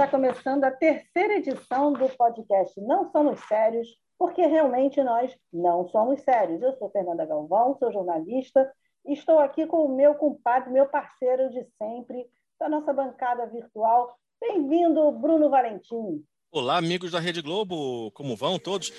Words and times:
Está 0.00 0.12
começando 0.12 0.64
a 0.64 0.70
terceira 0.70 1.34
edição 1.34 1.92
do 1.92 2.08
podcast 2.08 2.80
Não 2.80 3.12
Somos 3.12 3.38
Sérios, 3.40 3.86
porque 4.18 4.40
realmente 4.46 5.02
nós 5.02 5.30
não 5.52 5.86
somos 5.90 6.22
sérios. 6.22 6.62
Eu 6.62 6.72
sou 6.78 6.88
Fernanda 6.88 7.26
Galvão, 7.26 7.76
sou 7.78 7.92
jornalista 7.92 8.66
e 9.04 9.12
estou 9.12 9.38
aqui 9.38 9.66
com 9.66 9.84
o 9.84 9.94
meu 9.94 10.14
compadre, 10.14 10.70
meu 10.70 10.86
parceiro 10.86 11.50
de 11.50 11.66
sempre, 11.76 12.24
da 12.58 12.66
nossa 12.66 12.94
bancada 12.94 13.44
virtual. 13.48 14.16
Bem-vindo, 14.40 15.12
Bruno 15.12 15.50
Valentim. 15.50 16.24
Olá, 16.50 16.78
amigos 16.78 17.10
da 17.10 17.20
Rede 17.20 17.42
Globo, 17.42 18.10
como 18.12 18.34
vão 18.34 18.58
todos? 18.58 18.90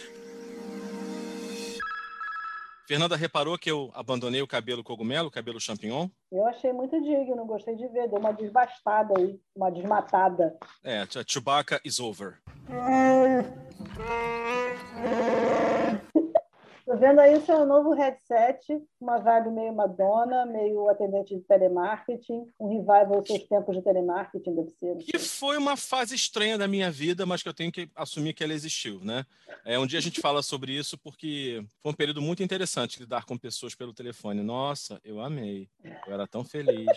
Fernanda 2.91 3.15
reparou 3.15 3.57
que 3.57 3.71
eu 3.71 3.89
abandonei 3.93 4.41
o 4.41 4.47
cabelo 4.47 4.83
cogumelo, 4.83 5.29
o 5.29 5.31
cabelo 5.31 5.61
champignon? 5.61 6.09
Eu 6.29 6.45
achei 6.45 6.73
muito 6.73 7.01
digno, 7.01 7.45
gostei 7.45 7.73
de 7.73 7.87
ver, 7.87 8.09
deu 8.09 8.19
uma 8.19 8.33
desbastada 8.33 9.13
aí, 9.17 9.39
uma 9.55 9.71
desmatada. 9.71 10.57
É, 10.83 11.07
Chewbacca 11.25 11.79
is 11.85 12.01
over. 12.01 12.39
Tô 16.91 16.97
vendo 16.97 17.19
aí 17.19 17.33
o 17.37 17.45
seu 17.45 17.65
novo 17.65 17.93
headset, 17.93 18.77
uma 18.99 19.17
vibe 19.17 19.49
meio 19.51 19.73
Madonna, 19.73 20.45
meio 20.45 20.89
atendente 20.89 21.33
de 21.33 21.41
telemarketing, 21.41 22.45
um 22.59 22.67
revival 22.67 23.21
dos 23.21 23.27
seus 23.27 23.43
tempos 23.43 23.77
de 23.77 23.81
telemarketing, 23.81 24.53
deve 24.53 24.71
ser. 24.71 24.97
Que 24.97 25.17
foi 25.17 25.57
uma 25.57 25.77
fase 25.77 26.15
estranha 26.15 26.57
da 26.57 26.67
minha 26.67 26.91
vida, 26.91 27.25
mas 27.25 27.41
que 27.41 27.47
eu 27.47 27.53
tenho 27.53 27.71
que 27.71 27.89
assumir 27.95 28.33
que 28.33 28.43
ela 28.43 28.51
existiu, 28.51 28.99
né? 28.99 29.25
É, 29.63 29.79
um 29.79 29.87
dia 29.87 29.99
a 29.99 30.01
gente 30.01 30.19
fala 30.19 30.43
sobre 30.43 30.73
isso 30.73 30.97
porque 30.97 31.65
foi 31.81 31.93
um 31.93 31.95
período 31.95 32.21
muito 32.21 32.43
interessante 32.43 32.99
lidar 32.99 33.23
com 33.23 33.37
pessoas 33.37 33.73
pelo 33.73 33.93
telefone. 33.93 34.43
Nossa, 34.43 34.99
eu 35.01 35.21
amei. 35.21 35.69
Eu 36.05 36.13
era 36.13 36.27
tão 36.27 36.43
feliz. 36.43 36.87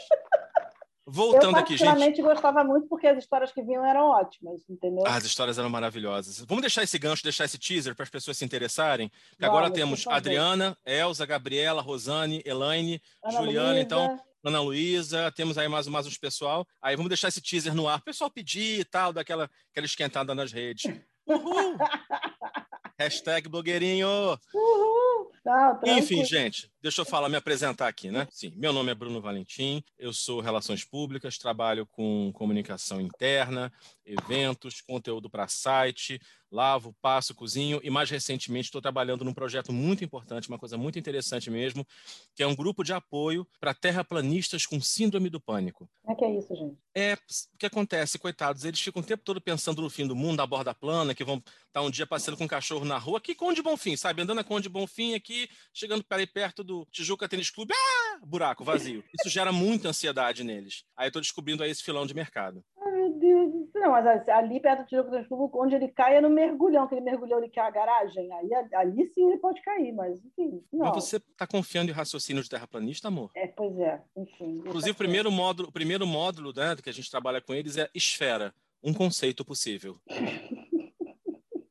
Voltando 1.06 1.56
eu, 1.56 1.60
aqui, 1.60 1.76
gente. 1.76 1.84
particularmente 1.84 2.22
gostava 2.22 2.64
muito 2.64 2.88
porque 2.88 3.06
as 3.06 3.18
histórias 3.18 3.52
que 3.52 3.62
vinham 3.62 3.84
eram 3.84 4.06
ótimas, 4.06 4.62
entendeu? 4.70 5.04
Ah, 5.06 5.16
as 5.16 5.24
histórias 5.24 5.58
eram 5.58 5.68
maravilhosas. 5.68 6.40
Vamos 6.40 6.62
deixar 6.62 6.82
esse 6.82 6.98
gancho, 6.98 7.22
deixar 7.22 7.44
esse 7.44 7.58
teaser 7.58 7.94
para 7.94 8.04
as 8.04 8.10
pessoas 8.10 8.38
se 8.38 8.44
interessarem. 8.44 9.10
Vamos, 9.38 9.54
agora 9.54 9.70
temos. 9.70 10.06
Adriana, 10.06 10.76
Elza, 10.84 11.26
Gabriela, 11.26 11.82
Rosane, 11.82 12.42
Elaine, 12.44 13.02
Ana 13.22 13.38
Juliana, 13.38 13.80
então. 13.80 14.18
Ana 14.42 14.60
Luísa, 14.60 15.32
temos 15.32 15.56
aí 15.56 15.66
mais, 15.68 15.86
mais 15.88 16.06
uns 16.06 16.18
pessoal. 16.18 16.66
Aí 16.82 16.96
vamos 16.96 17.08
deixar 17.08 17.28
esse 17.28 17.40
teaser 17.40 17.74
no 17.74 17.88
ar. 17.88 17.98
O 17.98 18.04
pessoal 18.04 18.30
pedir 18.30 18.80
e 18.80 18.84
tal, 18.84 19.10
daquela 19.10 19.48
aquela 19.70 19.86
esquentada 19.86 20.34
nas 20.34 20.52
redes. 20.52 20.84
Uhul! 21.26 21.78
Hashtag 22.98 23.48
blogueirinho. 23.48 24.38
Uhul! 24.54 25.33
Não, 25.44 25.76
tranquilo. 25.76 25.98
Enfim, 25.98 26.24
gente, 26.24 26.70
deixa 26.82 27.02
eu 27.02 27.04
falar, 27.04 27.28
me 27.28 27.36
apresentar 27.36 27.86
aqui, 27.86 28.10
né? 28.10 28.26
Sim, 28.30 28.52
meu 28.56 28.72
nome 28.72 28.90
é 28.90 28.94
Bruno 28.94 29.20
Valentim, 29.20 29.84
eu 29.98 30.12
sou 30.12 30.40
Relações 30.40 30.84
Públicas, 30.84 31.36
trabalho 31.36 31.86
com 31.86 32.32
comunicação 32.32 33.00
interna, 33.00 33.70
eventos, 34.06 34.80
conteúdo 34.80 35.28
para 35.28 35.46
site, 35.46 36.18
lavo, 36.54 36.94
passo, 37.02 37.34
cozinho 37.34 37.80
e 37.82 37.90
mais 37.90 38.08
recentemente 38.08 38.66
estou 38.66 38.80
trabalhando 38.80 39.24
num 39.24 39.34
projeto 39.34 39.72
muito 39.72 40.04
importante, 40.04 40.48
uma 40.48 40.58
coisa 40.58 40.78
muito 40.78 40.98
interessante 40.98 41.50
mesmo, 41.50 41.84
que 42.34 42.42
é 42.42 42.46
um 42.46 42.54
grupo 42.54 42.84
de 42.84 42.92
apoio 42.92 43.46
para 43.60 43.74
terraplanistas 43.74 44.64
com 44.64 44.80
síndrome 44.80 45.28
do 45.28 45.40
pânico. 45.40 45.90
Como 46.02 46.14
é 46.14 46.18
que 46.18 46.24
é 46.24 46.38
isso, 46.38 46.54
gente? 46.54 46.78
É, 46.94 47.14
o 47.14 47.58
que 47.58 47.66
acontece, 47.66 48.18
coitados, 48.18 48.64
eles 48.64 48.80
ficam 48.80 49.02
o 49.02 49.04
tempo 49.04 49.24
todo 49.24 49.40
pensando 49.40 49.82
no 49.82 49.90
fim 49.90 50.06
do 50.06 50.14
mundo, 50.14 50.36
da 50.36 50.46
borda 50.46 50.72
plana, 50.72 51.12
que 51.12 51.24
vão 51.24 51.42
estar 51.66 51.82
um 51.82 51.90
dia 51.90 52.06
passeando 52.06 52.38
com 52.38 52.44
um 52.44 52.48
cachorro 52.48 52.84
na 52.84 52.98
rua, 52.98 53.18
aqui 53.18 53.34
Conde 53.34 53.60
Bonfim, 53.60 53.96
sabe? 53.96 54.22
Andando 54.22 54.38
a 54.38 54.44
Conde 54.44 54.68
Bonfim 54.68 55.14
aqui, 55.14 55.33
chegando 55.72 56.04
para 56.04 56.18
aí 56.18 56.26
perto 56.26 56.62
do 56.64 56.86
Tijuca 56.90 57.28
Tênis 57.28 57.50
Clube, 57.50 57.72
ah, 57.74 58.20
buraco, 58.26 58.64
vazio. 58.64 59.04
Isso 59.18 59.28
gera 59.28 59.52
muita 59.52 59.88
ansiedade 59.88 60.44
neles. 60.44 60.84
Aí 60.96 61.06
eu 61.06 61.08
estou 61.08 61.22
descobrindo 61.22 61.62
aí 61.62 61.70
esse 61.70 61.82
filão 61.82 62.06
de 62.06 62.14
mercado. 62.14 62.64
Ai, 62.82 62.92
meu 62.92 63.10
Deus. 63.18 63.68
Não, 63.74 63.90
mas 63.90 64.28
ali 64.28 64.60
perto 64.60 64.82
do 64.82 64.86
Tijuca 64.86 65.10
do 65.10 65.28
Clube, 65.28 65.52
onde 65.56 65.74
ele 65.74 65.88
cai 65.88 66.16
é 66.16 66.20
no 66.20 66.30
mergulhão, 66.30 66.86
que 66.86 66.94
ele 66.94 67.04
mergulhou 67.04 67.38
ali 67.38 67.50
que 67.50 67.60
é 67.60 67.62
a 67.62 67.70
garagem. 67.70 68.32
Aí 68.32 68.48
ali 68.74 69.10
sim 69.14 69.28
ele 69.28 69.38
pode 69.38 69.60
cair, 69.62 69.92
mas 69.92 70.18
enfim, 70.24 70.62
não. 70.72 70.86
Mas 70.86 71.04
você 71.04 71.16
está 71.16 71.46
confiando 71.46 71.90
em 71.90 71.94
raciocínio 71.94 72.42
de 72.42 72.48
terraplanista, 72.48 73.08
amor? 73.08 73.30
É, 73.34 73.46
pois 73.46 73.76
é, 73.78 74.00
enfim. 74.16 74.58
Inclusive, 74.58 74.92
o 74.92 74.96
primeiro 74.96 75.30
módulo, 75.30 75.68
o 75.68 75.72
primeiro 75.72 76.06
módulo 76.06 76.52
né, 76.54 76.76
que 76.82 76.90
a 76.90 76.92
gente 76.92 77.10
trabalha 77.10 77.40
com 77.40 77.54
eles 77.54 77.76
é 77.76 77.88
esfera, 77.94 78.54
um 78.82 78.94
conceito 78.94 79.44
possível. 79.44 79.96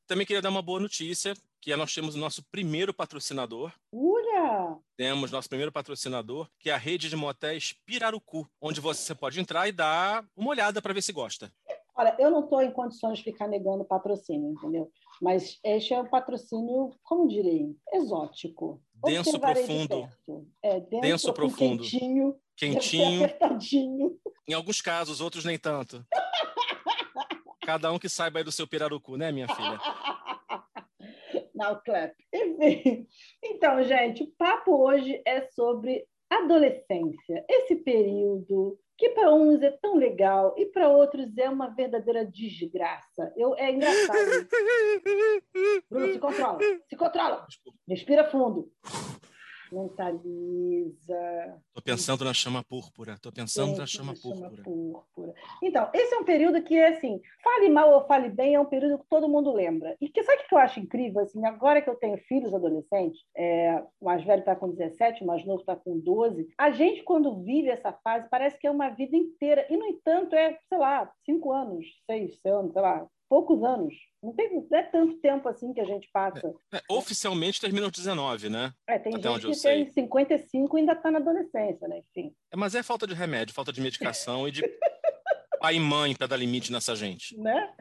Também 0.06 0.26
queria 0.26 0.42
dar 0.42 0.50
uma 0.50 0.62
boa 0.62 0.80
notícia, 0.80 1.34
que 1.64 1.72
é 1.72 1.78
nós 1.78 1.94
temos 1.94 2.14
o 2.14 2.18
nosso 2.18 2.44
primeiro 2.52 2.94
patrocinador. 2.94 3.72
Olha! 3.90 4.78
Temos 4.98 5.32
nosso 5.32 5.48
primeiro 5.48 5.72
patrocinador, 5.72 6.50
que 6.60 6.70
é 6.70 6.74
a 6.74 6.78
rede 6.78 7.08
de 7.08 7.16
motéis 7.16 7.74
Pirarucu, 7.86 8.46
onde 8.62 8.82
você 8.82 9.16
pode 9.16 9.40
entrar 9.40 9.66
e 9.70 9.72
dar 9.72 10.26
uma 10.36 10.50
olhada 10.50 10.82
para 10.82 10.94
ver 10.94 11.02
se 11.02 11.14
gosta. 11.14 11.50
Olha, 11.96 12.14
eu 12.20 12.30
não 12.30 12.42
estou 12.44 12.62
em 12.62 12.70
condições 12.70 13.20
de 13.20 13.24
ficar 13.24 13.48
negando 13.48 13.86
patrocínio, 13.86 14.52
entendeu? 14.52 14.92
Mas 15.22 15.58
este 15.64 15.94
é 15.94 16.02
um 16.02 16.10
patrocínio, 16.10 16.92
como 17.02 17.30
direi, 17.30 17.74
exótico. 17.94 18.82
Denso, 18.96 19.32
de 19.32 19.40
profundo. 19.40 19.88
perto. 20.02 20.48
É, 20.62 20.80
denso, 20.82 21.02
Denso, 21.02 21.34
profundo. 21.34 21.84
Quentinho, 21.84 22.36
Quentinho, 22.58 23.24
apertadinho. 23.24 24.18
em 24.46 24.54
alguns 24.54 24.82
casos, 24.82 25.22
outros 25.22 25.46
nem 25.46 25.58
tanto. 25.58 26.06
Cada 27.62 27.90
um 27.90 27.98
que 27.98 28.10
saiba 28.10 28.40
aí 28.40 28.44
do 28.44 28.52
seu 28.52 28.68
pirarucu, 28.68 29.16
né, 29.16 29.32
minha 29.32 29.48
filha? 29.48 29.80
Now 31.54 31.82
clap. 31.84 32.14
Enfim. 32.34 33.08
Então, 33.44 33.84
gente, 33.84 34.24
o 34.24 34.32
papo 34.38 34.76
hoje 34.84 35.22
é 35.26 35.42
sobre 35.52 36.06
adolescência. 36.30 37.46
Esse 37.50 37.76
período 37.76 38.78
que 38.98 39.10
para 39.10 39.34
uns 39.34 39.62
é 39.62 39.72
tão 39.72 39.96
legal 39.96 40.54
e 40.58 40.66
para 40.68 40.88
outros 40.88 41.38
é 41.38 41.50
uma 41.50 41.70
verdadeira 41.70 42.26
desgraça. 42.26 43.34
Eu, 43.36 43.56
é 43.56 43.72
engraçado. 43.72 44.48
Bruno, 45.90 46.14
se 46.14 46.20
controla. 46.20 46.60
Se 46.88 46.96
controla. 46.96 47.48
Respira 47.88 48.30
fundo. 48.30 48.72
Mentaliza. 49.74 51.62
Tô 51.74 51.82
pensando 51.82 52.24
na 52.24 52.34
chama 52.34 52.64
púrpura. 52.64 53.18
Tô 53.20 53.32
pensando 53.32 53.76
na 53.76 53.88
chama 53.88 54.16
chama 54.16 54.36
púrpura. 54.36 54.64
púrpura. 54.64 55.34
Então, 55.62 55.90
esse 55.94 56.14
é 56.14 56.18
um 56.20 56.24
período 56.24 56.62
que, 56.62 56.80
assim, 56.80 57.20
fale 57.44 57.70
mal 57.70 57.92
ou 57.92 58.06
fale 58.06 58.30
bem, 58.30 58.54
é 58.54 58.60
um 58.60 58.66
período 58.66 59.00
que 59.00 59.10
todo 59.10 59.28
mundo 59.28 59.52
lembra. 59.52 59.98
E 60.00 60.08
que, 60.08 60.24
sabe 60.24 60.44
o 60.44 60.48
que 60.48 60.54
eu 60.54 60.60
acho 60.60 60.80
incrível? 60.80 61.22
Assim, 61.22 61.44
agora 61.46 61.82
que 61.82 61.90
eu 61.90 61.96
tenho 61.96 62.18
filhos 62.20 62.54
adolescentes, 62.54 63.22
é, 63.36 63.84
o 64.00 64.06
mais 64.06 64.24
velho 64.24 64.42
está 64.42 64.56
com 64.56 64.70
17, 64.70 65.24
o 65.24 65.28
mais 65.28 65.44
novo 65.46 65.62
está 65.62 65.76
com 65.76 66.00
12, 66.00 66.48
a 66.58 66.70
gente, 66.72 67.04
quando 67.04 67.42
vive 67.42 67.70
essa 67.70 67.92
fase, 67.92 68.30
parece 68.30 68.58
que 68.60 68.68
é 68.68 68.72
uma 68.72 68.90
vida 68.90 69.18
inteira. 69.18 69.66
E, 69.70 69.76
no 69.76 69.86
entanto, 69.86 70.36
é, 70.36 70.58
sei 70.70 70.78
lá, 70.78 71.12
cinco 71.26 71.52
anos, 71.52 71.86
seis 72.06 72.40
anos, 72.46 72.74
sei 72.74 72.82
lá, 72.82 73.08
poucos 73.34 73.64
anos. 73.64 73.96
Não, 74.22 74.32
tem, 74.32 74.54
não 74.54 74.78
é 74.78 74.84
tanto 74.84 75.16
tempo 75.16 75.50
assim 75.50 75.74
que 75.74 75.82
a 75.82 75.86
gente 75.86 76.08
passa. 76.14 76.54
É, 76.72 76.80
oficialmente 76.88 77.60
termina 77.60 77.88
aos 77.88 77.92
19, 77.92 78.48
né? 78.48 78.72
É, 78.88 79.00
tem 79.00 79.16
Até 79.16 79.28
gente 79.28 79.40
que 79.40 79.48
tem 79.48 79.56
sei. 79.56 79.92
55 79.92 80.78
e 80.78 80.82
ainda 80.82 80.94
está 80.94 81.10
na 81.10 81.18
adolescência, 81.18 81.88
né? 81.88 81.98
Enfim. 81.98 82.32
É, 82.52 82.56
Mas 82.56 82.76
é 82.76 82.84
falta 82.84 83.08
de 83.08 83.16
remédio, 83.16 83.56
falta 83.56 83.74
de 83.74 83.82
medicação 83.82 84.48
e 84.48 84.52
de 84.52 84.62
pai 85.60 85.78
e 85.78 85.80
mãe 85.80 86.16
para 86.16 86.28
dar 86.28 86.38
limite 86.38 86.72
nessa 86.72 86.96
gente. 86.96 87.36
né? 87.40 87.74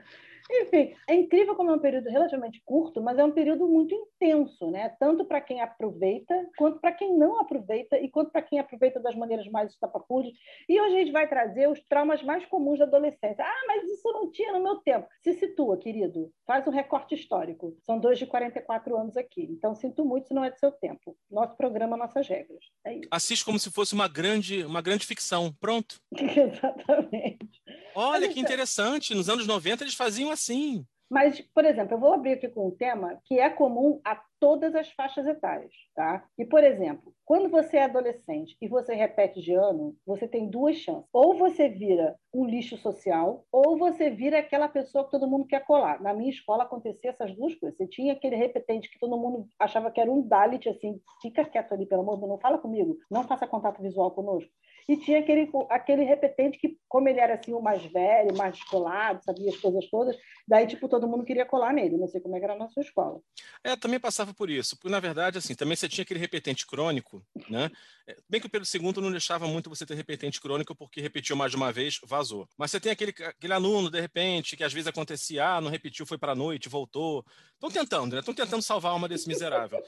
Enfim, 0.53 0.95
é 1.09 1.15
incrível 1.15 1.55
como 1.55 1.71
é 1.71 1.75
um 1.75 1.79
período 1.79 2.09
relativamente 2.09 2.61
curto, 2.65 3.03
mas 3.03 3.19
é 3.19 3.25
um 3.25 3.33
período 3.33 3.67
muito 3.67 3.95
intenso, 3.95 4.71
né? 4.71 4.95
Tanto 5.01 5.25
para 5.25 5.41
quem 5.41 5.61
aproveita, 5.61 6.35
quanto 6.57 6.79
para 6.81 6.93
quem 6.93 7.17
não 7.17 7.41
aproveita, 7.41 7.99
e 7.99 8.11
quanto 8.11 8.31
para 8.31 8.43
quem 8.43 8.59
aproveita 8.59 9.01
das 9.01 9.15
maneiras 9.15 9.49
mais 9.49 9.71
estapafúrdias. 9.71 10.35
E 10.69 10.81
hoje 10.81 10.95
a 10.95 10.99
gente 10.99 11.13
vai 11.13 11.29
trazer 11.29 11.69
os 11.69 11.81
traumas 11.89 12.23
mais 12.23 12.45
comuns 12.47 12.79
da 12.79 12.85
adolescência. 12.85 13.45
Ah, 13.45 13.65
mas 13.67 13.85
isso 13.85 14.13
não 14.13 14.31
tinha 14.31 14.53
no 14.53 14.63
meu 14.63 14.77
tempo. 14.77 15.07
Se 15.23 15.33
situa, 15.35 15.79
querido. 15.79 16.31
Faz 16.47 16.67
um 16.67 16.71
recorte 16.71 17.15
histórico. 17.15 17.77
São 17.81 17.99
dois 17.99 18.19
de 18.19 18.27
44 18.27 18.97
anos 18.97 19.17
aqui. 19.17 19.49
Então, 19.51 19.75
sinto 19.75 20.05
muito 20.05 20.29
se 20.29 20.35
não 20.35 20.45
é 20.45 20.51
do 20.51 20.59
seu 20.59 20.71
tempo. 20.73 21.17
Nosso 21.31 21.57
programa, 21.57 21.97
nossas 21.97 22.29
regras. 22.29 22.65
É 22.85 22.95
isso. 22.95 23.09
Assiste 23.11 23.45
como 23.45 23.59
se 23.59 23.71
fosse 23.71 23.95
uma 23.95 24.09
grande, 24.09 24.65
uma 24.65 24.83
grande 24.83 25.07
ficção. 25.07 25.53
Pronto. 25.61 26.01
Exatamente. 26.13 27.62
Olha 27.95 28.29
que 28.29 28.39
é- 28.39 28.43
interessante. 28.43 29.15
Nos 29.15 29.29
anos 29.29 29.47
90 29.47 29.85
eles 29.85 29.95
faziam 29.95 30.31
assim. 30.31 30.85
Mas, 31.11 31.43
por 31.55 31.63
exemplo, 31.67 31.95
eu 31.95 32.01
vou 32.01 32.15
abrir 32.15 32.33
aqui 32.33 32.49
com 32.49 32.69
um 32.69 32.71
tema 32.71 33.21
que 33.27 33.39
é 33.39 33.51
comum 33.51 34.01
a 34.03 34.19
todas 34.41 34.75
as 34.75 34.91
faixas 34.93 35.27
etárias, 35.27 35.71
tá? 35.95 36.25
E, 36.39 36.45
por 36.47 36.65
exemplo, 36.65 37.15
quando 37.23 37.51
você 37.51 37.77
é 37.77 37.85
adolescente 37.85 38.57
e 38.63 38.67
você 38.67 38.95
repete 38.95 39.43
de 39.43 39.53
ano, 39.53 39.95
você 40.07 40.27
tem 40.27 40.49
duas 40.49 40.77
chances. 40.77 41.07
Ou 41.13 41.37
você 41.37 41.69
vira 41.69 42.17
um 42.33 42.47
lixo 42.47 42.79
social, 42.79 43.45
ou 43.53 43.77
você 43.77 44.09
vira 44.09 44.39
aquela 44.39 44.71
pessoa 44.71 45.05
que 45.05 45.11
todo 45.11 45.29
mundo 45.29 45.47
quer 45.47 45.63
colar. 45.67 46.01
Na 46.03 46.15
minha 46.15 46.31
escola 46.31 46.65
acontecia 46.65 47.11
essas 47.11 47.37
duas 47.37 47.55
coisas. 47.57 47.77
Você 47.77 47.87
tinha 47.87 48.15
aquele 48.15 48.35
repetente 48.35 48.91
que 48.91 48.99
todo 48.99 49.19
mundo 49.19 49.47
achava 49.61 49.91
que 49.91 50.01
era 50.01 50.11
um 50.11 50.27
Dalit, 50.27 50.67
assim, 50.67 50.99
fica 51.21 51.45
quieto 51.45 51.75
ali, 51.75 51.85
pelo 51.85 52.01
amor 52.01 52.15
de 52.15 52.21
Deus, 52.23 52.31
não 52.31 52.39
fala 52.41 52.57
comigo, 52.57 52.97
não 53.11 53.23
faça 53.29 53.47
contato 53.47 53.83
visual 53.83 54.11
conosco. 54.13 54.51
Que 54.93 55.05
tinha 55.05 55.21
aquele, 55.21 55.49
aquele 55.71 56.05
repetente 56.05 56.59
que, 56.59 56.77
como 56.87 57.09
ele 57.09 57.19
era 57.19 57.35
assim 57.35 57.55
o 57.55 57.61
mais 57.61 57.83
velho, 57.85 58.37
mais 58.37 58.55
descolado, 58.55 59.25
sabia 59.25 59.49
as 59.49 59.57
coisas 59.57 59.89
todas, 59.89 60.17
daí 60.47 60.67
tipo 60.67 60.87
todo 60.87 61.09
mundo 61.09 61.25
queria 61.25 61.47
colar 61.47 61.73
nele. 61.73 61.97
Não 61.97 62.09
sei 62.09 62.21
como 62.21 62.37
é 62.37 62.43
era 62.43 62.57
na 62.57 62.69
sua 62.69 62.83
escola. 62.83 63.21
É, 63.65 63.77
também 63.77 64.01
passava 64.01 64.35
por 64.35 64.51
isso. 64.51 64.77
Porque, 64.77 64.91
na 64.91 65.01
verdade, 65.01 65.39
assim, 65.39 65.55
também 65.55 65.77
você 65.77 65.89
tinha 65.89 66.03
aquele 66.03 66.19
repetente 66.21 66.67
crônico, 66.67 67.25
né? 67.49 67.71
É, 68.07 68.17
bem 68.29 68.41
que 68.41 68.49
o 68.49 68.51
Pedro 68.51 68.69
II 68.69 69.01
não 69.01 69.13
deixava 69.13 69.47
muito 69.47 69.71
você 69.71 69.87
ter 69.87 69.95
repetente 69.95 70.41
crônico, 70.41 70.75
porque 70.75 71.01
repetiu 71.01 71.37
mais 71.37 71.53
de 71.53 71.57
uma 71.57 71.73
vez, 71.73 72.01
vazou. 72.05 72.49
Mas 72.59 72.73
você 72.73 72.81
tem 72.81 72.93
aquele, 72.93 73.15
aquele 73.25 73.53
aluno, 73.53 73.89
de 73.89 74.01
repente, 74.01 74.57
que 74.57 74.65
às 74.65 74.73
vezes 74.73 74.89
acontecia, 74.89 75.47
ah, 75.47 75.61
não 75.61 75.71
repetiu, 75.71 76.05
foi 76.05 76.19
para 76.19 76.33
a 76.33 76.37
noite, 76.37 76.69
voltou. 76.69 77.25
Estão 77.55 77.71
tentando, 77.71 78.15
né? 78.15 78.21
Estão 78.21 78.35
tentando 78.35 78.63
salvar 78.63 78.91
a 78.91 78.95
alma 78.95 79.09
desse 79.09 79.29
miserável. 79.29 79.81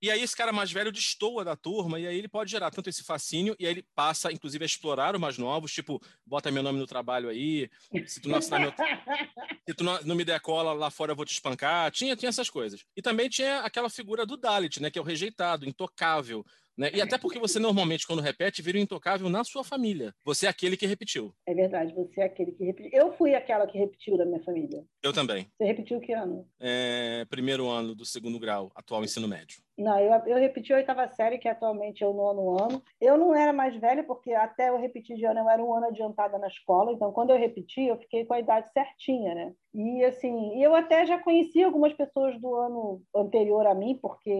E 0.00 0.10
aí 0.10 0.22
esse 0.22 0.36
cara 0.36 0.52
mais 0.52 0.70
velho 0.70 0.92
destoa 0.92 1.44
da 1.44 1.56
turma, 1.56 1.98
e 1.98 2.06
aí 2.06 2.16
ele 2.16 2.28
pode 2.28 2.50
gerar 2.50 2.70
tanto 2.70 2.88
esse 2.88 3.02
fascínio, 3.02 3.56
e 3.58 3.66
aí 3.66 3.72
ele 3.72 3.84
passa, 3.94 4.32
inclusive, 4.32 4.64
a 4.64 4.66
explorar 4.66 5.14
os 5.14 5.20
mais 5.20 5.38
novos, 5.38 5.72
tipo, 5.72 6.00
bota 6.24 6.50
meu 6.50 6.62
nome 6.62 6.78
no 6.78 6.86
trabalho 6.86 7.28
aí, 7.28 7.68
se 8.06 8.20
tu 8.20 8.28
não 8.28 8.38
assinar 8.38 8.60
meu... 8.60 8.72
se 9.68 9.74
tu 9.74 9.82
não, 9.82 10.00
não, 10.02 10.14
me 10.14 10.24
der 10.24 10.40
cola 10.40 10.72
lá 10.72 10.90
fora 10.90 11.12
eu 11.12 11.16
vou 11.16 11.24
te 11.24 11.32
espancar. 11.32 11.90
Tinha, 11.90 12.14
tinha 12.14 12.28
essas 12.28 12.48
coisas. 12.48 12.84
E 12.96 13.02
também 13.02 13.28
tinha 13.28 13.60
aquela 13.60 13.90
figura 13.90 14.24
do 14.24 14.36
Dalit, 14.36 14.80
né, 14.80 14.90
que 14.90 14.98
é 14.98 15.02
o 15.02 15.04
rejeitado, 15.04 15.68
intocável, 15.68 16.44
né? 16.78 16.92
E 16.94 17.02
até 17.02 17.18
porque 17.18 17.40
você 17.40 17.58
normalmente, 17.58 18.06
quando 18.06 18.22
repete, 18.22 18.62
vira 18.62 18.78
intocável 18.78 19.28
na 19.28 19.42
sua 19.42 19.64
família. 19.64 20.14
Você 20.24 20.46
é 20.46 20.48
aquele 20.48 20.76
que 20.76 20.86
repetiu. 20.86 21.34
É 21.44 21.52
verdade, 21.52 21.92
você 21.92 22.20
é 22.20 22.24
aquele 22.26 22.52
que 22.52 22.64
repetiu. 22.64 22.90
Eu 22.92 23.12
fui 23.18 23.34
aquela 23.34 23.66
que 23.66 23.76
repetiu 23.76 24.16
da 24.16 24.24
minha 24.24 24.40
família. 24.44 24.84
Eu 25.02 25.12
também. 25.12 25.50
Você 25.58 25.64
repetiu 25.64 26.00
que 26.00 26.12
ano? 26.12 26.48
É, 26.60 27.26
primeiro 27.28 27.68
ano 27.68 27.96
do 27.96 28.04
segundo 28.04 28.38
grau, 28.38 28.70
atual 28.76 29.02
ensino 29.02 29.26
médio. 29.26 29.60
Não, 29.78 29.96
eu, 30.00 30.12
eu 30.26 30.38
repeti 30.38 30.72
a 30.72 30.76
oitava 30.76 31.06
série, 31.06 31.38
que 31.38 31.48
atualmente 31.48 32.02
é 32.02 32.06
o 32.06 32.12
nono 32.12 32.60
ano. 32.60 32.82
Eu 33.00 33.16
não 33.16 33.32
era 33.32 33.52
mais 33.52 33.76
velha, 33.76 34.02
porque 34.02 34.32
até 34.32 34.70
eu 34.70 34.76
repetir 34.76 35.16
de 35.16 35.24
ano, 35.24 35.38
eu 35.38 35.48
era 35.48 35.62
um 35.62 35.72
ano 35.72 35.86
adiantada 35.86 36.36
na 36.36 36.48
escola. 36.48 36.92
Então, 36.92 37.12
quando 37.12 37.30
eu 37.30 37.38
repeti, 37.38 37.82
eu 37.82 37.96
fiquei 37.96 38.24
com 38.24 38.34
a 38.34 38.40
idade 38.40 38.72
certinha, 38.72 39.34
né? 39.36 39.54
E, 39.72 40.04
assim, 40.04 40.60
eu 40.60 40.74
até 40.74 41.06
já 41.06 41.18
conhecia 41.18 41.66
algumas 41.66 41.92
pessoas 41.92 42.40
do 42.40 42.54
ano 42.56 43.02
anterior 43.14 43.66
a 43.66 43.74
mim, 43.74 43.96
porque 44.02 44.30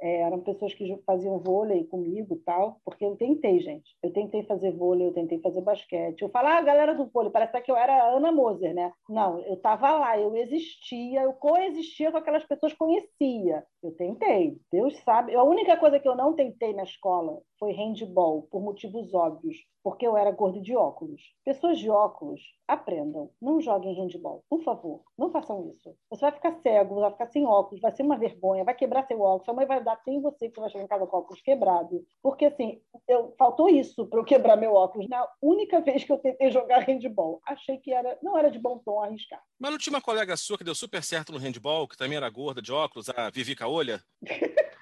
é, 0.00 0.20
eram 0.20 0.40
pessoas 0.40 0.72
que 0.74 1.02
faziam 1.04 1.40
vôlei 1.40 1.84
comigo 1.84 2.40
tal. 2.44 2.80
Porque 2.84 3.04
eu 3.04 3.16
tentei, 3.16 3.58
gente. 3.58 3.96
Eu 4.00 4.12
tentei 4.12 4.44
fazer 4.44 4.70
vôlei, 4.70 5.08
eu 5.08 5.12
tentei 5.12 5.40
fazer 5.40 5.62
basquete. 5.62 6.22
Eu 6.22 6.28
falo, 6.28 6.48
ah, 6.48 6.62
galera 6.62 6.94
do 6.94 7.06
vôlei, 7.06 7.32
parece 7.32 7.60
que 7.60 7.70
eu 7.70 7.76
era 7.76 8.14
Ana 8.14 8.30
Moser, 8.30 8.72
né? 8.72 8.92
Não, 9.08 9.40
eu 9.40 9.54
estava 9.54 9.90
lá, 9.96 10.16
eu 10.16 10.36
existia, 10.36 11.22
eu 11.22 11.32
coexistia 11.32 12.12
com 12.12 12.18
aquelas 12.18 12.44
pessoas 12.44 12.72
que 12.72 12.78
conhecia. 12.78 13.64
Eu 13.82 13.92
tentei 13.92 14.58
Deus 14.76 14.94
sabe. 15.04 15.34
A 15.34 15.42
única 15.42 15.78
coisa 15.78 15.98
que 15.98 16.06
eu 16.06 16.14
não 16.14 16.34
tentei 16.34 16.74
na 16.74 16.82
escola 16.82 17.40
foi 17.58 17.72
handball, 17.72 18.42
por 18.50 18.60
motivos 18.62 19.12
óbvios, 19.14 19.56
porque 19.82 20.06
eu 20.06 20.16
era 20.16 20.30
gordo 20.30 20.60
de 20.60 20.74
óculos. 20.76 21.22
Pessoas 21.44 21.78
de 21.78 21.88
óculos, 21.88 22.40
aprendam. 22.66 23.30
Não 23.40 23.60
joguem 23.60 23.94
handball, 23.94 24.44
por 24.48 24.62
favor. 24.62 25.02
Não 25.16 25.30
façam 25.30 25.72
isso. 25.72 25.94
Você 26.10 26.20
vai 26.22 26.32
ficar 26.32 26.60
cego, 26.60 27.00
vai 27.00 27.10
ficar 27.12 27.26
sem 27.28 27.46
óculos, 27.46 27.80
vai 27.80 27.92
ser 27.92 28.02
uma 28.02 28.18
vergonha, 28.18 28.64
vai 28.64 28.74
quebrar 28.74 29.06
seu 29.06 29.20
óculos. 29.20 29.44
Sua 29.44 29.54
mãe 29.54 29.66
vai 29.66 29.82
dar 29.82 29.96
tem 29.96 30.20
você 30.20 30.48
que 30.50 30.60
vai 30.60 30.68
chegar 30.70 30.84
em 30.84 30.88
casa 30.88 31.06
com 31.06 31.16
óculos 31.16 31.40
quebrado. 31.40 32.04
Porque, 32.22 32.46
assim, 32.46 32.80
eu, 33.06 33.34
faltou 33.38 33.68
isso 33.68 34.06
para 34.06 34.18
eu 34.18 34.24
quebrar 34.24 34.56
meu 34.56 34.74
óculos 34.74 35.08
na 35.08 35.26
única 35.40 35.80
vez 35.80 36.04
que 36.04 36.12
eu 36.12 36.18
tentei 36.18 36.50
jogar 36.50 36.80
handball. 36.80 37.40
Achei 37.46 37.78
que 37.78 37.92
era, 37.92 38.18
não 38.22 38.36
era 38.36 38.50
de 38.50 38.58
bom 38.58 38.78
tom 38.78 39.00
arriscar. 39.00 39.42
Mas 39.58 39.70
não 39.70 39.78
tinha 39.78 39.94
uma 39.94 40.02
colega 40.02 40.36
sua 40.36 40.58
que 40.58 40.64
deu 40.64 40.74
super 40.74 41.02
certo 41.02 41.32
no 41.32 41.38
handball, 41.38 41.88
que 41.88 41.96
também 41.96 42.16
era 42.16 42.28
gorda 42.28 42.60
de 42.60 42.72
óculos, 42.72 43.08
a 43.08 43.30
Vivi 43.30 43.54
Caolha? 43.54 44.02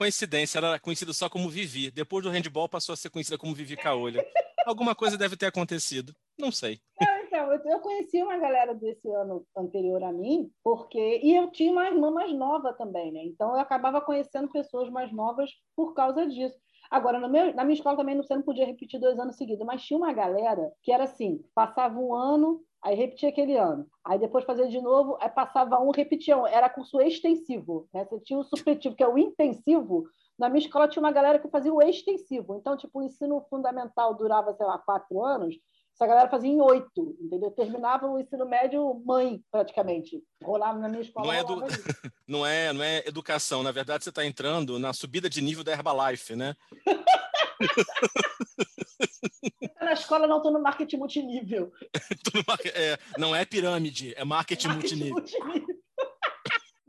Coincidência, 0.00 0.56
ela 0.56 0.68
era 0.68 0.80
conhecida 0.80 1.12
só 1.12 1.28
como 1.28 1.50
Vivi. 1.50 1.90
Depois 1.90 2.24
do 2.24 2.30
handball 2.30 2.66
passou 2.66 2.94
a 2.94 2.96
ser 2.96 3.10
conhecida 3.10 3.36
como 3.36 3.54
Vivi 3.54 3.76
Caolha. 3.76 4.26
Alguma 4.64 4.94
coisa 4.94 5.18
deve 5.18 5.36
ter 5.36 5.44
acontecido. 5.44 6.14
Não 6.38 6.50
sei. 6.50 6.80
Não, 6.98 7.18
então, 7.18 7.70
eu 7.70 7.80
conheci 7.80 8.22
uma 8.22 8.38
galera 8.38 8.74
desse 8.74 9.06
ano 9.10 9.46
anterior 9.54 10.02
a 10.02 10.10
mim, 10.10 10.50
porque. 10.64 11.20
E 11.22 11.36
eu 11.36 11.50
tinha 11.50 11.70
uma 11.70 11.86
irmã 11.86 12.10
mais 12.10 12.32
nova 12.32 12.72
também, 12.72 13.12
né? 13.12 13.22
Então 13.26 13.50
eu 13.50 13.60
acabava 13.60 14.00
conhecendo 14.00 14.48
pessoas 14.48 14.88
mais 14.88 15.12
novas 15.12 15.50
por 15.76 15.92
causa 15.92 16.26
disso. 16.26 16.58
Agora, 16.90 17.20
meu, 17.28 17.54
na 17.54 17.62
minha 17.62 17.74
escola 17.74 17.98
também 17.98 18.16
você 18.16 18.34
não 18.34 18.42
podia 18.42 18.64
repetir 18.64 18.98
dois 18.98 19.18
anos 19.18 19.36
seguidos, 19.36 19.66
mas 19.66 19.82
tinha 19.82 19.98
uma 19.98 20.14
galera 20.14 20.72
que 20.82 20.90
era 20.90 21.04
assim: 21.04 21.44
passava 21.54 22.00
um 22.00 22.14
ano, 22.14 22.62
aí 22.82 22.94
repetia 22.94 23.28
aquele 23.28 23.56
ano. 23.56 23.86
Aí 24.04 24.18
depois 24.18 24.44
fazia 24.44 24.68
de 24.68 24.80
novo, 24.80 25.16
aí 25.20 25.28
passava 25.28 25.80
um, 25.80 25.90
repetia 25.90 26.36
um. 26.36 26.46
Era 26.46 26.68
curso 26.68 27.00
extensivo. 27.00 27.88
Né? 27.92 28.04
Você 28.04 28.20
tinha 28.20 28.38
o 28.38 28.44
supletivo, 28.44 28.94
que 28.94 29.02
é 29.02 29.08
o 29.08 29.18
intensivo. 29.18 30.06
Na 30.38 30.48
minha 30.48 30.64
escola 30.64 30.88
tinha 30.88 31.02
uma 31.02 31.12
galera 31.12 31.38
que 31.38 31.48
fazia 31.48 31.72
o 31.72 31.82
extensivo. 31.82 32.54
Então, 32.54 32.76
tipo, 32.76 32.98
o 32.98 33.02
ensino 33.02 33.44
fundamental 33.50 34.14
durava, 34.14 34.54
sei 34.54 34.64
lá, 34.64 34.78
quatro 34.78 35.22
anos. 35.22 35.54
Essa 35.94 36.06
galera 36.06 36.30
fazia 36.30 36.50
em 36.50 36.62
oito, 36.62 37.14
entendeu? 37.20 37.50
Terminava 37.50 38.06
o 38.06 38.18
ensino 38.18 38.46
médio 38.46 39.02
mãe, 39.04 39.42
praticamente. 39.50 40.22
Rolava 40.42 40.78
na 40.78 40.88
minha 40.88 41.02
escola. 41.02 41.26
Não 41.26 41.34
é, 41.34 41.40
edu... 41.40 41.60
não 42.26 42.46
é, 42.46 42.72
não 42.72 42.82
é 42.82 42.98
educação. 43.06 43.62
Na 43.62 43.70
verdade, 43.70 44.04
você 44.04 44.08
está 44.08 44.24
entrando 44.24 44.78
na 44.78 44.94
subida 44.94 45.28
de 45.28 45.42
nível 45.42 45.62
da 45.62 45.72
Herbalife, 45.72 46.34
né? 46.34 46.56
na 49.80 49.92
escola, 49.92 50.26
não, 50.26 50.38
estou 50.38 50.52
no 50.52 50.62
marketing 50.62 50.96
multinível. 50.96 51.70
é, 52.74 52.98
não 53.18 53.34
é 53.34 53.44
pirâmide, 53.44 54.14
é 54.16 54.24
marketing, 54.24 54.68
marketing 54.68 55.10
multinível. 55.10 55.14
multinível. 55.14 55.80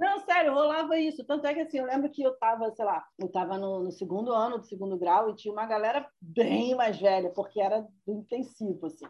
Não, 0.01 0.19
sério, 0.21 0.55
rolava 0.55 0.97
isso. 0.97 1.23
Tanto 1.23 1.45
é 1.45 1.53
que 1.53 1.59
assim, 1.59 1.77
eu 1.77 1.85
lembro 1.85 2.09
que 2.09 2.23
eu 2.23 2.31
estava, 2.31 2.71
sei 2.71 2.83
lá, 2.83 3.05
eu 3.19 3.27
estava 3.27 3.55
no, 3.59 3.83
no, 3.83 3.91
segundo 3.91 4.33
ano 4.33 4.57
do 4.57 4.65
segundo 4.65 4.97
grau 4.97 5.29
e 5.29 5.35
tinha 5.35 5.53
uma 5.53 5.67
galera 5.67 6.09
bem 6.19 6.73
mais 6.73 6.99
velha, 6.99 7.29
porque 7.29 7.61
era 7.61 7.87
do 8.03 8.13
intensivo, 8.13 8.87
assim. 8.87 9.05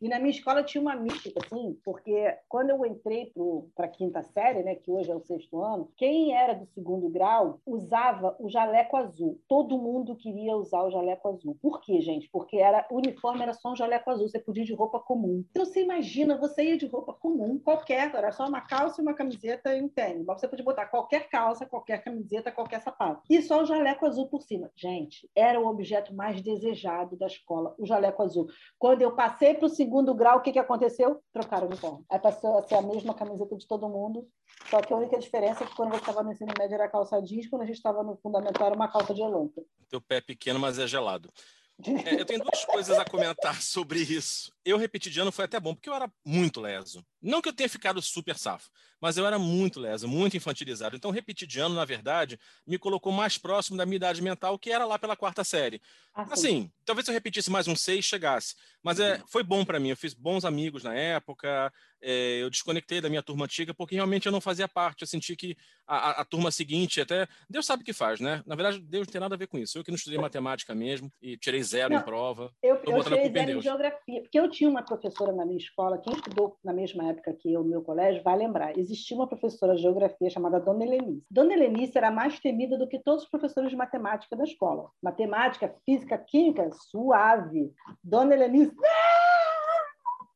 E 0.00 0.08
na 0.08 0.18
minha 0.18 0.30
escola 0.30 0.62
tinha 0.62 0.82
uma 0.82 0.94
mística, 0.94 1.40
assim, 1.44 1.78
porque 1.84 2.36
quando 2.48 2.70
eu 2.70 2.84
entrei 2.84 3.32
para 3.74 3.86
a 3.86 3.88
quinta 3.88 4.22
série, 4.22 4.62
né, 4.62 4.74
que 4.74 4.90
hoje 4.90 5.10
é 5.10 5.14
o 5.14 5.20
sexto 5.20 5.62
ano, 5.62 5.90
quem 5.96 6.36
era 6.36 6.54
do 6.54 6.66
segundo 6.66 7.08
grau 7.08 7.60
usava 7.64 8.36
o 8.38 8.48
jaleco 8.48 8.96
azul. 8.96 9.40
Todo 9.48 9.78
mundo 9.78 10.14
queria 10.16 10.56
usar 10.56 10.82
o 10.82 10.90
jaleco 10.90 11.28
azul. 11.28 11.56
Por 11.62 11.80
quê, 11.80 12.00
gente? 12.00 12.28
Porque 12.30 12.58
era 12.58 12.86
o 12.90 12.96
uniforme 12.96 13.42
era 13.42 13.54
só 13.54 13.72
um 13.72 13.76
jaleco 13.76 14.10
azul, 14.10 14.28
você 14.28 14.38
podia 14.38 14.62
ir 14.62 14.66
de 14.66 14.74
roupa 14.74 15.00
comum. 15.00 15.44
Então 15.50 15.64
você 15.64 15.82
imagina, 15.82 16.36
você 16.36 16.64
ia 16.64 16.76
de 16.76 16.86
roupa 16.86 17.14
comum, 17.14 17.58
qualquer, 17.58 18.14
era 18.14 18.30
só 18.32 18.46
uma 18.46 18.60
calça 18.60 19.02
uma 19.06 19.14
camiseta 19.14 19.74
e 19.74 19.82
um 19.82 19.88
tênis. 19.88 20.24
Mas 20.24 20.40
você 20.40 20.48
podia 20.48 20.64
botar 20.64 20.86
qualquer 20.86 21.28
calça, 21.28 21.64
qualquer 21.64 22.02
camiseta, 22.02 22.50
qualquer 22.50 22.80
sapato. 22.80 23.22
E 23.30 23.40
só 23.40 23.62
o 23.62 23.66
jaleco 23.66 24.06
azul 24.06 24.26
por 24.26 24.42
cima. 24.42 24.70
Gente, 24.74 25.28
era 25.34 25.60
o 25.60 25.66
objeto 25.66 26.14
mais 26.14 26.40
desejado 26.42 27.16
da 27.16 27.26
escola, 27.26 27.74
o 27.78 27.86
jaleco 27.86 28.22
azul. 28.22 28.46
Quando 28.78 29.02
eu 29.02 29.14
passei 29.14 29.54
para 29.54 29.66
o 29.66 29.70
segundo 29.86 30.12
grau, 30.14 30.38
o 30.38 30.40
que, 30.40 30.50
que 30.50 30.58
aconteceu? 30.58 31.22
Trocaram 31.32 31.68
uniforme. 31.68 32.04
Aí 32.10 32.18
passou 32.18 32.58
a 32.58 32.62
ser 32.66 32.74
a 32.74 32.82
mesma 32.82 33.14
camiseta 33.14 33.56
de 33.56 33.64
todo 33.68 33.88
mundo, 33.88 34.28
só 34.68 34.80
que 34.80 34.92
a 34.92 34.96
única 34.96 35.16
diferença 35.16 35.62
é 35.62 35.66
que 35.66 35.76
quando 35.76 35.90
você 35.90 36.00
estava 36.00 36.24
no 36.24 36.32
ensino 36.32 36.52
médio 36.58 36.74
era 36.74 36.88
calça 36.88 37.22
jeans, 37.22 37.48
quando 37.48 37.62
a 37.62 37.66
gente 37.66 37.76
estava 37.76 38.02
no 38.02 38.16
fundamental 38.16 38.66
era 38.66 38.74
uma 38.74 38.90
calça 38.90 39.14
de 39.14 39.22
elonca. 39.22 39.62
Teu 39.88 40.00
pé 40.00 40.16
é 40.16 40.20
pequeno, 40.20 40.58
mas 40.58 40.78
é 40.78 40.86
gelado. 40.86 41.30
É, 42.06 42.18
eu 42.18 42.24
tenho 42.24 42.42
duas 42.42 42.64
coisas 42.64 42.98
a 42.98 43.04
comentar 43.04 43.54
sobre 43.60 44.00
isso. 44.00 44.50
Eu 44.66 44.76
repeti 44.76 45.08
de 45.08 45.20
ano 45.20 45.30
foi 45.30 45.44
até 45.44 45.60
bom, 45.60 45.74
porque 45.74 45.88
eu 45.88 45.94
era 45.94 46.10
muito 46.24 46.60
leso. 46.60 47.06
Não 47.22 47.40
que 47.40 47.48
eu 47.48 47.52
tenha 47.52 47.68
ficado 47.68 48.02
super 48.02 48.36
safo, 48.36 48.68
mas 49.00 49.16
eu 49.16 49.24
era 49.24 49.38
muito 49.38 49.78
leso, 49.78 50.08
muito 50.08 50.36
infantilizado. 50.36 50.96
Então, 50.96 51.10
repetir 51.12 51.46
de 51.46 51.60
ano, 51.60 51.76
na 51.76 51.84
verdade, 51.84 52.38
me 52.66 52.76
colocou 52.76 53.12
mais 53.12 53.38
próximo 53.38 53.76
da 53.76 53.86
minha 53.86 53.96
idade 53.96 54.20
mental, 54.20 54.58
que 54.58 54.72
era 54.72 54.84
lá 54.84 54.98
pela 54.98 55.16
quarta 55.16 55.44
série. 55.44 55.80
Ah, 56.12 56.26
assim, 56.30 56.70
talvez 56.84 57.04
se 57.04 57.10
eu 57.10 57.14
repetisse 57.14 57.50
mais 57.50 57.68
um 57.68 57.76
seis, 57.76 58.04
chegasse. 58.04 58.54
Mas 58.82 58.98
é, 58.98 59.22
foi 59.28 59.42
bom 59.42 59.64
para 59.64 59.78
mim. 59.78 59.90
Eu 59.90 59.96
fiz 59.96 60.14
bons 60.14 60.44
amigos 60.44 60.82
na 60.82 60.94
época, 60.94 61.72
é, 62.00 62.42
eu 62.42 62.48
desconectei 62.48 63.00
da 63.00 63.08
minha 63.08 63.22
turma 63.22 63.44
antiga, 63.44 63.74
porque 63.74 63.94
realmente 63.94 64.26
eu 64.26 64.32
não 64.32 64.40
fazia 64.40 64.68
parte. 64.68 65.02
Eu 65.02 65.06
senti 65.06 65.36
que 65.36 65.56
a, 65.86 65.96
a, 65.96 66.10
a, 66.22 66.24
turma 66.24 66.50
seguinte, 66.50 67.00
até. 67.00 67.26
Deus 67.50 67.66
sabe 67.66 67.82
o 67.82 67.84
que 67.84 67.92
faz, 67.92 68.20
né? 68.20 68.42
Na 68.46 68.54
verdade, 68.54 68.80
Deus 68.80 69.06
não 69.06 69.12
tem 69.12 69.20
nada 69.20 69.34
a 69.34 69.38
ver 69.38 69.46
com 69.46 69.58
isso. 69.58 69.76
Eu 69.76 69.84
que 69.84 69.90
não 69.90 69.96
estudei 69.96 70.18
matemática 70.18 70.74
mesmo 70.74 71.12
e 71.20 71.36
tirei 71.36 71.62
zero 71.62 71.92
não, 71.92 72.00
em 72.00 72.04
prova. 72.04 72.52
Eu, 72.62 72.76
eu 72.76 73.02
tirei 73.02 73.30
zero 73.30 73.50
em 73.58 73.62
geografia, 73.62 74.22
porque 74.22 74.38
eu 74.38 74.48
tinha 74.56 74.70
uma 74.70 74.82
professora 74.82 75.32
na 75.32 75.44
minha 75.44 75.58
escola, 75.58 75.98
quem 75.98 76.14
estudou 76.14 76.56
na 76.64 76.72
mesma 76.72 77.08
época 77.08 77.34
que 77.34 77.52
eu 77.52 77.62
no 77.62 77.68
meu 77.68 77.82
colégio 77.82 78.22
vai 78.22 78.36
lembrar. 78.36 78.76
Existia 78.78 79.14
uma 79.14 79.26
professora 79.26 79.76
de 79.76 79.82
geografia 79.82 80.30
chamada 80.30 80.58
Dona 80.58 80.84
Helenice. 80.84 81.26
Dona 81.30 81.52
Helenice 81.52 81.96
era 81.96 82.10
mais 82.10 82.40
temida 82.40 82.78
do 82.78 82.88
que 82.88 82.98
todos 82.98 83.24
os 83.24 83.28
professores 83.28 83.70
de 83.70 83.76
matemática 83.76 84.34
da 84.34 84.44
escola. 84.44 84.90
Matemática, 85.02 85.74
física, 85.84 86.16
química, 86.16 86.70
suave. 86.72 87.70
Dona 88.02 88.34
Helenice. 88.34 88.74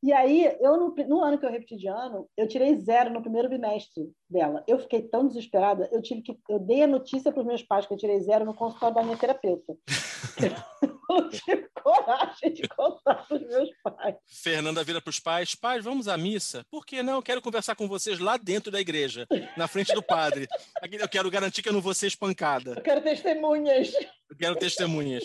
E 0.02 0.12
aí, 0.12 0.56
eu 0.60 0.76
no, 0.76 0.94
no, 1.06 1.22
ano 1.22 1.38
que 1.38 1.44
eu 1.44 1.50
repeti 1.50 1.76
de 1.76 1.86
ano, 1.86 2.26
eu 2.36 2.48
tirei 2.48 2.74
zero 2.76 3.10
no 3.10 3.22
primeiro 3.22 3.48
bimestre 3.48 4.10
dela. 4.28 4.62
Eu 4.66 4.78
fiquei 4.78 5.02
tão 5.02 5.26
desesperada, 5.26 5.88
eu 5.92 6.00
tive 6.00 6.22
que 6.22 6.36
eu 6.48 6.58
dei 6.58 6.82
a 6.82 6.86
notícia 6.86 7.30
para 7.32 7.40
os 7.40 7.46
meus 7.46 7.62
pais 7.62 7.86
que 7.86 7.92
eu 7.92 7.98
tirei 7.98 8.20
zero 8.20 8.44
no 8.44 8.54
consultório 8.54 8.94
da 8.94 9.02
minha 9.02 9.16
terapeuta. 9.16 9.76
não 11.10 11.28
tive 11.28 11.68
coragem 11.82 12.52
de 12.52 12.68
contar 12.68 13.26
para 13.26 13.36
os 13.36 13.42
meus 13.42 13.70
pais. 13.82 14.16
Fernanda 14.26 14.84
vira 14.84 15.00
para 15.00 15.10
os 15.10 15.18
pais: 15.18 15.54
pais, 15.54 15.84
vamos 15.84 16.06
à 16.06 16.16
missa? 16.16 16.64
Por 16.70 16.86
que 16.86 17.02
não? 17.02 17.16
Eu 17.16 17.22
quero 17.22 17.42
conversar 17.42 17.74
com 17.74 17.88
vocês 17.88 18.18
lá 18.18 18.36
dentro 18.36 18.70
da 18.70 18.80
igreja, 18.80 19.26
na 19.56 19.66
frente 19.66 19.92
do 19.92 20.02
padre. 20.02 20.46
Eu 20.82 21.08
quero 21.08 21.30
garantir 21.30 21.62
que 21.62 21.68
eu 21.68 21.72
não 21.72 21.80
vou 21.80 21.94
ser 21.94 22.06
espancada. 22.06 22.74
Eu 22.76 22.82
quero 22.82 23.02
testemunhas. 23.02 23.92
Eu 24.30 24.36
quero 24.38 24.56
testemunhas. 24.56 25.24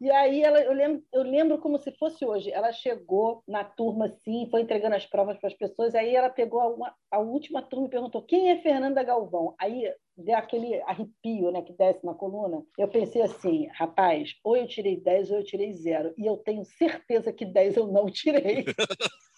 E 0.00 0.10
aí 0.10 0.42
ela, 0.42 0.58
eu, 0.62 0.72
lembro, 0.72 1.04
eu 1.12 1.22
lembro 1.22 1.58
como 1.58 1.78
se 1.78 1.92
fosse 1.92 2.24
hoje. 2.24 2.50
Ela 2.50 2.72
chegou 2.72 3.42
na 3.46 3.62
turma 3.62 4.06
assim, 4.06 4.48
foi 4.50 4.62
entregando 4.62 4.96
as 4.96 5.04
provas 5.04 5.36
para 5.36 5.48
as 5.48 5.54
pessoas. 5.54 5.94
Aí 5.94 6.16
ela 6.16 6.30
pegou 6.30 6.60
a, 6.60 6.68
uma, 6.68 6.94
a 7.10 7.18
última 7.18 7.60
turma 7.60 7.86
e 7.86 7.90
perguntou: 7.90 8.22
quem 8.22 8.50
é 8.50 8.62
Fernanda 8.62 9.02
Galvão? 9.02 9.54
Aí 9.60 9.92
deu 10.16 10.36
aquele 10.36 10.80
arrepio 10.82 11.50
né, 11.50 11.60
que 11.60 11.74
desce 11.74 12.04
na 12.04 12.14
coluna. 12.14 12.64
Eu 12.78 12.88
pensei 12.88 13.20
assim, 13.20 13.66
rapaz, 13.74 14.34
ou 14.42 14.56
eu 14.56 14.66
tirei 14.66 14.98
10 14.98 15.30
ou 15.30 15.38
eu 15.38 15.44
tirei 15.44 15.74
zero. 15.74 16.14
E 16.16 16.24
eu 16.26 16.38
tenho 16.38 16.64
certeza 16.64 17.30
que 17.32 17.44
10 17.44 17.76
eu 17.76 17.86
não 17.86 18.06
tirei. 18.06 18.64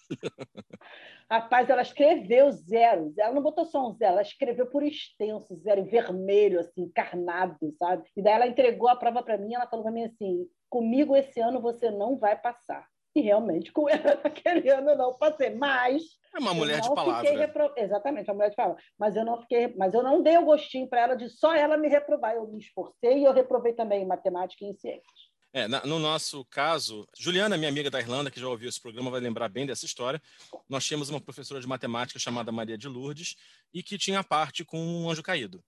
Rapaz, 1.29 1.69
ela 1.69 1.81
escreveu 1.81 2.51
zero. 2.51 3.13
Ela 3.17 3.33
não 3.33 3.41
botou 3.41 3.65
só 3.65 3.87
um 3.87 3.93
zero, 3.93 4.13
ela 4.13 4.21
escreveu 4.21 4.67
por 4.67 4.83
extenso, 4.83 5.55
zero, 5.55 5.81
em 5.81 5.85
vermelho, 5.85 6.59
assim, 6.59 6.83
encarnado, 6.83 7.57
sabe? 7.77 8.03
E 8.15 8.21
daí 8.21 8.33
ela 8.33 8.47
entregou 8.47 8.89
a 8.89 8.95
prova 8.95 9.23
para 9.23 9.37
mim, 9.37 9.53
ela 9.53 9.67
falou 9.67 9.83
para 9.83 9.93
mim 9.93 10.03
assim: 10.03 10.47
comigo 10.69 11.15
esse 11.15 11.39
ano 11.39 11.61
você 11.61 11.89
não 11.89 12.17
vai 12.17 12.39
passar. 12.39 12.87
E 13.15 13.21
realmente, 13.21 13.71
com 13.71 13.87
ela 13.87 14.19
naquele 14.23 14.69
ano 14.69 14.89
eu 14.89 14.97
não 14.97 15.13
passei, 15.17 15.51
mas. 15.51 16.03
É 16.35 16.39
uma 16.39 16.53
mulher 16.53 16.81
de 16.81 16.93
palavra. 16.93 17.37
Repro... 17.37 17.71
Exatamente, 17.77 18.29
uma 18.29 18.35
mulher 18.35 18.49
de 18.49 18.55
palavra. 18.55 18.81
Mas 18.97 19.15
eu 19.15 19.23
não 19.23 19.39
fiquei, 19.41 19.73
mas 19.75 19.93
eu 19.93 20.01
não 20.01 20.23
dei 20.23 20.37
o 20.37 20.45
gostinho 20.45 20.89
para 20.89 21.01
ela 21.01 21.15
de 21.15 21.29
só 21.29 21.53
ela 21.53 21.77
me 21.77 21.87
reprovar. 21.87 22.33
Eu 22.35 22.47
me 22.47 22.57
esforcei 22.57 23.19
e 23.19 23.23
eu 23.23 23.31
reprovei 23.31 23.73
também 23.73 24.01
em 24.01 24.07
matemática 24.07 24.65
e 24.65 24.69
em 24.69 24.73
ciências. 24.73 25.22
É, 25.55 25.67
no 25.67 25.99
nosso 25.99 26.43
caso, 26.45 27.07
Juliana, 27.15 27.55
minha 27.55 27.69
amiga 27.69 27.91
da 27.91 27.99
Irlanda, 27.99 28.31
que 28.31 28.39
já 28.39 28.47
ouviu 28.47 28.67
esse 28.67 28.81
programa, 28.81 29.11
vai 29.11 29.19
lembrar 29.19 29.47
bem 29.49 29.67
dessa 29.67 29.85
história. 29.85 30.19
Nós 30.67 30.83
tínhamos 30.83 31.09
uma 31.09 31.21
professora 31.21 31.61
de 31.61 31.67
matemática 31.67 32.17
chamada 32.17 32.51
Maria 32.51 32.75
de 32.75 32.87
Lourdes 32.87 33.35
e 33.71 33.83
que 33.83 33.95
tinha 33.95 34.23
parte 34.23 34.65
com 34.65 34.79
um 34.79 35.07
anjo 35.07 35.21
caído. 35.21 35.63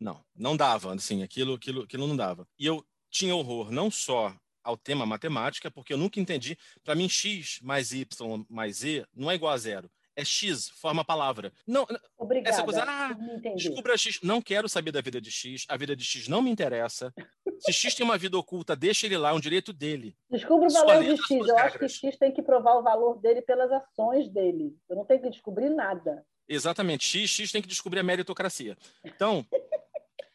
Não, 0.00 0.20
não 0.34 0.56
dava, 0.56 0.92
assim, 0.94 1.22
aquilo, 1.22 1.54
aquilo, 1.54 1.82
aquilo 1.82 2.08
não 2.08 2.16
dava. 2.16 2.44
E 2.58 2.66
eu 2.66 2.84
tinha 3.08 3.36
horror 3.36 3.70
não 3.70 3.88
só 3.88 4.34
ao 4.64 4.76
tema 4.76 5.06
matemática, 5.06 5.70
porque 5.70 5.92
eu 5.92 5.98
nunca 5.98 6.18
entendi. 6.18 6.58
Para 6.82 6.96
mim, 6.96 7.08
x 7.08 7.60
mais 7.62 7.92
y 7.92 8.44
mais 8.48 8.78
z 8.78 9.06
não 9.14 9.30
é 9.30 9.36
igual 9.36 9.52
a 9.52 9.58
zero 9.58 9.88
é 10.20 10.24
X, 10.24 10.68
forma 10.68 11.02
a 11.02 11.04
palavra. 11.04 11.52
Não, 11.66 11.86
Obrigada. 12.18 12.54
Essa 12.54 12.64
coisa, 12.64 12.84
ah, 12.86 13.16
descubra 13.54 13.96
X. 13.96 14.20
Não 14.22 14.42
quero 14.42 14.68
saber 14.68 14.92
da 14.92 15.00
vida 15.00 15.20
de 15.20 15.30
X. 15.30 15.64
A 15.68 15.76
vida 15.76 15.96
de 15.96 16.04
X 16.04 16.28
não 16.28 16.42
me 16.42 16.50
interessa. 16.50 17.12
Se 17.60 17.72
X 17.72 17.94
tem 17.94 18.04
uma 18.04 18.18
vida 18.18 18.38
oculta, 18.38 18.74
deixa 18.74 19.06
ele 19.06 19.18
lá, 19.18 19.30
é 19.30 19.32
um 19.32 19.40
direito 19.40 19.72
dele. 19.72 20.16
Descubra 20.30 20.68
o 20.68 20.72
valor 20.72 21.04
de 21.04 21.16
X. 21.16 21.48
Eu 21.48 21.58
acho 21.58 21.78
que 21.78 21.88
X 21.88 22.16
tem 22.18 22.32
que 22.32 22.42
provar 22.42 22.76
o 22.76 22.82
valor 22.82 23.20
dele 23.20 23.42
pelas 23.42 23.70
ações 23.70 24.28
dele. 24.28 24.76
Eu 24.88 24.96
não 24.96 25.04
tenho 25.04 25.20
que 25.20 25.30
descobrir 25.30 25.70
nada. 25.70 26.24
Exatamente. 26.48 27.04
X, 27.04 27.30
X 27.30 27.52
tem 27.52 27.62
que 27.62 27.68
descobrir 27.68 28.00
a 28.00 28.04
meritocracia. 28.04 28.76
Então. 29.04 29.46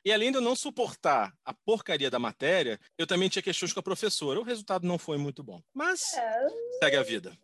E 0.04 0.14
além 0.14 0.32
de 0.32 0.38
eu 0.38 0.42
não 0.42 0.56
suportar 0.56 1.34
a 1.44 1.52
porcaria 1.52 2.12
da 2.12 2.20
matéria, 2.20 2.80
eu 2.96 3.08
também 3.08 3.28
tinha 3.28 3.42
questões 3.42 3.74
com 3.74 3.80
a 3.80 3.84
professora. 3.84 4.40
O 4.40 4.44
resultado 4.44 4.86
não 4.86 5.00
foi 5.00 5.18
muito 5.18 5.44
bom. 5.44 5.60
Mas 5.74 6.14
é... 6.14 6.48
segue 6.80 6.98
a 6.98 7.02
vida 7.02 7.36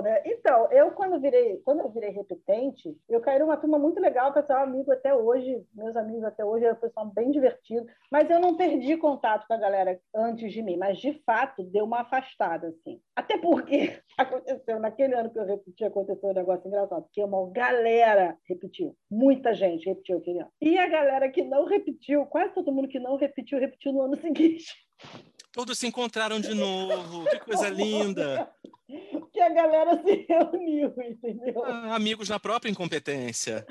né? 0.00 0.22
Então, 0.24 0.70
eu 0.70 0.92
quando 0.92 1.20
virei, 1.20 1.58
quando 1.64 1.80
eu 1.80 1.90
virei 1.90 2.10
repetente, 2.10 2.96
eu 3.08 3.20
caí 3.20 3.38
numa 3.38 3.56
turma 3.56 3.78
muito 3.78 4.00
legal, 4.00 4.30
o 4.30 4.34
pessoal 4.34 4.62
amigo 4.62 4.92
até 4.92 5.14
hoje, 5.14 5.62
meus 5.74 5.96
amigos 5.96 6.24
até 6.24 6.44
hoje, 6.44 6.64
é 6.64 6.72
um 6.72 6.76
pessoal 6.76 7.06
bem 7.06 7.30
divertido, 7.30 7.86
mas 8.10 8.30
eu 8.30 8.40
não 8.40 8.56
perdi 8.56 8.96
contato 8.96 9.46
com 9.46 9.54
a 9.54 9.58
galera 9.58 10.00
antes 10.14 10.52
de 10.52 10.62
mim, 10.62 10.76
mas 10.76 10.98
de 10.98 11.12
fato 11.26 11.62
deu 11.64 11.84
uma 11.84 12.02
afastada, 12.02 12.68
assim. 12.68 13.00
Até 13.14 13.36
porque 13.36 14.00
aconteceu, 14.16 14.78
naquele 14.78 15.14
ano 15.14 15.30
que 15.30 15.38
eu 15.38 15.44
repeti, 15.44 15.84
aconteceu 15.84 16.30
um 16.30 16.34
negócio 16.34 16.66
engraçado, 16.66 17.02
porque 17.02 17.22
uma 17.22 17.50
galera 17.50 18.38
repetiu, 18.48 18.96
muita 19.10 19.52
gente 19.52 19.86
repetiu 19.86 20.18
aquele 20.18 20.40
ano. 20.40 20.50
E 20.60 20.78
a 20.78 20.88
galera 20.88 21.28
que 21.28 21.42
não 21.42 21.66
repetiu, 21.66 22.24
quase 22.26 22.54
todo 22.54 22.72
mundo 22.72 22.88
que 22.88 23.00
não 23.00 23.16
repetiu, 23.16 23.58
repetiu 23.58 23.92
no 23.92 24.02
ano 24.02 24.16
seguinte. 24.22 24.72
Todos 25.52 25.78
se 25.78 25.86
encontraram 25.86 26.40
de 26.40 26.54
novo, 26.54 27.26
que 27.26 27.38
coisa 27.40 27.68
linda! 27.70 28.50
Que 29.42 29.46
a 29.46 29.48
galera 29.48 30.00
se 30.04 30.26
reuniu, 30.28 30.94
entendeu? 31.04 31.64
Ah, 31.64 31.96
amigos 31.96 32.28
na 32.28 32.38
própria 32.38 32.70
incompetência. 32.70 33.66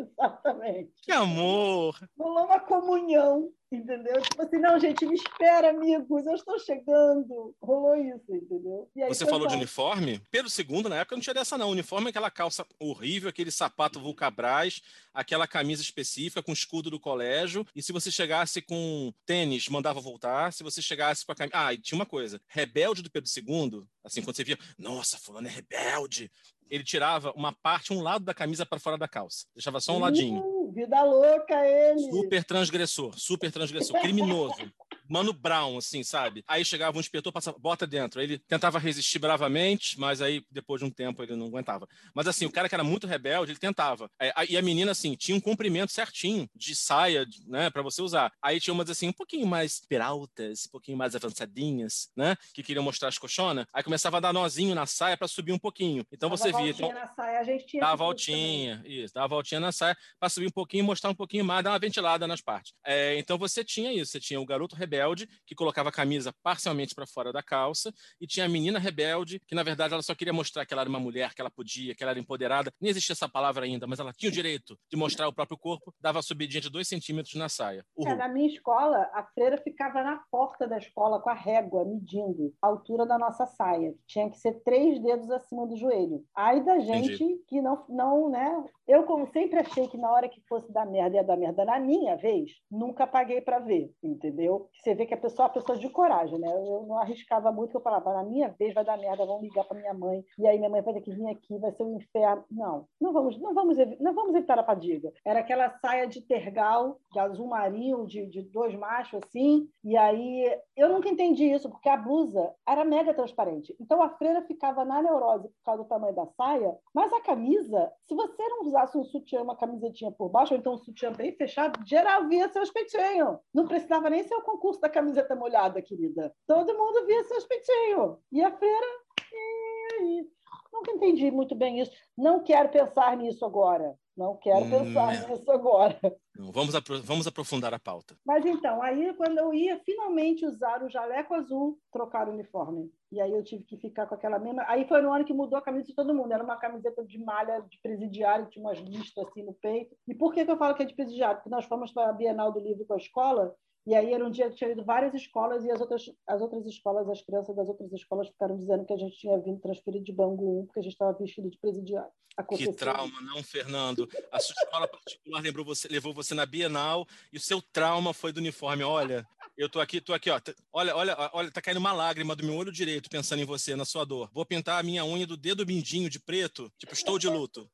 Exatamente. 0.00 0.92
Que 1.02 1.12
amor! 1.12 1.96
Rolou 2.18 2.44
uma 2.44 2.60
comunhão 2.60 3.52
entendeu? 3.74 4.20
Tipo 4.22 4.42
assim, 4.42 4.58
não, 4.58 4.78
gente, 4.78 5.04
me 5.06 5.14
espera, 5.14 5.70
amigos, 5.70 6.24
eu 6.26 6.34
estou 6.34 6.58
chegando. 6.58 7.54
Rolou 7.60 7.96
isso, 7.96 8.24
entendeu? 8.28 8.88
Você 9.08 9.26
falou 9.26 9.46
de 9.46 9.54
uniforme? 9.54 10.20
Pedro 10.30 10.50
II, 10.50 10.88
na 10.88 10.96
época, 10.96 11.16
não 11.16 11.22
tinha 11.22 11.34
dessa, 11.34 11.58
não. 11.58 11.68
O 11.68 11.72
uniforme 11.72 12.06
é 12.06 12.10
aquela 12.10 12.30
calça 12.30 12.66
horrível, 12.78 13.28
aquele 13.28 13.50
sapato 13.50 14.00
vulcabras, 14.00 14.80
aquela 15.12 15.46
camisa 15.46 15.82
específica 15.82 16.42
com 16.42 16.52
escudo 16.52 16.90
do 16.90 17.00
colégio. 17.00 17.66
E 17.74 17.82
se 17.82 17.92
você 17.92 18.10
chegasse 18.10 18.62
com 18.62 19.12
tênis, 19.26 19.68
mandava 19.68 20.00
voltar. 20.00 20.52
Se 20.52 20.62
você 20.62 20.80
chegasse 20.80 21.24
com 21.24 21.32
a 21.32 21.34
camisa. 21.34 21.56
Ah, 21.56 21.72
e 21.72 21.78
tinha 21.78 21.98
uma 21.98 22.06
coisa: 22.06 22.40
rebelde 22.46 23.02
do 23.02 23.10
Pedro 23.10 23.30
II, 23.30 23.82
assim, 24.02 24.22
quando 24.22 24.36
você 24.36 24.44
via, 24.44 24.58
nossa, 24.78 25.18
fulano 25.18 25.48
é 25.48 25.50
rebelde. 25.50 26.30
Ele 26.70 26.82
tirava 26.84 27.32
uma 27.32 27.52
parte, 27.52 27.92
um 27.92 28.00
lado 28.00 28.24
da 28.24 28.34
camisa 28.34 28.64
para 28.64 28.78
fora 28.78 28.98
da 28.98 29.06
calça. 29.06 29.46
Deixava 29.54 29.80
só 29.80 29.96
um 29.96 30.00
ladinho. 30.00 30.40
Uh, 30.40 30.72
vida 30.72 31.02
louca 31.02 31.54
ele! 31.66 32.10
Super 32.10 32.44
transgressor, 32.44 33.18
super 33.18 33.52
transgressor, 33.52 34.00
criminoso. 34.00 34.72
Mano 35.08 35.32
Brown, 35.32 35.76
assim, 35.76 36.02
sabe? 36.02 36.42
Aí 36.46 36.64
chegava 36.64 36.96
um 36.96 37.00
inspetor, 37.00 37.32
passava, 37.32 37.58
bota 37.58 37.86
dentro. 37.86 38.20
Ele 38.20 38.38
tentava 38.38 38.78
resistir 38.78 39.18
bravamente, 39.18 39.98
mas 40.00 40.22
aí 40.22 40.42
depois 40.50 40.80
de 40.80 40.86
um 40.86 40.90
tempo 40.90 41.22
ele 41.22 41.36
não 41.36 41.46
aguentava. 41.46 41.86
Mas 42.14 42.26
assim, 42.26 42.46
o 42.46 42.50
cara 42.50 42.68
que 42.68 42.74
era 42.74 42.82
muito 42.82 43.06
rebelde, 43.06 43.52
ele 43.52 43.58
tentava. 43.58 44.10
E 44.48 44.56
a 44.56 44.62
menina, 44.62 44.92
assim, 44.92 45.14
tinha 45.14 45.36
um 45.36 45.40
comprimento 45.40 45.92
certinho 45.92 46.48
de 46.54 46.74
saia, 46.74 47.26
né, 47.46 47.70
para 47.70 47.82
você 47.82 48.00
usar. 48.00 48.32
Aí 48.42 48.58
tinha 48.58 48.72
umas, 48.72 48.88
assim, 48.88 49.08
um 49.08 49.12
pouquinho 49.12 49.46
mais 49.46 49.80
peraltas, 49.86 50.66
um 50.66 50.70
pouquinho 50.70 50.96
mais 50.96 51.14
avançadinhas, 51.14 52.10
né, 52.16 52.34
que 52.54 52.62
queriam 52.62 52.82
mostrar 52.82 53.08
as 53.08 53.18
coxonas. 53.18 53.66
Aí 53.72 53.82
começava 53.82 54.16
a 54.16 54.20
dar 54.20 54.32
nozinho 54.32 54.74
na 54.74 54.86
saia 54.86 55.16
para 55.16 55.28
subir 55.28 55.52
um 55.52 55.58
pouquinho. 55.58 56.06
Então 56.10 56.30
você 56.30 56.50
via. 56.50 56.70
Então, 56.70 56.92
na 56.92 57.06
saia, 57.06 57.40
a 57.40 57.44
gente 57.44 57.66
tinha. 57.66 57.82
Dá 57.82 57.90
a 57.92 57.96
voltinha, 57.96 58.82
isso, 58.86 59.12
dá 59.12 59.24
a 59.24 59.28
voltinha 59.28 59.60
na 59.60 59.70
saia 59.70 59.96
para 60.18 60.28
subir 60.28 60.46
um 60.46 60.50
pouquinho, 60.50 60.84
mostrar 60.84 61.10
um 61.10 61.14
pouquinho 61.14 61.44
mais, 61.44 61.62
dar 61.62 61.70
uma 61.72 61.78
ventilada 61.78 62.26
nas 62.26 62.40
partes. 62.40 62.72
É, 62.84 63.18
então 63.18 63.36
você 63.36 63.62
tinha 63.62 63.92
isso, 63.92 64.12
você 64.12 64.20
tinha 64.20 64.40
o 64.40 64.46
garoto 64.46 64.74
rebelde 64.74 64.94
rebelde, 65.04 65.28
que 65.46 65.54
colocava 65.54 65.90
a 65.90 65.92
camisa 65.92 66.32
parcialmente 66.42 66.94
para 66.94 67.06
fora 67.06 67.32
da 67.32 67.42
calça, 67.42 67.92
e 68.20 68.26
tinha 68.26 68.46
a 68.46 68.48
menina 68.48 68.78
rebelde, 68.78 69.40
que 69.46 69.54
na 69.54 69.62
verdade 69.62 69.92
ela 69.92 70.02
só 70.02 70.14
queria 70.14 70.32
mostrar 70.32 70.64
que 70.64 70.72
ela 70.72 70.82
era 70.82 70.90
uma 70.90 71.00
mulher, 71.00 71.34
que 71.34 71.40
ela 71.40 71.50
podia, 71.50 71.94
que 71.94 72.02
ela 72.02 72.10
era 72.10 72.20
empoderada. 72.20 72.72
Nem 72.80 72.90
existia 72.90 73.12
essa 73.12 73.28
palavra 73.28 73.64
ainda, 73.64 73.86
mas 73.86 73.98
ela 73.98 74.12
tinha 74.12 74.30
o 74.30 74.32
direito 74.32 74.76
de 74.90 74.96
mostrar 74.96 75.28
o 75.28 75.34
próprio 75.34 75.58
corpo, 75.58 75.92
dava 76.00 76.18
a 76.18 76.22
subidinha 76.22 76.60
de 76.60 76.70
dois 76.70 76.88
centímetros 76.88 77.34
na 77.34 77.48
saia. 77.48 77.84
É, 78.04 78.14
na 78.14 78.28
minha 78.28 78.48
escola, 78.48 79.10
a 79.12 79.22
freira 79.34 79.58
ficava 79.58 80.02
na 80.02 80.20
porta 80.30 80.66
da 80.66 80.78
escola 80.78 81.20
com 81.20 81.30
a 81.30 81.34
régua, 81.34 81.84
medindo 81.84 82.52
a 82.62 82.68
altura 82.68 83.06
da 83.06 83.18
nossa 83.18 83.46
saia. 83.46 83.94
Tinha 84.06 84.30
que 84.30 84.38
ser 84.38 84.62
três 84.64 85.00
dedos 85.02 85.30
acima 85.30 85.66
do 85.66 85.76
joelho. 85.76 86.24
Aí 86.34 86.64
da 86.64 86.78
gente 86.78 87.22
Entendi. 87.22 87.42
que 87.46 87.60
não, 87.60 87.84
não, 87.88 88.30
né? 88.30 88.64
Eu, 88.86 89.04
como 89.04 89.26
sempre 89.32 89.60
achei 89.60 89.88
que 89.88 89.96
na 89.96 90.10
hora 90.10 90.28
que 90.28 90.42
fosse 90.46 90.70
dar 90.72 90.86
merda, 90.86 91.16
ia 91.16 91.24
dar 91.24 91.36
merda 91.36 91.64
na 91.64 91.80
minha 91.80 92.16
vez, 92.16 92.50
nunca 92.70 93.06
paguei 93.06 93.40
para 93.40 93.58
ver, 93.58 93.90
entendeu? 94.02 94.68
Você 94.84 94.94
vê 94.94 95.06
que 95.06 95.14
a 95.14 95.16
pessoa 95.16 95.46
é 95.46 95.48
uma 95.48 95.54
pessoa 95.54 95.78
de 95.78 95.88
coragem, 95.88 96.38
né? 96.38 96.46
Eu 96.46 96.84
não 96.86 96.98
arriscava 96.98 97.50
muito, 97.50 97.74
eu 97.74 97.80
falava, 97.80 98.12
na 98.12 98.22
minha 98.22 98.50
vez 98.50 98.74
vai 98.74 98.84
dar 98.84 98.98
merda, 98.98 99.24
vão 99.24 99.40
ligar 99.40 99.64
para 99.64 99.78
minha 99.78 99.94
mãe, 99.94 100.22
e 100.38 100.46
aí 100.46 100.58
minha 100.58 100.68
mãe 100.68 100.82
vai 100.82 100.92
ter 100.92 101.00
que 101.00 101.10
vir 101.10 101.26
aqui, 101.26 101.56
vai 101.58 101.72
ser 101.72 101.84
um 101.84 101.96
inferno. 101.96 102.44
Não, 102.50 102.86
não 103.00 103.10
vamos, 103.10 103.40
não 103.40 103.54
vamos, 103.54 103.78
não 103.98 104.12
vamos 104.12 104.34
evitar 104.34 104.58
a 104.58 104.64
fadiga. 104.64 105.10
Era 105.24 105.40
aquela 105.40 105.70
saia 105.78 106.06
de 106.06 106.20
tergal, 106.20 106.98
de 107.10 107.18
azul 107.18 107.46
marinho, 107.46 108.06
de, 108.06 108.26
de 108.26 108.42
dois 108.42 108.74
machos, 108.74 109.20
assim, 109.24 109.66
e 109.82 109.96
aí 109.96 110.54
eu 110.76 110.90
nunca 110.90 111.08
entendi 111.08 111.50
isso, 111.50 111.70
porque 111.70 111.88
a 111.88 111.96
blusa 111.96 112.52
era 112.68 112.84
mega 112.84 113.14
transparente. 113.14 113.74
Então 113.80 114.02
a 114.02 114.10
freira 114.10 114.42
ficava 114.42 114.84
na 114.84 115.00
neurose 115.00 115.48
por 115.48 115.64
causa 115.64 115.82
do 115.82 115.88
tamanho 115.88 116.14
da 116.14 116.26
saia, 116.26 116.76
mas 116.92 117.10
a 117.10 117.22
camisa, 117.22 117.90
se 118.06 118.14
você 118.14 118.46
não 118.48 118.66
usasse 118.66 118.98
um 118.98 119.04
sutiã, 119.04 119.40
uma 119.40 119.56
camisetinha 119.56 120.12
por 120.12 120.28
baixo, 120.28 120.52
ou 120.52 120.60
então 120.60 120.74
um 120.74 120.78
sutiã 120.78 121.10
bem 121.10 121.32
fechado, 121.32 121.80
geral 121.86 122.28
via 122.28 122.50
seus 122.50 122.70
peitinhos. 122.70 123.38
Não 123.54 123.66
precisava 123.66 124.10
nem 124.10 124.22
ser 124.22 124.34
o 124.34 124.42
concurso 124.42 124.73
da 124.80 124.88
camiseta 124.88 125.34
molhada, 125.34 125.82
querida. 125.82 126.34
Todo 126.46 126.76
mundo 126.76 127.06
via 127.06 127.24
seus 127.24 127.44
peitinhos. 127.44 128.18
E 128.32 128.42
a 128.42 128.50
freira, 128.56 128.86
e 129.32 129.94
aí? 129.94 130.28
Nunca 130.72 130.90
entendi 130.90 131.30
muito 131.30 131.54
bem 131.54 131.80
isso. 131.80 131.92
Não 132.16 132.42
quero 132.42 132.68
pensar 132.68 133.16
nisso 133.16 133.44
agora. 133.44 133.94
Não 134.16 134.36
quero 134.36 134.64
hum, 134.64 134.70
pensar 134.70 135.14
é. 135.14 135.28
nisso 135.28 135.50
agora. 135.50 135.98
Não, 136.36 136.52
vamos, 136.52 136.74
apro 136.74 137.02
vamos 137.02 137.26
aprofundar 137.26 137.74
a 137.74 137.78
pauta. 137.78 138.16
Mas 138.24 138.44
então, 138.44 138.80
aí 138.80 139.12
quando 139.14 139.38
eu 139.38 139.52
ia 139.52 139.80
finalmente 139.84 140.46
usar 140.46 140.82
o 140.82 140.88
jaleco 140.88 141.34
azul, 141.34 141.78
trocar 141.92 142.28
o 142.28 142.32
uniforme. 142.32 142.92
E 143.10 143.20
aí 143.20 143.32
eu 143.32 143.42
tive 143.42 143.64
que 143.64 143.76
ficar 143.76 144.06
com 144.06 144.14
aquela 144.14 144.38
mesma. 144.38 144.64
Aí 144.68 144.86
foi 144.86 145.00
no 145.00 145.12
ano 145.12 145.24
que 145.24 145.34
mudou 145.34 145.58
a 145.58 145.62
camisa 145.62 145.86
de 145.86 145.94
todo 145.94 146.14
mundo. 146.14 146.32
Era 146.32 146.44
uma 146.44 146.56
camiseta 146.56 147.04
de 147.04 147.18
malha 147.18 147.60
de 147.68 147.78
presidiário, 147.80 148.48
tinha 148.48 148.64
umas 148.64 148.78
listas 148.78 149.24
assim 149.26 149.42
no 149.42 149.54
peito. 149.54 149.96
E 150.06 150.14
por 150.14 150.32
que, 150.32 150.44
que 150.44 150.50
eu 150.50 150.58
falo 150.58 150.74
que 150.74 150.82
é 150.82 150.86
de 150.86 150.94
presidiário? 150.94 151.36
Porque 151.36 151.50
nós 151.50 151.64
fomos 151.64 151.92
para 151.92 152.10
a 152.10 152.12
Bienal 152.12 152.52
do 152.52 152.60
Livro 152.60 152.84
com 152.86 152.94
a 152.94 152.98
escola 152.98 153.54
E 153.86 153.94
aí 153.94 154.14
era 154.14 154.24
um 154.24 154.30
dia 154.30 154.48
que 154.48 154.56
tinha 154.56 154.70
ido 154.70 154.82
várias 154.82 155.12
escolas 155.12 155.62
e 155.64 155.70
as 155.70 155.80
outras, 155.80 156.10
as 156.26 156.40
outras 156.40 156.66
escolas, 156.66 157.08
as 157.08 157.20
crianças 157.20 157.54
das 157.54 157.68
outras 157.68 157.92
escolas 157.92 158.28
ficaram 158.28 158.56
dizendo 158.56 158.84
que 158.86 158.92
a 158.94 158.96
gente 158.96 159.16
tinha 159.18 159.38
vindo 159.38 159.60
transferido 159.60 160.04
de 160.04 160.12
Bangu 160.12 160.60
1 160.60 160.66
porque 160.66 160.80
a 160.80 160.82
gente 160.82 160.92
estava 160.92 161.16
vestido 161.18 161.50
de 161.50 161.58
presidiário. 161.58 162.10
Aconteceu. 162.36 162.72
Que 162.72 162.78
trauma, 162.78 163.20
não, 163.20 163.42
Fernando? 163.42 164.08
A 164.32 164.40
sua 164.40 164.54
escola 164.58 164.88
particular 164.88 165.40
lembrou 165.40 165.64
você, 165.64 165.86
levou 165.88 166.12
você 166.12 166.34
na 166.34 166.44
Bienal 166.46 167.06
e 167.32 167.36
o 167.36 167.40
seu 167.40 167.62
trauma 167.62 168.12
foi 168.12 168.32
do 168.32 168.38
uniforme. 168.38 168.82
Olha, 168.82 169.24
eu 169.56 169.68
tô 169.68 169.80
aqui, 169.80 170.00
tô 170.00 170.12
aqui, 170.12 170.30
ó. 170.30 170.40
Olha, 170.72 170.96
olha, 170.96 171.30
olha, 171.32 171.50
tá 171.50 171.62
caindo 171.62 171.78
uma 171.78 171.92
lágrima 171.92 172.34
do 172.34 172.44
meu 172.44 172.56
olho 172.56 172.72
direito 172.72 173.08
pensando 173.08 173.40
em 173.40 173.44
você, 173.44 173.76
na 173.76 173.84
sua 173.84 174.04
dor. 174.04 174.28
Vou 174.32 174.44
pintar 174.44 174.80
a 174.80 174.82
minha 174.82 175.04
unha 175.04 175.26
do 175.26 175.36
dedo 175.36 175.64
mindinho 175.64 176.10
de 176.10 176.18
preto, 176.18 176.72
tipo, 176.76 176.92
estou 176.92 177.18
de 177.18 177.28
luto. 177.28 177.70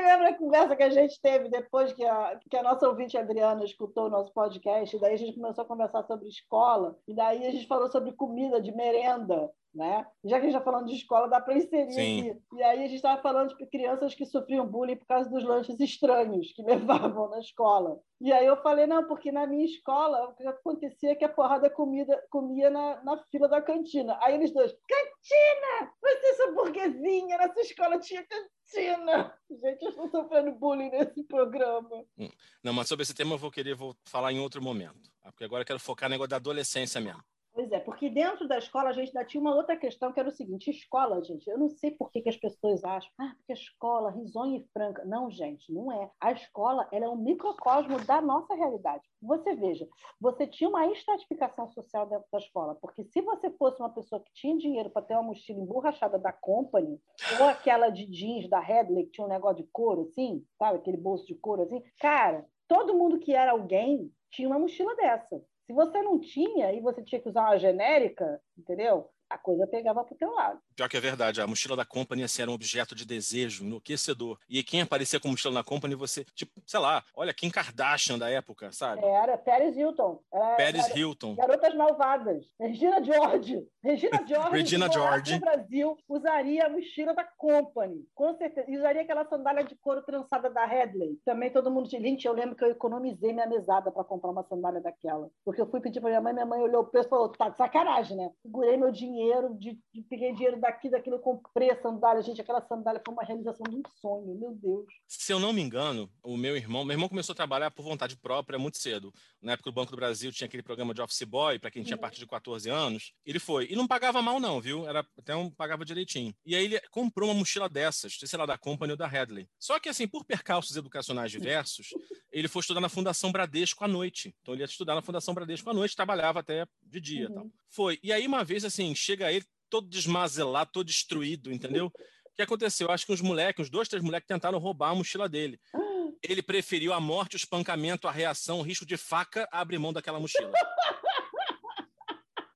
Lembra 0.00 0.30
a 0.30 0.38
conversa 0.38 0.76
que 0.76 0.82
a 0.82 0.90
gente 0.90 1.20
teve 1.20 1.48
depois 1.48 1.92
que 1.92 2.04
a, 2.04 2.38
que 2.48 2.56
a 2.56 2.62
nossa 2.62 2.88
ouvinte 2.88 3.18
Adriana 3.18 3.64
escutou 3.64 4.06
o 4.06 4.10
nosso 4.10 4.32
podcast, 4.32 4.96
e 4.96 5.00
daí 5.00 5.14
a 5.14 5.18
gente 5.18 5.34
começou 5.34 5.62
a 5.62 5.66
conversar 5.66 6.02
sobre 6.04 6.28
escola, 6.28 6.96
e 7.06 7.14
daí 7.14 7.46
a 7.46 7.50
gente 7.50 7.66
falou 7.66 7.90
sobre 7.90 8.12
comida 8.12 8.60
de 8.60 8.72
merenda 8.72 9.50
né? 9.74 10.06
Já 10.24 10.36
que 10.36 10.46
a 10.46 10.48
gente 10.48 10.56
está 10.56 10.60
falando 10.60 10.86
de 10.86 10.94
escola, 10.94 11.28
dá 11.28 11.40
para 11.40 11.56
inserir 11.56 11.92
Sim. 11.92 12.20
aqui. 12.20 12.40
E 12.54 12.62
aí 12.62 12.78
a 12.78 12.82
gente 12.82 12.96
estava 12.96 13.22
falando 13.22 13.56
de 13.56 13.66
crianças 13.66 14.14
que 14.14 14.26
sofriam 14.26 14.66
bullying 14.66 14.96
por 14.96 15.06
causa 15.06 15.30
dos 15.30 15.44
lanches 15.44 15.78
estranhos 15.78 16.52
que 16.52 16.62
levavam 16.64 17.28
na 17.30 17.38
escola. 17.38 17.98
E 18.20 18.32
aí 18.32 18.46
eu 18.46 18.60
falei, 18.62 18.86
não, 18.86 19.06
porque 19.06 19.32
na 19.32 19.46
minha 19.46 19.64
escola 19.64 20.28
o 20.28 20.34
que 20.34 20.46
acontecia 20.46 21.12
é 21.12 21.14
que 21.14 21.24
a 21.24 21.28
porrada 21.28 21.70
comida, 21.70 22.22
comia 22.30 22.68
na, 22.68 23.02
na 23.02 23.24
fila 23.30 23.48
da 23.48 23.62
cantina. 23.62 24.18
Aí 24.20 24.34
eles 24.34 24.52
dois, 24.52 24.72
cantina! 24.72 25.92
Você 26.02 26.26
essa 26.26 26.52
burguesinha, 26.52 27.38
na 27.38 27.52
sua 27.52 27.62
escola 27.62 27.98
tinha 27.98 28.24
cantina! 28.24 29.34
Gente, 29.50 29.82
eu 29.82 29.90
estou 29.90 30.08
sofrendo 30.10 30.52
bullying 30.52 30.90
nesse 30.90 31.24
programa. 31.24 32.04
Hum. 32.18 32.28
Não, 32.62 32.72
mas 32.72 32.88
sobre 32.88 33.02
esse 33.04 33.14
tema 33.14 33.34
eu 33.34 33.38
vou 33.38 33.50
querer 33.50 33.74
vou 33.74 33.94
falar 34.04 34.32
em 34.32 34.40
outro 34.40 34.62
momento. 34.62 35.10
Tá? 35.20 35.30
Porque 35.30 35.44
agora 35.44 35.62
eu 35.62 35.66
quero 35.66 35.80
focar 35.80 36.08
no 36.08 36.14
negócio 36.14 36.30
da 36.30 36.36
adolescência 36.36 37.00
mesmo. 37.00 37.22
Pois 37.52 37.70
é, 37.72 37.80
porque 37.80 38.08
dentro 38.08 38.46
da 38.46 38.58
escola 38.58 38.90
a 38.90 38.92
gente 38.92 39.08
ainda 39.08 39.24
tinha 39.24 39.40
uma 39.40 39.54
outra 39.54 39.76
questão 39.76 40.12
que 40.12 40.20
era 40.20 40.28
o 40.28 40.32
seguinte: 40.32 40.70
escola, 40.70 41.22
gente, 41.24 41.48
eu 41.50 41.58
não 41.58 41.68
sei 41.68 41.90
por 41.90 42.10
que, 42.10 42.22
que 42.22 42.28
as 42.28 42.36
pessoas 42.36 42.84
acham, 42.84 43.10
ah, 43.18 43.32
porque 43.36 43.52
a 43.52 43.54
escola, 43.54 44.10
risonha 44.10 44.58
e 44.58 44.66
franca. 44.72 45.04
Não, 45.04 45.30
gente, 45.30 45.72
não 45.72 45.90
é. 45.90 46.10
A 46.20 46.32
escola 46.32 46.88
ela 46.92 47.06
é 47.06 47.08
um 47.08 47.16
microcosmo 47.16 47.98
da 48.04 48.20
nossa 48.20 48.54
realidade. 48.54 49.02
Você 49.20 49.54
veja, 49.54 49.88
você 50.20 50.46
tinha 50.46 50.70
uma 50.70 50.86
estratificação 50.86 51.68
social 51.68 52.06
dentro 52.06 52.26
da 52.32 52.38
escola, 52.38 52.76
porque 52.76 53.04
se 53.04 53.20
você 53.20 53.50
fosse 53.50 53.80
uma 53.80 53.90
pessoa 53.90 54.22
que 54.22 54.32
tinha 54.32 54.56
dinheiro 54.56 54.88
para 54.88 55.02
ter 55.02 55.14
uma 55.14 55.24
mochila 55.24 55.58
emborrachada 55.58 56.18
da 56.18 56.32
Company, 56.32 57.00
ou 57.40 57.46
aquela 57.48 57.90
de 57.90 58.06
jeans 58.06 58.48
da 58.48 58.60
Headley, 58.60 59.06
que 59.06 59.12
tinha 59.12 59.26
um 59.26 59.30
negócio 59.30 59.56
de 59.56 59.68
couro 59.72 60.02
assim, 60.02 60.44
sabe, 60.56 60.78
aquele 60.78 60.96
bolso 60.96 61.26
de 61.26 61.34
couro 61.34 61.62
assim, 61.62 61.82
cara, 61.98 62.46
todo 62.68 62.96
mundo 62.96 63.18
que 63.18 63.34
era 63.34 63.50
alguém 63.50 64.10
tinha 64.30 64.48
uma 64.48 64.58
mochila 64.58 64.94
dessa. 64.94 65.42
Se 65.70 65.74
você 65.74 66.02
não 66.02 66.18
tinha 66.18 66.72
e 66.72 66.80
você 66.80 67.00
tinha 67.00 67.20
que 67.20 67.28
usar 67.28 67.42
uma 67.42 67.56
genérica, 67.56 68.42
entendeu? 68.58 69.08
A 69.30 69.38
coisa 69.38 69.66
pegava 69.66 70.02
pro 70.04 70.16
teu 70.16 70.32
lado. 70.32 70.60
Pior 70.74 70.88
que 70.88 70.96
é 70.96 71.00
verdade, 71.00 71.40
a 71.40 71.46
mochila 71.46 71.76
da 71.76 71.84
Company 71.84 72.24
assim, 72.24 72.42
era 72.42 72.50
um 72.50 72.54
objeto 72.54 72.94
de 72.94 73.06
desejo 73.06 73.64
enlouquecedor. 73.64 74.36
E 74.48 74.62
quem 74.64 74.82
aparecia 74.82 75.20
com 75.20 75.28
mochila 75.28 75.54
na 75.54 75.62
Company, 75.62 75.94
você, 75.94 76.24
tipo, 76.34 76.60
sei 76.66 76.80
lá, 76.80 77.04
olha, 77.14 77.32
Kim 77.32 77.48
Kardashian 77.48 78.18
da 78.18 78.28
época, 78.28 78.72
sabe? 78.72 79.04
Era 79.04 79.38
Paris 79.38 79.76
Hilton. 79.76 80.20
Era, 80.32 80.56
Paris 80.56 80.84
era, 80.86 80.98
Hilton. 80.98 81.34
Garotas 81.36 81.74
Malvadas. 81.74 82.44
Regina 82.58 83.02
George. 83.04 83.64
Regina 83.82 84.20
George. 84.26 84.50
Regina 84.50 84.92
George. 84.92 85.34
no 85.34 85.40
Brasil 85.40 85.96
usaria 86.08 86.66
a 86.66 86.68
mochila 86.68 87.14
da 87.14 87.24
Company. 87.24 88.04
Com 88.14 88.34
certeza. 88.36 88.68
E 88.68 88.76
usaria 88.76 89.02
aquela 89.02 89.24
sandália 89.26 89.62
de 89.62 89.76
couro 89.76 90.02
trançada 90.02 90.50
da 90.50 90.64
Headley. 90.66 91.20
Também 91.24 91.50
todo 91.50 91.70
mundo 91.70 91.88
tinha. 91.88 92.02
Gente, 92.02 92.26
eu 92.26 92.32
lembro 92.32 92.56
que 92.56 92.64
eu 92.64 92.70
economizei 92.70 93.32
minha 93.32 93.46
mesada 93.46 93.92
para 93.92 94.02
comprar 94.02 94.30
uma 94.30 94.42
sandália 94.42 94.80
daquela. 94.80 95.30
Porque 95.44 95.60
eu 95.60 95.70
fui 95.70 95.80
pedir 95.80 96.00
para 96.00 96.10
minha 96.10 96.20
mãe, 96.20 96.32
minha 96.32 96.46
mãe 96.46 96.60
olhou 96.60 96.82
o 96.82 96.86
preço 96.86 97.06
e 97.06 97.10
falou: 97.10 97.28
tá 97.28 97.48
de 97.48 97.56
sacanagem, 97.56 98.16
né? 98.16 98.30
Segurei 98.42 98.76
meu 98.76 98.90
dinheiro 98.90 99.19
dinheiro, 99.20 99.54
de, 99.58 99.78
de, 99.92 100.02
peguei 100.08 100.32
dinheiro 100.32 100.58
daqui, 100.58 100.88
daquilo, 100.88 101.18
comprei 101.18 101.70
a 101.70 101.80
sandália. 101.80 102.22
Gente, 102.22 102.40
aquela 102.40 102.60
sandália 102.66 103.00
foi 103.04 103.12
uma 103.12 103.22
realização 103.22 103.64
de 103.68 103.76
um 103.76 103.82
sonho, 104.00 104.34
meu 104.38 104.52
Deus. 104.54 104.86
Se 105.06 105.32
eu 105.32 105.38
não 105.38 105.52
me 105.52 105.60
engano, 105.60 106.10
o 106.22 106.36
meu 106.36 106.56
irmão, 106.56 106.84
meu 106.84 106.94
irmão 106.94 107.08
começou 107.08 107.32
a 107.34 107.36
trabalhar 107.36 107.70
por 107.70 107.82
vontade 107.82 108.16
própria 108.16 108.58
muito 108.58 108.78
cedo. 108.78 109.12
Na 109.40 109.52
época 109.52 109.70
do 109.70 109.74
Banco 109.74 109.90
do 109.90 109.96
Brasil 109.96 110.32
tinha 110.32 110.46
aquele 110.46 110.62
programa 110.62 110.94
de 110.94 111.02
office 111.02 111.22
boy, 111.22 111.58
para 111.58 111.70
quem 111.70 111.82
tinha 111.82 111.96
a 111.96 111.98
partir 111.98 112.20
de 112.20 112.26
14 112.26 112.68
anos. 112.70 113.12
Ele 113.24 113.38
foi. 113.38 113.68
E 113.70 113.76
não 113.76 113.86
pagava 113.86 114.22
mal, 114.22 114.40
não, 114.40 114.60
viu? 114.60 114.88
Era 114.88 115.06
até 115.18 115.36
um 115.36 115.50
pagava 115.50 115.84
direitinho. 115.84 116.34
E 116.44 116.56
aí 116.56 116.64
ele 116.64 116.80
comprou 116.90 117.28
uma 117.28 117.38
mochila 117.38 117.68
dessas, 117.68 118.18
sei 118.18 118.38
lá, 118.38 118.46
da 118.46 118.56
Company 118.56 118.92
ou 118.92 118.96
da 118.96 119.06
Headley. 119.06 119.48
Só 119.58 119.78
que, 119.78 119.88
assim, 119.88 120.08
por 120.08 120.24
percalços 120.24 120.76
educacionais 120.76 121.30
diversos, 121.30 121.88
ele 122.32 122.48
foi 122.48 122.60
estudar 122.60 122.80
na 122.80 122.88
Fundação 122.88 123.32
Bradesco 123.32 123.84
à 123.84 123.88
noite. 123.88 124.34
Então 124.40 124.54
ele 124.54 124.62
ia 124.62 124.66
estudar 124.66 124.94
na 124.94 125.02
Fundação 125.02 125.34
Bradesco 125.34 125.68
à 125.68 125.74
noite, 125.74 125.96
trabalhava 125.96 126.40
até 126.40 126.66
de 126.82 127.00
dia 127.00 127.28
uhum. 127.28 127.34
tal. 127.34 127.50
Foi. 127.68 127.98
E 128.02 128.12
aí, 128.12 128.26
uma 128.26 128.42
vez, 128.42 128.64
assim, 128.64 128.94
chega 129.10 129.32
ele 129.32 129.44
todo 129.68 129.88
desmazelado, 129.88 130.70
todo 130.72 130.86
destruído, 130.86 131.52
entendeu? 131.52 131.86
O 131.86 132.36
que 132.36 132.42
aconteceu? 132.42 132.88
Eu 132.88 132.94
acho 132.94 133.06
que 133.06 133.12
uns 133.12 133.20
moleques, 133.20 133.66
uns 133.66 133.70
dois, 133.70 133.88
três 133.88 134.02
moleques 134.02 134.26
tentaram 134.26 134.58
roubar 134.58 134.90
a 134.90 134.94
mochila 134.94 135.28
dele. 135.28 135.60
Ele 136.22 136.42
preferiu 136.42 136.92
a 136.92 137.00
morte, 137.00 137.34
o 137.34 137.38
espancamento, 137.38 138.06
a 138.06 138.10
reação, 138.10 138.58
o 138.58 138.62
risco 138.62 138.84
de 138.84 138.96
faca 138.96 139.48
abrir 139.50 139.78
mão 139.78 139.92
daquela 139.92 140.20
mochila. 140.20 140.52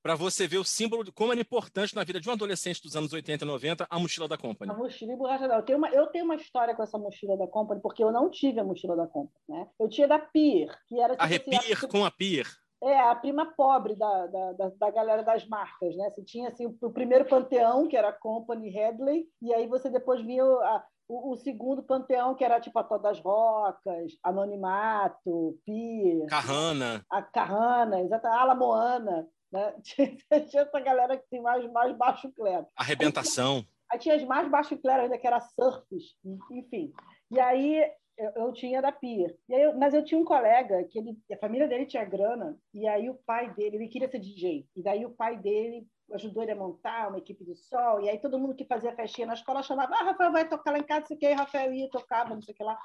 para 0.03 0.13
você 0.13 0.47
ver 0.47 0.59
o 0.59 0.63
símbolo 0.63 1.03
de 1.03 1.11
como 1.11 1.31
era 1.31 1.41
importante 1.41 1.95
na 1.95 2.03
vida 2.03 2.21
de 2.21 2.29
um 2.29 2.33
adolescente 2.33 2.79
dos 2.79 2.95
anos 2.95 3.11
80 3.11 3.43
e 3.43 3.47
90 3.47 3.87
a 3.89 3.99
mochila 3.99 4.27
da 4.27 4.37
Company. 4.37 4.71
A 4.71 4.75
mochila 4.75 5.13
emborrachada. 5.13 5.55
Eu 5.55 5.63
tenho 5.63 5.79
uma, 5.79 5.89
eu 5.89 6.05
tenho 6.07 6.25
uma 6.25 6.35
história 6.35 6.75
com 6.75 6.83
essa 6.83 6.97
mochila 6.97 7.35
da 7.35 7.47
Company, 7.47 7.81
porque 7.81 8.03
eu 8.03 8.11
não 8.11 8.29
tive 8.29 8.59
a 8.59 8.63
mochila 8.63 8.95
da 8.95 9.07
Company, 9.07 9.33
né? 9.49 9.67
Eu 9.79 9.89
tinha 9.89 10.07
da 10.07 10.19
Pier, 10.19 10.79
que 10.87 10.99
era... 10.99 11.13
Tipo, 11.13 11.23
a 11.23 11.25
assim, 11.25 11.33
Repier 11.33 11.77
assim, 11.77 11.87
com 11.87 12.05
a 12.05 12.11
Pier. 12.11 12.45
É, 12.85 12.99
a 12.99 13.15
prima 13.15 13.47
pobre 13.57 13.95
da, 13.95 14.27
da, 14.27 14.51
da, 14.53 14.69
da, 14.69 14.91
galera 14.91 15.23
das 15.23 15.47
marcas, 15.47 15.95
né? 15.95 16.11
Você 16.11 16.23
tinha 16.23 16.49
assim, 16.49 16.67
o, 16.67 16.77
o 16.81 16.91
primeiro 16.91 17.25
panteão, 17.25 17.87
que 17.87 17.97
era 17.97 18.09
a 18.09 18.13
Company 18.13 18.69
Headley, 18.69 19.25
e 19.41 19.51
aí 19.53 19.67
você 19.67 19.89
depois 19.89 20.21
via 20.21 20.43
a, 20.43 20.83
o, 21.07 21.31
o, 21.31 21.37
segundo 21.37 21.81
panteão, 21.81 22.35
que 22.35 22.43
era 22.43 22.59
tipo 22.59 22.77
a 22.77 22.83
Todas 22.83 23.19
Rocas, 23.19 24.13
Anonimato, 24.23 25.57
Pier... 25.65 26.27
Carrana. 26.27 27.03
A 27.09 27.23
Carrana, 27.23 28.01
exata, 28.01 28.29
a 28.29 28.41
Alamoana. 28.41 29.27
Né? 29.51 29.73
Tinha, 29.81 30.15
essa 30.29 30.79
galera 30.79 31.17
que 31.17 31.27
tem 31.29 31.41
mais, 31.41 31.65
mais 31.71 31.95
baixo 31.97 32.31
clero. 32.33 32.67
Arrebentação. 32.75 33.57
Aí, 33.57 33.65
aí 33.93 33.99
tinha 33.99 34.15
as 34.15 34.23
mais 34.23 34.49
baixo 34.49 34.77
clero 34.77 35.03
ainda, 35.03 35.17
que 35.17 35.25
era 35.25 35.39
surfs, 35.39 36.15
enfim. 36.51 36.91
E 37.31 37.39
aí 37.39 37.83
eu, 38.17 38.31
eu, 38.35 38.53
tinha 38.53 38.81
da 38.81 38.91
Pia. 38.91 39.35
Eu, 39.49 39.77
mas 39.77 39.93
eu 39.93 40.03
tinha 40.03 40.19
um 40.19 40.25
colega 40.25 40.83
que 40.85 40.99
ele, 40.99 41.17
a 41.31 41.37
família 41.37 41.67
dele 41.67 41.85
tinha 41.85 42.03
grana, 42.05 42.57
e 42.73 42.87
aí 42.87 43.09
o 43.09 43.19
pai 43.25 43.53
dele, 43.53 43.77
ele 43.77 43.87
queria 43.87 44.09
ser 44.09 44.19
DJ. 44.19 44.67
E 44.75 44.83
daí 44.83 45.05
o 45.05 45.11
pai 45.11 45.37
dele 45.37 45.87
ajudou 46.13 46.43
ele 46.43 46.51
a 46.51 46.55
montar 46.55 47.09
uma 47.09 47.17
equipe 47.17 47.43
de 47.43 47.55
sol, 47.55 48.01
e 48.01 48.09
aí 48.09 48.19
todo 48.19 48.39
mundo 48.39 48.55
que 48.55 48.65
fazia 48.65 48.95
festinha 48.95 49.27
na 49.27 49.33
escola 49.33 49.63
chamava, 49.63 49.95
ah, 49.95 50.03
Rafael 50.03 50.31
vai 50.31 50.47
tocar 50.47 50.71
lá 50.71 50.77
em 50.77 50.83
casa, 50.83 51.01
não 51.01 51.07
sei 51.07 51.17
o 51.17 51.19
que, 51.19 51.33
Rafael 51.33 51.73
ia, 51.73 51.89
tocava, 51.89 52.35
não 52.35 52.41
sei 52.41 52.53
o 52.53 52.57
que 52.57 52.63
lá. 52.63 52.77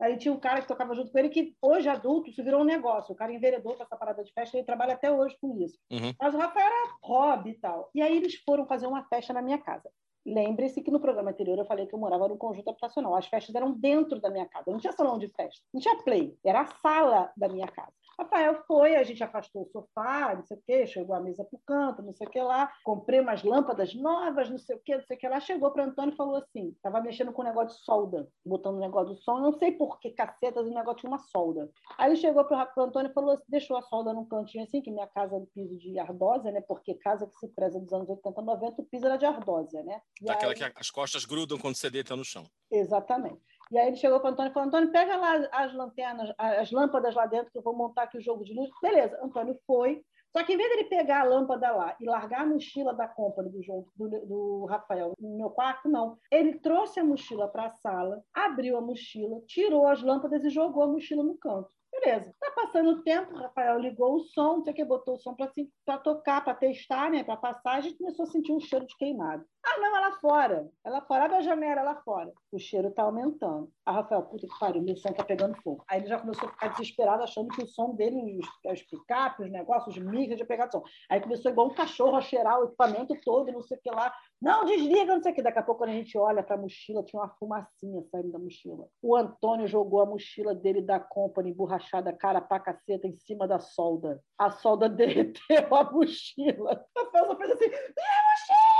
Aí 0.00 0.16
tinha 0.18 0.34
um 0.34 0.40
cara 0.40 0.60
que 0.60 0.66
tocava 0.66 0.94
junto 0.94 1.12
com 1.12 1.18
ele, 1.18 1.28
que 1.28 1.54
hoje 1.62 1.88
adulto, 1.88 2.28
isso 2.28 2.42
virou 2.42 2.62
um 2.62 2.64
negócio. 2.64 3.12
O 3.12 3.16
cara 3.16 3.32
enveredou 3.32 3.74
com 3.76 3.82
essa 3.82 3.96
parada 3.96 4.24
de 4.24 4.32
festa, 4.32 4.56
ele 4.56 4.66
trabalha 4.66 4.94
até 4.94 5.10
hoje 5.10 5.36
com 5.40 5.56
isso. 5.62 5.78
Uhum. 5.90 6.12
Mas 6.20 6.34
o 6.34 6.38
Rafael 6.38 6.66
era 6.66 6.96
hobby 7.02 7.50
e 7.50 7.58
tal. 7.60 7.90
E 7.94 8.02
aí 8.02 8.16
eles 8.16 8.34
foram 8.44 8.66
fazer 8.66 8.86
uma 8.86 9.04
festa 9.04 9.32
na 9.32 9.40
minha 9.40 9.58
casa. 9.58 9.88
Lembre-se 10.26 10.80
que 10.80 10.90
no 10.90 11.00
programa 11.00 11.30
anterior 11.30 11.58
eu 11.58 11.66
falei 11.66 11.86
que 11.86 11.94
eu 11.94 11.98
morava 11.98 12.28
no 12.28 12.38
conjunto 12.38 12.70
habitacional. 12.70 13.14
As 13.14 13.26
festas 13.26 13.54
eram 13.54 13.72
dentro 13.72 14.20
da 14.20 14.30
minha 14.30 14.46
casa. 14.46 14.70
Não 14.70 14.78
tinha 14.78 14.92
salão 14.92 15.18
de 15.18 15.28
festa, 15.28 15.62
não 15.72 15.80
tinha 15.80 16.02
play. 16.02 16.36
Era 16.44 16.62
a 16.62 16.66
sala 16.66 17.30
da 17.36 17.48
minha 17.48 17.68
casa. 17.68 17.92
Rafael 18.18 18.62
foi, 18.66 18.96
a 18.96 19.02
gente 19.02 19.22
afastou 19.22 19.62
o 19.62 19.66
sofá, 19.66 20.34
não 20.34 20.44
sei 20.44 20.56
o 20.56 20.62
quê, 20.66 20.86
chegou 20.86 21.14
a 21.14 21.20
mesa 21.20 21.44
para 21.44 21.56
o 21.56 21.60
canto, 21.66 22.02
não 22.02 22.14
sei 22.14 22.26
o 22.26 22.30
que 22.30 22.40
lá, 22.40 22.72
comprei 22.84 23.20
umas 23.20 23.42
lâmpadas 23.42 23.94
novas, 23.94 24.50
não 24.50 24.58
sei 24.58 24.76
o 24.76 24.80
quê, 24.84 24.96
não 24.96 25.04
sei 25.04 25.16
o 25.16 25.20
que 25.20 25.28
lá. 25.28 25.40
Chegou 25.40 25.70
para 25.70 25.84
Antônio 25.84 26.12
e 26.12 26.16
falou 26.16 26.36
assim: 26.36 26.68
estava 26.70 27.00
mexendo 27.00 27.32
com 27.32 27.42
um 27.42 27.46
negócio 27.46 27.76
de 27.78 27.84
solda, 27.84 28.28
botando 28.44 28.76
um 28.76 28.80
negócio 28.80 29.14
do 29.14 29.20
som, 29.20 29.38
não 29.38 29.52
sei 29.58 29.72
por 29.72 29.98
que 29.98 30.10
cacetas, 30.10 30.66
o 30.66 30.74
negócio 30.74 31.00
tinha 31.00 31.10
uma 31.10 31.18
solda. 31.18 31.70
Aí 31.98 32.10
ele 32.10 32.16
chegou 32.16 32.44
para 32.44 32.70
o 32.76 32.80
Antônio 32.80 33.10
e 33.10 33.14
falou 33.14 33.32
assim: 33.32 33.44
deixou 33.48 33.76
a 33.76 33.82
solda 33.82 34.12
num 34.12 34.26
cantinho 34.26 34.64
assim, 34.64 34.80
que 34.80 34.90
minha 34.90 35.06
casa 35.06 35.36
é 35.36 35.40
do 35.40 35.46
piso 35.46 35.76
de 35.78 35.98
ardósia, 35.98 36.50
né? 36.52 36.60
Porque 36.60 36.94
casa 36.94 37.26
que 37.26 37.34
se 37.36 37.48
preza 37.48 37.80
dos 37.80 37.92
anos 37.92 38.08
80, 38.08 38.40
90, 38.40 38.82
o 38.82 38.84
piso 38.84 39.06
era 39.06 39.16
de 39.16 39.26
ardósia, 39.26 39.82
né? 39.82 40.00
E 40.20 40.26
Daquela 40.26 40.52
aí... 40.52 40.58
que 40.58 40.64
as 40.80 40.90
costas 40.90 41.24
grudam 41.24 41.58
quando 41.58 41.76
você 41.76 41.90
deita 41.90 42.16
no 42.16 42.24
chão. 42.24 42.44
Exatamente. 42.70 43.40
E 43.74 43.78
aí 43.78 43.88
ele 43.88 43.96
chegou 43.96 44.20
para 44.20 44.30
o 44.30 44.32
Antônio 44.32 44.50
e 44.50 44.54
falou: 44.54 44.68
Antônio, 44.68 44.92
pega 44.92 45.16
lá 45.16 45.48
as 45.50 45.74
lanternas, 45.74 46.32
as 46.38 46.70
lâmpadas 46.70 47.12
lá 47.12 47.26
dentro, 47.26 47.50
que 47.50 47.58
eu 47.58 47.62
vou 47.62 47.76
montar 47.76 48.04
aqui 48.04 48.16
o 48.16 48.22
jogo 48.22 48.44
de 48.44 48.54
luz. 48.54 48.70
Beleza, 48.80 49.18
Antônio 49.20 49.58
foi. 49.66 50.00
Só 50.30 50.44
que 50.44 50.52
em 50.52 50.56
vez 50.56 50.68
dele 50.68 50.84
pegar 50.84 51.22
a 51.22 51.24
lâmpada 51.24 51.72
lá 51.72 51.96
e 52.00 52.04
largar 52.04 52.42
a 52.42 52.46
mochila 52.46 52.94
da 52.94 53.08
compra 53.08 53.44
do, 53.44 53.60
jogo, 53.62 53.90
do, 53.96 54.08
do 54.08 54.64
Rafael 54.66 55.12
no 55.18 55.36
meu 55.36 55.50
quarto, 55.50 55.88
não. 55.88 56.16
Ele 56.30 56.58
trouxe 56.60 57.00
a 57.00 57.04
mochila 57.04 57.48
para 57.48 57.66
a 57.66 57.70
sala, 57.70 58.22
abriu 58.32 58.76
a 58.76 58.80
mochila, 58.80 59.40
tirou 59.46 59.86
as 59.86 60.02
lâmpadas 60.02 60.44
e 60.44 60.50
jogou 60.50 60.84
a 60.84 60.88
mochila 60.88 61.24
no 61.24 61.36
canto. 61.36 61.68
Beleza. 61.90 62.32
Tá 62.40 62.52
passando 62.52 62.90
o 62.90 63.02
tempo, 63.02 63.32
o 63.32 63.38
Rafael 63.38 63.78
ligou 63.78 64.16
o 64.16 64.20
som, 64.20 64.56
não 64.56 64.62
sei 64.62 64.72
o 64.72 64.76
que, 64.76 64.84
botou 64.84 65.14
o 65.14 65.18
som 65.18 65.34
para 65.34 65.98
tocar, 65.98 66.44
para 66.44 66.54
testar, 66.54 67.10
né, 67.10 67.24
para 67.24 67.36
passar, 67.36 67.74
a 67.74 67.80
gente 67.80 67.98
começou 67.98 68.24
a 68.24 68.28
sentir 68.28 68.52
um 68.52 68.60
cheiro 68.60 68.86
de 68.86 68.96
queimado. 68.96 69.44
Ah, 69.66 69.80
não, 69.80 69.96
ela 69.96 70.12
fora. 70.20 70.70
Ela 70.84 71.00
fora, 71.00 71.24
abre 71.24 71.36
a 71.38 71.40
janela, 71.40 71.80
ela 71.80 71.96
fora. 72.02 72.30
O 72.52 72.58
cheiro 72.58 72.90
tá 72.90 73.02
aumentando. 73.02 73.70
A 73.86 73.92
Rafael, 73.92 74.22
puta 74.22 74.46
que 74.46 74.58
pariu, 74.58 74.82
meu 74.82 74.96
som 74.96 75.10
tá 75.12 75.24
pegando 75.24 75.56
fogo. 75.62 75.82
Aí 75.88 76.00
ele 76.00 76.08
já 76.08 76.20
começou 76.20 76.48
a 76.48 76.52
ficar 76.52 76.68
desesperado, 76.68 77.22
achando 77.22 77.48
que 77.48 77.62
o 77.62 77.66
som 77.66 77.94
dele, 77.94 78.38
os, 78.38 78.72
os 78.72 78.82
picape, 78.82 79.42
os 79.42 79.50
negócios, 79.50 79.96
os 79.96 80.02
micros, 80.02 80.38
já 80.38 80.44
pegado 80.44 80.72
som. 80.72 80.82
Aí 81.10 81.20
começou 81.20 81.50
igual 81.50 81.68
um 81.68 81.74
cachorro 81.74 82.16
a 82.16 82.20
cheirar 82.20 82.60
o 82.60 82.64
equipamento 82.64 83.16
todo, 83.24 83.50
não 83.50 83.62
sei 83.62 83.78
o 83.78 83.80
que 83.80 83.90
lá. 83.90 84.14
Não, 84.40 84.66
desliga, 84.66 85.14
não 85.14 85.22
sei 85.22 85.32
o 85.32 85.34
que. 85.34 85.42
Daqui 85.42 85.58
a 85.58 85.62
pouco, 85.62 85.78
quando 85.78 85.90
a 85.90 85.94
gente 85.94 86.16
olha 86.18 86.42
para 86.42 86.56
a 86.56 86.58
mochila, 86.58 87.02
tinha 87.02 87.22
uma 87.22 87.30
fumacinha 87.30 88.02
saindo 88.10 88.32
da 88.32 88.38
mochila. 88.38 88.86
O 89.00 89.16
Antônio 89.16 89.66
jogou 89.66 90.02
a 90.02 90.06
mochila 90.06 90.54
dele 90.54 90.82
da 90.82 91.00
Company, 91.00 91.50
emborrachada, 91.50 92.12
cara 92.12 92.42
pra 92.42 92.60
caceta, 92.60 93.06
em 93.06 93.16
cima 93.16 93.48
da 93.48 93.58
solda. 93.58 94.22
A 94.36 94.50
solda 94.50 94.88
derreteu 94.90 95.74
a 95.74 95.90
mochila. 95.90 96.84
A 96.96 97.10
Felsa 97.10 97.36
fez 97.36 97.50
assim: 97.50 97.68
minha 97.68 97.78
mochila! 97.78 98.73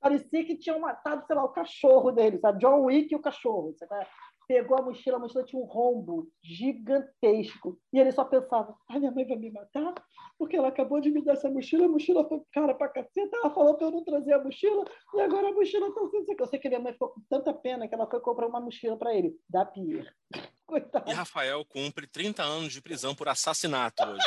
Parecia 0.00 0.44
que 0.44 0.56
tinham 0.56 0.80
matado, 0.80 1.26
sei 1.26 1.36
lá, 1.36 1.44
o 1.44 1.50
cachorro 1.50 2.10
dele, 2.10 2.38
sabe? 2.38 2.58
John 2.58 2.84
Wick 2.84 3.12
e 3.12 3.16
o 3.16 3.20
cachorro. 3.20 3.74
Sabe? 3.76 4.06
Pegou 4.48 4.78
a 4.78 4.82
mochila, 4.82 5.16
a 5.16 5.20
mochila 5.20 5.44
tinha 5.44 5.62
um 5.62 5.66
rombo 5.66 6.26
gigantesco. 6.42 7.78
E 7.92 8.00
ele 8.00 8.10
só 8.10 8.24
pensava: 8.24 8.74
ai, 8.88 8.98
minha 8.98 9.12
mãe 9.12 9.26
vai 9.26 9.36
me 9.36 9.50
matar? 9.50 9.94
Porque 10.38 10.56
ela 10.56 10.68
acabou 10.68 11.00
de 11.00 11.10
me 11.10 11.22
dar 11.22 11.34
essa 11.34 11.50
mochila, 11.50 11.84
a 11.84 11.88
mochila 11.88 12.26
foi 12.26 12.40
cara 12.50 12.74
pra 12.74 12.88
caceta, 12.88 13.36
ela 13.36 13.50
falou 13.50 13.76
pra 13.76 13.86
eu 13.86 13.90
não 13.90 14.02
trazer 14.02 14.32
a 14.32 14.42
mochila, 14.42 14.84
e 15.14 15.20
agora 15.20 15.48
a 15.48 15.52
mochila 15.52 15.94
tá 15.94 16.00
assim. 16.00 16.24
Eu 16.36 16.46
sei 16.46 16.58
que 16.58 16.68
minha 16.68 16.80
mãe 16.80 16.92
ficou 16.94 17.10
com 17.10 17.20
tanta 17.28 17.52
pena 17.52 17.86
que 17.86 17.94
ela 17.94 18.08
foi 18.08 18.20
comprar 18.20 18.46
uma 18.46 18.60
mochila 18.60 18.96
para 18.96 19.14
ele, 19.14 19.36
da 19.48 19.64
Pier. 19.64 20.12
Coitado. 20.66 21.10
E 21.10 21.12
Rafael 21.12 21.64
cumpre 21.64 22.06
30 22.06 22.42
anos 22.42 22.72
de 22.72 22.80
prisão 22.80 23.14
por 23.14 23.28
assassinato 23.28 24.02
hoje. 24.04 24.24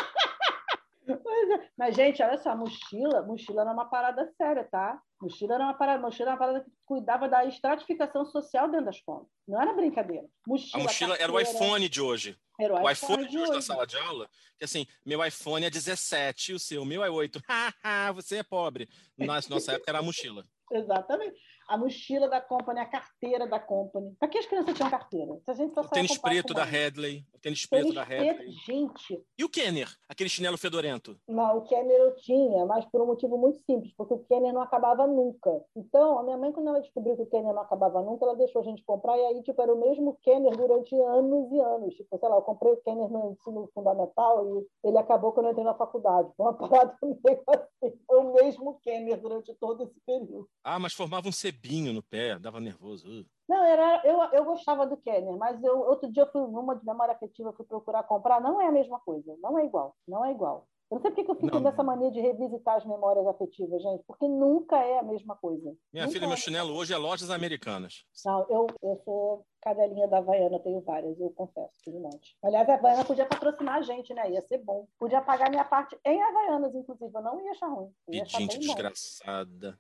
É. 1.08 1.70
Mas, 1.78 1.96
gente, 1.96 2.22
olha 2.22 2.38
só, 2.38 2.56
mochila, 2.56 3.24
mochila 3.24 3.62
era 3.62 3.72
uma 3.72 3.86
parada 3.86 4.32
séria, 4.38 4.64
tá? 4.64 5.00
Mochila 5.22 5.56
era 5.56 5.64
uma 5.64 5.74
parada, 5.74 6.02
mochila 6.02 6.30
era 6.30 6.32
uma 6.32 6.38
parada 6.38 6.64
que 6.64 6.72
cuidava 6.86 7.28
da 7.28 7.46
estratificação 7.46 8.26
social 8.26 8.70
dentro 8.70 8.86
da 8.86 8.92
escola. 8.92 9.26
Não 9.48 9.62
era 9.62 9.74
brincadeira. 9.74 10.28
Mochila, 10.48 10.82
a 10.82 10.84
mochila 10.84 11.18
carteira, 11.18 11.24
era 11.24 11.32
o 11.32 11.40
iPhone 11.40 11.90
de 11.90 12.02
hoje. 12.02 12.38
Era 12.60 12.74
o, 12.76 12.84
o 12.84 12.90
iPhone, 12.90 13.24
iPhone 13.24 13.28
de 13.28 13.38
hoje 13.38 13.52
da 13.52 13.62
sala 13.62 13.88
de 13.88 13.98
aula, 13.98 14.30
que 14.58 14.66
assim, 14.66 14.86
meu 15.06 15.26
iPhone 15.26 15.66
é 15.66 15.70
17, 15.70 16.54
o 16.54 16.60
seu, 16.60 16.86
meu 16.86 17.04
é 17.04 17.10
8. 17.10 17.42
Haha, 17.48 18.12
você 18.12 18.38
é 18.38 18.44
pobre. 18.44 18.88
Na 19.18 19.40
nossa 19.50 19.74
época 19.74 19.90
era 19.90 20.00
a 20.00 20.04
mochila. 20.04 20.44
Exatamente 20.72 21.40
a 21.68 21.78
mochila 21.78 22.28
da 22.28 22.42
Company, 22.42 22.80
a 22.80 22.86
carteira 22.86 23.48
da 23.48 23.60
Company. 23.60 24.16
Para 24.20 24.28
que 24.28 24.38
as 24.38 24.46
crianças 24.46 24.76
tinham 24.76 24.90
carteira? 24.90 25.40
Se 25.44 25.52
a 25.52 25.54
gente 25.54 25.80
o 25.80 25.88
tênis 25.90 26.18
preto 26.18 26.54
da 26.54 26.64
Headley, 26.64 27.26
o 27.34 27.40
tênis 27.40 27.66
preto 27.66 27.82
tênis 27.84 27.96
da 27.96 28.04
Headley. 28.04 28.52
Gente. 28.66 29.24
E 29.38 29.44
o 29.44 29.50
Kenner, 29.50 29.90
aquele 30.08 30.30
chinelo 30.30 30.58
fedorento? 30.58 31.18
Não, 31.28 31.58
o 31.58 31.62
Kenner 31.64 31.98
eu 31.98 32.16
tinha, 32.16 32.66
mas 32.66 32.86
por 32.86 33.02
um 33.02 33.08
motivo 33.08 33.38
muito 33.38 33.60
simples, 33.60 33.94
porque 33.96 34.14
o 34.14 34.24
Kenner 34.26 34.54
não 34.54 34.62
acabava 34.62 35.08
nunca. 35.08 35.50
Então, 35.76 36.20
a 36.20 36.24
minha 36.24 36.38
mãe, 36.38 36.52
quando 36.52 36.70
ela 36.70 36.82
descobriu 36.82 37.16
que 37.16 37.24
o 37.24 37.28
Kenner 37.28 37.54
não 37.54 37.62
acabava 37.62 38.02
nunca, 38.02 38.26
ela 38.26 38.36
deixou 38.36 38.62
a 38.62 38.66
gente 38.66 38.84
comprar, 38.84 39.18
e 39.18 39.26
aí, 39.26 39.44
tipo, 39.44 39.62
era 39.62 39.74
o 39.74 39.80
mesmo 39.80 40.18
Kenner 40.22 40.56
durante 40.56 40.96
anos 40.96 41.52
e 41.52 41.60
anos. 41.60 41.96
Tipo, 41.96 42.18
sei 42.18 42.30
lá, 42.30 42.36
eu 42.36 42.42
comprei 42.42 42.74
o 42.74 42.78
Kenner 42.78 43.10
no 43.10 43.32
ensino 43.32 43.70
fundamental 43.74 44.46
e 44.84 44.88
ele 44.88 44.98
acabou 44.98 45.32
quando 45.32 45.48
eu 45.48 45.52
entrei 45.52 45.66
na 45.66 45.76
faculdade. 45.76 46.30
Foi 46.36 46.46
uma 46.46 46.54
parada 46.58 46.98
meio 47.02 47.44
assim. 47.48 47.98
Foi 48.06 48.18
o 48.18 48.34
mesmo 48.34 48.80
Kenner 48.82 49.20
durante 49.20 49.54
todo 49.56 49.84
esse 49.84 50.00
período. 50.06 50.48
Ah, 50.64 50.80
mas 50.80 50.94
formava 50.94 51.28
um 51.28 51.32
cebinho 51.54 51.94
no 51.94 52.04
pé, 52.04 52.38
dava 52.40 52.60
nervoso. 52.60 53.08
Uh. 53.08 53.26
Não, 53.48 53.64
era, 53.64 54.02
eu, 54.06 54.20
eu 54.32 54.46
gostava 54.46 54.86
do 54.88 54.98
Kenner, 54.98 55.38
mas 55.38 55.62
eu, 55.64 55.80
outro 55.80 56.12
dia 56.12 56.24
eu 56.24 56.32
fui 56.32 56.42
numa 56.42 56.76
de 56.76 56.86
memória 56.86 57.14
afetiva, 57.14 57.54
fui 57.54 57.66
procurar 57.66 58.04
comprar, 58.04 58.42
não 58.42 58.60
é 58.62 58.68
a 58.68 58.72
mesma 58.72 59.00
coisa, 59.00 59.36
não 59.42 59.60
é 59.60 59.66
igual, 59.66 59.96
não 60.08 60.24
é 60.26 60.32
igual. 60.32 60.68
Eu 60.92 60.96
não 60.96 61.02
sei 61.02 61.12
porque 61.12 61.32
eu 61.32 61.36
fico 61.36 61.56
não. 61.56 61.62
nessa 61.62 61.84
mania 61.84 62.12
de 62.12 62.22
revisitar 62.22 62.76
as 62.76 62.86
memórias 62.86 63.26
afetivas, 63.26 63.82
gente, 63.82 64.04
porque 64.06 64.28
nunca 64.28 64.78
é 64.78 65.00
a 65.00 65.04
mesma 65.04 65.36
coisa. 65.36 65.76
Minha 65.92 66.06
nunca 66.06 66.14
filha, 66.14 66.26
é. 66.26 66.28
meu 66.28 66.38
chinelo 66.38 66.76
hoje 66.76 66.94
é 66.94 66.98
lojas 66.98 67.32
americanas. 67.32 68.06
Não, 68.24 68.46
eu, 68.48 68.68
eu 68.82 69.02
sou 69.04 69.46
cadelinha 69.62 70.08
da 70.08 70.20
Havaiana, 70.20 70.60
tenho 70.60 70.82
várias, 70.82 71.20
eu 71.20 71.32
confesso, 71.32 71.74
tenho 71.84 71.98
um 71.98 72.02
monte. 72.02 72.38
Aliás, 72.44 72.70
a 72.70 72.76
Havaiana 72.76 73.06
podia 73.06 73.26
patrocinar 73.26 73.76
a 73.76 73.82
gente, 73.82 74.14
né? 74.14 74.30
Ia 74.32 74.42
ser 74.42 74.60
bom. 74.60 74.86
Podia 75.00 75.22
pagar 75.22 75.50
minha 75.50 75.64
parte 75.64 75.98
em 76.06 76.22
Havaianas, 76.22 76.76
inclusive, 76.76 77.12
eu 77.12 77.22
não 77.22 77.42
ia 77.42 77.52
achar 77.52 77.68
ruim. 77.68 77.92
Ia 78.10 78.26
gente 78.26 78.60
desgraçada. 78.60 79.80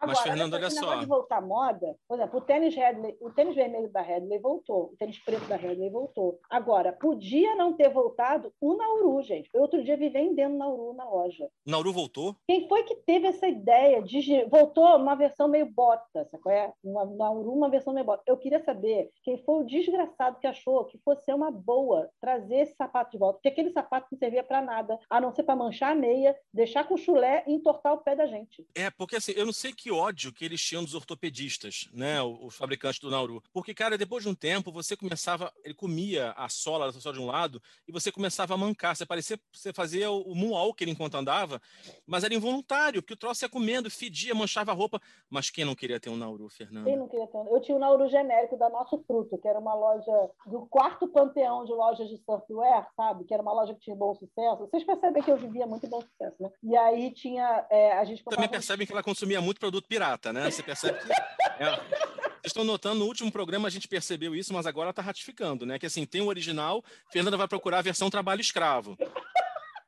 Agora, 0.00 0.16
Mas, 0.16 0.20
Fernando, 0.20 0.54
olha 0.54 0.70
só. 0.70 0.96
de 0.96 1.04
voltar 1.04 1.36
à 1.36 1.40
moda, 1.42 1.94
por 2.08 2.16
exemplo, 2.16 2.38
o 2.38 2.42
tênis, 2.42 2.74
o 3.20 3.30
tênis 3.30 3.54
vermelho 3.54 3.90
da 3.92 4.00
Headley 4.00 4.38
voltou, 4.38 4.84
o 4.92 4.96
tênis 4.98 5.18
preto 5.18 5.46
da 5.46 5.56
Headley 5.56 5.90
voltou. 5.90 6.40
Agora, 6.48 6.90
podia 6.90 7.54
não 7.54 7.74
ter 7.74 7.90
voltado 7.90 8.50
o 8.58 8.74
Nauru, 8.74 9.22
gente. 9.22 9.50
Eu 9.52 9.60
outro 9.60 9.84
dia 9.84 9.98
vi 9.98 10.08
vendendo 10.08 10.56
Nauru 10.56 10.94
na 10.94 11.04
loja. 11.04 11.48
Nauru 11.66 11.92
voltou? 11.92 12.34
Quem 12.46 12.66
foi 12.66 12.82
que 12.84 12.94
teve 12.94 13.26
essa 13.26 13.46
ideia 13.46 14.02
de. 14.02 14.44
Voltou 14.46 14.96
uma 14.96 15.14
versão 15.14 15.48
meio 15.48 15.66
bota, 15.66 16.26
sabe 16.30 16.42
qual 16.42 16.54
é? 16.54 16.72
Uma, 16.82 17.04
Nauru, 17.04 17.52
uma 17.52 17.68
versão 17.68 17.92
meio 17.92 18.06
bota. 18.06 18.22
Eu 18.26 18.38
queria 18.38 18.64
saber 18.64 19.10
quem 19.22 19.36
foi 19.44 19.62
o 19.62 19.66
desgraçado 19.66 20.38
que 20.40 20.46
achou 20.46 20.86
que 20.86 20.98
fosse 21.04 21.30
uma 21.30 21.50
boa 21.50 22.08
trazer 22.20 22.60
esse 22.60 22.74
sapato 22.74 23.10
de 23.10 23.18
volta, 23.18 23.34
porque 23.34 23.48
aquele 23.48 23.70
sapato 23.70 24.08
não 24.10 24.18
servia 24.18 24.42
para 24.42 24.62
nada, 24.62 24.98
a 25.10 25.20
não 25.20 25.30
ser 25.30 25.42
para 25.42 25.56
manchar 25.56 25.92
a 25.92 25.94
meia, 25.94 26.34
deixar 26.54 26.84
com 26.84 26.96
chulé 26.96 27.44
e 27.46 27.52
entortar 27.52 27.92
o 27.92 27.98
pé 27.98 28.16
da 28.16 28.26
gente. 28.26 28.66
É, 28.74 28.90
porque 28.90 29.16
assim, 29.16 29.32
eu 29.32 29.44
não 29.44 29.52
sei 29.52 29.72
que 29.72 29.89
ódio 29.90 30.32
que 30.32 30.44
eles 30.44 30.62
tinham 30.62 30.84
dos 30.84 30.94
ortopedistas, 30.94 31.88
né? 31.92 32.22
Os 32.22 32.56
fabricantes 32.56 33.00
do 33.00 33.10
Nauru. 33.10 33.42
Porque, 33.52 33.74
cara, 33.74 33.98
depois 33.98 34.22
de 34.22 34.28
um 34.28 34.34
tempo, 34.34 34.72
você 34.72 34.96
começava, 34.96 35.52
ele 35.64 35.74
comia 35.74 36.32
a 36.36 36.48
sola 36.48 36.92
só 36.92 37.12
de 37.12 37.18
um 37.18 37.26
lado 37.26 37.60
e 37.86 37.92
você 37.92 38.10
começava 38.10 38.54
a 38.54 38.56
mancar. 38.56 38.96
Você 38.96 39.06
parecia, 39.06 39.38
você 39.52 39.72
fazia 39.72 40.10
o 40.10 40.34
moonwalker 40.34 40.88
enquanto 40.88 41.16
andava, 41.16 41.60
mas 42.06 42.24
era 42.24 42.34
involuntário, 42.34 43.02
porque 43.02 43.14
o 43.14 43.16
troço 43.16 43.44
ia 43.44 43.48
comendo, 43.48 43.90
fedia, 43.90 44.34
manchava 44.34 44.72
a 44.72 44.74
roupa. 44.74 45.00
Mas 45.28 45.50
quem 45.50 45.64
não 45.64 45.74
queria 45.74 46.00
ter 46.00 46.10
um 46.10 46.16
Nauru, 46.16 46.48
Fernando? 46.48 46.84
Quem 46.84 46.96
não 46.96 47.08
queria 47.08 47.26
ter 47.26 47.36
um... 47.36 47.54
Eu 47.54 47.60
tinha 47.60 47.74
o 47.74 47.78
um 47.78 47.80
Nauru 47.80 48.08
genérico 48.08 48.56
da 48.56 48.68
Nosso 48.68 49.02
Fruto, 49.06 49.38
que 49.38 49.48
era 49.48 49.58
uma 49.58 49.74
loja 49.74 50.30
do 50.46 50.66
quarto 50.66 51.08
panteão 51.08 51.64
de 51.64 51.72
lojas 51.72 52.08
de 52.08 52.16
surfwear, 52.18 52.88
sabe? 52.96 53.24
Que 53.24 53.34
era 53.34 53.42
uma 53.42 53.52
loja 53.52 53.74
que 53.74 53.80
tinha 53.80 53.96
bom 53.96 54.14
sucesso. 54.14 54.68
Vocês 54.68 54.84
percebem 54.84 55.22
que 55.22 55.30
eu 55.30 55.36
vivia 55.36 55.66
muito 55.66 55.86
bom 55.88 56.00
sucesso, 56.00 56.36
né? 56.40 56.50
E 56.62 56.76
aí 56.76 57.12
tinha... 57.12 57.66
É, 57.70 57.92
a 57.92 58.04
gente 58.04 58.24
Também 58.24 58.48
percebem 58.48 58.86
que 58.86 58.92
ela 58.92 59.02
consumia 59.02 59.40
muito 59.40 59.60
produto 59.60 59.79
pirata, 59.88 60.32
né? 60.32 60.50
Você 60.50 60.62
percebe 60.62 60.98
que. 60.98 61.12
É... 61.12 62.10
Vocês 62.40 62.52
estão 62.52 62.64
notando, 62.64 63.00
no 63.00 63.04
último 63.04 63.30
programa 63.30 63.68
a 63.68 63.70
gente 63.70 63.86
percebeu 63.86 64.34
isso, 64.34 64.54
mas 64.54 64.64
agora 64.66 64.90
está 64.90 65.02
ratificando, 65.02 65.66
né? 65.66 65.78
Que 65.78 65.84
assim, 65.84 66.06
tem 66.06 66.22
o 66.22 66.26
original, 66.26 66.82
Fernanda 67.12 67.36
vai 67.36 67.46
procurar 67.46 67.80
a 67.80 67.82
versão 67.82 68.08
trabalho 68.08 68.40
escravo. 68.40 68.96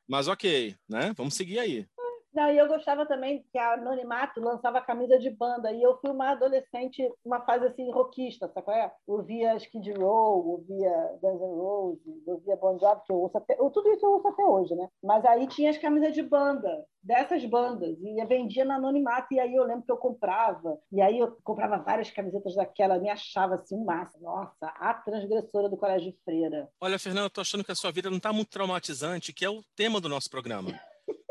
Mas 0.07 0.27
ok, 0.27 0.75
né? 0.87 1.13
Vamos 1.17 1.33
seguir 1.33 1.57
aí. 1.57 1.87
Não, 2.33 2.51
e 2.51 2.57
eu 2.57 2.67
gostava 2.67 3.05
também 3.05 3.45
que 3.51 3.57
a 3.57 3.73
Anonimato 3.73 4.41
lançava 4.41 4.81
camisa 4.81 5.19
de 5.19 5.29
banda. 5.29 5.71
E 5.71 5.81
eu 5.81 5.97
fui 5.99 6.09
uma 6.09 6.31
adolescente, 6.31 7.07
uma 7.23 7.41
fase 7.41 7.67
assim, 7.67 7.91
rockista, 7.91 8.47
sabe 8.47 8.65
qual 8.65 8.75
é? 8.75 8.91
Ouvia 9.05 9.55
Skid 9.57 9.93
Row, 9.93 10.47
ouvia 10.47 11.19
Guns 11.21 11.41
N' 11.41 11.55
Roses, 11.55 12.27
ouvia 12.27 12.55
Bon 12.55 12.77
Jovi, 12.79 13.01
que 13.05 13.11
eu 13.11 13.17
ouço 13.17 13.37
até... 13.37 13.55
Eu, 13.59 13.69
tudo 13.69 13.91
isso 13.91 14.05
eu 14.05 14.13
ouço 14.13 14.27
até 14.27 14.43
hoje, 14.43 14.75
né? 14.75 14.89
Mas 15.03 15.23
aí 15.25 15.47
tinha 15.47 15.69
as 15.69 15.77
camisas 15.77 16.13
de 16.13 16.23
banda, 16.23 16.85
dessas 17.03 17.45
bandas. 17.45 17.97
E 18.01 18.25
vendia 18.25 18.65
na 18.65 18.75
Anonimato. 18.75 19.27
E 19.31 19.39
aí 19.39 19.53
eu 19.53 19.63
lembro 19.63 19.83
que 19.83 19.91
eu 19.91 19.97
comprava. 19.97 20.79
E 20.91 21.01
aí 21.01 21.19
eu 21.19 21.37
comprava 21.43 21.77
várias 21.77 22.09
camisetas 22.09 22.55
daquela. 22.55 22.97
Me 22.97 23.09
achava 23.09 23.55
assim, 23.55 23.83
massa. 23.83 24.17
Nossa, 24.19 24.67
a 24.79 24.93
transgressora 24.93 25.69
do 25.69 25.77
Colégio 25.77 26.13
Freira. 26.25 26.69
Olha, 26.81 26.97
Fernanda, 26.97 27.27
eu 27.27 27.29
tô 27.29 27.41
achando 27.41 27.63
que 27.63 27.71
a 27.71 27.75
sua 27.75 27.91
vida 27.91 28.09
não 28.09 28.17
está 28.17 28.33
muito 28.33 28.49
traumatizante, 28.49 29.33
que 29.33 29.45
é 29.45 29.49
o 29.49 29.63
tema 29.75 30.01
do 30.01 30.09
nosso 30.09 30.29
programa. 30.29 30.71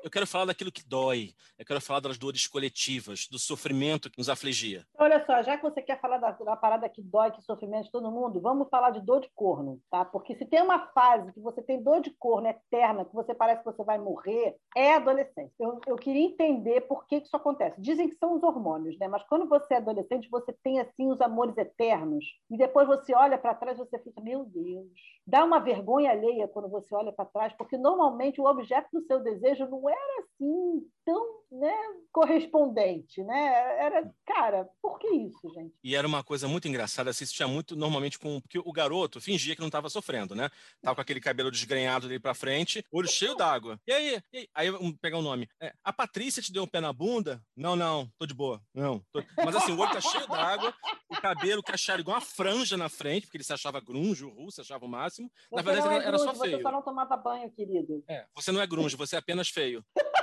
Eu 0.03 0.11
quero 0.11 0.27
falar 0.27 0.47
daquilo 0.47 0.73
que 0.73 0.85
dói. 0.85 1.31
Eu 1.57 1.65
quero 1.65 1.81
falar 1.81 2.01
das 2.01 2.19
dores 2.19 2.49
coletivas, 2.49 3.29
do 3.29 3.39
sofrimento 3.39 4.11
que 4.11 4.19
nos 4.19 4.29
afligia. 4.29 4.85
Olha 4.99 5.25
só, 5.25 5.41
já 5.45 5.57
que 5.57 5.63
você 5.63 5.81
quer 5.81 6.01
falar 6.01 6.19
da, 6.19 6.33
da 6.33 6.57
parada 6.57 6.89
que 6.89 7.01
dói, 7.01 7.31
que 7.31 7.41
sofrimento 7.43 7.85
de 7.85 7.93
todo 7.93 8.11
mundo, 8.11 8.41
vamos 8.41 8.69
falar 8.69 8.91
de 8.91 9.01
dor 9.01 9.21
de 9.21 9.31
corno, 9.33 9.81
tá? 9.89 10.05
Porque 10.05 10.35
se 10.35 10.45
tem 10.45 10.61
uma 10.61 10.89
fase 10.89 11.33
que 11.33 11.41
você 11.41 11.63
tem 11.63 11.81
dor 11.81 12.01
de 12.01 12.11
corno 12.11 12.49
eterna, 12.49 13.05
que 13.05 13.15
você 13.15 13.33
parece 13.33 13.63
que 13.63 13.71
você 13.71 13.85
vai 13.85 13.97
morrer, 13.97 14.57
é 14.77 14.95
adolescência. 14.95 15.53
Eu, 15.61 15.81
eu 15.87 15.97
queria 15.97 16.27
entender 16.27 16.81
por 16.83 17.07
que, 17.07 17.21
que 17.21 17.27
isso 17.29 17.37
acontece. 17.37 17.81
Dizem 17.81 18.09
que 18.09 18.17
são 18.17 18.35
os 18.35 18.43
hormônios, 18.43 18.99
né? 18.99 19.07
Mas 19.07 19.23
quando 19.29 19.49
você 19.49 19.75
é 19.75 19.77
adolescente, 19.77 20.29
você 20.29 20.53
tem 20.65 20.81
assim 20.81 21.13
os 21.13 21.21
amores 21.21 21.57
eternos. 21.57 22.25
E 22.51 22.57
depois 22.57 22.89
você 22.89 23.15
olha 23.15 23.39
para 23.39 23.55
trás 23.55 23.79
e 23.79 23.85
você 23.85 23.99
fica, 24.01 24.21
meu 24.21 24.45
Deus. 24.45 24.91
Dá 25.27 25.45
uma 25.45 25.61
vergonha 25.61 26.11
alheia 26.11 26.49
quando 26.49 26.69
você 26.69 26.95
olha 26.95 27.13
para 27.13 27.25
trás, 27.25 27.53
porque 27.57 27.77
normalmente 27.77 28.41
o 28.41 28.45
objeto 28.45 28.89
do 28.93 29.03
seu 29.03 29.21
desejo 29.23 29.67
não 29.69 29.89
era 29.89 30.21
assim 30.21 30.83
tão 31.05 31.43
né, 31.51 31.75
correspondente, 32.11 33.23
né? 33.23 33.77
Era, 33.79 34.11
cara, 34.27 34.69
por 34.81 34.99
que 34.99 35.07
isso, 35.09 35.53
gente? 35.55 35.75
E 35.85 35.95
era 35.95 36.07
uma 36.07 36.25
coisa 36.25 36.49
muito 36.49 36.67
engraçada, 36.67 37.11
assistia 37.11 37.47
muito 37.47 37.77
normalmente 37.77 38.19
com. 38.19 38.41
Porque 38.41 38.59
o 38.59 38.73
garoto 38.73 39.21
fingia 39.21 39.55
que 39.55 39.61
não 39.61 39.69
estava 39.69 39.91
sofrendo, 39.91 40.35
né? 40.35 40.49
Tava 40.81 40.95
com 40.95 41.01
aquele 41.03 41.21
cabelo 41.21 41.51
desgrenhado 41.51 42.09
dele 42.09 42.21
para 42.21 42.35
frente, 42.35 42.85
olho 42.91 43.09
cheio 43.09 43.35
d'água. 43.37 43.79
E 43.87 43.93
aí, 43.93 44.23
e 44.33 44.49
aí, 44.55 44.71
um, 44.71 44.97
pegar 44.97 45.19
o 45.19 45.21
um 45.21 45.25
nome. 45.25 45.49
É, 45.61 45.73
a 45.85 45.93
Patrícia 45.93 46.43
te 46.43 46.53
deu 46.53 46.63
um 46.63 46.67
pé 46.67 46.81
na 46.81 46.93
bunda? 46.93 47.43
Não, 47.57 47.77
não, 47.77 48.09
tô 48.19 48.27
de 48.27 48.35
boa. 48.35 48.61
Não. 48.75 49.03
Tô... 49.13 49.23
Mas 49.37 49.55
assim, 49.57 49.73
o 49.73 49.79
olho 49.79 49.93
tá 49.93 50.01
cheio 50.01 50.27
d'água, 50.27 50.75
o 51.09 51.21
cabelo 51.21 51.63
cacheado 51.63 52.01
igual 52.01 52.17
uma 52.17 52.21
franja 52.21 52.77
na 52.77 52.89
frente, 52.89 53.27
porque 53.27 53.37
ele 53.37 53.45
se 53.45 53.53
achava 53.53 53.81
grunge, 53.81 54.25
o 54.25 54.31
russo 54.31 54.61
achava 54.61 54.85
o 54.85 54.89
máximo. 54.89 55.12
Você 55.13 55.29
na 55.53 55.63
verdade, 55.63 55.89
é 55.89 55.97
era, 55.99 56.17
grunge, 56.17 56.25
só 56.25 56.35
feio. 56.35 56.57
Você 56.57 56.63
só 56.63 56.73
não 56.73 56.83
tomava 56.83 57.17
banho, 57.17 57.51
querido. 57.51 58.03
É, 58.09 58.27
você 58.35 58.51
não 58.51 58.61
é 58.61 58.67
grunge, 58.67 58.97
você 58.97 59.17
é 59.17 59.19
apenas 59.19 59.49
feio. 59.49 59.85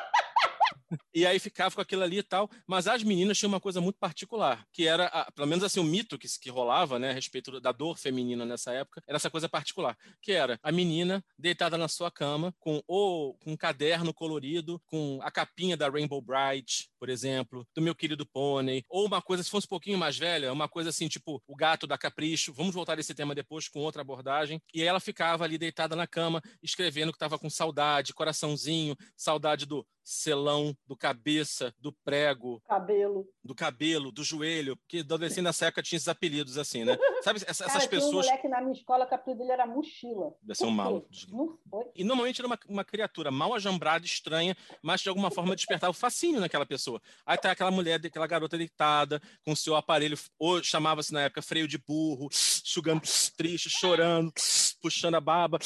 e 1.13 1.25
aí 1.25 1.39
ficava 1.39 1.75
com 1.75 1.81
aquilo 1.81 2.03
ali 2.03 2.19
e 2.19 2.23
tal. 2.23 2.49
Mas 2.67 2.87
as 2.87 3.03
meninas 3.03 3.37
tinham 3.37 3.49
uma 3.49 3.59
coisa 3.59 3.81
muito 3.81 3.97
particular, 3.99 4.65
que 4.71 4.87
era, 4.87 5.05
a, 5.07 5.31
pelo 5.31 5.47
menos 5.47 5.63
assim, 5.63 5.79
o 5.79 5.83
mito 5.83 6.17
que, 6.17 6.27
que 6.39 6.49
rolava, 6.49 6.99
né, 6.99 7.11
a 7.11 7.13
respeito 7.13 7.59
da 7.59 7.71
dor 7.71 7.97
feminina 7.97 8.45
nessa 8.45 8.71
época, 8.73 9.01
era 9.07 9.17
essa 9.17 9.29
coisa 9.29 9.49
particular, 9.49 9.97
que 10.21 10.31
era 10.31 10.59
a 10.61 10.71
menina 10.71 11.23
deitada 11.37 11.77
na 11.77 11.87
sua 11.87 12.11
cama, 12.11 12.53
com 12.59 12.81
ou 12.87 13.35
com 13.35 13.51
um 13.51 13.57
caderno 13.57 14.13
colorido, 14.13 14.81
com 14.85 15.19
a 15.21 15.31
capinha 15.31 15.75
da 15.75 15.89
Rainbow 15.89 16.21
Bright, 16.21 16.89
por 16.99 17.09
exemplo, 17.09 17.67
do 17.75 17.81
meu 17.81 17.95
querido 17.95 18.25
Pônei, 18.25 18.83
ou 18.89 19.05
uma 19.05 19.21
coisa, 19.21 19.43
se 19.43 19.49
fosse 19.49 19.65
um 19.65 19.69
pouquinho 19.69 19.97
mais 19.97 20.17
velha, 20.17 20.51
uma 20.51 20.67
coisa 20.67 20.89
assim, 20.89 21.07
tipo 21.07 21.41
o 21.47 21.55
gato 21.55 21.87
da 21.87 21.97
Capricho. 21.97 22.53
Vamos 22.53 22.73
voltar 22.73 22.97
a 22.97 22.99
esse 23.01 23.13
tema 23.13 23.33
depois 23.35 23.67
com 23.67 23.79
outra 23.79 24.01
abordagem. 24.01 24.61
E 24.73 24.83
ela 24.83 24.99
ficava 24.99 25.43
ali 25.43 25.57
deitada 25.57 25.95
na 25.95 26.07
cama, 26.07 26.41
escrevendo 26.61 27.11
que 27.11 27.15
estava 27.15 27.37
com 27.37 27.49
saudade, 27.49 28.13
coraçãozinho, 28.13 28.95
saudade 29.15 29.65
do 29.65 29.85
selão, 30.09 30.75
do 30.87 30.97
cabeça, 30.97 31.71
do 31.79 31.93
prego. 32.03 32.59
Cabelo. 32.67 33.27
Do 33.43 33.53
cabelo, 33.53 34.11
do 34.11 34.23
joelho, 34.23 34.75
porque 34.77 34.99
adolescente 34.99 35.43
nessa 35.43 35.67
época 35.67 35.83
tinha 35.83 35.97
esses 35.97 36.07
apelidos 36.07 36.57
assim, 36.57 36.83
né? 36.83 36.97
Sabe, 37.21 37.39
essas 37.45 37.67
Cara, 37.67 37.87
pessoas. 37.87 38.25
Tinha 38.25 38.35
um 38.35 38.37
moleque 38.37 38.47
na 38.47 38.61
minha 38.61 38.73
escola 38.73 39.05
que 39.05 39.11
o 39.11 39.15
apelido 39.15 39.39
dele 39.39 39.51
era 39.51 39.67
mochila. 39.67 40.33
Deve 40.41 40.57
ser 40.57 40.65
um 40.65 40.71
mal. 40.71 41.05
Não 41.29 41.57
foi. 41.69 41.85
E 41.95 42.03
normalmente 42.03 42.41
era 42.41 42.47
uma, 42.47 42.59
uma 42.67 42.83
criatura 42.83 43.29
mal 43.29 43.53
ajambrada, 43.53 44.03
estranha, 44.03 44.57
mas 44.81 45.01
de 45.01 45.09
alguma 45.09 45.29
forma 45.29 45.55
despertava 45.55 45.91
o 45.91 45.93
fascínio 45.93 46.39
naquela 46.41 46.65
pessoa. 46.65 46.99
Aí 47.23 47.37
tá 47.37 47.51
aquela 47.51 47.69
mulher, 47.69 48.01
aquela 48.03 48.25
garota 48.25 48.57
deitada, 48.57 49.21
com 49.45 49.51
o 49.51 49.55
seu 49.55 49.75
aparelho, 49.75 50.17
ou 50.39 50.63
chamava-se 50.63 51.13
na 51.13 51.21
época 51.21 51.41
freio 51.43 51.67
de 51.67 51.77
burro, 51.77 52.29
chugando 52.31 53.01
triste, 53.37 53.69
chorando, 53.69 54.33
puxando 54.81 55.15
a 55.15 55.21
baba, 55.21 55.59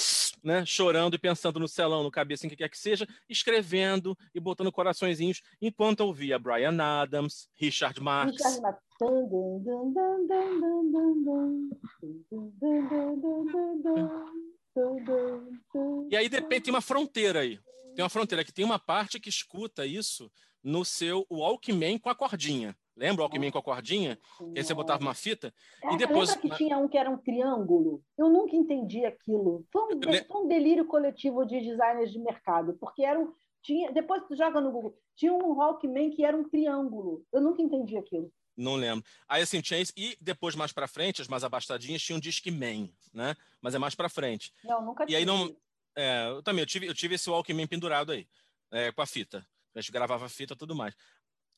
né? 0.44 0.66
Chorando 0.66 1.16
e 1.16 1.20
pensando 1.20 1.60
no 1.60 1.68
celão, 1.68 2.04
no 2.04 2.12
cabeça, 2.12 2.46
em 2.46 2.50
que 2.50 2.58
quer 2.58 2.70
que 2.70 2.78
seja, 2.78 3.08
escrevendo 3.30 4.18
e 4.34 4.40
botando 4.40 4.72
coraçõezinhos, 4.72 5.42
enquanto 5.62 6.02
ouvia 6.02 6.40
Brian 6.40 6.82
Adams, 6.82 7.50
Richard 7.56 8.02
Marx. 8.02 8.38
Richard. 8.44 8.78
E 16.10 16.18
aí, 16.18 16.30
de 16.30 16.36
repente, 16.38 16.64
tem 16.64 16.74
uma 16.74 16.82
fronteira 16.82 17.42
aí. 17.42 17.60
Tem 17.96 18.04
uma 18.04 18.10
fronteira 18.10 18.44
que 18.44 18.54
tem 18.54 18.66
uma 18.66 18.80
parte 18.80 19.20
que 19.20 19.30
escuta 19.30 19.86
isso 19.86 20.32
no 20.64 20.84
seu 20.84 21.26
Walkman 21.30 22.00
com 22.00 22.10
a 22.10 22.16
cordinha. 22.16 22.76
Lembra 22.96 23.22
o 23.22 23.26
Walkman 23.26 23.52
com 23.52 23.58
a 23.58 23.64
cordinha? 23.64 24.18
Que 24.54 24.60
aí 24.60 24.64
você 24.64 24.74
botava 24.74 25.02
uma 25.02 25.14
fita 25.14 25.54
é, 25.84 25.94
e 25.94 25.98
depois. 25.98 26.30
Lembra 26.30 26.50
que 26.50 26.58
tinha 26.58 26.78
um 26.78 26.88
que 26.88 26.98
era 26.98 27.10
um 27.10 27.18
triângulo? 27.18 28.02
Eu 28.18 28.30
nunca 28.30 28.56
entendi 28.56 29.04
aquilo. 29.04 29.66
Foi 29.72 29.96
um, 29.96 30.02
foi 30.02 30.42
um 30.44 30.48
delírio 30.48 30.86
coletivo 30.86 31.44
de 31.46 31.60
designers 31.60 32.12
de 32.12 32.20
mercado, 32.20 32.78
porque 32.80 33.04
era 33.04 33.20
um, 33.20 33.34
tinha, 33.64 33.92
depois 33.92 34.24
tu 34.28 34.36
joga 34.36 34.60
no 34.60 34.72
Google, 34.72 34.96
tinha 35.16 35.34
um 35.34 35.56
Walkman 35.56 36.12
que 36.12 36.24
era 36.24 36.36
um 36.36 36.48
triângulo. 36.48 37.26
Eu 37.32 37.42
nunca 37.42 37.62
entendi 37.62 37.98
aquilo. 37.98 38.32
Não 38.56 38.76
lembro. 38.76 39.04
Aí 39.28 39.42
assim, 39.42 39.62
tinha 39.62 39.80
isso. 39.80 39.94
E 39.98 40.16
depois, 40.22 40.56
mais 40.56 40.72
para 40.72 40.88
frente, 40.88 41.22
as 41.22 41.28
mais 41.28 41.44
abastadinhas 41.44 42.02
tinham 42.02 42.18
um 42.18 42.20
Discman, 42.20 42.94
né? 43.12 43.36
Mas 43.62 43.74
é 43.74 43.80
mais 43.80 43.96
para 43.96 44.10
frente. 44.10 44.54
Não, 44.64 44.86
nunca 44.86 45.06
tive. 45.06 45.14
E 45.14 45.16
aí 45.16 45.26
não. 45.26 45.56
É, 45.96 46.28
eu 46.30 46.44
também, 46.44 46.62
eu 46.62 46.68
tive, 46.68 46.88
eu 46.88 46.94
tive 46.94 47.16
esse 47.16 47.30
Walkman 47.30 47.68
pendurado 47.68 48.12
aí, 48.12 48.28
é, 48.72 48.92
com 48.92 49.02
a 49.02 49.06
fita. 49.06 49.46
A 49.76 49.82
gente 49.82 49.92
gravava 49.92 50.26
a 50.26 50.30
fita 50.30 50.54
e 50.54 50.58
tudo 50.58 50.76
mais. 50.76 50.96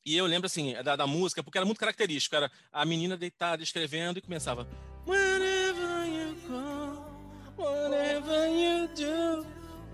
E 0.04 0.16
eu 0.16 0.24
lembro, 0.24 0.46
assim, 0.46 0.72
da, 0.84 0.94
da, 0.94 1.06
música, 1.06 1.42
porque 1.42 1.58
era 1.58 1.66
muito 1.66 1.80
característico. 1.80 2.36
Era 2.36 2.50
a 2.70 2.84
menina 2.84 3.16
deitada, 3.16 3.62
escrevendo, 3.62 4.18
e 4.18 4.22
começava... 4.22 4.66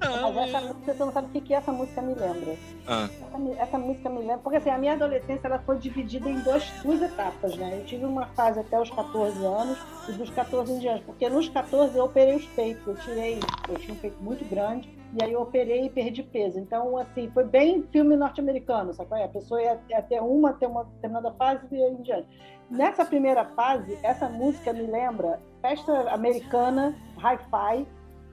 Mas 0.02 0.48
essa 0.48 0.60
música, 0.60 0.94
você 0.94 1.04
não 1.04 1.12
sabe 1.12 1.38
o 1.38 1.42
que, 1.42 1.54
essa 1.54 1.72
música 1.72 2.02
me 2.02 2.14
lembra. 2.14 2.56
Ah. 2.86 3.04
Essa, 3.04 3.62
essa, 3.62 3.78
música 3.78 4.08
me 4.08 4.18
lembra... 4.18 4.38
Porque, 4.38 4.56
assim, 4.56 4.70
a 4.70 4.78
minha 4.78 4.92
adolescência, 4.94 5.46
ela 5.46 5.58
foi 5.60 5.78
dividida 5.78 6.28
em 6.28 6.38
duas, 6.40 6.64
duas 6.82 7.02
etapas, 7.02 7.56
né? 7.56 7.78
Eu 7.80 7.84
tive 7.84 8.04
uma 8.04 8.26
fase 8.28 8.60
até 8.60 8.80
os 8.80 8.90
14 8.90 9.44
anos 9.44 9.78
e 10.08 10.12
dos 10.12 10.30
14 10.30 10.72
em 10.72 10.78
diante. 10.78 11.04
Porque 11.04 11.28
nos 11.28 11.48
14 11.48 11.96
eu 11.96 12.04
operei 12.04 12.36
os 12.36 12.46
peitos. 12.46 12.86
Eu 12.86 12.96
tirei... 12.96 13.40
Eu 13.68 13.76
tinha 13.76 13.94
um 13.94 13.98
peito 13.98 14.22
muito 14.22 14.44
grande 14.48 14.88
e 15.14 15.22
aí 15.22 15.32
eu 15.32 15.42
operei 15.42 15.84
e 15.84 15.90
perdi 15.90 16.22
peso. 16.22 16.58
Então, 16.58 16.96
assim, 16.96 17.30
foi 17.32 17.44
bem 17.44 17.86
filme 17.92 18.16
norte-americano, 18.16 18.94
sabe? 18.94 19.22
A 19.22 19.28
pessoa 19.28 19.60
ia, 19.62 20.02
ter 20.02 20.20
uma, 20.20 20.54
ter 20.54 20.66
uma 20.66 20.84
determinada 20.84 21.32
fase 21.32 21.66
e 21.70 21.82
aí 21.82 21.92
em 21.92 22.02
diante. 22.02 22.28
Nessa 22.70 23.04
primeira 23.04 23.44
fase, 23.44 23.98
essa 24.02 24.28
música 24.28 24.72
me 24.72 24.86
lembra 24.86 25.38
festa 25.60 26.10
americana, 26.10 26.96
hi-fi, 27.18 27.86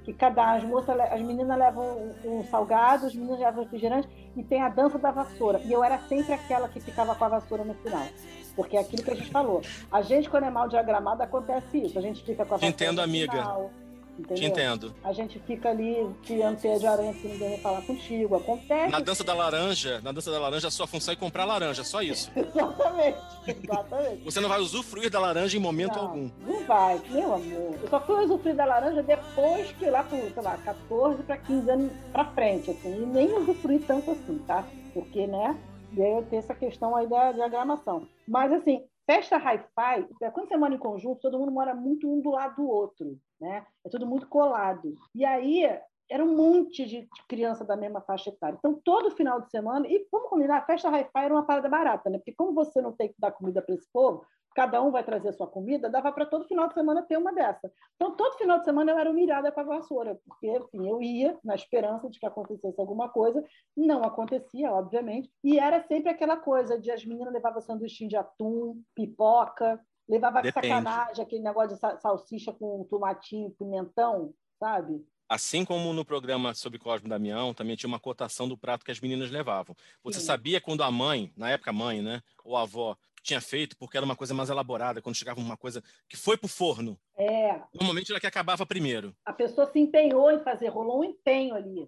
que 0.10 0.14
cada 0.14 0.56
as 0.56 0.64
moças, 0.64 1.00
as 1.00 1.22
meninas 1.22 1.56
levam 1.56 2.14
um, 2.26 2.40
um 2.40 2.44
salgado, 2.46 3.06
os 3.06 3.14
meninos 3.14 3.40
levam 3.40 3.64
refrigerante 3.64 4.10
e 4.36 4.44
tem 4.44 4.60
a 4.60 4.68
dança 4.68 4.98
da 4.98 5.12
vassoura. 5.12 5.62
E 5.64 5.72
eu 5.72 5.84
era 5.84 6.00
sempre 6.00 6.34
aquela 6.34 6.68
que 6.68 6.80
ficava 6.80 7.14
com 7.14 7.26
a 7.26 7.30
vassoura 7.30 7.64
no 7.64 7.76
final. 7.76 8.08
Porque 8.56 8.76
é 8.76 8.80
aquilo 8.80 9.04
que 9.04 9.12
a 9.12 9.16
gente 9.16 9.30
falou. 9.30 9.62
A 9.92 10.02
gente, 10.02 10.28
quando 10.28 10.46
é 10.46 10.50
mal 10.50 10.68
diagramado, 10.68 11.22
acontece 11.22 11.78
isso. 11.78 12.00
A 12.00 12.02
gente 12.02 12.24
fica 12.24 12.44
com 12.44 12.56
a 12.56 12.58
vassoura. 12.58 12.68
Entendo, 12.68 13.02
amiga. 13.02 13.32
Final. 13.32 13.72
Entendeu? 14.20 14.36
Te 14.36 14.46
entendo. 14.46 14.96
A 15.04 15.14
gente 15.14 15.40
fica 15.40 15.70
ali 15.70 16.10
criando 16.26 16.60
teia 16.60 16.78
de 16.78 16.86
aranha 16.86 17.14
que 17.14 17.28
ninguém 17.28 17.50
vai 17.52 17.60
falar 17.60 17.82
contigo. 17.84 18.36
Acontece. 18.36 18.92
Na 18.92 19.00
dança 19.00 19.24
da 19.24 19.34
laranja, 19.34 20.02
na 20.02 20.12
dança 20.12 20.30
da 20.30 20.40
laranja, 20.40 20.68
a 20.68 20.72
sua 20.72 20.86
função 20.86 21.14
é 21.14 21.18
comprar 21.18 21.46
laranja, 21.46 21.84
só 21.84 22.02
isso. 22.02 22.30
exatamente, 22.36 23.18
exatamente. 23.48 24.24
Você 24.26 24.40
não 24.42 24.50
vai 24.50 24.60
usufruir 24.60 25.10
da 25.10 25.20
laranja 25.20 25.58
em 25.58 25.60
momento 25.62 25.96
não, 25.96 26.02
algum. 26.02 26.30
Não 26.46 26.64
vai, 26.66 27.02
meu 27.10 27.34
amor. 27.34 27.80
Eu 27.82 27.90
só 27.90 28.00
fui 28.02 28.26
usufruir 28.26 28.56
da 28.56 28.66
laranja 28.66 29.02
depois 29.02 29.72
que 29.72 29.90
lá 29.90 30.04
por, 30.04 30.20
sei 30.20 30.44
lá, 30.44 30.58
14 30.58 31.24
para 31.24 31.38
15 31.38 31.70
anos 31.72 31.92
para 32.12 32.26
frente, 32.26 32.72
assim. 32.72 33.04
E 33.04 33.06
nem 33.06 33.34
usufruí 33.34 33.80
tanto 33.80 34.12
assim, 34.12 34.38
tá? 34.40 34.68
Porque, 34.94 35.28
né? 35.28 35.58
Veio 35.92 36.24
ter 36.24 36.38
essa 36.38 36.54
questão 36.54 36.96
aí 36.96 37.08
da 37.08 37.32
diagramação. 37.32 38.08
Mas, 38.28 38.52
assim, 38.52 38.84
festa 39.08 39.38
hi-fi, 39.38 40.06
quando 40.34 40.48
você 40.48 40.58
mora 40.58 40.76
em 40.76 40.78
conjunto, 40.78 41.22
todo 41.22 41.40
mundo 41.40 41.52
mora 41.52 41.74
muito 41.74 42.08
um 42.08 42.22
do 42.22 42.30
lado 42.30 42.58
do 42.58 42.70
outro 42.70 43.18
né? 43.40 43.66
É 43.86 43.90
tudo 43.90 44.06
muito 44.06 44.28
colado. 44.28 44.96
E 45.16 45.26
aí 45.26 45.64
era 46.10 46.24
um 46.24 46.36
monte 46.36 46.86
de 46.86 47.08
criança 47.28 47.64
da 47.64 47.78
mesma 47.78 48.02
faixa 48.02 48.30
etária. 48.30 48.58
Então, 48.58 48.74
todo 48.84 49.12
final 49.12 49.42
de 49.42 49.50
semana, 49.50 49.88
e 49.88 50.08
vamos 50.12 50.30
combinar, 50.30 50.58
a 50.58 50.66
festa 50.66 50.90
hi-fi 50.90 51.26
era 51.26 51.34
uma 51.34 51.46
parada 51.46 51.70
barata, 51.70 52.10
né? 52.10 52.18
Porque 52.18 52.34
como 52.34 52.54
você 52.54 52.82
não 52.82 52.92
tem 52.92 53.10
que 53.10 53.16
dar 53.20 53.32
comida 53.32 53.62
para 53.62 53.76
esse 53.76 53.88
povo, 53.94 54.26
cada 54.56 54.82
um 54.82 54.92
vai 54.92 55.04
trazer 55.04 55.30
a 55.30 55.34
sua 55.34 55.48
comida, 55.48 55.90
dava 55.90 56.12
para 56.12 56.26
todo 56.26 56.48
final 56.48 56.68
de 56.68 56.74
semana 56.74 57.04
ter 57.04 57.18
uma 57.18 57.32
dessa. 57.32 57.72
Então, 57.96 58.16
todo 58.16 58.38
final 58.38 58.60
de 58.60 58.66
semana 58.66 58.92
eu 58.92 58.98
era 58.98 59.12
humilhada 59.12 59.52
com 59.52 59.60
a 59.60 59.64
vassoura, 59.64 60.20
porque 60.26 60.50
assim, 60.50 60.90
eu 60.90 61.02
ia 61.02 61.38
na 61.44 61.56
esperança 61.56 62.10
de 62.10 62.20
que 62.20 62.26
acontecesse 62.26 62.80
alguma 62.82 63.10
coisa, 63.10 63.44
não 63.78 64.04
acontecia, 64.04 64.72
obviamente, 64.72 65.32
e 65.44 65.60
era 65.60 65.82
sempre 65.84 66.10
aquela 66.10 66.38
coisa 66.38 66.80
de 66.80 66.90
as 66.92 67.06
meninas 67.06 67.34
levavam 67.34 67.62
sanduíche 67.62 68.08
de 68.08 68.18
atum, 68.18 68.82
pipoca, 68.96 69.80
Levava 70.10 70.42
Depende. 70.42 70.68
sacanagem 70.68 71.24
aquele 71.24 71.44
negócio 71.44 71.76
de 71.76 72.02
salsicha 72.02 72.52
com 72.52 72.84
tomatinho, 72.90 73.52
pimentão, 73.52 74.34
sabe? 74.58 75.06
Assim 75.30 75.64
como 75.64 75.94
no 75.94 76.04
programa 76.04 76.56
sobre 76.56 76.80
Cosme 76.80 77.08
Damião, 77.08 77.54
também 77.54 77.76
tinha 77.76 77.88
uma 77.88 78.00
cotação 78.00 78.48
do 78.48 78.58
prato 78.58 78.84
que 78.84 78.90
as 78.90 79.00
meninas 79.00 79.30
levavam. 79.30 79.76
Você 80.04 80.20
Sim. 80.20 80.26
sabia 80.26 80.60
quando 80.60 80.82
a 80.82 80.90
mãe, 80.90 81.32
na 81.38 81.52
época 81.52 81.70
a 81.70 81.74
mãe, 81.74 82.02
né, 82.02 82.24
ou 82.44 82.58
a 82.58 82.64
avó, 82.64 82.98
tinha 83.22 83.40
feito, 83.40 83.78
porque 83.78 83.96
era 83.96 84.06
uma 84.06 84.16
coisa 84.16 84.34
mais 84.34 84.50
elaborada, 84.50 85.02
quando 85.04 85.16
chegava 85.16 85.40
uma 85.40 85.56
coisa 85.56 85.84
que 86.08 86.18
foi 86.18 86.36
para 86.36 86.48
o 86.48 86.50
forno. 86.50 87.00
É. 87.16 87.62
Normalmente 87.72 88.12
era 88.12 88.20
que 88.20 88.26
acabava 88.26 88.66
primeiro. 88.66 89.16
A 89.24 89.34
pessoa 89.34 89.68
se 89.68 89.78
empenhou 89.78 90.32
em 90.32 90.40
fazer, 90.40 90.70
rolou 90.70 91.02
um 91.02 91.04
empenho 91.04 91.54
ali. 91.54 91.88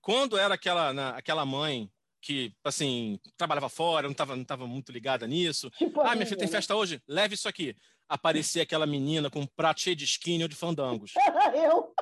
Quando 0.00 0.38
era 0.38 0.54
aquela, 0.54 0.94
na, 0.94 1.10
aquela 1.10 1.44
mãe 1.44 1.90
que, 2.20 2.52
assim, 2.64 3.18
trabalhava 3.36 3.68
fora, 3.68 4.06
não 4.06 4.12
estava 4.12 4.36
não 4.36 4.44
tava 4.44 4.66
muito 4.66 4.92
ligada 4.92 5.26
nisso. 5.26 5.70
Tipo 5.70 6.00
ah, 6.00 6.14
minha 6.14 6.26
filha 6.26 6.38
tem 6.38 6.48
né? 6.48 6.52
festa 6.52 6.74
hoje? 6.74 7.00
Leve 7.06 7.34
isso 7.34 7.48
aqui. 7.48 7.76
Aparecia 8.08 8.62
aquela 8.62 8.86
menina 8.86 9.30
com 9.30 9.40
um 9.40 9.46
prato 9.46 9.80
cheio 9.80 9.96
de 9.96 10.04
skinny 10.04 10.42
ou 10.42 10.48
de 10.48 10.56
fandangos. 10.56 11.12
Eu. 11.54 11.92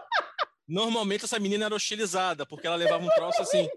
Normalmente 0.67 1.25
essa 1.25 1.39
menina 1.39 1.67
era 1.67 1.75
hostilizada, 1.75 2.45
porque 2.47 2.67
ela 2.67 2.77
levava 2.77 3.05
um 3.05 3.11
troço 3.11 3.43
assim. 3.43 3.69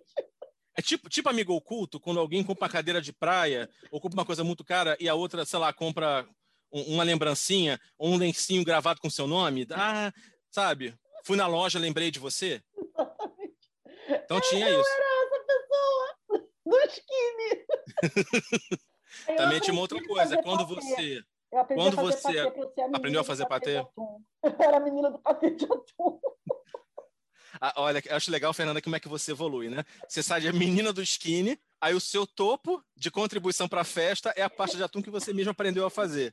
É 0.75 0.82
tipo, 0.82 1.10
tipo 1.10 1.30
amigo 1.30 1.54
oculto, 1.54 1.99
quando 1.99 2.19
alguém 2.19 2.43
compra 2.43 2.65
uma 2.65 2.71
cadeira 2.71 3.02
de 3.02 3.12
praia 3.12 3.69
ou 3.91 3.99
compra 3.99 4.19
uma 4.19 4.25
coisa 4.25 4.43
muito 4.43 4.63
cara 4.63 4.95
e 4.99 5.10
a 5.10 5.13
outra, 5.13 5.45
sei 5.45 5.60
lá, 5.60 5.73
compra 5.73 6.25
uma 6.71 7.04
lembrancinha 7.04 7.80
ou 7.97 8.12
um 8.12 8.17
lencinho 8.17 8.63
gravado 8.63 9.02
com 9.02 9.10
seu 9.10 9.28
nome. 9.28 9.67
Ah, 9.71 10.12
sabe? 10.49 10.95
Fui 11.25 11.36
na 11.36 11.47
loja, 11.47 11.78
lembrei 11.78 12.10
de 12.10 12.19
você. 12.19 12.63
Então 14.08 14.39
tinha 14.41 14.69
isso 14.69 15.09
do 16.69 16.77
skinny. 16.88 17.65
Também 19.38 19.60
tinha 19.60 19.73
uma 19.73 19.82
outra 19.82 20.01
coisa. 20.03 20.41
Quando 20.41 20.65
você. 20.65 21.23
Quando 21.73 21.95
você 21.95 22.39
aprendeu 22.93 23.21
a 23.21 23.23
fazer 23.23 23.47
patê? 23.47 23.77
Eu 24.43 24.55
era 24.60 24.77
a 24.77 24.79
menina 24.79 25.10
do 25.10 25.19
patê 25.19 25.51
de 25.51 25.65
atum. 25.65 26.19
Ah, 27.60 27.73
olha, 27.77 28.01
acho 28.12 28.32
legal, 28.32 28.53
Fernanda, 28.53 28.82
como 28.82 28.95
é 28.95 28.99
que 28.99 29.10
você 29.10 29.32
evolui, 29.32 29.69
né? 29.69 29.84
Você 30.08 30.21
sai 30.21 30.39
de 30.39 30.53
menina 30.53 30.93
do 30.93 31.01
skinny, 31.01 31.60
aí 31.82 31.93
o 31.93 31.99
seu 31.99 32.25
topo 32.25 32.82
de 32.95 33.10
contribuição 33.10 33.67
para 33.67 33.82
a 33.82 33.84
festa 33.84 34.32
é 34.38 34.43
a 34.43 34.49
pasta 34.49 34.77
de 34.77 34.84
atum 34.84 35.01
que 35.01 35.10
você 35.10 35.34
mesmo 35.34 35.51
aprendeu 35.51 35.86
a 35.86 35.89
fazer. 35.89 36.32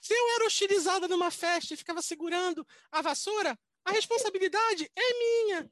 Se 0.00 0.14
eu 0.14 0.28
era 0.36 0.46
hostilizada 0.46 1.06
numa 1.06 1.30
festa 1.30 1.74
e 1.74 1.76
ficava 1.76 2.00
segurando 2.00 2.66
a 2.90 3.02
vassoura, 3.02 3.56
a 3.84 3.92
responsabilidade 3.92 4.90
é 4.96 5.18
minha. 5.18 5.70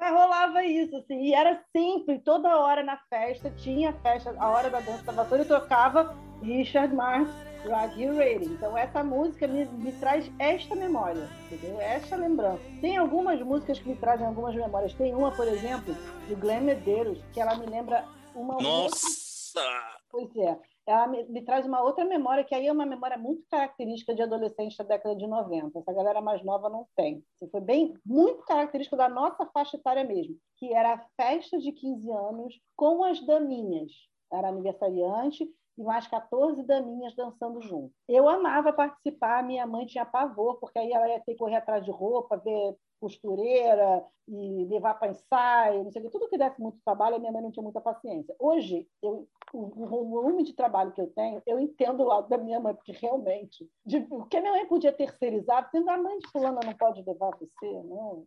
Mas 0.00 0.12
rolava 0.12 0.64
isso, 0.64 0.96
assim, 0.96 1.22
e 1.22 1.34
era 1.34 1.60
sempre, 1.72 2.20
toda 2.20 2.56
hora 2.56 2.84
na 2.84 2.96
festa, 3.10 3.50
tinha 3.50 3.92
festa, 3.94 4.34
a 4.38 4.48
hora 4.48 4.70
da 4.70 4.80
dança 4.80 5.02
da 5.02 5.12
vassoura, 5.12 5.42
e 5.42 5.46
tocava 5.46 6.16
Richard 6.40 6.94
Marx, 6.94 7.28
Rock 7.66 8.00
You 8.00 8.16
Ready. 8.16 8.46
Então 8.46 8.76
essa 8.76 9.02
música 9.02 9.48
me, 9.48 9.64
me 9.64 9.92
traz 9.92 10.30
esta 10.38 10.76
memória, 10.76 11.28
entendeu? 11.50 11.80
Esta 11.80 12.14
lembrança. 12.14 12.62
Tem 12.80 12.96
algumas 12.96 13.40
músicas 13.42 13.80
que 13.80 13.88
me 13.88 13.96
trazem 13.96 14.26
algumas 14.26 14.54
memórias. 14.54 14.94
Tem 14.94 15.12
uma, 15.14 15.32
por 15.32 15.48
exemplo, 15.48 15.94
do 16.28 16.36
Glenn 16.36 16.60
Medeiros, 16.60 17.18
que 17.32 17.40
ela 17.40 17.56
me 17.56 17.66
lembra 17.66 18.04
uma... 18.34 18.54
Nossa! 18.54 19.58
Outra... 19.58 19.98
Pois 20.10 20.36
é 20.36 20.56
ela 20.88 21.06
me, 21.06 21.22
me, 21.24 21.42
traz 21.42 21.66
uma 21.66 21.82
outra 21.82 22.02
memória, 22.02 22.42
que 22.42 22.54
aí 22.54 22.66
é 22.66 22.72
uma 22.72 22.86
memória 22.86 23.18
muito 23.18 23.44
característica 23.50 24.14
de 24.14 24.22
adolescente 24.22 24.76
da 24.78 24.84
década 24.84 25.14
de 25.14 25.26
90. 25.26 25.78
Essa 25.78 25.92
galera 25.92 26.22
mais 26.22 26.42
nova 26.42 26.70
não 26.70 26.86
tem. 26.96 27.22
Assim, 27.34 27.50
foi 27.50 27.60
bem, 27.60 27.94
muito 28.04 28.42
característico 28.44 28.96
da 28.96 29.06
nossa 29.06 29.44
faixa 29.52 29.76
etária 29.76 30.02
mesmo, 30.02 30.34
que 30.56 30.72
era 30.72 30.94
a 30.94 31.06
festa 31.14 31.58
de 31.58 31.72
15 31.72 32.10
anos 32.10 32.58
com 32.74 33.04
as 33.04 33.20
daminhas. 33.20 33.92
Era 34.32 34.48
aniversariante 34.48 35.46
e 35.76 35.82
mais 35.82 36.06
14 36.06 36.62
daminhas 36.62 37.14
dançando 37.14 37.60
junto. 37.60 37.92
Eu 38.08 38.26
amava 38.26 38.72
participar, 38.72 39.44
minha 39.44 39.66
mãe 39.66 39.84
tinha 39.84 40.06
pavor, 40.06 40.58
porque 40.58 40.78
aí 40.78 40.90
ela 40.90 41.06
ia 41.06 41.20
ter 41.20 41.32
que 41.32 41.38
correr 41.38 41.56
atrás 41.56 41.84
de 41.84 41.90
roupa, 41.90 42.38
ver 42.38 42.74
costureira 43.00 44.04
e 44.26 44.64
levar 44.66 44.94
para 44.94 45.10
ensaio, 45.10 45.84
não 45.84 45.90
sei 45.90 46.02
o 46.02 46.04
que, 46.04 46.10
tudo 46.10 46.28
que 46.28 46.36
desse 46.36 46.60
muito 46.60 46.78
trabalho, 46.84 47.16
a 47.16 47.18
minha 47.18 47.32
mãe 47.32 47.42
não 47.42 47.50
tinha 47.50 47.62
muita 47.62 47.80
paciência. 47.80 48.34
Hoje, 48.38 48.86
eu, 49.02 49.26
o, 49.52 49.86
volume 49.86 50.44
de 50.44 50.52
trabalho 50.52 50.92
que 50.92 51.00
eu 51.00 51.06
tenho, 51.08 51.42
eu 51.46 51.58
entendo 51.58 52.02
o 52.02 52.06
lado 52.06 52.28
da 52.28 52.36
minha 52.36 52.60
mãe, 52.60 52.74
porque 52.74 52.92
realmente, 52.92 53.68
de, 53.84 54.06
o 54.10 54.24
que 54.26 54.36
a 54.36 54.40
minha 54.40 54.52
mãe 54.52 54.66
podia 54.66 54.92
terceirizar, 54.92 55.62
porque 55.62 55.78
a 55.78 55.96
mãe 55.96 56.18
de 56.18 56.28
fulana 56.30 56.60
não 56.64 56.74
pode 56.74 57.02
levar 57.02 57.30
você, 57.38 57.82
não. 57.84 58.26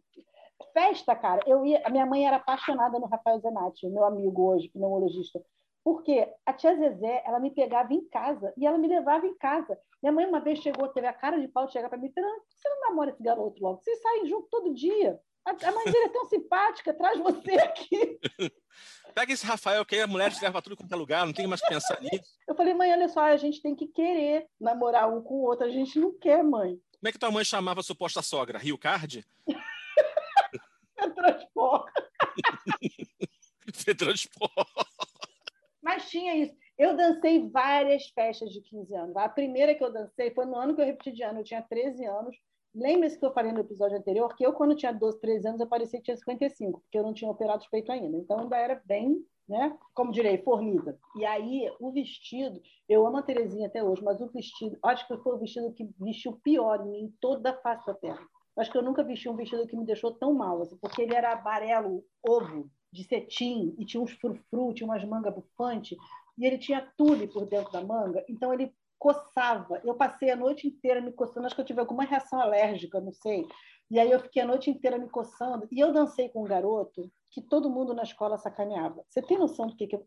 Festa, 0.74 1.16
cara, 1.16 1.42
eu 1.46 1.66
ia, 1.66 1.82
a 1.86 1.90
minha 1.90 2.06
mãe 2.06 2.26
era 2.26 2.38
apaixonada 2.38 3.00
no 3.00 3.08
Rafael 3.08 3.40
Zenatti, 3.40 3.88
meu 3.90 4.04
amigo 4.04 4.44
hoje, 4.44 4.70
pneumologista. 4.70 5.42
Porque 5.84 6.28
a 6.46 6.54
tia 6.54 6.76
Zezé, 6.76 7.24
ela 7.26 7.40
me 7.40 7.50
pegava 7.52 7.94
em 7.94 8.08
casa 8.10 8.54
e 8.56 8.66
ela 8.66 8.78
me 8.78 8.88
levava 8.88 9.26
em 9.26 9.36
casa. 9.36 9.78
Minha 10.02 10.12
mãe 10.12 10.26
uma 10.26 10.40
vez 10.40 10.60
chegou, 10.60 10.88
teve 10.90 11.08
a 11.08 11.14
cara 11.14 11.40
de 11.40 11.48
pau 11.48 11.66
de 11.66 11.74
chegar 11.74 11.90
para 11.90 11.98
mim 11.98 12.08
e 12.08 12.14
falou: 12.14 12.30
você 12.50 12.70
não 12.70 12.90
namora 12.90 13.12
esse 13.12 13.24
garoto 13.24 13.62
logo? 13.62 13.82
Vocês 13.82 14.02
saem 14.02 14.28
junto 14.28 14.48
todo 14.50 14.74
dia. 14.74 15.20
A, 15.44 15.52
a 15.52 15.72
mãe 15.72 15.86
dele 15.86 16.06
é 16.06 16.10
tão 16.10 16.26
simpática, 16.26 16.94
traz 16.94 17.20
você 17.20 17.54
aqui. 17.54 18.20
Pega 19.14 19.34
esse 19.34 19.46
Rafael, 19.46 19.84
que 19.84 19.96
aí 19.96 20.02
a 20.02 20.08
mulher 20.08 20.32
te 20.32 20.42
leva 20.42 20.62
tudo 20.62 20.78
quanto 20.78 20.94
é 20.94 20.96
lugar, 20.96 21.26
não 21.26 21.34
tem 21.34 21.48
mais 21.48 21.62
que 21.62 21.68
pensar 21.68 22.00
nisso. 22.00 22.38
Eu 22.48 22.56
falei, 22.56 22.74
mãe, 22.74 22.92
olha 22.94 23.10
só, 23.10 23.22
a 23.22 23.38
gente 23.38 23.62
tem 23.62 23.76
que 23.76 23.88
querer 23.88 24.48
namorar 24.60 25.12
um 25.12 25.22
com 25.22 25.34
o 25.34 25.42
outro, 25.42 25.66
a 25.66 25.70
gente 25.70 26.00
não 26.00 26.18
quer, 26.18 26.44
mãe. 26.44 26.80
Como 27.00 27.10
é 27.10 27.12
que 27.12 27.20
tua 27.20 27.32
mãe 27.32 27.44
chamava 27.44 27.82
a 27.82 27.84
suposta 27.84 28.22
sogra? 28.22 28.60
Rio 28.60 28.78
Card? 28.78 29.26
Transport. 31.16 31.92
Transport. 33.98 34.91
Mas 35.82 36.10
tinha 36.10 36.36
isso. 36.36 36.56
Eu 36.78 36.96
dancei 36.96 37.50
várias 37.50 38.08
festas 38.10 38.50
de 38.52 38.62
15 38.62 38.96
anos. 38.96 39.16
A 39.16 39.30
primeira 39.30 39.76
que 39.76 39.84
eu 39.84 39.92
dancei 39.92 40.32
foi 40.32 40.46
no 40.46 40.56
ano 40.56 40.76
que 40.76 40.82
eu 40.82 40.86
repeti 40.86 41.12
de 41.12 41.24
ano, 41.24 41.40
eu 41.40 41.44
tinha 41.44 41.62
13 41.62 42.06
anos. 42.06 42.36
Lembre-se 42.74 43.20
que 43.20 43.26
eu 43.26 43.34
falei 43.34 43.52
no 43.52 43.60
episódio 43.60 43.98
anterior 43.98 44.34
que 44.36 44.46
eu, 44.46 44.54
quando 44.54 44.76
tinha 44.76 44.94
12, 44.94 45.20
13 45.20 45.48
anos, 45.50 45.60
eu 45.60 45.68
parecia 45.68 46.00
que 46.00 46.06
tinha 46.06 46.16
55, 46.16 46.80
porque 46.80 46.98
eu 46.98 47.04
não 47.04 47.14
tinha 47.14 47.30
operado 47.30 47.62
os 47.62 47.68
peitos 47.68 47.90
ainda. 47.90 48.18
Então, 48.18 48.40
ainda 48.40 48.58
era 48.58 48.82
bem, 48.86 49.26
né? 49.48 49.78
Como 49.94 50.12
direi, 50.12 50.38
formiga. 50.38 50.98
E 51.18 51.26
aí, 51.26 51.70
o 51.82 51.92
vestido, 51.92 52.62
eu 52.88 53.06
amo 53.06 53.18
a 53.18 53.22
Terezinha 53.22 53.68
até 53.68 53.84
hoje, 53.84 54.02
mas 54.02 54.22
o 54.22 54.28
vestido, 54.28 54.78
acho 54.84 55.06
que 55.06 55.18
foi 55.18 55.36
o 55.36 55.40
vestido 55.40 55.74
que 55.74 55.90
vestiu 56.00 56.40
pior 56.42 56.80
em 56.86 56.90
mim, 56.90 57.14
toda 57.20 57.52
a 57.52 57.58
face 57.62 57.86
da 57.86 57.94
terra. 57.94 58.26
Acho 58.58 58.72
que 58.72 58.78
eu 58.78 58.84
nunca 58.84 59.04
vesti 59.04 59.28
um 59.30 59.36
vestido 59.36 59.68
que 59.68 59.76
me 59.76 59.86
deixou 59.86 60.14
tão 60.14 60.34
mal, 60.34 60.62
assim, 60.62 60.78
porque 60.78 61.02
ele 61.02 61.16
era 61.16 61.34
amarelo 61.34 62.04
ovo, 62.26 62.70
de 62.92 63.04
cetim, 63.04 63.76
e 63.78 63.86
tinha 63.86 64.02
uns 64.02 64.12
frufru, 64.12 64.74
tinha 64.74 64.88
umas 64.88 65.04
mangas 65.06 65.34
bufantes, 65.34 65.98
e 66.38 66.46
ele 66.46 66.58
tinha 66.58 66.82
tule 66.98 67.28
por 67.28 67.46
dentro 67.46 67.72
da 67.72 67.82
manga, 67.82 68.24
então 68.28 68.54
ele 68.54 68.74
coçava. 69.00 69.82
Eu 69.84 69.96
passei 69.96 70.30
a 70.30 70.36
noite 70.36 70.68
inteira 70.68 71.02
me 71.02 71.12
coçando, 71.12 71.48
acho 71.48 71.56
que 71.56 71.62
eu 71.62 71.66
tive 71.66 71.80
alguma 71.80 72.04
reação 72.04 72.40
alérgica, 72.40 73.02
não 73.02 73.12
sei. 73.12 73.48
E 73.92 74.00
aí 74.00 74.10
eu 74.10 74.22
fiquei 74.22 74.42
a 74.42 74.48
noite 74.48 74.70
inteira 74.70 74.98
me 74.98 75.10
coçando. 75.10 75.68
E 75.70 75.78
eu 75.78 75.92
dancei 75.92 76.30
com 76.30 76.44
um 76.44 76.48
garoto 76.48 77.12
que 77.30 77.42
todo 77.42 77.70
mundo 77.70 77.94
na 77.94 78.04
escola 78.04 78.38
sacaneava. 78.38 79.04
Você 79.10 79.22
tem 79.22 79.38
noção 79.38 79.68
do 79.68 79.76
que, 79.76 79.86
que... 79.86 80.00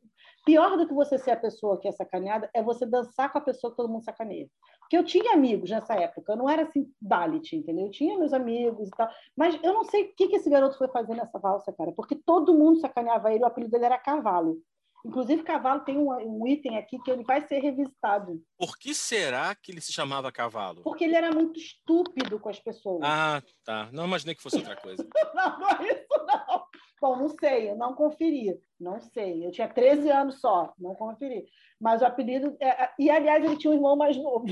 Pior 0.46 0.78
do 0.78 0.88
que 0.88 0.94
você 0.94 1.18
ser 1.18 1.32
a 1.32 1.36
pessoa 1.36 1.78
que 1.78 1.86
é 1.86 1.92
sacaneada 1.92 2.48
é 2.54 2.62
você 2.62 2.86
dançar 2.86 3.30
com 3.30 3.36
a 3.36 3.42
pessoa 3.42 3.70
que 3.70 3.76
todo 3.76 3.90
mundo 3.90 4.02
sacaneia. 4.02 4.48
Porque 4.80 4.96
eu 4.96 5.04
tinha 5.04 5.34
amigos 5.34 5.68
nessa 5.68 5.94
época, 5.94 6.32
eu 6.32 6.36
não 6.36 6.48
era 6.48 6.62
assim, 6.62 6.90
Dalit, 7.00 7.54
entendeu? 7.54 7.84
Eu 7.86 7.90
tinha 7.90 8.18
meus 8.18 8.32
amigos 8.32 8.88
e 8.88 8.90
tal. 8.90 9.08
Mas 9.36 9.58
eu 9.62 9.74
não 9.74 9.84
sei 9.84 10.04
o 10.04 10.14
que, 10.14 10.28
que 10.28 10.36
esse 10.36 10.48
garoto 10.48 10.78
foi 10.78 10.88
fazer 10.88 11.14
nessa 11.14 11.38
valsa, 11.38 11.70
cara, 11.72 11.92
porque 11.92 12.14
todo 12.14 12.54
mundo 12.54 12.80
sacaneava 12.80 13.32
ele, 13.34 13.44
o 13.44 13.46
apelido 13.46 13.72
dele 13.72 13.84
era 13.84 13.98
Cavalo. 13.98 14.58
Inclusive, 15.04 15.42
Cavalo 15.42 15.80
tem 15.80 15.98
um, 15.98 16.10
um, 16.10 16.46
item 16.46 16.78
aqui 16.78 16.98
que 16.98 17.10
ele 17.10 17.22
vai 17.24 17.46
ser 17.46 17.58
revisitado. 17.58 18.42
Por 18.58 18.78
que 18.78 18.94
será 18.94 19.54
que 19.54 19.70
ele 19.70 19.80
se 19.80 19.92
chamava 19.92 20.32
Cavalo? 20.32 20.82
Porque 20.82 21.04
ele 21.04 21.14
era 21.14 21.30
muito 21.30 21.60
estúpido 21.60 22.40
com 22.40 22.48
as 22.48 22.58
pessoas. 22.58 23.02
Ah, 23.04 23.42
tá. 23.64 23.90
Não 23.92 24.06
imaginei 24.06 24.34
que 24.34 24.42
fosse 24.42 24.56
outra 24.56 24.76
coisa. 24.76 25.06
não, 25.34 25.58
não 25.58 25.68
é 25.68 25.92
isso, 25.92 26.26
não. 26.26 26.64
Bom, 27.00 27.16
não 27.16 27.28
sei, 27.28 27.70
eu 27.70 27.76
não 27.76 27.94
conferi. 27.94 28.58
Não 28.80 28.98
sei. 28.98 29.46
Eu 29.46 29.50
tinha 29.50 29.68
13 29.68 30.10
anos 30.10 30.40
só, 30.40 30.72
não 30.78 30.94
conferi. 30.94 31.44
Mas 31.78 32.00
o 32.00 32.06
apelido. 32.06 32.56
É... 32.58 32.90
E, 32.98 33.10
aliás, 33.10 33.44
ele 33.44 33.58
tinha 33.58 33.70
um 33.70 33.74
irmão 33.74 33.94
mais 33.96 34.16
novo. 34.16 34.46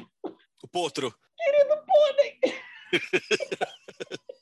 O 0.62 0.68
Potro. 0.68 1.14
Querido 1.34 1.82
Pônei! 1.86 2.40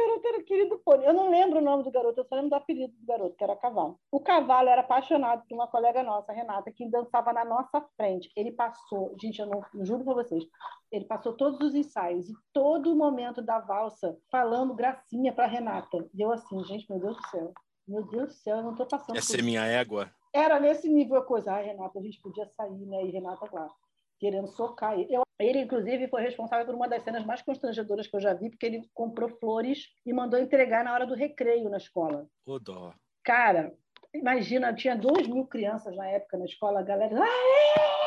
garoto, 0.00 0.28
era 0.28 0.42
querido 0.42 0.78
Pônei. 0.78 1.08
Eu 1.08 1.12
não 1.12 1.30
lembro 1.30 1.58
o 1.58 1.62
nome 1.62 1.84
do 1.84 1.90
garoto, 1.90 2.20
eu 2.20 2.24
só 2.24 2.34
lembro 2.34 2.50
do 2.50 2.56
apelido 2.56 2.92
do 2.92 3.06
garoto, 3.06 3.36
que 3.36 3.44
era 3.44 3.56
Cavalo. 3.56 3.98
O 4.10 4.20
Cavalo 4.20 4.68
era 4.68 4.80
apaixonado 4.80 5.42
por 5.48 5.54
uma 5.54 5.66
colega 5.66 6.02
nossa, 6.02 6.32
Renata, 6.32 6.70
que 6.72 6.88
dançava 6.88 7.32
na 7.32 7.44
nossa 7.44 7.80
frente. 7.96 8.30
Ele 8.36 8.52
passou, 8.52 9.14
gente, 9.20 9.40
eu 9.40 9.46
não 9.46 9.62
eu 9.74 9.84
juro 9.84 10.04
para 10.04 10.14
vocês, 10.14 10.44
ele 10.90 11.04
passou 11.04 11.34
todos 11.34 11.60
os 11.60 11.74
ensaios 11.74 12.28
e 12.28 12.34
todo 12.52 12.92
o 12.92 12.96
momento 12.96 13.42
da 13.42 13.58
valsa 13.58 14.16
falando 14.30 14.74
gracinha 14.74 15.32
para 15.32 15.46
Renata. 15.46 16.08
E 16.14 16.20
eu 16.20 16.32
assim, 16.32 16.62
gente, 16.64 16.90
meu 16.90 17.00
Deus 17.00 17.16
do 17.16 17.28
céu. 17.28 17.52
Meu 17.86 18.04
Deus 18.04 18.28
do 18.28 18.34
céu, 18.34 18.56
eu 18.58 18.62
não 18.62 18.72
estou 18.72 18.86
passando. 18.86 19.16
Essa 19.16 19.38
é 19.38 19.42
minha 19.42 19.64
égua. 19.64 20.10
Era 20.32 20.60
nesse 20.60 20.88
nível 20.88 21.16
a 21.16 21.24
coisa. 21.24 21.52
Ah, 21.52 21.60
Renata, 21.60 21.98
a 21.98 22.02
gente 22.02 22.20
podia 22.20 22.46
sair, 22.46 22.86
né? 22.86 23.04
E 23.04 23.10
Renata, 23.10 23.48
claro 23.48 23.72
querendo 24.20 24.46
socar 24.48 24.92
ele. 24.92 25.12
Eu, 25.12 25.22
ele, 25.38 25.60
inclusive, 25.60 26.06
foi 26.08 26.22
responsável 26.22 26.66
por 26.66 26.74
uma 26.74 26.86
das 26.86 27.02
cenas 27.02 27.24
mais 27.24 27.40
constrangedoras 27.40 28.06
que 28.06 28.14
eu 28.14 28.20
já 28.20 28.34
vi, 28.34 28.50
porque 28.50 28.66
ele 28.66 28.88
comprou 28.92 29.30
flores 29.40 29.88
e 30.04 30.12
mandou 30.12 30.38
entregar 30.38 30.84
na 30.84 30.92
hora 30.92 31.06
do 31.06 31.14
recreio 31.14 31.70
na 31.70 31.78
escola. 31.78 32.26
O 32.46 32.58
dó. 32.58 32.92
Cara, 33.24 33.72
imagina, 34.14 34.74
tinha 34.74 34.94
duas 34.94 35.26
mil 35.26 35.46
crianças 35.46 35.96
na 35.96 36.06
época 36.06 36.36
na 36.36 36.44
escola, 36.44 36.80
a 36.80 36.82
galera. 36.82 37.18
Aê! 37.18 38.00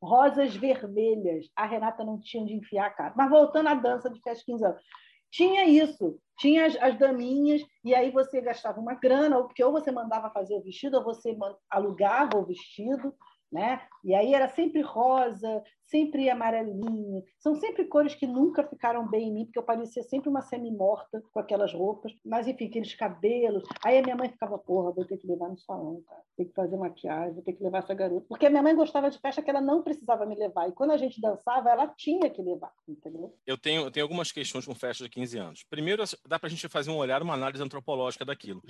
Rosas 0.00 0.54
vermelhas. 0.56 1.46
A 1.56 1.66
Renata 1.66 2.04
não 2.04 2.20
tinha 2.20 2.42
onde 2.42 2.54
enfiar 2.54 2.86
a 2.86 2.90
cara. 2.90 3.14
Mas 3.16 3.28
voltando 3.28 3.68
à 3.68 3.74
dança 3.74 4.08
de 4.08 4.20
festa 4.20 4.44
15 4.46 4.64
anos. 4.64 4.82
Tinha 5.30 5.64
isso, 5.64 6.18
tinha 6.38 6.66
as, 6.66 6.76
as, 6.76 6.98
daminhas, 6.98 7.62
e 7.82 7.94
aí 7.94 8.10
você 8.10 8.38
gastava 8.42 8.78
uma 8.78 8.94
grana, 8.94 9.38
ou 9.38 9.46
porque 9.46 9.64
ou 9.64 9.72
você 9.72 9.90
mandava 9.90 10.28
fazer 10.30 10.54
o 10.54 10.62
vestido, 10.62 10.98
ou 10.98 11.04
você 11.04 11.34
alugava 11.70 12.36
o 12.36 12.44
vestido, 12.44 13.14
né? 13.52 13.82
E 14.02 14.14
aí 14.14 14.34
era 14.34 14.48
sempre 14.48 14.80
rosa, 14.80 15.62
sempre 15.92 16.30
amarelinho. 16.30 17.22
São 17.38 17.54
sempre 17.54 17.84
cores 17.84 18.14
que 18.14 18.26
nunca 18.26 18.66
ficaram 18.66 19.06
bem 19.06 19.28
em 19.28 19.32
mim, 19.32 19.44
porque 19.44 19.58
eu 19.58 19.62
parecia 19.62 20.02
sempre 20.02 20.30
uma 20.30 20.40
semi-morta 20.40 21.22
com 21.30 21.38
aquelas 21.38 21.72
roupas. 21.72 22.12
Mas, 22.24 22.48
enfim, 22.48 22.66
aqueles 22.66 22.94
cabelos. 22.94 23.62
Aí 23.84 23.98
a 23.98 24.02
minha 24.02 24.16
mãe 24.16 24.30
ficava, 24.30 24.58
porra, 24.58 24.90
vou 24.90 25.04
ter 25.04 25.18
que 25.18 25.26
levar 25.26 25.50
no 25.50 25.58
salão, 25.58 26.02
cara. 26.08 26.22
Tem 26.36 26.46
que 26.46 26.54
fazer 26.54 26.76
maquiagem, 26.78 27.34
vou 27.34 27.42
ter 27.42 27.52
que 27.52 27.62
levar 27.62 27.78
essa 27.78 27.92
garota. 27.92 28.24
Porque 28.26 28.46
a 28.46 28.50
minha 28.50 28.62
mãe 28.62 28.74
gostava 28.74 29.10
de 29.10 29.18
festa 29.18 29.42
que 29.42 29.50
ela 29.50 29.60
não 29.60 29.82
precisava 29.82 30.24
me 30.24 30.34
levar. 30.34 30.68
E 30.68 30.72
quando 30.72 30.92
a 30.92 30.96
gente 30.96 31.20
dançava, 31.20 31.70
ela 31.70 31.86
tinha 31.88 32.30
que 32.30 32.40
levar, 32.40 32.72
entendeu? 32.88 33.36
Eu 33.46 33.58
tenho, 33.58 33.82
eu 33.82 33.90
tenho 33.90 34.04
algumas 34.04 34.32
questões 34.32 34.64
com 34.64 34.74
festa 34.74 35.04
de 35.04 35.10
15 35.10 35.38
anos. 35.38 35.64
Primeiro, 35.68 36.02
dá 36.26 36.38
pra 36.38 36.48
gente 36.48 36.66
fazer 36.68 36.90
um 36.90 36.96
olhar, 36.96 37.22
uma 37.22 37.34
análise 37.34 37.62
antropológica 37.62 38.24
daquilo. 38.24 38.62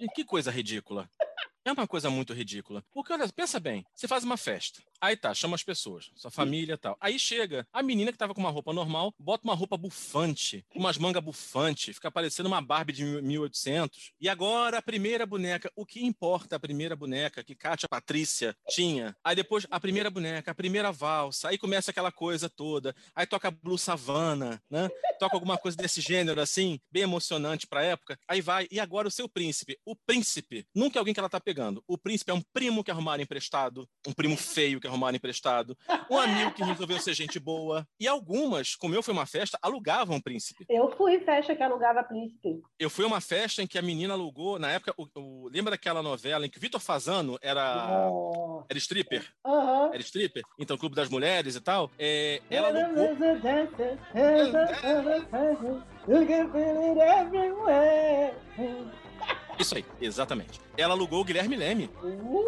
E 0.00 0.08
que 0.08 0.24
coisa 0.24 0.50
ridícula. 0.50 1.08
É 1.64 1.72
uma 1.72 1.86
coisa 1.86 2.10
muito 2.10 2.34
ridícula. 2.34 2.84
Porque, 2.92 3.10
olha, 3.12 3.26
pensa 3.28 3.58
bem, 3.58 3.86
você 3.94 4.06
faz 4.06 4.22
uma 4.22 4.36
festa. 4.36 4.82
Aí 5.00 5.16
tá, 5.16 5.34
chama 5.34 5.54
as 5.54 5.62
pessoas, 5.62 6.10
sua 6.14 6.30
família 6.30 6.74
e 6.74 6.76
tal. 6.76 6.96
Aí 7.00 7.18
chega 7.18 7.66
a 7.72 7.82
menina 7.82 8.12
que 8.12 8.18
tava 8.18 8.34
com 8.34 8.40
uma 8.40 8.50
roupa 8.50 8.72
normal, 8.72 9.14
bota 9.18 9.44
uma 9.44 9.54
roupa 9.54 9.76
bufante, 9.76 10.64
umas 10.74 10.98
mangas 10.98 11.22
bufante, 11.22 11.92
fica 11.92 12.10
parecendo 12.10 12.48
uma 12.48 12.60
Barbie 12.60 12.92
de 12.92 13.04
1800. 13.04 14.12
E 14.20 14.28
agora 14.28 14.78
a 14.78 14.82
primeira 14.82 15.26
boneca, 15.26 15.70
o 15.74 15.84
que 15.86 16.04
importa 16.04 16.56
a 16.56 16.60
primeira 16.60 16.94
boneca 16.94 17.42
que 17.42 17.54
Kátia 17.54 17.88
Patrícia 17.88 18.56
tinha? 18.68 19.16
Aí 19.24 19.34
depois 19.36 19.66
a 19.70 19.80
primeira 19.80 20.10
boneca, 20.10 20.50
a 20.50 20.54
primeira 20.54 20.92
valsa, 20.92 21.48
aí 21.48 21.58
começa 21.58 21.90
aquela 21.90 22.12
coisa 22.12 22.48
toda. 22.48 22.94
Aí 23.14 23.26
toca 23.26 23.50
Blue 23.50 23.78
Savana, 23.78 24.62
né? 24.70 24.90
Toca 25.18 25.36
alguma 25.36 25.58
coisa 25.58 25.76
desse 25.76 26.00
gênero 26.00 26.40
assim, 26.40 26.80
bem 26.90 27.02
emocionante 27.02 27.66
pra 27.66 27.82
época. 27.82 28.18
Aí 28.28 28.40
vai, 28.40 28.66
e 28.70 28.80
agora 28.80 29.08
o 29.08 29.10
seu 29.10 29.28
príncipe. 29.28 29.78
O 29.84 29.94
príncipe, 29.94 30.66
nunca 30.74 30.98
é 30.98 31.00
alguém 31.00 31.12
que 31.12 31.20
ela 31.20 31.28
tá 31.28 31.40
pegando 31.40 31.53
pegando. 31.54 31.84
O 31.86 31.96
príncipe 31.96 32.32
é 32.32 32.34
um 32.34 32.42
primo 32.52 32.82
que 32.82 32.90
arrumaram 32.90 33.22
emprestado, 33.22 33.88
um 34.06 34.12
primo 34.12 34.36
feio 34.36 34.80
que 34.80 34.88
arrumaram 34.88 35.16
emprestado, 35.16 35.78
um 36.10 36.18
amigo 36.18 36.50
que 36.52 36.64
resolveu 36.64 36.98
ser 36.98 37.14
gente 37.14 37.38
boa. 37.38 37.86
E 38.00 38.08
algumas, 38.08 38.74
como 38.74 38.94
eu 38.94 39.02
fui 39.02 39.14
uma 39.14 39.24
festa, 39.24 39.56
alugavam 39.62 40.16
o 40.16 40.22
príncipe. 40.22 40.66
Eu 40.68 40.90
fui 40.96 41.20
festa 41.20 41.54
que 41.54 41.62
alugava 41.62 42.02
príncipe. 42.02 42.60
Eu 42.78 42.90
fui 42.90 43.04
uma 43.04 43.20
festa 43.20 43.62
em 43.62 43.66
que 43.66 43.78
a 43.78 43.82
menina 43.82 44.14
alugou, 44.14 44.58
na 44.58 44.72
época, 44.72 44.92
o, 44.96 45.06
o, 45.14 45.48
lembra 45.48 45.70
daquela 45.70 46.02
novela 46.02 46.44
em 46.44 46.50
que 46.50 46.58
o 46.58 46.60
Vitor 46.60 46.80
Fazano 46.80 47.38
era, 47.40 48.08
oh. 48.10 48.64
era 48.68 48.78
stripper? 48.78 49.24
Uhum. 49.46 49.94
Era 49.94 50.00
stripper? 50.00 50.42
Então, 50.58 50.76
Clube 50.76 50.96
das 50.96 51.08
Mulheres 51.08 51.54
e 51.54 51.60
tal. 51.60 51.90
É, 51.96 52.42
ela 52.50 52.68
alugou... 52.68 53.14
Isso 59.58 59.76
aí, 59.76 59.84
exatamente. 60.00 60.60
Ela 60.76 60.94
alugou 60.94 61.20
o 61.20 61.24
Guilherme 61.24 61.56
Leme. 61.56 61.90
Uh, 62.02 62.44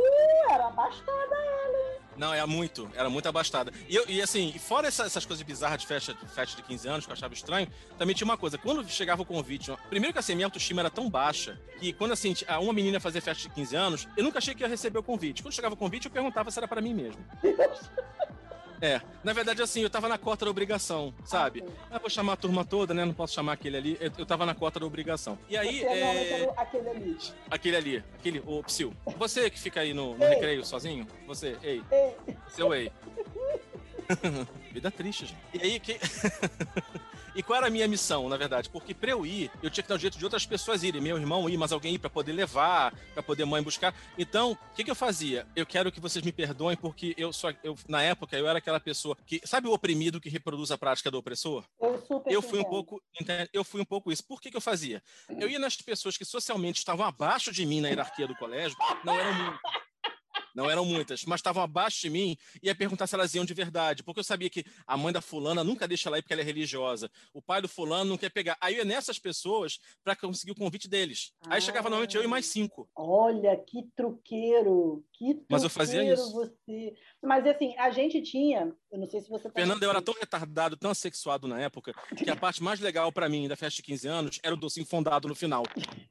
era 0.51 0.67
abastada 0.69 1.35
ela. 1.35 1.97
Não, 2.17 2.33
era 2.33 2.47
muito, 2.47 2.89
era 2.95 3.11
muito 3.11 3.29
abastada. 3.29 3.71
E, 3.89 3.95
eu, 3.95 4.05
e 4.09 4.23
assim, 4.23 4.55
fora 4.59 4.89
essa, 4.89 5.05
essas 5.05 5.27
coisas 5.27 5.45
bizarras 5.45 5.81
de 5.81 5.87
festa, 5.87 6.15
de 6.15 6.27
festa 6.29 6.57
de 6.57 6.63
15 6.63 6.89
anos, 6.89 7.05
que 7.05 7.13
eu 7.13 7.15
achava 7.15 7.35
estranho, 7.35 7.69
também 7.99 8.15
tinha 8.15 8.25
uma 8.25 8.39
coisa. 8.39 8.57
Quando 8.57 8.87
chegava 8.89 9.23
o 9.23 9.25
convite, 9.25 9.71
primeiro 9.91 10.15
que 10.15 10.19
assim, 10.19 10.35
minha 10.35 10.47
autoestima 10.47 10.81
era 10.81 10.91
tão 10.91 11.11
baixa 11.11 11.61
que 11.79 11.93
quando 11.93 12.13
assim, 12.13 12.35
uma 12.61 12.73
menina 12.73 12.99
fazia 12.99 13.21
festa 13.21 13.43
de 13.43 13.55
15 13.55 13.77
anos, 13.77 14.09
eu 14.17 14.25
nunca 14.25 14.39
achei 14.39 14.55
que 14.55 14.63
ia 14.63 14.69
receber 14.69 14.99
o 14.99 15.03
convite. 15.03 15.43
Quando 15.43 15.55
chegava 15.55 15.75
o 15.75 15.77
convite, 15.77 16.07
eu 16.07 16.11
perguntava 16.11 16.51
se 16.51 16.59
era 16.59 16.67
para 16.67 16.81
mim 16.81 16.95
mesmo. 16.95 17.23
É, 18.81 19.01
na 19.25 19.33
verdade, 19.33 19.63
assim, 19.63 19.81
eu 19.81 19.91
tava 19.91 20.09
na 20.09 20.19
cota 20.19 20.45
da 20.45 20.51
obrigação, 20.51 21.13
sabe? 21.25 21.65
Ah, 21.91 21.99
vou 21.99 22.11
chamar 22.11 22.35
a 22.35 22.37
turma 22.37 22.65
toda, 22.65 22.93
né? 22.93 23.05
Não 23.05 23.15
posso 23.15 23.35
chamar 23.35 23.53
aquele 23.53 23.77
ali. 23.77 23.97
Eu, 24.01 24.13
eu 24.19 24.27
tava 24.27 24.45
na 24.45 24.55
cota 24.55 24.79
da 24.79 24.87
obrigação. 24.87 25.39
E 25.49 25.57
aí. 25.57 25.81
Você 25.81 25.87
é... 25.87 26.53
aquele 26.57 26.89
ali. 26.89 27.19
Aquele 27.51 27.77
ali, 27.77 28.05
aquele, 28.19 28.43
o 28.47 28.63
Psyu. 28.63 28.93
Você 29.17 29.49
que 29.51 29.59
fica 29.59 29.81
aí 29.81 29.95
no, 29.95 30.17
no 30.17 30.27
recreio 30.27 30.65
sozinho? 30.65 31.07
Você, 31.27 31.57
ei. 31.63 31.83
Ei. 31.91 32.37
Seu 32.49 32.75
ei. 32.75 32.93
Vida 34.73 34.91
triste, 34.91 35.27
gente. 35.27 35.39
E 35.55 35.63
aí, 35.63 35.81
que. 35.81 35.99
E 37.37 37.43
qual 37.43 37.59
era 37.59 37.67
a 37.67 37.71
minha 37.71 37.87
missão, 37.87 38.31
na 38.31 38.37
verdade? 38.39 38.71
Porque 38.71 38.95
para 38.95 39.11
eu 39.11 39.27
ir, 39.27 39.51
eu 39.63 39.69
tinha 39.69 39.83
que 39.83 39.89
dar 39.91 39.97
um 39.97 39.99
jeito 39.99 40.17
de 40.17 40.25
outras 40.25 40.47
pessoas 40.47 40.83
irem, 40.83 41.03
meu 41.03 41.19
irmão 41.19 41.47
ir, 41.51 41.59
mas 41.59 41.71
alguém 41.71 41.95
ir 41.95 41.99
para 41.99 42.09
poder 42.09 42.33
levar, 42.33 42.95
para 43.13 43.23
poder 43.23 43.45
mãe 43.45 43.63
buscar. 43.63 43.95
Então, 44.17 44.53
o 44.53 44.75
que, 44.75 44.83
que 44.83 44.91
eu 44.91 44.95
fazia? 44.95 45.47
Eu 45.55 45.67
quero 45.67 45.93
que 45.93 46.01
vocês 46.01 46.25
me 46.25 46.33
perdoem 46.33 46.79
porque 46.79 47.15
eu 47.19 47.35
só 47.35 47.53
eu 47.63 47.77
na 47.87 48.03
época 48.03 48.39
eu 48.39 48.49
era 48.49 48.59
aquela 48.59 48.81
pessoa 48.81 49.15
que 49.27 49.43
sabe 49.45 49.69
o 49.69 49.73
oprimido 49.73 50.19
que 50.19 50.31
reproduz 50.31 50.71
a 50.71 50.79
prática 50.79 51.11
do 51.11 51.19
opressor? 51.19 51.63
Eu, 51.79 52.01
super 52.01 52.33
eu 52.33 52.41
fui 52.41 52.59
um 52.59 52.65
pouco, 52.65 53.03
eu 53.53 53.63
fui 53.63 53.83
um 53.83 53.85
pouco 53.85 54.11
isso. 54.11 54.25
Por 54.25 54.41
que, 54.41 54.51
que 54.51 54.57
eu 54.57 54.61
fazia? 54.61 55.03
Eu 55.29 55.51
ia 55.51 55.59
nas 55.59 55.77
pessoas 55.77 56.17
que 56.17 56.25
socialmente 56.25 56.79
estavam 56.79 57.05
abaixo 57.05 57.53
de 57.53 57.67
mim 57.67 57.83
na 57.83 57.89
hierarquia 57.89 58.27
do 58.27 58.35
colégio, 58.37 58.79
não 59.05 59.15
eram 59.15 59.35
muito 59.35 59.61
não 60.57 60.71
eram 60.71 60.87
muitas, 60.87 61.25
mas 61.27 61.39
estavam 61.39 61.63
abaixo 61.63 62.01
de 62.01 62.09
mim 62.09 62.37
e 62.63 62.69
ia 62.69 62.75
perguntar 62.75 63.07
se 63.07 63.15
elas 63.15 63.35
iam 63.35 63.45
de 63.45 63.53
verdade, 63.53 64.03
porque 64.03 64.21
eu 64.21 64.25
sabia 64.25 64.49
que 64.49 64.65
a 64.87 64.97
mãe 64.97 65.13
da 65.13 65.21
fulana 65.21 65.63
nunca 65.63 65.87
deixa 65.87 66.09
ela 66.09 66.19
ir 66.19 66.23
porque 66.23 66.33
ela 66.33 66.41
é 66.41 66.45
religiosa, 66.45 67.11
o 67.35 67.43
pai 67.43 67.61
do 67.61 67.69
fulano 67.69 68.09
não 68.09 68.17
quer 68.17 68.31
pegar. 68.31 68.57
Aí 68.59 68.75
eu 68.75 68.79
ia 68.79 68.85
nessas 68.85 69.19
pessoas 69.19 69.79
para 70.03 70.17
conseguir 70.17 70.53
o 70.53 70.57
convite 70.57 70.89
deles. 70.89 71.35
Aí 71.47 71.61
chegava 71.61 71.91
normalmente 71.91 72.17
eu 72.17 72.25
e 72.25 72.27
mais 72.27 72.47
cinco. 72.47 72.89
Olha, 72.97 73.55
que 73.59 73.83
truqueiro, 73.95 75.05
que 75.13 75.35
truqueiro 75.35 75.47
Mas 75.51 75.63
eu 75.63 75.69
fazia 75.69 76.03
isso. 76.11 76.33
você. 76.33 76.95
Mas 77.23 77.47
assim, 77.47 77.77
a 77.77 77.91
gente 77.91 78.23
tinha, 78.23 78.73
eu 78.91 78.99
não 78.99 79.07
sei 79.07 79.21
se 79.21 79.29
você 79.29 79.51
tá 79.51 79.55
Fernando, 79.55 79.83
eu 79.83 79.91
era 79.91 80.01
tão 80.01 80.15
retardado, 80.15 80.77
tão 80.77 80.91
assexuado 80.91 81.47
na 81.47 81.61
época, 81.61 81.93
que 82.17 82.31
a 82.31 82.37
parte 82.37 82.63
mais 82.63 82.81
legal 82.81 83.13
para 83.13 83.29
mim 83.29 83.47
da 83.47 83.57
festa 83.57 83.77
de 83.77 83.83
15 83.83 84.09
anos 84.09 84.41
era 84.43 84.55
o 84.55 84.59
docinho 84.59 84.87
fondado 84.87 85.29
no 85.29 85.35
final. 85.35 85.65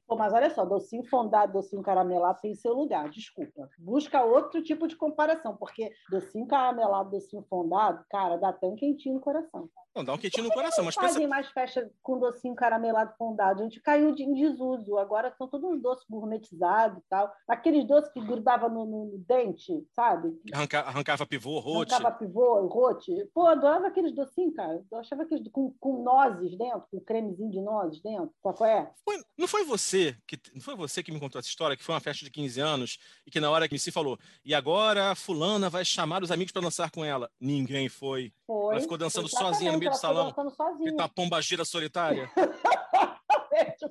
Pô, 0.05 0.15
mas 0.15 0.31
olha 0.33 0.53
só, 0.53 0.63
docinho 0.63 1.03
fondado, 1.05 1.53
docinho 1.53 1.81
caramelado 1.81 2.39
tem 2.41 2.53
seu 2.53 2.73
lugar, 2.73 3.09
desculpa. 3.09 3.69
Busca 3.79 4.23
outro 4.23 4.34
tipo 4.63 4.87
de 4.87 4.95
comparação, 4.95 5.55
porque 5.55 5.91
docinho 6.09 6.47
caramelado, 6.47 7.11
docinho 7.11 7.45
fondado, 7.49 8.03
cara, 8.09 8.37
dá 8.37 8.49
até 8.49 8.67
um 8.67 8.75
quentinho 8.75 9.15
no 9.15 9.21
coração. 9.21 9.69
Não, 9.95 10.03
dá 10.03 10.13
um 10.13 10.17
quentinho 10.17 10.43
no 10.43 10.51
coração, 10.51 10.83
mas 10.83 10.93
pensa... 10.93 11.07
fazem 11.07 11.25
mais 11.25 11.47
festa 11.47 11.89
com 12.03 12.19
docinho 12.19 12.53
caramelado 12.53 13.13
fondado. 13.17 13.61
A 13.61 13.63
gente 13.63 13.79
caiu 13.79 14.13
de, 14.13 14.23
em 14.23 14.33
desuso. 14.33 14.97
Agora 14.97 15.33
são 15.37 15.47
todos 15.47 15.65
uns 15.69 15.81
doces 15.81 16.05
gourmetizados 16.09 16.97
e 16.97 17.01
tal. 17.09 17.31
Aqueles 17.47 17.87
doces 17.87 18.11
que 18.11 18.19
grudavam 18.19 18.69
no, 18.69 18.85
no, 18.85 19.05
no 19.05 19.17
dente, 19.19 19.87
sabe? 19.95 20.37
Arranca, 20.51 20.81
arrancava 20.81 21.25
pivô, 21.25 21.59
rote. 21.59 21.93
Arrancava 21.93 22.17
pivô, 22.17 22.67
rote. 22.67 23.13
Pô, 23.33 23.47
adorava 23.47 23.87
aqueles 23.87 24.13
docinhos, 24.13 24.53
cara. 24.53 24.83
Eu 24.91 24.97
achava 24.97 25.23
aqueles 25.23 25.47
com, 25.47 25.73
com 25.79 26.03
nozes 26.03 26.57
dentro, 26.57 26.83
com 26.91 26.99
cremezinho 26.99 27.49
de 27.49 27.61
nozes 27.61 28.01
dentro. 28.01 28.33
Qual 28.41 28.53
é? 28.65 28.91
Foi, 29.05 29.17
não 29.37 29.47
foi 29.47 29.63
você 29.63 30.17
que 30.27 30.37
não 30.53 30.61
foi 30.61 30.75
você 30.75 31.01
que 31.01 31.11
me 31.11 31.21
contou 31.21 31.39
essa 31.39 31.47
história, 31.47 31.77
que 31.77 31.83
foi 31.83 31.95
uma 31.95 32.01
festa 32.01 32.25
de 32.25 32.31
15 32.31 32.59
anos 32.59 32.97
e 33.25 33.31
que 33.31 33.39
na 33.39 33.49
hora 33.49 33.65
que 33.65 33.73
me 33.73 33.79
se 33.79 33.93
falou, 33.93 34.19
e 34.43 34.53
agora 34.53 35.11
a 35.11 35.15
fulana 35.15 35.69
vai 35.69 35.83
chamar 35.83 36.23
os 36.23 36.31
amigos 36.31 36.51
para 36.51 36.61
dançar 36.61 36.91
com 36.91 37.03
ela. 37.03 37.29
Ninguém 37.39 37.89
foi. 37.89 38.31
foi. 38.45 38.73
Ela 38.73 38.81
ficou 38.81 38.97
dançando 38.97 39.27
sozinha 39.27 39.71
no 39.71 39.79
meio 39.79 39.91
do 39.91 39.97
salão. 39.97 40.33
Sozinha. 40.55 40.95
tá 40.95 41.07
pomba 41.07 41.41
gira 41.41 41.65
solitária. 41.65 42.29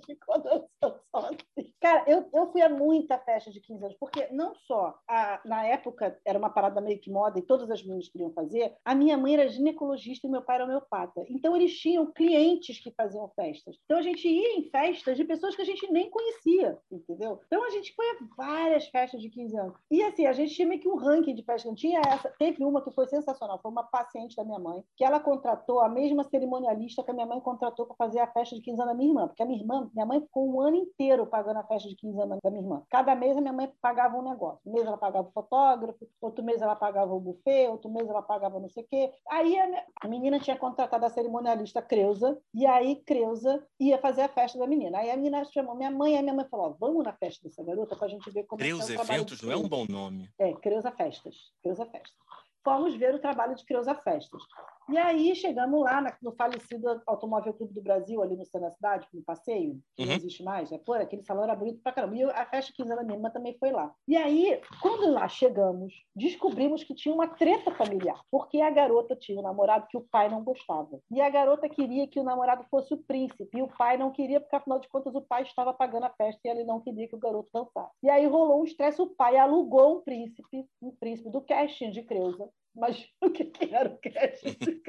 ficou 0.06 0.40
dançando. 0.40 1.38
Cara, 1.80 2.04
eu, 2.06 2.28
eu 2.32 2.50
fui 2.50 2.62
a 2.62 2.68
muita 2.68 3.18
festa 3.18 3.50
de 3.50 3.60
15 3.60 3.84
anos, 3.84 3.96
porque 3.98 4.28
não 4.32 4.54
só 4.54 4.94
a, 5.08 5.40
na 5.44 5.66
época 5.66 6.18
era 6.24 6.38
uma 6.38 6.50
parada 6.50 6.80
meio 6.80 7.00
que 7.00 7.10
moda 7.10 7.38
e 7.38 7.42
todas 7.42 7.70
as 7.70 7.82
meninas 7.82 8.08
queriam 8.08 8.32
fazer, 8.32 8.74
a 8.84 8.94
minha 8.94 9.16
mãe 9.16 9.34
era 9.34 9.48
ginecologista 9.48 10.26
e 10.26 10.30
meu 10.30 10.42
pai 10.42 10.56
era 10.56 10.64
homeopata. 10.64 11.24
Então 11.28 11.54
eles 11.54 11.78
tinham 11.78 12.10
clientes 12.12 12.80
que 12.80 12.90
faziam 12.92 13.28
festas. 13.36 13.76
Então 13.84 13.98
a 13.98 14.02
gente 14.02 14.26
ia 14.26 14.58
em 14.58 14.70
festas 14.70 15.16
de 15.16 15.24
pessoas 15.24 15.54
que 15.54 15.62
a 15.62 15.66
gente 15.66 15.90
nem 15.90 16.10
conhecia, 16.10 16.78
entendeu? 16.90 17.40
Então 17.46 17.64
a 17.64 17.70
gente 17.70 17.94
foi 17.94 18.06
a 18.10 18.16
várias 18.36 18.86
festas 18.88 19.20
de 19.20 19.28
15 19.28 19.56
anos. 19.56 19.74
E 19.90 20.02
assim, 20.02 20.26
a 20.26 20.32
gente 20.32 20.54
tinha 20.54 20.68
meio 20.68 20.80
que 20.80 20.88
um 20.88 20.96
ranking 20.96 21.34
de 21.34 21.42
festas. 21.42 21.64
Não 21.64 21.74
tinha 21.74 22.00
essa. 22.06 22.32
Teve 22.38 22.64
uma 22.64 22.82
que 22.82 22.90
foi 22.92 23.06
sensacional, 23.06 23.58
foi 23.60 23.70
uma 23.70 23.84
paciente 23.84 24.36
da 24.36 24.44
minha 24.44 24.58
mãe, 24.58 24.82
que 24.96 25.04
ela 25.04 25.20
contratou 25.20 25.80
a 25.80 25.88
mesma 25.88 26.24
cerimonialista 26.24 27.02
que 27.02 27.10
a 27.10 27.14
minha 27.14 27.26
mãe 27.26 27.40
contratou 27.40 27.86
para 27.86 27.96
fazer 27.96 28.20
a 28.20 28.26
festa 28.26 28.56
de 28.56 28.62
15 28.62 28.80
anos 28.80 28.92
da 28.92 28.96
minha 28.96 29.10
irmã, 29.10 29.26
porque 29.26 29.42
a 29.42 29.46
minha 29.46 29.53
irmã, 29.55 29.90
minha 29.92 30.07
mãe 30.07 30.20
ficou 30.20 30.48
um 30.48 30.61
ano 30.61 30.76
inteiro 30.76 31.26
pagando 31.26 31.59
a 31.59 31.64
festa 31.64 31.88
de 31.88 31.96
15 31.96 32.20
anos 32.20 32.38
da 32.42 32.50
minha 32.50 32.62
irmã. 32.62 32.82
Cada 32.90 33.14
mês 33.14 33.36
a 33.36 33.40
minha 33.40 33.52
mãe 33.52 33.72
pagava 33.80 34.16
um 34.16 34.22
negócio. 34.22 34.61
Um 34.66 34.72
mês 34.72 34.86
ela 34.86 34.96
pagava 34.96 35.28
o 35.28 35.32
fotógrafo, 35.32 36.09
outro 36.20 36.44
mês 36.44 36.61
ela 36.61 36.76
pagava 36.76 37.12
o 37.12 37.20
buffet, 37.20 37.68
outro 37.68 37.90
mês 37.90 38.09
ela 38.09 38.22
pagava 38.22 38.61
não 38.61 38.68
sei 38.68 38.84
o 38.84 38.86
quê. 38.86 39.12
Aí 39.30 39.59
a, 39.59 39.66
minha, 39.66 39.84
menina 40.09 40.38
tinha 40.38 40.57
contratado 40.57 41.05
a 41.07 41.11
cerimonialista 41.11 41.82
Creuza, 41.82 42.38
e 42.52 42.66
aí 42.66 42.96
Creuza 43.05 43.64
ia 43.78 43.98
fazer 43.98 44.22
a 44.22 44.28
festa 44.28 44.59
da 44.59 44.66
menina. 44.66 44.98
Aí 44.98 45.11
a 45.11 45.16
menina 45.16 45.44
chamou 45.44 45.74
minha 45.74 45.90
mãe, 45.90 46.14
e 46.14 46.18
a 46.18 46.22
minha 46.22 46.34
mãe 46.34 46.46
falou: 46.48 46.76
vamos 46.78 47.05
na 47.05 47.12
festa 47.12 47.48
dessa 47.48 47.62
garota 47.62 47.96
para 47.96 48.07
a 48.07 48.11
gente 48.11 48.30
ver 48.30 48.44
como 48.44 48.61
Creuza 48.61 48.92
é, 48.92 48.96
é 48.96 48.98
o 48.98 49.02
Eventos 49.02 49.42
não 49.42 49.52
é 49.52 49.57
um 49.57 49.68
bom 49.68 49.86
nome. 49.88 50.28
É, 50.38 50.52
Creuza 50.55 50.90
Festas. 50.90 51.34
Creuza 51.62 51.86
Festas 51.86 52.24
fomos 52.64 52.96
ver 52.96 53.14
o 53.14 53.20
trabalho 53.20 53.55
de 53.55 53.64
Creuza 53.64 53.94
Festas. 53.94 54.42
E 54.89 54.99
aí 54.99 55.35
chegamos 55.35 55.82
lá 55.82 56.05
no 56.20 56.32
falecido 56.32 57.03
Automóvel 57.07 57.55
Clube 57.55 57.72
do 57.72 57.82
Brasil, 57.82 58.22
ali 58.22 58.37
no 58.37 58.45
centro 58.45 58.68
da 58.68 58.70
cidade, 58.70 59.09
no 59.12 59.22
passeio, 59.22 59.80
que 59.97 60.03
uhum. 60.03 60.09
não 60.09 60.16
existe 60.16 60.43
mais. 60.43 60.70
Né? 60.70 60.78
Pô, 60.85 60.93
aquele 60.93 61.22
salão 61.22 61.45
era 61.45 61.57
bonito 61.57 61.80
pra 61.82 61.93
caramba. 61.93 62.16
E 62.16 62.24
a 62.24 62.47
festa 62.47 62.72
15 62.76 62.91
anos 62.91 63.03
da 63.03 63.07
minha 63.07 63.16
irmã 63.16 63.30
também 63.30 63.57
foi 63.59 63.70
lá. 63.70 63.93
E 64.07 64.16
aí, 64.16 64.61
quando 64.82 65.11
lá 65.11 65.26
chegamos, 65.28 65.95
descobrimos 66.14 66.85
que 66.85 66.95
tinha 66.95 67.14
uma 67.14 67.28
treta 67.28 67.70
familiar, 67.72 68.20
porque 68.30 68.61
a 68.61 68.70
garota 68.70 69.16
tinha 69.16 69.39
um 69.39 69.43
namorado 69.43 69.87
que 69.89 69.97
o 69.97 70.03
pai 70.03 70.28
não 70.28 70.43
gostava. 70.45 71.01
E 71.11 71.20
a 71.20 71.30
garota 71.30 71.68
queria 71.68 72.07
que 72.07 72.20
o 72.20 72.24
namorado 72.24 72.64
fosse 72.70 72.93
o 72.93 72.99
príncipe, 72.99 73.49
e 73.57 73.62
o 73.62 73.68
pai 73.68 73.97
não 73.97 74.11
queria, 74.11 74.41
porque 74.41 74.57
afinal 74.57 74.78
de 74.78 74.89
contas 74.89 75.14
o 75.14 75.22
pai 75.22 75.43
estava 75.43 75.72
pagando 75.72 76.05
a 76.05 76.11
festa 76.11 76.41
e 76.45 76.49
ele 76.49 76.64
não 76.64 76.80
queria 76.80 77.09
que 77.09 77.16
o 77.16 77.18
garoto 77.18 77.49
dançasse. 77.53 77.93
E 78.03 78.11
aí 78.11 78.26
rolou 78.26 78.61
um 78.61 78.64
estresse, 78.64 79.01
o 79.01 79.07
pai 79.07 79.37
alugou 79.37 79.99
um 79.99 80.01
príncipe, 80.03 80.66
um 80.82 80.91
príncipe 80.91 81.30
do 81.30 81.41
casting 81.41 81.91
de 81.91 82.03
Creuza, 82.03 82.49
mas 82.75 83.07
o 83.22 83.31
que, 83.31 83.45
que 83.45 83.75
era 83.75 83.89
o 83.89 83.99
casting 83.99 84.57
de 84.59 84.83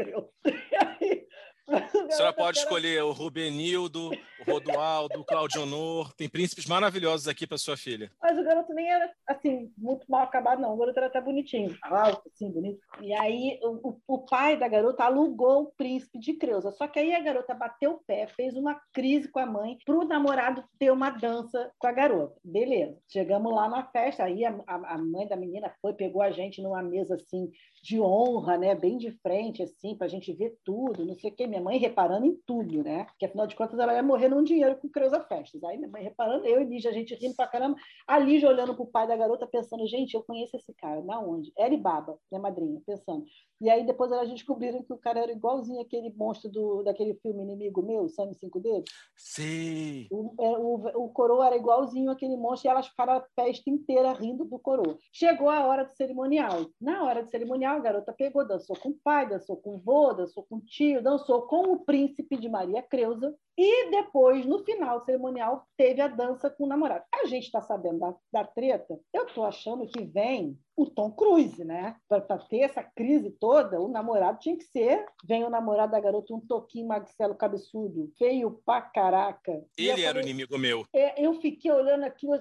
aí 0.99 1.27
a 1.67 2.11
senhora 2.11 2.33
pode 2.33 2.59
escolher 2.59 3.03
o 3.03 3.11
Rubenildo, 3.11 4.11
Rodualdo, 4.47 5.19
o 5.19 5.25
Claudio 5.25 5.63
Honor. 5.63 6.13
Tem 6.13 6.29
príncipes 6.29 6.65
maravilhosos 6.65 7.27
aqui 7.27 7.45
para 7.47 7.57
sua 7.57 7.75
filha. 7.77 8.11
Mas 8.21 8.37
o 8.37 8.43
garoto 8.43 8.73
nem 8.73 8.89
era, 8.89 9.11
assim, 9.27 9.71
muito 9.77 10.05
mal 10.09 10.23
acabado, 10.23 10.61
não. 10.61 10.73
O 10.73 10.77
garoto 10.77 10.97
era 10.97 11.07
até 11.07 11.21
bonitinho. 11.21 11.75
Alto, 11.81 12.29
assim, 12.33 12.49
bonito. 12.51 12.79
E 13.01 13.13
aí 13.13 13.59
o, 13.61 13.97
o 14.07 14.19
pai 14.25 14.57
da 14.57 14.67
garota 14.67 15.03
alugou 15.03 15.63
o 15.63 15.71
príncipe 15.77 16.19
de 16.19 16.33
Creuza. 16.33 16.71
Só 16.71 16.87
que 16.87 16.99
aí 16.99 17.13
a 17.13 17.21
garota 17.21 17.53
bateu 17.53 17.93
o 17.93 18.01
pé, 18.05 18.27
fez 18.27 18.55
uma 18.55 18.79
crise 18.93 19.27
com 19.27 19.39
a 19.39 19.45
mãe 19.45 19.77
para 19.85 19.95
o 19.95 20.05
namorado 20.05 20.63
ter 20.79 20.91
uma 20.91 21.09
dança 21.09 21.71
com 21.77 21.87
a 21.87 21.91
garota. 21.91 22.35
Beleza. 22.43 22.97
Chegamos 23.11 23.53
lá 23.53 23.69
na 23.69 23.83
festa. 23.87 24.23
Aí 24.23 24.45
a, 24.45 24.55
a, 24.67 24.95
a 24.95 24.97
mãe 24.97 25.27
da 25.27 25.35
menina 25.35 25.73
foi, 25.81 25.93
pegou 25.93 26.21
a 26.21 26.31
gente 26.31 26.61
numa 26.61 26.81
mesa, 26.81 27.15
assim, 27.15 27.49
de 27.83 27.99
honra, 27.99 28.57
né? 28.57 28.73
Bem 28.73 28.97
de 28.97 29.11
frente, 29.21 29.61
assim, 29.61 29.95
para 29.95 30.07
a 30.07 30.09
gente 30.09 30.33
ver 30.33 30.57
tudo, 30.63 31.05
não 31.05 31.15
sei 31.15 31.31
o 31.31 31.35
que 31.35 31.47
minha 31.47 31.61
mãe 31.61 31.77
reparando 31.77 32.25
em 32.25 32.35
tudo, 32.45 32.83
né? 32.83 33.05
Porque 33.05 33.25
afinal 33.25 33.47
de 33.47 33.55
contas 33.55 33.79
ela 33.79 33.93
ia 33.93 34.03
morrer 34.03 34.29
num 34.35 34.43
dinheiro 34.43 34.75
com 34.77 34.89
Creuza 34.89 35.21
Festas. 35.21 35.63
Aí 35.63 35.77
minha 35.77 35.89
mãe 35.89 36.03
reparando, 36.03 36.45
eu 36.45 36.61
e 36.61 36.65
Lígia, 36.65 36.91
a 36.91 36.93
gente 36.93 37.15
rindo 37.15 37.35
pra 37.35 37.47
caramba. 37.47 37.77
A 38.05 38.19
Lígia 38.19 38.49
olhando 38.49 38.75
pro 38.75 38.85
pai 38.85 39.07
da 39.07 39.15
garota, 39.15 39.47
pensando, 39.47 39.87
gente, 39.87 40.13
eu 40.13 40.23
conheço 40.23 40.57
esse 40.57 40.73
cara, 40.73 41.01
na 41.01 41.19
onde? 41.19 41.51
Ela 41.57 41.73
e 41.73 41.77
Baba, 41.77 42.19
minha 42.29 42.41
madrinha, 42.41 42.81
pensando. 42.85 43.25
E 43.61 43.69
aí 43.69 43.85
depois 43.85 44.11
elas 44.11 44.29
descobriram 44.29 44.83
que 44.83 44.93
o 44.93 44.97
cara 44.97 45.19
era 45.19 45.31
igualzinho 45.31 45.81
aquele 45.81 46.13
monstro 46.15 46.49
do, 46.49 46.83
daquele 46.83 47.15
filme 47.15 47.43
Inimigo 47.43 47.81
Meu, 47.81 48.09
Sangue 48.09 48.35
Cinco 48.35 48.59
Dedos. 48.59 48.89
Sim. 49.15 50.07
O, 50.11 50.33
é, 50.39 50.57
o, 50.57 51.05
o 51.05 51.09
coroa 51.09 51.47
era 51.47 51.55
igualzinho 51.55 52.11
aquele 52.11 52.35
monstro 52.35 52.69
e 52.69 52.71
elas 52.71 52.87
ficaram 52.87 53.13
a 53.13 53.25
festa 53.35 53.69
inteira 53.69 54.13
rindo 54.13 54.45
do 54.45 54.59
coroa. 54.59 54.97
Chegou 55.11 55.49
a 55.49 55.65
hora 55.65 55.85
do 55.85 55.91
cerimonial. 55.91 56.65
Na 56.79 57.03
hora 57.03 57.23
do 57.23 57.29
cerimonial, 57.29 57.77
a 57.77 57.81
garota 57.81 58.13
pegou, 58.13 58.47
dançou 58.47 58.75
com 58.77 58.89
o 58.89 58.99
pai, 59.03 59.27
dançou 59.29 59.57
com 59.57 59.75
o 59.75 59.79
vô, 59.79 60.13
dançou 60.13 60.43
com 60.43 60.57
o 60.57 60.61
tio, 60.61 61.01
dançou 61.01 61.43
com 61.43 61.71
o 61.73 61.79
príncipe 61.79 62.37
de 62.37 62.49
Maria 62.49 62.81
Creuza. 62.81 63.35
E 63.57 63.89
depois, 63.89 64.45
no 64.45 64.59
final 64.65 64.99
do 64.99 65.05
cerimonial, 65.05 65.65
teve 65.77 66.01
a 66.01 66.09
dança 66.09 66.49
com 66.49 66.65
o 66.65 66.67
namorado. 66.67 67.05
A 67.13 67.25
gente 67.25 67.45
está 67.45 67.61
sabendo 67.61 67.99
da, 67.99 68.15
da 68.31 68.43
treta. 68.43 68.99
Eu 69.13 69.25
estou 69.25 69.45
achando 69.45 69.87
que 69.87 70.03
vem 70.03 70.59
o 70.75 70.85
Tom 70.85 71.11
Cruise, 71.11 71.63
né? 71.63 71.95
Para 72.07 72.37
ter 72.37 72.59
essa 72.59 72.83
crise 72.83 73.31
toda, 73.31 73.79
o 73.79 73.87
namorado 73.87 74.39
tinha 74.39 74.57
que 74.57 74.63
ser. 74.65 75.05
Vem 75.23 75.43
o 75.43 75.49
namorado 75.49 75.93
da 75.93 75.99
garota, 75.99 76.33
um 76.33 76.39
toquinho 76.39 76.87
magicelo 76.87 77.35
cabeçudo, 77.35 78.11
feio 78.17 78.61
pra 78.65 78.81
caraca. 78.81 79.63
Ele 79.77 80.03
era 80.03 80.17
o 80.17 80.21
inimigo 80.21 80.57
meu. 80.57 80.85
É, 80.93 81.23
eu 81.23 81.33
fiquei 81.39 81.71
olhando 81.71 82.03
aquilo, 82.03 82.33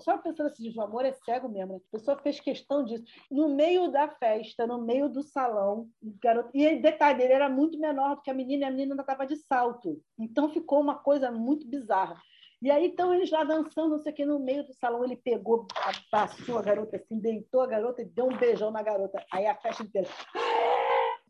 só 0.00 0.18
pensando 0.18 0.46
assim, 0.46 0.72
o 0.76 0.82
amor 0.82 1.04
é 1.04 1.12
cego 1.12 1.48
mesmo, 1.48 1.72
né? 1.72 1.80
A 1.88 1.96
pessoa 1.96 2.18
fez 2.18 2.38
questão 2.40 2.84
disso. 2.84 3.04
No 3.30 3.48
meio 3.48 3.90
da 3.90 4.08
festa, 4.08 4.66
no 4.66 4.82
meio 4.82 5.08
do 5.08 5.22
salão, 5.22 5.88
garoto. 6.22 6.50
E 6.54 6.76
detalhe, 6.76 7.22
ele 7.22 7.32
era 7.32 7.48
muito 7.48 7.78
menor 7.78 8.16
do 8.16 8.22
que 8.22 8.30
a 8.30 8.34
menina, 8.34 8.64
e 8.64 8.68
a 8.68 8.70
menina 8.70 8.92
ainda 8.92 9.02
estava 9.02 9.26
de 9.26 9.36
salto. 9.36 10.00
Então 10.18 10.50
ficou 10.50 10.80
uma 10.80 10.96
coisa 10.96 11.30
muito 11.30 11.66
bizarra. 11.66 12.20
E 12.62 12.70
aí, 12.70 12.86
então, 12.86 13.12
eles 13.12 13.28
lá 13.28 13.42
dançando, 13.42 13.96
não 13.96 13.98
sei 13.98 14.12
o 14.12 14.14
que, 14.14 14.24
no 14.24 14.38
meio 14.38 14.64
do 14.64 14.72
salão, 14.74 15.04
ele 15.04 15.16
pegou, 15.16 15.66
passou 16.12 16.58
a 16.58 16.62
garota 16.62 16.96
assim, 16.96 17.18
deitou 17.18 17.60
a 17.60 17.66
garota 17.66 18.02
e 18.02 18.04
deu 18.04 18.26
um 18.26 18.36
beijão 18.36 18.70
na 18.70 18.80
garota. 18.82 19.20
Aí 19.32 19.46
a 19.46 19.56
festa 19.56 19.82
inteira. 19.82 20.08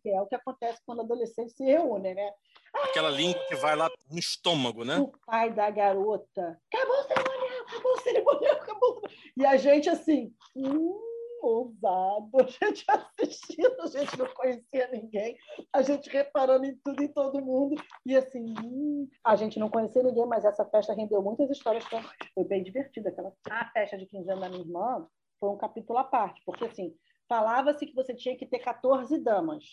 É 0.05 0.21
o 0.21 0.27
que 0.27 0.35
acontece 0.35 0.81
quando 0.85 1.01
adolescentes 1.01 1.55
se 1.57 1.65
reúnem, 1.65 2.15
né? 2.15 2.33
Aquela 2.75 3.09
língua 3.09 3.41
que 3.49 3.55
vai 3.55 3.77
lá 3.77 3.89
no 4.11 4.19
estômago, 4.19 4.85
né? 4.85 4.99
O 4.99 5.13
pai 5.25 5.51
da 5.53 5.71
garota. 5.71 6.61
Acabou 6.71 6.97
o 6.97 7.03
cerimonial, 7.05 7.63
acabou 7.63 7.93
o 7.93 8.01
cerimonial, 8.01 8.57
acabou. 8.57 9.03
E 9.37 9.47
a 9.47 9.57
gente 9.57 9.89
assim. 9.89 10.35
Hum, 10.57 11.12
ousado, 11.43 12.31
a 12.41 12.45
gente 12.45 12.85
assistindo, 12.89 13.81
a 13.81 13.87
gente 13.87 14.19
não 14.19 14.27
conhecia 14.35 14.89
ninguém, 14.93 15.37
a 15.73 15.83
gente 15.83 16.09
reparando 16.09 16.65
em 16.65 16.77
tudo 16.85 17.03
e 17.03 17.09
todo 17.09 17.45
mundo, 17.45 17.83
e 18.07 18.17
assim, 18.17 18.55
hum, 18.63 19.09
a 19.25 19.37
gente 19.37 19.59
não 19.59 19.69
conhecia 19.69 20.03
ninguém, 20.03 20.27
mas 20.27 20.45
essa 20.45 20.65
festa 20.65 20.95
rendeu 20.95 21.23
muitas 21.23 21.51
histórias 21.51 21.85
para 21.89 22.03
Foi 22.35 22.45
bem 22.45 22.63
divertida. 22.63 23.11
Aquela... 23.11 23.33
A 23.51 23.71
festa 23.71 23.99
de 23.99 24.07
15 24.07 24.31
anos 24.31 24.41
da 24.41 24.49
minha 24.49 24.63
irmã 24.63 25.07
foi 25.41 25.51
um 25.51 25.57
capítulo 25.57 25.99
à 25.99 26.05
parte, 26.05 26.41
porque 26.47 26.65
assim, 26.65 26.95
falava-se 27.29 27.87
que 27.87 27.95
você 27.95 28.15
tinha 28.15 28.37
que 28.37 28.47
ter 28.47 28.61
14 28.61 29.19
damas. 29.19 29.65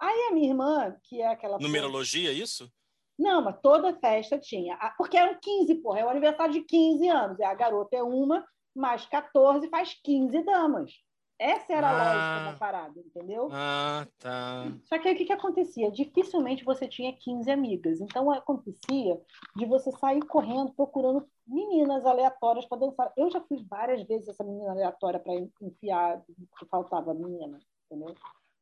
Aí 0.00 0.28
a 0.28 0.32
minha 0.32 0.48
irmã, 0.48 0.96
que 1.02 1.20
é 1.20 1.26
aquela. 1.26 1.58
Numerologia, 1.58 2.32
isso? 2.32 2.70
Não, 3.18 3.42
mas 3.42 3.60
toda 3.60 3.98
festa 3.98 4.38
tinha. 4.38 4.78
Porque 4.96 5.16
eram 5.16 5.36
15, 5.40 5.74
porra. 5.76 6.00
É 6.00 6.04
o 6.04 6.08
aniversário 6.08 6.52
de 6.52 6.60
15 6.62 7.08
anos. 7.08 7.38
E 7.40 7.42
a 7.42 7.52
garota 7.52 7.96
é 7.96 8.02
uma, 8.02 8.46
mais 8.74 9.04
14 9.06 9.68
faz 9.68 9.98
15 10.04 10.44
damas. 10.44 10.92
Essa 11.38 11.72
era 11.72 11.88
a 11.88 11.90
ah, 11.90 12.04
lógica 12.04 12.52
da 12.52 12.58
parada, 12.58 12.98
entendeu? 12.98 13.48
Ah, 13.52 14.04
tá. 14.18 14.64
Só 14.84 14.98
que 14.98 15.06
aí 15.06 15.14
o 15.14 15.16
que, 15.16 15.24
que 15.24 15.32
acontecia? 15.32 15.90
Dificilmente 15.90 16.64
você 16.64 16.88
tinha 16.88 17.12
15 17.12 17.48
amigas. 17.48 18.00
Então 18.00 18.30
acontecia 18.30 19.20
de 19.54 19.64
você 19.64 19.92
sair 19.92 20.20
correndo 20.26 20.72
procurando 20.72 21.24
meninas 21.46 22.04
aleatórias 22.04 22.66
para 22.66 22.78
dançar. 22.78 23.12
Eu 23.16 23.30
já 23.30 23.40
fui 23.40 23.64
várias 23.70 24.02
vezes 24.02 24.28
essa 24.28 24.42
menina 24.42 24.72
aleatória 24.72 25.20
para 25.20 25.32
enfiar 25.62 26.20
que 26.58 26.66
faltava 26.66 27.14
menina, 27.14 27.58
entendeu? 27.86 28.14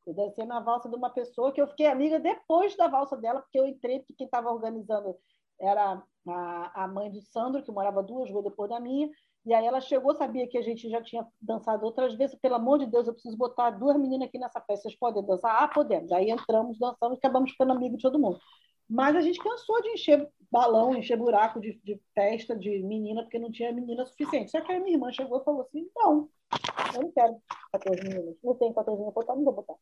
Eu 0.07 0.15
dancei 0.15 0.45
na 0.45 0.61
valsa 0.61 0.89
de 0.89 0.95
uma 0.95 1.11
pessoa 1.11 1.53
que 1.53 1.61
eu 1.61 1.67
fiquei 1.67 1.87
amiga 1.87 2.21
depois 2.21 2.77
da 2.77 2.87
valsa 2.87 3.17
dela, 3.17 3.41
porque 3.41 3.59
eu 3.59 3.67
entrei, 3.67 4.01
porque 4.01 4.15
quem 4.15 4.27
estava 4.27 4.53
organizando 4.53 5.17
era 5.61 6.03
a, 6.29 6.85
a 6.85 6.89
mãe 6.89 7.11
do 7.11 7.21
Sandro, 7.23 7.63
que 7.63 7.73
morava 7.73 8.03
duas 8.03 8.31
ruas 8.31 8.45
depois 8.45 8.71
da 8.71 8.79
minha, 8.79 9.11
e 9.47 9.55
aí 9.55 9.65
ela 9.65 9.81
chegou, 9.81 10.13
sabia 10.17 10.49
que 10.49 10.59
a 10.59 10.63
gente 10.63 10.91
já 10.91 11.01
tinha 11.01 11.25
dançado 11.41 11.87
outras 11.87 12.17
vezes. 12.17 12.37
Pelo 12.41 12.57
amor 12.57 12.81
de 12.81 12.87
Deus, 12.87 13.07
eu 13.07 13.13
preciso 13.13 13.37
botar 13.37 13.71
duas 13.71 13.97
meninas 13.97 14.27
aqui 14.27 14.39
nessa 14.39 14.61
festa. 14.61 14.89
Vocês 14.89 14.99
podem 14.99 15.25
dançar? 15.25 15.63
Ah, 15.63 15.69
podemos. 15.69 16.11
Aí 16.11 16.31
entramos, 16.31 16.77
dançamos 16.81 17.19
acabamos 17.19 17.53
ficando 17.53 17.73
amigos 17.73 17.99
de 17.99 18.03
todo 18.03 18.19
mundo. 18.19 18.41
Mas 18.89 19.15
a 19.15 19.21
gente 19.21 19.39
cansou 19.39 19.81
de 19.83 19.91
encher 19.91 20.29
balão, 20.51 20.97
encher 20.97 21.17
buraco 21.17 21.61
de, 21.61 21.81
de 21.85 22.01
festa 22.13 22.57
de 22.57 22.83
menina, 22.83 23.23
porque 23.23 23.39
não 23.39 23.53
tinha 23.53 23.73
menina 23.73 24.05
suficiente. 24.05 24.51
Só 24.51 24.61
que 24.61 24.73
aí 24.73 24.81
minha 24.81 24.97
irmã 24.97 25.13
chegou 25.13 25.41
e 25.41 25.45
falou 25.45 25.63
assim: 25.63 25.89
não, 25.95 26.29
eu 26.97 27.03
não 27.03 27.13
quero 27.13 27.37
14 27.73 28.03
meninas. 28.03 28.37
Não 28.43 28.55
tem 28.57 28.73
14 28.73 28.99
meninas, 28.99 29.15
botar, 29.15 29.37
não 29.37 29.45
vou 29.45 29.55
botar. 29.55 29.75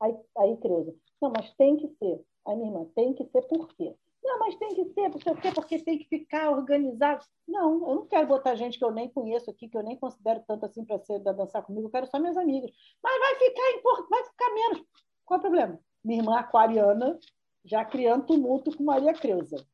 Aí, 0.00 0.16
aí 0.36 0.56
Creuza, 0.58 0.94
não, 1.20 1.32
mas 1.36 1.52
tem 1.54 1.76
que 1.76 1.88
ser. 1.98 2.20
Aí 2.46 2.56
minha 2.56 2.70
irmã, 2.70 2.86
tem 2.94 3.14
que 3.14 3.24
ser 3.26 3.42
por 3.48 3.66
quê? 3.74 3.96
Não, 4.22 4.38
mas 4.40 4.56
tem 4.56 4.74
que 4.74 4.84
ser, 4.92 5.10
porque, 5.10 5.52
porque 5.52 5.78
tem 5.78 5.98
que 5.98 6.08
ficar 6.08 6.50
organizado. 6.50 7.24
Não, 7.46 7.88
eu 7.88 7.94
não 7.94 8.06
quero 8.06 8.26
botar 8.26 8.54
gente 8.54 8.78
que 8.78 8.84
eu 8.84 8.90
nem 8.90 9.08
conheço 9.08 9.50
aqui, 9.50 9.68
que 9.68 9.76
eu 9.76 9.82
nem 9.82 9.96
considero 9.96 10.42
tanto 10.46 10.66
assim 10.66 10.84
para 10.84 10.98
ser 10.98 11.20
da 11.20 11.32
dançar 11.32 11.62
comigo, 11.62 11.86
eu 11.86 11.90
quero 11.90 12.06
só 12.06 12.18
minhas 12.18 12.36
amigas. 12.36 12.70
Mas 13.02 13.18
vai 13.18 13.34
ficar 13.36 14.06
vai 14.10 14.24
ficar 14.24 14.54
menos. 14.54 14.84
Qual 15.24 15.36
é 15.36 15.38
o 15.38 15.42
problema? 15.42 15.80
Minha 16.04 16.20
irmã 16.20 16.38
aquariana 16.38 17.18
já 17.64 17.84
criando 17.84 18.26
tumulto 18.26 18.76
com 18.76 18.84
Maria 18.84 19.12
Creuza. 19.12 19.64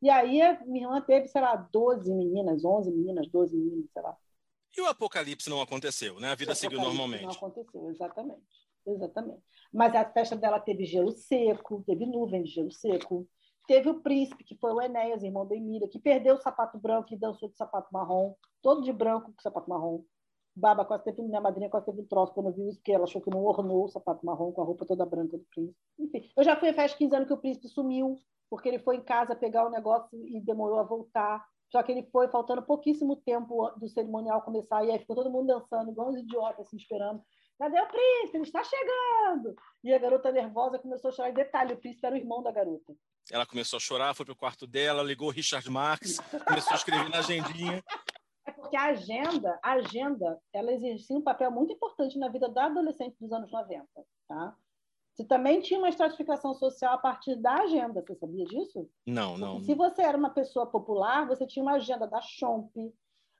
E 0.00 0.10
aí 0.10 0.40
minha 0.66 0.86
irmã 0.86 1.00
teve, 1.00 1.28
sei 1.28 1.40
lá, 1.40 1.54
12 1.54 2.12
meninas, 2.12 2.64
11 2.64 2.90
meninas, 2.90 3.28
12 3.28 3.56
meninas, 3.56 3.90
sei 3.92 4.02
lá. 4.02 4.16
E 4.76 4.80
o 4.80 4.86
apocalipse 4.86 5.50
não 5.50 5.60
aconteceu, 5.60 6.18
né? 6.18 6.30
A 6.30 6.34
vida 6.34 6.54
seguiu 6.54 6.80
normalmente. 6.80 7.24
Não 7.24 7.30
aconteceu, 7.30 7.90
exatamente. 7.90 8.42
Exatamente. 8.86 9.42
Mas 9.72 9.94
a 9.94 10.04
festa 10.10 10.34
dela 10.34 10.58
teve 10.58 10.84
gelo 10.84 11.12
seco, 11.12 11.84
teve 11.86 12.06
nuvem 12.06 12.42
de 12.42 12.50
gelo 12.50 12.72
seco, 12.72 13.28
Teve 13.66 13.88
o 13.90 14.00
príncipe, 14.00 14.44
que 14.44 14.56
foi 14.56 14.72
o 14.72 14.80
Enéas, 14.80 15.22
irmão 15.22 15.46
da 15.46 15.54
Emília, 15.54 15.88
que 15.88 15.98
perdeu 15.98 16.34
o 16.34 16.40
sapato 16.40 16.78
branco 16.78 17.12
e 17.12 17.16
dançou 17.16 17.48
de 17.48 17.56
sapato 17.56 17.88
marrom, 17.92 18.34
todo 18.60 18.82
de 18.82 18.92
branco 18.92 19.32
com 19.32 19.40
sapato 19.40 19.70
marrom. 19.70 20.02
Baba 20.54 20.84
quase 20.84 21.04
teve, 21.04 21.22
minha 21.22 21.40
madrinha 21.40 21.70
quase 21.70 21.86
teve 21.86 22.02
um 22.02 22.06
troço 22.06 22.34
quando 22.34 22.52
viu 22.52 22.68
isso, 22.68 22.78
porque 22.78 22.92
ela 22.92 23.04
achou 23.04 23.22
que 23.22 23.30
não 23.30 23.42
ornou 23.42 23.84
o 23.84 23.88
sapato 23.88 24.26
marrom 24.26 24.52
com 24.52 24.60
a 24.60 24.64
roupa 24.64 24.84
toda 24.84 25.06
branca 25.06 25.38
do 25.38 25.44
príncipe. 25.44 25.78
Enfim, 25.98 26.30
eu 26.36 26.44
já 26.44 26.56
fui 26.56 26.68
a 26.68 26.74
festa 26.74 26.98
15 26.98 27.16
anos 27.16 27.28
que 27.28 27.34
o 27.34 27.38
príncipe 27.38 27.68
sumiu, 27.68 28.18
porque 28.50 28.68
ele 28.68 28.78
foi 28.78 28.96
em 28.96 29.00
casa 29.00 29.34
pegar 29.34 29.66
o 29.66 29.70
negócio 29.70 30.10
e 30.26 30.40
demorou 30.40 30.78
a 30.78 30.82
voltar. 30.82 31.42
Só 31.70 31.82
que 31.82 31.90
ele 31.90 32.02
foi 32.12 32.28
faltando 32.28 32.60
pouquíssimo 32.62 33.16
tempo 33.16 33.70
do 33.78 33.88
cerimonial 33.88 34.42
começar, 34.42 34.84
e 34.84 34.90
aí 34.90 34.98
ficou 34.98 35.16
todo 35.16 35.30
mundo 35.30 35.46
dançando, 35.46 35.90
igual 35.90 36.10
uns 36.10 36.18
idiotas, 36.18 36.66
assim, 36.66 36.76
esperando. 36.76 37.22
Cadê 37.58 37.80
o 37.80 37.88
príncipe? 37.88 38.36
Ele 38.36 38.44
está 38.44 38.62
chegando! 38.62 39.54
E 39.82 39.94
a 39.94 39.98
garota 39.98 40.30
nervosa 40.30 40.78
começou 40.78 41.08
a 41.08 41.12
chorar. 41.12 41.30
E 41.30 41.34
detalhe, 41.34 41.72
o 41.72 41.78
príncipe 41.78 42.04
era 42.04 42.14
o 42.14 42.18
irmão 42.18 42.42
da 42.42 42.52
garota. 42.52 42.94
Ela 43.30 43.46
começou 43.46 43.76
a 43.76 43.80
chorar, 43.80 44.14
foi 44.14 44.26
para 44.26 44.32
o 44.32 44.36
quarto 44.36 44.66
dela, 44.66 45.02
ligou 45.02 45.28
o 45.28 45.30
Richard 45.30 45.68
Marx, 45.70 46.18
começou 46.46 46.72
a 46.72 46.76
escrever 46.76 47.08
na 47.08 47.18
agendinha. 47.18 47.82
É 48.44 48.50
porque 48.50 48.76
a 48.76 48.86
agenda, 48.86 49.58
a 49.62 49.72
agenda, 49.72 50.40
ela 50.52 50.72
exercia 50.72 51.16
um 51.16 51.22
papel 51.22 51.50
muito 51.50 51.72
importante 51.72 52.18
na 52.18 52.28
vida 52.28 52.48
da 52.48 52.66
adolescente 52.66 53.16
dos 53.20 53.32
anos 53.32 53.50
90, 53.50 53.86
tá? 54.28 54.56
Você 55.14 55.24
também 55.24 55.60
tinha 55.60 55.78
uma 55.78 55.90
estratificação 55.90 56.54
social 56.54 56.94
a 56.94 56.98
partir 56.98 57.36
da 57.36 57.62
agenda, 57.62 58.02
você 58.02 58.14
sabia 58.14 58.44
disso? 58.46 58.88
Não, 59.06 59.36
não. 59.36 59.60
se 59.60 59.74
você 59.74 60.02
era 60.02 60.16
uma 60.16 60.30
pessoa 60.30 60.66
popular, 60.66 61.26
você 61.26 61.46
tinha 61.46 61.62
uma 61.62 61.74
agenda 61.74 62.06
da 62.06 62.20
Chomp, 62.22 62.74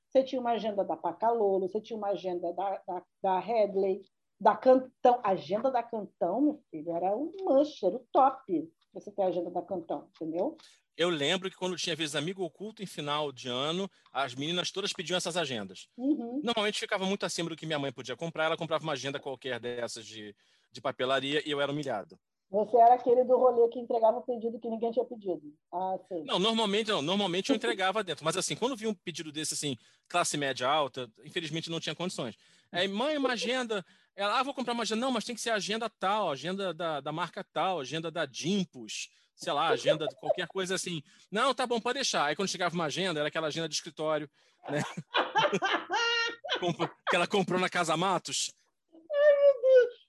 você 0.08 0.22
tinha 0.22 0.40
uma 0.40 0.50
agenda 0.50 0.84
da 0.84 0.96
Pacalolo, 0.96 1.68
você 1.68 1.80
tinha 1.80 1.96
uma 1.96 2.08
agenda 2.08 2.52
da, 2.52 2.82
da, 2.86 3.02
da 3.22 3.38
Headley, 3.38 4.02
da 4.38 4.54
Cantão. 4.54 5.18
A 5.24 5.30
agenda 5.30 5.70
da 5.70 5.82
Cantão, 5.82 6.42
meu 6.42 6.62
filho, 6.70 6.94
era 6.94 7.16
o 7.16 7.24
um 7.24 7.44
manche, 7.46 7.86
era 7.86 7.96
o 7.96 8.06
top 8.12 8.70
você 8.92 9.10
ter 9.10 9.22
a 9.22 9.26
agenda 9.26 9.50
da 9.50 9.62
Cantão, 9.62 10.08
entendeu? 10.14 10.56
Eu 10.96 11.08
lembro 11.08 11.50
que 11.50 11.56
quando 11.56 11.76
tinha 11.76 11.96
vezes 11.96 12.14
amigo 12.14 12.44
oculto 12.44 12.82
em 12.82 12.86
final 12.86 13.32
de 13.32 13.48
ano, 13.48 13.90
as 14.12 14.34
meninas 14.34 14.70
todas 14.70 14.92
pediam 14.92 15.16
essas 15.16 15.36
agendas. 15.36 15.88
Uhum. 15.96 16.40
Normalmente 16.44 16.78
ficava 16.78 17.06
muito 17.06 17.24
acima 17.24 17.48
do 17.48 17.56
que 17.56 17.64
minha 17.64 17.78
mãe 17.78 17.90
podia 17.90 18.16
comprar, 18.16 18.44
ela 18.44 18.56
comprava 18.56 18.84
uma 18.84 18.92
agenda 18.92 19.18
qualquer 19.18 19.58
dessas 19.58 20.04
de, 20.04 20.34
de 20.70 20.80
papelaria 20.80 21.42
e 21.46 21.50
eu 21.50 21.60
era 21.60 21.72
humilhado. 21.72 22.18
Você 22.50 22.76
era 22.76 22.96
aquele 22.96 23.24
do 23.24 23.34
rolê 23.38 23.66
que 23.70 23.78
entregava 23.78 24.18
o 24.18 24.22
pedido 24.22 24.60
que 24.60 24.68
ninguém 24.68 24.92
tinha 24.92 25.06
pedido. 25.06 25.54
Ah, 25.72 25.96
sim. 26.06 26.22
Não, 26.24 26.38
normalmente 26.38 26.90
não. 26.90 27.00
Normalmente 27.00 27.48
eu 27.48 27.56
entregava 27.56 28.04
dentro. 28.04 28.22
Mas 28.22 28.36
assim, 28.36 28.54
quando 28.54 28.76
vi 28.76 28.86
um 28.86 28.92
pedido 28.92 29.32
desse, 29.32 29.54
assim, 29.54 29.78
classe 30.06 30.36
média 30.36 30.68
alta, 30.68 31.10
infelizmente 31.24 31.70
não 31.70 31.80
tinha 31.80 31.94
condições. 31.94 32.36
Aí, 32.72 32.88
mãe, 32.88 33.18
uma 33.18 33.32
agenda. 33.32 33.84
Ela, 34.16 34.40
ah, 34.40 34.42
vou 34.42 34.54
comprar 34.54 34.72
uma 34.72 34.82
agenda. 34.82 35.00
Não, 35.00 35.12
mas 35.12 35.24
tem 35.24 35.34
que 35.34 35.40
ser 35.40 35.50
agenda 35.50 35.90
tal, 36.00 36.30
agenda 36.30 36.72
da, 36.72 37.00
da 37.00 37.12
marca 37.12 37.44
tal, 37.52 37.80
agenda 37.80 38.10
da 38.10 38.24
Dimpos, 38.24 39.10
sei 39.36 39.52
lá, 39.52 39.68
agenda 39.68 40.06
de 40.06 40.16
qualquer 40.16 40.48
coisa 40.48 40.74
assim. 40.74 41.02
Não, 41.30 41.54
tá 41.54 41.66
bom, 41.66 41.80
pode 41.80 41.96
deixar. 41.96 42.24
Aí 42.24 42.36
quando 42.36 42.48
chegava 42.48 42.74
uma 42.74 42.86
agenda, 42.86 43.20
era 43.20 43.28
aquela 43.28 43.48
agenda 43.48 43.68
de 43.68 43.74
escritório, 43.74 44.28
né? 44.68 44.82
que 47.10 47.16
ela 47.16 47.26
comprou 47.26 47.60
na 47.60 47.68
Casa 47.68 47.96
Matos. 47.96 48.52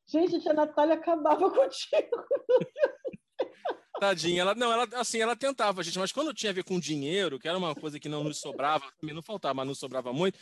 Gente, 0.07 0.35
a 0.35 0.39
tia 0.39 0.53
Natália 0.53 0.95
acabava 0.95 1.49
contigo. 1.49 2.25
Tadinha, 3.99 4.41
ela 4.41 4.53
não, 4.53 4.71
ela 4.71 4.87
assim, 4.93 5.19
ela 5.19 5.35
tentava, 5.35 5.81
gente, 5.81 5.97
mas 5.97 6.11
quando 6.11 6.33
tinha 6.33 6.49
a 6.49 6.53
ver 6.53 6.63
com 6.63 6.79
dinheiro, 6.79 7.39
que 7.39 7.47
era 7.47 7.57
uma 7.57 7.73
coisa 7.73 7.99
que 7.99 8.09
não 8.09 8.23
nos 8.23 8.39
sobrava, 8.39 8.85
também 8.99 9.15
não 9.15 9.21
faltava, 9.21 9.53
mas 9.53 9.67
não 9.67 9.75
sobrava 9.75 10.11
muito. 10.11 10.37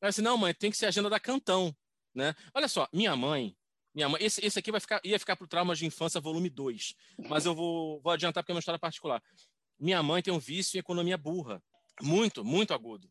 Ela 0.00 0.10
disse: 0.10 0.22
"Não, 0.22 0.36
mãe, 0.36 0.54
tem 0.54 0.70
que 0.70 0.76
ser 0.76 0.86
agenda 0.86 1.10
da 1.10 1.20
Cantão", 1.20 1.74
né? 2.14 2.34
Olha 2.54 2.68
só, 2.68 2.88
minha 2.92 3.14
mãe, 3.16 3.56
minha 3.94 4.08
mãe, 4.08 4.22
esse, 4.22 4.44
esse 4.44 4.58
aqui 4.58 4.70
vai 4.70 4.80
ficar, 4.80 5.00
ia 5.04 5.18
ficar 5.18 5.36
para 5.36 5.44
o 5.44 5.48
Traumas 5.48 5.78
de 5.78 5.86
Infância, 5.86 6.20
volume 6.20 6.48
2. 6.48 6.94
Mas 7.28 7.44
eu 7.44 7.54
vou, 7.54 8.00
vou 8.00 8.12
adiantar 8.12 8.42
porque 8.42 8.52
é 8.52 8.54
uma 8.54 8.60
história 8.60 8.78
particular. 8.78 9.22
Minha 9.78 10.02
mãe 10.02 10.22
tem 10.22 10.32
um 10.32 10.38
vício 10.38 10.76
em 10.76 10.80
economia 10.80 11.16
burra. 11.16 11.62
Muito, 12.00 12.44
muito 12.44 12.72
agudo. 12.72 13.10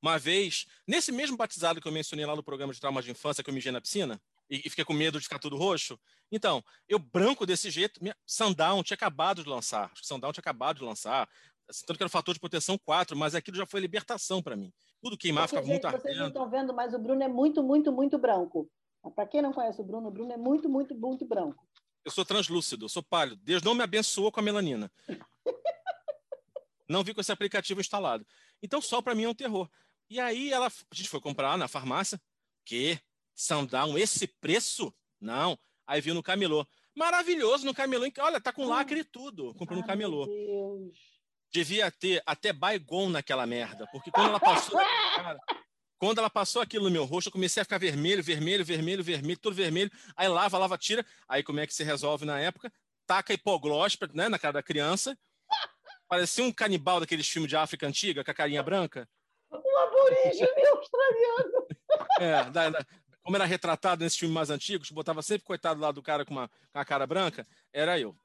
Uma 0.00 0.18
vez, 0.18 0.66
nesse 0.86 1.12
mesmo 1.12 1.36
batizado 1.36 1.80
que 1.80 1.86
eu 1.86 1.92
mencionei 1.92 2.24
lá 2.24 2.34
no 2.34 2.42
programa 2.42 2.72
de 2.72 2.80
traumas 2.80 3.04
de 3.04 3.10
infância, 3.10 3.42
que 3.44 3.50
eu 3.50 3.54
mijei 3.54 3.70
na 3.70 3.80
piscina, 3.80 4.20
e, 4.48 4.62
e 4.64 4.70
fiquei 4.70 4.84
com 4.84 4.94
medo 4.94 5.18
de 5.18 5.24
ficar 5.24 5.38
tudo 5.38 5.56
roxo, 5.56 5.98
então, 6.32 6.64
eu 6.88 6.98
branco 6.98 7.44
desse 7.44 7.70
jeito, 7.70 8.02
minha, 8.02 8.16
Sundown 8.24 8.82
tinha 8.82 8.94
acabado 8.94 9.42
de 9.42 9.48
lançar, 9.48 9.90
acho 9.92 10.02
que 10.02 10.06
Sundown 10.06 10.32
tinha 10.32 10.40
acabado 10.40 10.78
de 10.78 10.84
lançar, 10.84 11.28
assim, 11.70 11.86
tanto 11.86 11.96
que 11.96 12.02
era 12.02 12.10
fator 12.10 12.34
de 12.34 12.40
proteção 12.40 12.76
4, 12.76 13.16
mas 13.16 13.34
aquilo 13.34 13.56
já 13.56 13.64
foi 13.64 13.80
libertação 13.80 14.42
para 14.42 14.56
mim. 14.56 14.72
Tudo 15.00 15.16
queimar, 15.16 15.48
ficava 15.48 15.66
muito 15.66 15.86
ardendo. 15.86 16.02
Vocês 16.02 16.18
não 16.18 16.28
estão 16.28 16.50
vendo, 16.50 16.74
mas 16.74 16.92
o 16.92 16.98
Bruno 16.98 17.22
é 17.22 17.28
muito, 17.28 17.62
muito, 17.62 17.90
muito 17.92 18.18
branco. 18.18 18.70
Para 19.14 19.26
quem 19.26 19.40
não 19.40 19.52
conhece 19.52 19.80
o 19.80 19.84
Bruno, 19.84 20.08
o 20.08 20.10
Bruno 20.10 20.32
é 20.32 20.36
muito, 20.36 20.68
muito, 20.68 20.94
muito 20.94 21.24
branco. 21.24 21.66
Eu 22.04 22.10
sou 22.10 22.24
translúcido, 22.24 22.84
eu 22.84 22.88
sou 22.88 23.02
pálido. 23.02 23.40
Deus 23.42 23.62
não 23.62 23.74
me 23.74 23.82
abençoou 23.82 24.30
com 24.30 24.40
a 24.40 24.42
melanina. 24.42 24.90
não 26.88 27.02
vi 27.02 27.14
com 27.14 27.20
esse 27.20 27.32
aplicativo 27.32 27.80
instalado. 27.80 28.26
Então, 28.62 28.80
só 28.80 29.00
para 29.00 29.14
mim 29.14 29.24
é 29.24 29.28
um 29.28 29.34
terror. 29.34 29.70
E 30.08 30.18
aí 30.18 30.52
ela, 30.52 30.66
a 30.66 30.94
gente 30.94 31.08
foi 31.08 31.20
comprar 31.20 31.56
na 31.56 31.68
farmácia. 31.68 32.20
Que? 32.64 32.98
Sundown, 33.34 33.96
esse 33.96 34.26
preço? 34.26 34.92
Não. 35.20 35.58
Aí 35.86 36.00
viu 36.00 36.14
no 36.14 36.22
camelô. 36.22 36.66
Maravilhoso 36.94 37.64
no 37.64 37.74
camelô. 37.74 38.06
Olha, 38.18 38.40
tá 38.40 38.52
com 38.52 38.66
lacre 38.66 39.00
e 39.00 39.04
tudo. 39.04 39.54
Comprou 39.54 39.78
no 39.78 39.86
camelô. 39.86 40.26
Devia 41.52 41.90
ter 41.90 42.22
até 42.24 42.52
Baigon 42.52 43.08
naquela 43.08 43.46
merda. 43.46 43.86
Porque 43.92 44.10
quando 44.10 44.28
ela 44.28 44.40
passou. 44.40 44.78
cara, 45.16 45.38
quando 45.98 46.18
ela 46.18 46.30
passou 46.30 46.62
aquilo 46.62 46.84
no 46.84 46.90
meu 46.90 47.04
rosto, 47.04 47.28
eu 47.28 47.32
comecei 47.32 47.60
a 47.60 47.64
ficar 47.64 47.78
vermelho, 47.78 48.22
vermelho, 48.22 48.64
vermelho, 48.64 49.04
vermelho, 49.04 49.38
todo 49.38 49.54
vermelho. 49.54 49.90
Aí 50.16 50.28
lava, 50.28 50.56
lava, 50.56 50.78
tira. 50.78 51.04
Aí 51.28 51.42
como 51.42 51.60
é 51.60 51.66
que 51.66 51.74
se 51.74 51.84
resolve 51.84 52.24
na 52.24 52.40
época? 52.40 52.72
Taca 53.06 53.34
hipoglós 53.34 53.98
né, 54.14 54.28
na 54.28 54.38
cara 54.38 54.54
da 54.54 54.62
criança. 54.62 55.18
Parecia 56.08 56.42
um 56.42 56.52
canibal 56.52 57.00
daqueles 57.00 57.28
filmes 57.28 57.48
de 57.48 57.56
África 57.56 57.86
antiga, 57.86 58.24
com 58.24 58.30
a 58.30 58.34
carinha 58.34 58.62
branca. 58.62 59.08
Um 59.52 59.78
aborígene 59.78 60.66
australiano. 60.72 61.66
É, 62.18 62.50
da, 62.50 62.70
da, 62.70 62.86
como 63.22 63.36
era 63.36 63.44
retratado 63.44 64.02
nesses 64.02 64.18
filmes 64.18 64.34
mais 64.34 64.50
antigos, 64.50 64.90
botava 64.90 65.22
sempre 65.22 65.44
coitado 65.44 65.80
lá 65.80 65.92
do 65.92 66.02
cara 66.02 66.24
com, 66.24 66.32
uma, 66.32 66.48
com 66.48 66.78
a 66.78 66.84
cara 66.84 67.06
branca, 67.06 67.46
era 67.72 67.98
eu. 67.98 68.16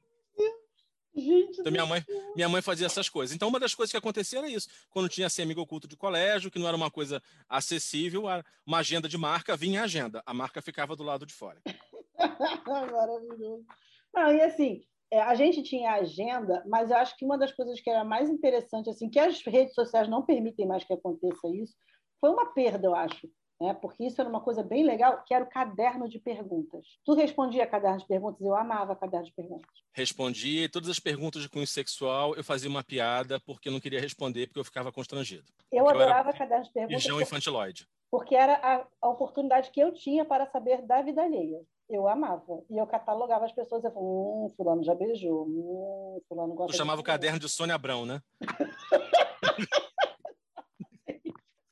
Gente 1.16 1.62
então, 1.62 1.72
minha 1.72 1.86
mãe, 1.86 2.04
minha 2.36 2.50
mãe 2.50 2.62
fazia 2.62 2.86
essas 2.86 3.08
coisas. 3.08 3.34
Então, 3.36 3.48
uma 3.48 3.60
das 3.60 3.74
coisas 3.74 3.92
que 3.92 3.98
acontecia 3.98 4.40
era 4.40 4.50
isso. 4.50 4.68
Quando 4.90 5.08
tinha 5.08 5.28
assim, 5.28 5.42
amigo 5.42 5.62
oculto 5.62 5.88
de 5.88 5.96
colégio, 5.96 6.52
que 6.52 6.60
não 6.60 6.68
era 6.68 6.76
uma 6.76 6.92
coisa 6.92 7.22
acessível, 7.48 8.26
uma 8.66 8.80
agenda 8.80 9.08
de 9.08 9.18
marca, 9.18 9.56
vinha 9.56 9.82
a 9.82 9.86
agenda. 9.86 10.22
A 10.26 10.34
marca 10.34 10.62
ficava 10.62 10.96
do 10.96 11.04
lado 11.04 11.26
de 11.26 11.34
fora. 11.34 11.62
Maravilhoso. 12.68 13.66
Não, 14.14 14.34
e 14.34 14.42
assim, 14.42 14.84
é, 15.12 15.22
a 15.22 15.36
gente 15.36 15.64
tinha 15.64 15.94
agenda, 15.94 16.64
mas 16.68 16.92
eu 16.92 16.98
acho 16.98 17.16
que 17.18 17.26
uma 17.26 17.38
das 17.38 17.52
coisas 17.54 17.80
que 17.80 17.90
era 17.90 18.04
mais 18.04 18.30
interessante, 18.30 18.90
assim, 18.90 19.10
que 19.10 19.20
as 19.20 19.42
redes 19.46 19.74
sociais 19.74 20.10
não 20.10 20.26
permitem 20.26 20.68
mais 20.68 20.84
que 20.84 20.94
aconteça 20.94 21.48
isso, 21.50 21.76
foi 22.20 22.30
uma 22.30 22.54
perda, 22.54 22.88
eu 22.88 22.96
acho. 22.96 23.30
Né? 23.60 23.74
Porque 23.74 24.06
isso 24.06 24.20
era 24.20 24.30
uma 24.30 24.42
coisa 24.42 24.62
bem 24.62 24.84
legal, 24.84 25.24
que 25.26 25.34
era 25.34 25.44
o 25.44 25.50
caderno 25.50 26.10
de 26.10 26.20
perguntas. 26.20 26.86
Tu 27.06 27.14
respondia 27.14 27.66
caderno 27.66 28.00
de 28.00 28.08
perguntas? 28.08 28.42
Eu 28.42 28.56
amava 28.56 28.96
caderno 28.96 29.26
de 29.26 29.34
perguntas. 29.34 29.70
Respondia, 29.94 30.70
todas 30.70 30.90
as 30.90 31.00
perguntas 31.00 31.42
de 31.42 31.50
cunho 31.50 31.68
sexual 31.68 32.36
eu 32.36 32.44
fazia 32.44 32.70
uma 32.70 32.84
piada 32.84 33.40
porque 33.40 33.70
eu 33.70 33.74
não 33.74 33.80
queria 33.80 34.02
responder, 34.02 34.48
porque 34.48 34.60
eu 34.60 34.66
ficava 34.66 34.92
constrangido. 34.92 35.46
Eu 35.72 35.88
adorava 35.88 36.30
eu 36.30 36.38
caderno 36.38 36.66
de 36.66 36.72
perguntas. 36.72 37.04
Região 37.04 37.22
infantiloide. 37.22 37.88
Porque 38.12 38.36
era 38.36 38.56
a, 38.56 38.86
a 39.02 39.10
oportunidade 39.10 39.72
que 39.72 39.80
eu 39.80 39.94
tinha 39.94 40.26
para 40.26 40.46
saber 40.48 40.82
da 40.82 41.02
vida 41.02 41.22
alheia 41.22 41.62
eu 41.90 42.08
amava. 42.08 42.64
E 42.70 42.78
eu 42.78 42.88
catalogava 42.88 43.46
as 43.46 43.52
pessoas, 43.52 43.84
eu 43.84 43.92
falava, 43.92 44.12
hum, 44.12 44.52
fulano 44.58 44.84
já 44.84 44.96
beijou, 44.96 45.46
hum, 45.46 46.20
fulano 46.28 46.54
gosta 46.56 46.74
Tu 46.74 46.78
chamava 46.78 47.00
o 47.00 47.04
caderno 47.04 47.40
de 47.40 47.48
Sônia 47.48 47.76
Abrão, 47.76 48.06
né? 48.06 48.22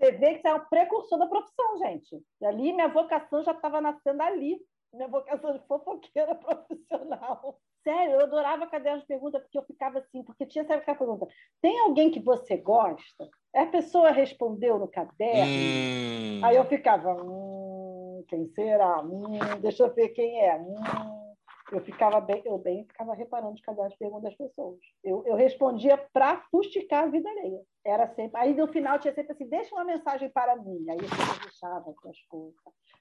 Você 0.03 0.11
vê 0.11 0.33
que 0.33 0.41
você 0.41 0.47
é 0.49 0.53
um 0.53 0.65
precursor 0.65 1.17
da 1.17 1.27
profissão, 1.27 1.77
gente. 1.77 2.21
E 2.41 2.45
ali 2.45 2.73
minha 2.73 2.89
vocação 2.89 3.41
já 3.41 3.53
estava 3.53 3.79
nascendo 3.79 4.21
ali. 4.21 4.59
Minha 4.93 5.07
vocação 5.07 5.53
de 5.53 5.65
fofoqueira 5.65 6.35
profissional. 6.35 7.57
Sério, 7.85 8.15
eu 8.15 8.21
adorava 8.21 8.67
caderno 8.67 8.99
de 8.99 9.07
pergunta, 9.07 9.39
porque 9.39 9.57
eu 9.57 9.63
ficava 9.63 9.99
assim, 9.99 10.21
porque 10.23 10.45
tinha 10.45 10.63
sempre 10.65 10.81
aquela 10.81 10.97
pergunta: 10.97 11.27
tem 11.61 11.79
alguém 11.79 12.11
que 12.11 12.19
você 12.19 12.57
gosta? 12.57 13.29
A 13.55 13.65
pessoa 13.67 14.11
respondeu 14.11 14.77
no 14.77 14.89
caderno. 14.89 15.45
Hum. 15.45 16.41
Aí 16.43 16.55
eu 16.57 16.65
ficava, 16.65 17.13
hum, 17.23 18.25
quem 18.27 18.47
será? 18.49 19.01
Hum, 19.01 19.39
deixa 19.61 19.83
eu 19.83 19.93
ver 19.93 20.09
quem 20.09 20.41
é. 20.41 20.57
Hum. 20.59 21.22
Eu 21.71 21.81
ficava 21.81 22.19
bem, 22.19 22.41
eu 22.45 22.57
bem 22.57 22.85
ficava 22.85 23.13
reparando 23.13 23.53
os 23.53 23.61
cadernos 23.61 23.93
de 23.93 23.99
perguntas 23.99 24.23
das 24.23 24.35
pessoas. 24.35 24.79
Eu, 25.03 25.23
eu 25.25 25.35
respondia 25.35 25.97
para 26.11 26.41
fustigar 26.51 27.05
a 27.05 27.07
vida 27.07 27.29
alheia. 27.29 27.61
Era 27.85 28.07
sempre. 28.15 28.39
Aí 28.39 28.53
no 28.53 28.67
final 28.67 28.99
tinha 28.99 29.13
sempre 29.13 29.33
assim: 29.33 29.47
deixa 29.47 29.73
uma 29.73 29.83
mensagem 29.83 30.29
para 30.29 30.55
mim. 30.55 30.85
Aí 30.89 30.97
eu 30.97 31.41
deixava 31.41 31.89
as 31.89 32.21
coisas, 32.27 32.53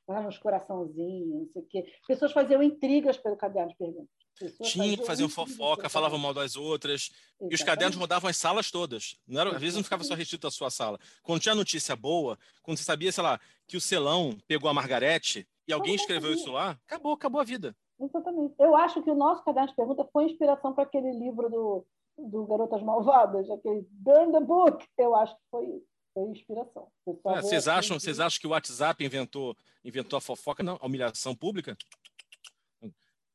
lá 0.09 0.21
nos 0.21 0.39
coraçãozinhos, 0.39 1.41
não 1.41 1.49
sei 1.53 1.63
o 1.63 1.67
quê. 1.67 1.93
Pessoas 2.07 2.33
faziam 2.33 2.63
intrigas 2.63 3.17
pelo 3.17 3.37
caderno 3.37 3.71
de 3.71 3.77
perguntas. 3.77 4.23
Pessoas 4.39 4.71
Tinha, 4.71 4.97
faziam 5.05 5.29
fofoca, 5.29 5.89
falavam 5.89 6.19
mal 6.19 6.35
das 6.35 6.57
outras. 6.57 7.11
Exatamente. 7.13 7.53
E 7.53 7.55
os 7.55 7.63
cadernos 7.63 7.97
rodavam 7.97 8.31
as 8.31 8.37
salas 8.37 8.71
todas. 8.71 9.17
Não 9.27 9.41
era, 9.41 9.51
às 9.51 9.61
vezes 9.61 9.77
não 9.77 9.85
ficava 9.85 10.03
só 10.05 10.15
restrito 10.15 10.47
à 10.47 10.51
sua 10.51 10.71
sala. 10.71 10.99
Quando 11.23 11.41
tinha 11.41 11.55
notícia 11.55 11.95
boa, 11.95 12.39
quando 12.63 12.79
você 12.79 12.85
sabia, 12.85 13.13
sei 13.13 13.23
lá, 13.23 13.41
que 13.67 13.77
o 13.77 13.81
Celão 13.81 14.37
pegou 14.49 14.69
a 14.69 14.75
Margarete 14.75 15.47
e 15.67 15.73
alguém 15.73 15.95
escreveu 15.95 16.33
isso 16.33 16.51
lá, 16.51 16.79
acabou, 16.87 17.13
acabou 17.13 17.41
a 17.41 17.45
vida. 17.45 17.77
Exatamente. 18.03 18.55
Eu 18.59 18.75
acho 18.75 19.03
que 19.03 19.11
o 19.11 19.15
nosso 19.15 19.45
caderno 19.45 19.69
de 19.69 19.77
pergunta 19.77 20.09
foi 20.13 20.25
inspiração 20.25 20.73
para 20.73 20.85
aquele 20.85 21.13
livro 21.13 21.49
do, 21.49 21.87
do 22.19 22.47
Garotas 22.47 22.83
Malvadas, 22.83 23.49
aquele 23.49 23.87
Burn 23.91 24.33
the 24.33 24.41
Book. 24.41 24.85
Eu 24.99 25.15
acho 25.15 25.35
que 25.35 25.43
foi, 25.51 25.83
foi 26.13 26.29
inspiração. 26.31 26.89
É, 27.07 27.41
vocês, 27.41 27.69
acham, 27.69 27.99
vocês 27.99 28.19
acham 28.19 28.41
que 28.41 28.47
o 28.47 28.51
WhatsApp 28.51 29.05
inventou, 29.05 29.57
inventou 29.85 30.17
a 30.17 30.21
fofoca? 30.21 30.63
Não, 30.63 30.79
a 30.81 30.87
humilhação 30.87 31.35
pública? 31.35 31.77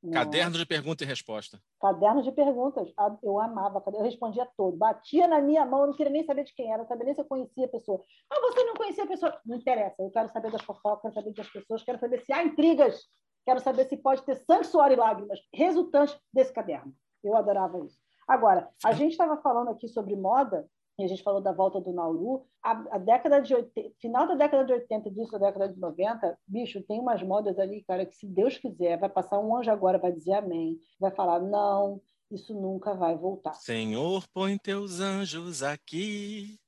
Não. 0.04 0.12
Caderno 0.12 0.58
de 0.58 0.66
pergunta 0.66 1.04
e 1.04 1.08
resposta. 1.08 1.60
Caderno 1.82 2.22
de 2.22 2.32
perguntas. 2.32 2.92
Ah, 2.98 3.18
eu 3.24 3.40
amava. 3.40 3.84
Eu 3.94 4.04
respondia 4.04 4.48
todo. 4.58 4.78
Batia 4.78 5.28
na 5.28 5.42
minha 5.42 5.66
mão, 5.66 5.82
eu 5.82 5.88
não 5.88 5.96
queria 5.96 6.12
nem 6.12 6.24
saber 6.24 6.44
de 6.44 6.54
quem 6.54 6.72
era, 6.72 6.84
não 6.84 6.88
sabia 6.88 7.06
nem 7.06 7.16
se 7.16 7.22
eu 7.22 7.26
conhecia 7.26 7.66
a 7.66 7.70
pessoa. 7.70 8.04
Ah, 8.30 8.40
você 8.42 8.64
não 8.64 8.76
conhecia 8.76 9.06
a 9.06 9.08
pessoa? 9.08 9.42
Não 9.46 9.58
interessa. 9.58 9.96
Eu 10.00 10.12
quero 10.12 10.32
saber 10.32 10.52
das 10.52 10.62
fofocas, 10.62 11.02
quero 11.02 11.14
saber 11.16 11.34
das 11.34 11.50
pessoas, 11.50 11.84
quero 11.84 12.00
saber 12.00 12.22
se 12.24 12.32
há 12.32 12.44
intrigas 12.44 13.08
Quero 13.48 13.62
saber 13.62 13.86
se 13.86 13.96
pode 13.96 14.24
ter 14.24 14.36
sangue, 14.36 14.66
suor 14.66 14.92
e 14.92 14.98
lágrimas 14.98 15.40
resultantes 15.54 16.20
desse 16.34 16.52
caderno. 16.52 16.94
Eu 17.24 17.34
adorava 17.34 17.80
isso. 17.86 17.98
Agora, 18.28 18.70
a 18.84 18.92
gente 18.92 19.14
estava 19.14 19.38
falando 19.38 19.70
aqui 19.70 19.88
sobre 19.88 20.18
moda, 20.18 20.68
e 21.00 21.06
a 21.06 21.08
gente 21.08 21.24
falou 21.24 21.40
da 21.40 21.54
volta 21.54 21.80
do 21.80 21.94
Nauru. 21.94 22.46
A, 22.62 22.72
a 22.96 22.98
década 22.98 23.40
de 23.40 23.56
80, 23.56 23.96
final 24.02 24.28
da 24.28 24.36
década 24.36 24.66
de 24.66 24.74
80, 24.74 25.12
disso 25.12 25.32
da 25.32 25.38
década 25.38 25.70
de 25.70 25.80
90, 25.80 26.38
bicho, 26.46 26.84
tem 26.84 27.00
umas 27.00 27.24
modas 27.24 27.58
ali, 27.58 27.86
cara, 27.86 28.06
que 28.06 28.18
se 28.18 28.28
Deus 28.28 28.58
quiser, 28.58 29.00
vai 29.00 29.08
passar 29.08 29.40
um 29.40 29.56
anjo 29.56 29.72
agora, 29.72 29.98
vai 29.98 30.12
dizer 30.12 30.34
amém, 30.34 30.78
vai 31.00 31.12
falar, 31.12 31.40
não, 31.40 32.02
isso 32.30 32.54
nunca 32.54 32.96
vai 32.96 33.16
voltar. 33.16 33.54
Senhor, 33.54 34.28
põe 34.34 34.58
teus 34.58 35.00
anjos 35.00 35.64
aqui. 35.64 36.60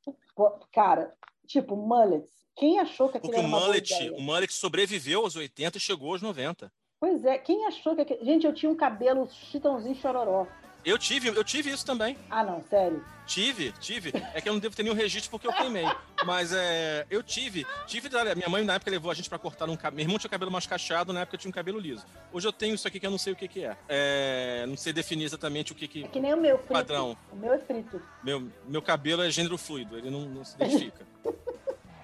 Cara, 0.71 1.13
tipo, 1.45 1.75
mullets, 1.75 2.38
quem 2.59 2.77
achou 2.77 3.07
que 3.07 3.17
aquilo 3.17 3.31
Porque 3.31 3.39
era 3.39 3.47
uma 3.47 3.57
o 3.57 3.61
mullet, 3.61 4.11
o 4.11 4.21
mullet 4.21 4.53
sobreviveu 4.53 5.21
aos 5.21 5.37
80 5.37 5.77
e 5.77 5.81
chegou 5.81 6.11
aos 6.11 6.21
90. 6.21 6.69
Pois 6.99 7.23
é, 7.23 7.37
quem 7.37 7.65
achou 7.65 7.95
que. 7.95 8.19
Gente, 8.21 8.45
eu 8.45 8.53
tinha 8.53 8.69
um 8.69 8.75
cabelo 8.75 9.29
chitãozinho 9.49 9.95
chororó. 9.95 10.45
Eu 10.83 10.97
tive, 10.97 11.29
eu 11.29 11.43
tive 11.43 11.71
isso 11.71 11.85
também. 11.85 12.17
Ah, 12.29 12.43
não, 12.43 12.61
sério? 12.69 13.03
Tive, 13.25 13.71
tive. 13.79 14.11
É 14.33 14.41
que 14.41 14.49
eu 14.49 14.53
não 14.53 14.59
devo 14.59 14.75
ter 14.75 14.83
nenhum 14.83 14.95
registro 14.95 15.29
porque 15.29 15.45
eu 15.45 15.53
queimei. 15.53 15.85
Mas 16.25 16.51
é, 16.51 17.05
eu 17.09 17.21
tive. 17.21 17.65
Tive. 17.85 18.09
Minha 18.35 18.49
mãe, 18.49 18.63
na 18.63 18.73
época, 18.73 18.89
levou 18.91 19.11
a 19.11 19.13
gente 19.13 19.29
para 19.29 19.37
cortar 19.37 19.69
um 19.69 19.75
cabelo. 19.75 19.95
Meu 19.97 20.03
irmão 20.03 20.17
tinha 20.17 20.29
cabelo 20.29 20.51
mais 20.51 20.65
cacheado, 20.65 21.13
na 21.13 21.21
época 21.21 21.35
eu 21.35 21.39
tinha 21.39 21.49
um 21.49 21.53
cabelo 21.53 21.79
liso. 21.79 22.05
Hoje 22.33 22.47
eu 22.47 22.51
tenho 22.51 22.75
isso 22.75 22.87
aqui 22.87 22.99
que 22.99 23.05
eu 23.05 23.11
não 23.11 23.17
sei 23.17 23.33
o 23.33 23.35
que, 23.35 23.47
que 23.47 23.63
é. 23.63 23.77
é. 23.87 24.65
Não 24.67 24.75
sei 24.75 24.91
definir 24.91 25.25
exatamente 25.25 25.71
o 25.71 25.75
que, 25.75 25.87
que. 25.87 26.03
É 26.03 26.07
que 26.07 26.19
nem 26.19 26.33
o 26.33 26.37
meu 26.37 26.57
frito. 26.57 26.73
Padrão. 26.73 27.17
O 27.31 27.35
meu 27.35 27.53
é 27.53 27.59
frito. 27.59 28.01
Meu, 28.23 28.49
meu 28.67 28.81
cabelo 28.81 29.21
é 29.21 29.29
gênero 29.29 29.57
fluido, 29.57 29.97
ele 29.97 30.09
não, 30.09 30.21
não 30.21 30.43
se 30.43 30.55
identifica. 30.55 31.05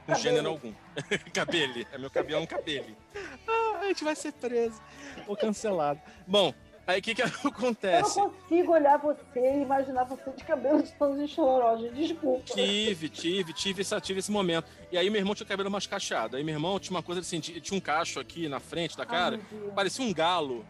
com 0.05 0.15
gênero 0.15 0.49
algum. 0.49 0.73
cabelo. 1.33 1.85
É 1.91 1.97
meu 1.97 2.09
cabelo 2.09 2.39
é 2.39 2.43
um 2.43 2.45
cabelo. 2.45 2.95
Ah, 3.47 3.79
a 3.81 3.85
gente 3.85 4.03
vai 4.03 4.15
ser 4.15 4.33
preso 4.33 4.81
ou 5.27 5.35
cancelado. 5.35 5.99
Bom, 6.27 6.53
aí 6.85 6.99
o 6.99 7.03
que 7.03 7.15
que 7.15 7.21
acontece? 7.47 8.19
Eu 8.19 8.25
não 8.25 8.29
consigo 8.31 8.71
olhar 8.71 8.97
você 8.97 9.39
e 9.39 9.61
imaginar 9.61 10.03
você 10.03 10.31
de 10.31 10.43
cabelo 10.43 10.81
de 10.83 10.91
tons 10.93 11.19
de 11.19 11.27
choró, 11.27 11.75
desculpa. 11.75 12.53
Tive, 12.53 13.09
tive, 13.09 13.53
tive, 13.53 13.81
esse, 13.81 14.01
tive 14.01 14.19
esse 14.19 14.31
momento. 14.31 14.67
E 14.91 14.97
aí 14.97 15.09
meu 15.09 15.19
irmão 15.19 15.33
tinha 15.33 15.45
o 15.45 15.47
cabelo 15.47 15.71
mais 15.71 15.87
cacheado. 15.87 16.37
Aí 16.37 16.43
meu 16.43 16.55
irmão 16.55 16.79
tinha 16.79 16.95
uma 16.95 17.03
coisa 17.03 17.21
assim, 17.21 17.39
tinha 17.39 17.77
um 17.77 17.81
cacho 17.81 18.19
aqui 18.19 18.47
na 18.47 18.59
frente 18.59 18.95
da 18.95 19.05
cara, 19.05 19.39
Ai, 19.51 19.71
parecia 19.71 20.05
um 20.05 20.13
galo. 20.13 20.65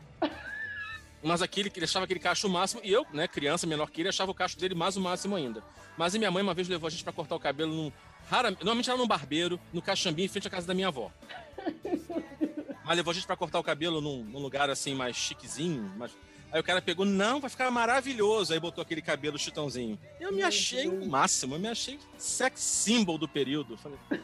Mas 1.26 1.42
aquele 1.42 1.72
ele 1.76 1.86
achava 1.86 2.06
aquele 2.06 2.20
cacho 2.20 2.46
o 2.46 2.50
máximo, 2.52 2.82
e 2.84 2.92
eu, 2.92 3.04
né, 3.12 3.28
criança 3.28 3.66
menor 3.66 3.90
que 3.90 4.00
ele, 4.00 4.10
achava 4.10 4.30
o 4.30 4.34
cacho 4.34 4.60
dele 4.60 4.76
mais 4.76 4.96
o 4.96 5.02
máximo 5.02 5.36
ainda. 5.36 5.64
Mas 5.98 6.14
minha 6.16 6.30
mãe 6.30 6.44
uma 6.44 6.54
vez 6.54 6.68
levou 6.68 6.88
a 6.88 6.90
gente 6.92 7.04
para 7.04 7.14
cortar 7.14 7.36
o 7.36 7.40
cabelo 7.40 7.74
num. 7.74 7.92
Rara, 8.28 8.52
normalmente 8.52 8.90
era 8.90 8.98
num 8.98 9.08
barbeiro, 9.08 9.60
no 9.72 9.82
Caxambi, 9.82 10.24
em 10.24 10.28
frente 10.28 10.48
à 10.48 10.52
casa 10.52 10.66
da 10.66 10.74
minha 10.74 10.88
avó. 10.88 11.12
Mas 12.84 12.98
levou 12.98 13.12
a 13.12 13.14
gente 13.14 13.26
para 13.26 13.36
cortar 13.36 13.60
o 13.60 13.64
cabelo 13.64 14.00
num, 14.00 14.24
num, 14.24 14.40
lugar 14.40 14.70
assim 14.70 14.94
mais 14.94 15.16
chiquezinho. 15.16 15.92
Mais... 15.98 16.16
Aí 16.52 16.60
o 16.60 16.64
cara 16.64 16.82
pegou, 16.82 17.06
não, 17.06 17.40
vai 17.40 17.50
ficar 17.50 17.70
maravilhoso. 17.72 18.54
Aí 18.54 18.60
botou 18.60 18.82
aquele 18.82 19.02
cabelo 19.02 19.40
chitãozinho. 19.40 19.98
Eu 20.20 20.32
me 20.32 20.44
achei 20.44 20.88
o 20.88 21.06
máximo, 21.08 21.56
eu 21.56 21.60
me 21.60 21.68
achei 21.68 22.00
sex 22.18 22.62
symbol 22.62 23.18
do 23.18 23.28
período. 23.28 23.76
Falei, 23.78 23.98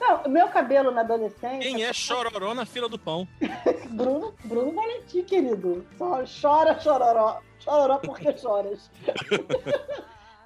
não, 0.00 0.28
meu 0.28 0.48
cabelo 0.48 0.90
na 0.90 1.02
adolescência. 1.02 1.60
Quem 1.60 1.84
é 1.84 1.92
chororó 1.92 2.54
na 2.54 2.66
fila 2.66 2.88
do 2.88 2.98
pão? 2.98 3.26
Bruno, 3.90 4.34
Bruno 4.44 4.72
Valentim, 4.72 5.22
querido. 5.22 5.86
Só 5.96 6.24
chora, 6.26 6.80
chororó. 6.80 7.40
Chororó 7.60 7.98
porque 7.98 8.36
choras. 8.36 8.90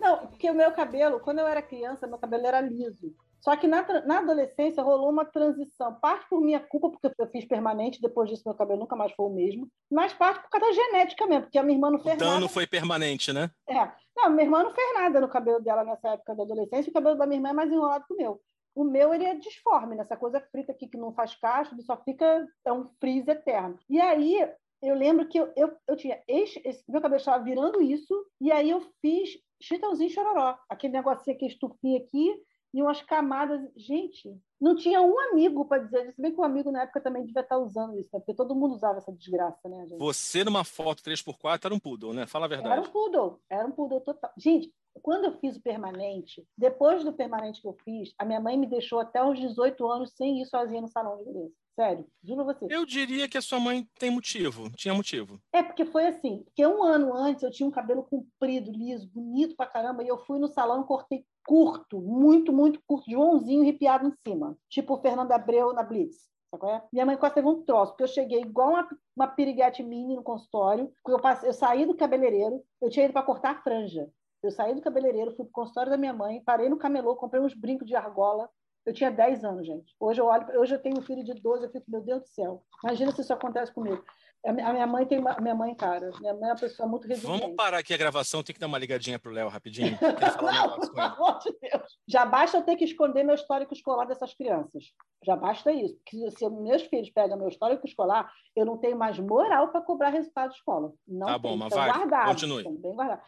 Não, 0.00 0.26
porque 0.26 0.50
o 0.50 0.54
meu 0.54 0.72
cabelo, 0.72 1.20
quando 1.20 1.38
eu 1.38 1.46
era 1.46 1.62
criança, 1.62 2.06
meu 2.06 2.18
cabelo 2.18 2.46
era 2.46 2.60
liso. 2.60 3.14
Só 3.40 3.56
que 3.56 3.68
na, 3.68 3.82
na 4.04 4.18
adolescência 4.18 4.82
rolou 4.82 5.10
uma 5.10 5.24
transição. 5.24 5.94
Parte 5.94 6.28
por 6.28 6.40
minha 6.40 6.60
culpa, 6.60 6.90
porque 6.90 7.12
eu 7.18 7.26
fiz 7.28 7.44
permanente, 7.44 8.00
depois 8.00 8.28
disso 8.28 8.42
meu 8.44 8.54
cabelo 8.54 8.80
nunca 8.80 8.96
mais 8.96 9.12
foi 9.12 9.26
o 9.26 9.34
mesmo. 9.34 9.68
Mas 9.90 10.12
parte 10.12 10.42
por 10.42 10.50
causa 10.50 10.66
da 10.66 10.72
genética 10.72 11.26
mesmo, 11.26 11.42
porque 11.44 11.58
a 11.58 11.62
minha 11.62 11.76
irmã 11.76 11.90
não 11.90 12.00
fez 12.00 12.16
o 12.16 12.18
dano 12.18 12.32
nada. 12.32 12.48
foi 12.48 12.66
permanente, 12.66 13.32
né? 13.32 13.50
É. 13.68 13.90
Não, 14.16 14.30
minha 14.30 14.44
irmã 14.44 14.64
não 14.64 14.72
fez 14.72 14.94
nada 14.94 15.20
no 15.20 15.28
cabelo 15.28 15.60
dela 15.60 15.84
nessa 15.84 16.08
época 16.10 16.34
da 16.34 16.42
adolescência, 16.42 16.90
o 16.90 16.94
cabelo 16.94 17.16
da 17.16 17.26
minha 17.26 17.38
irmã 17.38 17.50
é 17.50 17.52
mais 17.52 17.70
enrolado 17.70 18.04
que 18.06 18.14
o 18.14 18.16
meu. 18.16 18.40
O 18.74 18.84
meu 18.84 19.14
ele 19.14 19.24
é 19.24 19.34
disforme, 19.34 19.96
nessa 19.96 20.16
coisa 20.16 20.40
frita 20.52 20.72
aqui 20.72 20.88
que 20.88 20.96
não 20.96 21.12
faz 21.12 21.34
cacho, 21.34 21.74
ele 21.74 21.82
só 21.82 21.96
fica 21.96 22.46
é 22.64 22.72
um 22.72 22.88
freeze 23.00 23.30
eterno. 23.30 23.78
E 23.88 24.00
aí 24.00 24.48
eu 24.82 24.94
lembro 24.94 25.28
que 25.28 25.38
eu, 25.38 25.52
eu, 25.56 25.76
eu 25.86 25.96
tinha 25.96 26.22
esse, 26.26 26.60
esse, 26.64 26.84
meu 26.88 27.00
cabelo 27.00 27.18
estava 27.18 27.42
virando 27.42 27.80
isso, 27.82 28.14
e 28.40 28.52
aí 28.52 28.70
eu 28.70 28.80
fiz 29.00 29.30
chitãozinho 29.60 30.10
chororó, 30.10 30.56
aquele 30.68 30.92
negocinho 30.92 31.36
aqui, 31.36 31.46
estufia 31.46 31.98
aqui, 31.98 32.34
e 32.72 32.82
umas 32.82 33.02
camadas. 33.02 33.60
Gente, 33.76 34.36
não 34.60 34.76
tinha 34.76 35.00
um 35.00 35.18
amigo 35.30 35.64
para 35.64 35.82
dizer 35.82 36.08
isso. 36.08 36.20
Bem 36.20 36.32
que 36.32 36.40
um 36.40 36.44
amigo 36.44 36.70
na 36.70 36.82
época 36.82 37.00
também 37.00 37.24
devia 37.24 37.42
estar 37.42 37.58
usando 37.58 37.98
isso, 37.98 38.10
né? 38.12 38.20
porque 38.20 38.34
todo 38.34 38.54
mundo 38.54 38.74
usava 38.74 38.98
essa 38.98 39.12
desgraça, 39.12 39.68
né, 39.68 39.86
gente? 39.86 39.98
Você, 39.98 40.44
numa 40.44 40.64
foto 40.64 41.02
3x4, 41.02 41.64
era 41.64 41.74
um 41.74 41.78
poodle, 41.78 42.12
né? 42.12 42.26
Fala 42.26 42.46
a 42.46 42.48
verdade. 42.48 42.72
Era 42.72 42.80
um 42.80 42.90
poodle, 42.90 43.40
era 43.48 43.66
um 43.66 43.72
poodle 43.72 44.00
total. 44.00 44.30
Gente, 44.36 44.72
quando 45.02 45.24
eu 45.24 45.32
fiz 45.38 45.56
o 45.56 45.62
permanente, 45.62 46.46
depois 46.56 47.04
do 47.04 47.12
permanente 47.12 47.60
que 47.60 47.68
eu 47.68 47.76
fiz, 47.84 48.12
a 48.18 48.24
minha 48.24 48.40
mãe 48.40 48.56
me 48.56 48.66
deixou 48.66 48.98
até 48.98 49.24
os 49.24 49.38
18 49.38 49.86
anos 49.88 50.12
sem 50.12 50.42
ir 50.42 50.46
sozinha 50.46 50.80
no 50.80 50.88
salão 50.88 51.16
de 51.18 51.24
beleza. 51.24 51.54
Sério, 51.78 52.04
juro 52.24 52.44
você. 52.44 52.66
Eu 52.68 52.84
diria 52.84 53.28
que 53.28 53.38
a 53.38 53.40
sua 53.40 53.60
mãe 53.60 53.88
tem 54.00 54.10
motivo, 54.10 54.68
tinha 54.70 54.92
motivo. 54.92 55.40
É, 55.52 55.62
porque 55.62 55.84
foi 55.84 56.08
assim, 56.08 56.42
porque 56.42 56.66
um 56.66 56.82
ano 56.82 57.14
antes 57.14 57.44
eu 57.44 57.52
tinha 57.52 57.68
um 57.68 57.70
cabelo 57.70 58.02
comprido, 58.02 58.72
liso, 58.72 59.08
bonito 59.14 59.54
pra 59.54 59.64
caramba, 59.64 60.02
e 60.02 60.08
eu 60.08 60.18
fui 60.18 60.40
no 60.40 60.48
salão 60.48 60.82
e 60.82 60.86
cortei 60.86 61.24
curto, 61.46 62.00
muito, 62.00 62.52
muito 62.52 62.82
curto, 62.84 63.08
Joãozinho 63.08 63.62
arrepiado 63.62 64.08
em 64.08 64.12
cima, 64.26 64.58
tipo 64.68 64.94
o 64.94 65.00
Fernando 65.00 65.30
Abreu 65.30 65.72
na 65.72 65.84
Blitz. 65.84 66.28
É? 66.64 66.82
Minha 66.92 67.06
mãe 67.06 67.16
quase 67.16 67.36
teve 67.36 67.46
um 67.46 67.62
troço, 67.62 67.92
porque 67.92 68.02
eu 68.02 68.08
cheguei 68.08 68.40
igual 68.40 68.70
uma, 68.70 68.88
uma 69.14 69.28
piriguete 69.28 69.80
mini 69.80 70.16
no 70.16 70.22
consultório, 70.24 70.92
eu, 71.06 71.20
passei, 71.20 71.48
eu 71.48 71.52
saí 71.52 71.86
do 71.86 71.94
cabeleireiro, 71.94 72.60
eu 72.82 72.90
tinha 72.90 73.04
ido 73.04 73.12
para 73.12 73.22
cortar 73.22 73.52
a 73.52 73.62
franja. 73.62 74.10
Eu 74.42 74.50
saí 74.50 74.74
do 74.74 74.80
cabeleireiro, 74.80 75.32
fui 75.32 75.44
para 75.44 75.50
o 75.50 75.52
consultório 75.52 75.90
da 75.90 75.98
minha 75.98 76.12
mãe, 76.12 76.42
parei 76.44 76.68
no 76.68 76.76
camelô, 76.76 77.16
comprei 77.16 77.42
uns 77.42 77.54
brincos 77.54 77.86
de 77.86 77.96
argola. 77.96 78.48
Eu 78.86 78.94
tinha 78.94 79.10
10 79.10 79.44
anos, 79.44 79.66
gente. 79.66 79.94
Hoje 80.00 80.20
eu 80.20 80.26
olho, 80.26 80.46
hoje 80.58 80.74
eu 80.74 80.78
tenho 80.78 80.98
um 80.98 81.02
filho 81.02 81.22
de 81.22 81.34
12, 81.34 81.64
eu 81.64 81.70
fico, 81.70 81.90
meu 81.90 82.00
Deus 82.00 82.22
do 82.22 82.28
céu. 82.28 82.62
Imagina 82.82 83.12
se 83.12 83.20
isso 83.20 83.32
acontece 83.32 83.72
comigo. 83.72 84.02
A 84.44 84.52
minha 84.52 84.86
mãe 84.86 85.04
tem 85.04 85.18
uma, 85.18 85.36
minha 85.40 85.54
mãe, 85.54 85.74
cara, 85.74 86.10
minha 86.20 86.32
mãe 86.32 86.44
é 86.44 86.52
uma 86.52 86.58
pessoa 86.58 86.88
muito 86.88 87.08
resiliente. 87.08 87.42
Vamos 87.42 87.56
parar 87.56 87.78
aqui 87.78 87.92
a 87.92 87.96
gravação, 87.96 88.42
tem 88.42 88.54
que 88.54 88.60
dar 88.60 88.68
uma 88.68 88.78
ligadinha 88.78 89.18
pro 89.18 89.32
Léo 89.32 89.48
rapidinho. 89.48 89.98
Não, 90.00 90.78
pelo 90.78 91.00
amor 91.00 91.38
de 91.40 91.54
Deus. 91.60 91.98
Já 92.06 92.24
basta 92.24 92.56
eu 92.56 92.62
ter 92.62 92.76
que 92.76 92.84
esconder 92.84 93.24
meu 93.24 93.34
histórico 93.34 93.74
escolar 93.74 94.06
dessas 94.06 94.32
crianças. 94.34 94.92
Já 95.24 95.34
basta 95.34 95.72
isso. 95.72 95.96
Porque 95.96 96.30
se 96.30 96.48
meus 96.48 96.82
filhos 96.82 97.10
pegam 97.10 97.36
meu 97.36 97.48
histórico 97.48 97.86
escolar, 97.86 98.30
eu 98.54 98.64
não 98.64 98.78
tenho 98.78 98.96
mais 98.96 99.18
moral 99.18 99.68
para 99.68 99.82
cobrar 99.82 100.10
resultado 100.10 100.50
de 100.50 100.56
escola. 100.56 100.92
Não 101.06 101.26
tá 101.26 101.38
tenho. 101.38 101.40
bom, 101.40 101.56
mas 101.56 101.74
vai, 101.74 101.92
guardado, 101.92 102.28
continue. 102.28 102.62
Bem 102.62 102.94
guardado. 102.94 103.22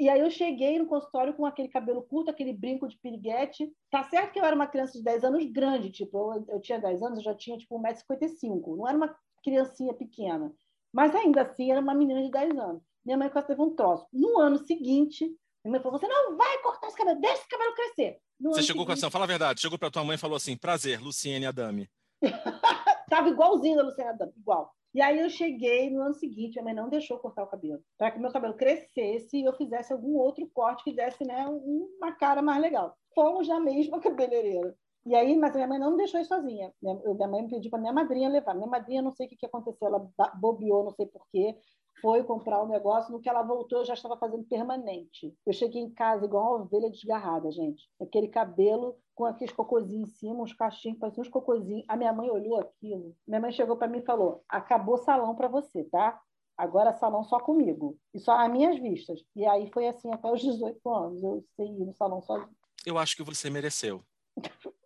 E 0.00 0.08
aí 0.08 0.18
eu 0.18 0.30
cheguei 0.30 0.78
no 0.78 0.86
consultório 0.86 1.34
com 1.34 1.44
aquele 1.44 1.68
cabelo 1.68 2.02
curto, 2.02 2.30
aquele 2.30 2.54
brinco 2.54 2.88
de 2.88 2.96
piriguete. 2.96 3.70
Tá 3.90 4.02
certo 4.04 4.32
que 4.32 4.40
eu 4.40 4.44
era 4.46 4.56
uma 4.56 4.66
criança 4.66 4.96
de 4.96 5.04
10 5.04 5.24
anos 5.24 5.44
grande, 5.52 5.90
tipo, 5.90 6.32
eu, 6.32 6.46
eu 6.48 6.60
tinha 6.62 6.80
10 6.80 7.02
anos, 7.02 7.18
eu 7.18 7.24
já 7.24 7.34
tinha 7.34 7.58
tipo 7.58 7.78
1,55m. 7.78 8.78
Não 8.78 8.88
era 8.88 8.96
uma 8.96 9.14
criancinha 9.44 9.92
pequena. 9.92 10.50
Mas 10.90 11.14
ainda 11.14 11.42
assim 11.42 11.70
era 11.70 11.82
uma 11.82 11.94
menina 11.94 12.22
de 12.22 12.30
10 12.30 12.58
anos. 12.58 12.82
Minha 13.04 13.18
mãe 13.18 13.28
quase 13.28 13.48
teve 13.48 13.60
um 13.60 13.76
troço. 13.76 14.06
No 14.10 14.38
ano 14.38 14.56
seguinte, 14.64 15.26
minha 15.62 15.72
mãe 15.72 15.82
falou: 15.82 15.98
você 15.98 16.08
não 16.08 16.34
vai 16.34 16.62
cortar 16.62 16.88
esse 16.88 16.96
cabelo, 16.96 17.20
deixa 17.20 17.40
esse 17.40 17.48
cabelo 17.48 17.74
crescer. 17.74 18.18
No 18.40 18.54
você 18.54 18.62
chegou 18.62 18.84
seguinte... 18.84 18.86
com 18.86 18.92
essa, 18.94 19.10
fala 19.10 19.24
a 19.24 19.28
verdade, 19.28 19.60
chegou 19.60 19.78
para 19.78 19.90
tua 19.90 20.02
mãe 20.02 20.14
e 20.14 20.18
falou 20.18 20.36
assim: 20.36 20.56
prazer, 20.56 20.98
Luciene 20.98 21.44
Adame. 21.44 21.90
Tava 23.10 23.28
igualzinho 23.28 23.78
a 23.78 23.82
Luciene 23.82 24.08
Adame, 24.08 24.32
igual. 24.34 24.72
E 24.92 25.00
aí 25.00 25.20
eu 25.20 25.30
cheguei 25.30 25.88
no 25.88 26.02
ano 26.02 26.14
seguinte, 26.14 26.58
a 26.58 26.62
mãe 26.62 26.74
não 26.74 26.88
deixou 26.88 27.18
cortar 27.18 27.44
o 27.44 27.46
cabelo, 27.46 27.80
para 27.96 28.10
que 28.10 28.18
meu 28.18 28.32
cabelo 28.32 28.54
crescesse 28.54 29.36
e 29.36 29.44
eu 29.44 29.52
fizesse 29.52 29.92
algum 29.92 30.16
outro 30.16 30.48
corte 30.52 30.82
que 30.82 30.92
desse 30.92 31.24
né, 31.24 31.46
uma 31.46 32.12
cara 32.12 32.42
mais 32.42 32.60
legal. 32.60 32.96
Fomos 33.14 33.46
na 33.46 33.60
mesma 33.60 34.00
cabeleireira. 34.02 34.74
E 35.06 35.14
aí, 35.14 35.34
mas 35.36 35.54
minha 35.54 35.66
mãe 35.66 35.78
não 35.78 35.92
me 35.92 35.96
deixou 35.96 36.22
sozinha. 36.24 36.72
Minha, 36.82 36.94
minha 37.14 37.28
mãe 37.28 37.42
me 37.42 37.48
pediu 37.48 37.70
para 37.70 37.80
minha 37.80 37.92
madrinha 37.92 38.28
levar. 38.28 38.54
Minha 38.54 38.66
madrinha, 38.66 39.00
não 39.00 39.12
sei 39.12 39.26
o 39.26 39.28
que, 39.30 39.36
que 39.36 39.46
aconteceu, 39.46 39.88
ela 39.88 40.10
bobeou, 40.38 40.84
não 40.84 40.90
sei 40.90 41.06
porquê, 41.06 41.56
foi 42.00 42.24
comprar 42.24 42.60
o 42.60 42.64
um 42.64 42.68
negócio. 42.68 43.12
No 43.12 43.20
que 43.20 43.28
ela 43.28 43.42
voltou, 43.42 43.80
eu 43.80 43.84
já 43.84 43.94
estava 43.94 44.16
fazendo 44.16 44.44
permanente. 44.44 45.34
Eu 45.46 45.52
cheguei 45.52 45.82
em 45.82 45.90
casa 45.90 46.24
igual 46.24 46.56
uma 46.56 46.64
ovelha 46.64 46.90
desgarrada, 46.90 47.50
gente. 47.50 47.88
Aquele 48.00 48.28
cabelo 48.28 48.96
com 49.14 49.24
aqueles 49.24 49.52
cocôzinhos 49.52 50.08
em 50.08 50.12
cima, 50.14 50.42
uns 50.42 50.52
cachinhos, 50.52 50.98
pareciam 50.98 51.22
uns 51.22 51.28
cocôzinhos. 51.28 51.84
A 51.88 51.96
minha 51.96 52.12
mãe 52.12 52.30
olhou 52.30 52.58
aquilo. 52.58 53.14
Minha 53.26 53.40
mãe 53.40 53.52
chegou 53.52 53.76
para 53.76 53.88
mim 53.88 53.98
e 53.98 54.04
falou: 54.04 54.42
acabou 54.48 54.96
salão 54.98 55.34
para 55.34 55.48
você, 55.48 55.84
tá? 55.84 56.20
Agora 56.56 56.92
salão 56.92 57.24
só 57.24 57.38
comigo. 57.38 57.96
E 58.12 58.18
só 58.18 58.32
as 58.32 58.50
minhas 58.50 58.78
vistas. 58.78 59.20
E 59.34 59.46
aí 59.46 59.70
foi 59.72 59.88
assim 59.88 60.12
até 60.12 60.30
os 60.30 60.40
18 60.40 60.90
anos. 60.90 61.22
Eu 61.22 61.44
sei 61.56 61.66
ir 61.66 61.86
no 61.86 61.94
salão 61.94 62.20
sozinho. 62.20 62.54
Eu 62.84 62.98
acho 62.98 63.16
que 63.16 63.22
você 63.22 63.48
mereceu. 63.50 64.02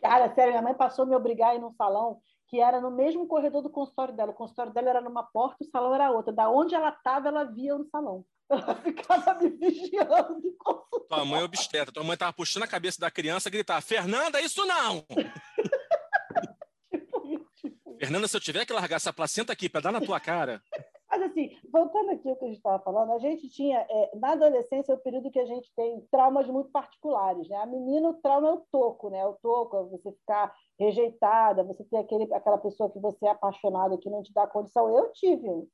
Cara, 0.00 0.32
sério, 0.34 0.52
minha 0.52 0.62
mãe 0.62 0.74
passou 0.74 1.04
a 1.04 1.06
me 1.06 1.16
obrigar 1.16 1.50
a 1.50 1.54
ir 1.56 1.60
num 1.60 1.72
salão 1.72 2.20
que 2.48 2.60
era 2.60 2.80
no 2.80 2.90
mesmo 2.90 3.26
corredor 3.26 3.62
do 3.62 3.70
consultório 3.70 4.14
dela. 4.14 4.30
O 4.30 4.34
consultório 4.34 4.72
dela 4.72 4.90
era 4.90 5.00
numa 5.00 5.22
porta, 5.22 5.64
o 5.64 5.70
salão 5.70 5.94
era 5.94 6.10
outra. 6.10 6.32
Da 6.32 6.48
onde 6.48 6.74
ela 6.74 6.90
estava, 6.90 7.28
ela 7.28 7.44
via 7.44 7.76
no 7.76 7.84
salão. 7.86 8.24
Ela 8.48 8.76
ficava 8.76 9.34
me 9.40 9.48
vigiando. 9.48 10.40
Tua 11.08 11.24
mãe 11.24 11.40
é 11.40 11.42
obstetra. 11.42 11.92
Tua 11.92 12.04
mãe 12.04 12.14
estava 12.14 12.32
puxando 12.32 12.62
a 12.62 12.68
cabeça 12.68 13.00
da 13.00 13.10
criança 13.10 13.48
e 13.48 13.50
gritar: 13.50 13.80
Fernanda, 13.80 14.40
isso 14.40 14.64
não! 14.64 15.04
tipo 16.92 17.50
tipo. 17.56 17.96
Fernanda, 17.98 18.28
se 18.28 18.36
eu 18.36 18.40
tiver 18.40 18.64
que 18.64 18.72
largar 18.72 18.96
essa 18.96 19.12
placenta 19.12 19.52
aqui 19.52 19.68
para 19.68 19.80
dar 19.80 19.90
na 19.90 20.00
tua 20.00 20.20
cara. 20.20 20.62
Voltando 21.76 22.10
aqui 22.12 22.30
ao 22.30 22.36
que 22.36 22.44
a 22.46 22.48
gente 22.48 22.56
estava 22.56 22.82
falando, 22.82 23.12
a 23.12 23.18
gente 23.18 23.50
tinha, 23.50 23.86
é, 23.90 24.16
na 24.16 24.32
adolescência, 24.32 24.92
é 24.92 24.94
o 24.94 24.98
período 24.98 25.30
que 25.30 25.38
a 25.38 25.44
gente 25.44 25.70
tem 25.76 26.00
traumas 26.10 26.48
muito 26.48 26.70
particulares, 26.70 27.46
né? 27.50 27.56
A 27.56 27.66
menina, 27.66 28.08
o 28.08 28.14
trauma 28.14 28.48
é 28.48 28.52
o 28.52 28.62
toco, 28.72 29.10
né? 29.10 29.26
O 29.26 29.34
toco 29.34 29.76
é 29.76 29.82
você 29.82 30.10
ficar 30.10 30.54
rejeitada, 30.80 31.62
você 31.62 31.84
ter 31.84 31.98
aquele, 31.98 32.32
aquela 32.32 32.56
pessoa 32.56 32.90
que 32.90 32.98
você 32.98 33.26
é 33.26 33.30
apaixonado 33.30 33.98
que 33.98 34.08
não 34.08 34.22
te 34.22 34.32
dá 34.32 34.46
condição. 34.46 34.88
Eu 34.88 35.12
tive 35.12 35.50
um 35.50 35.68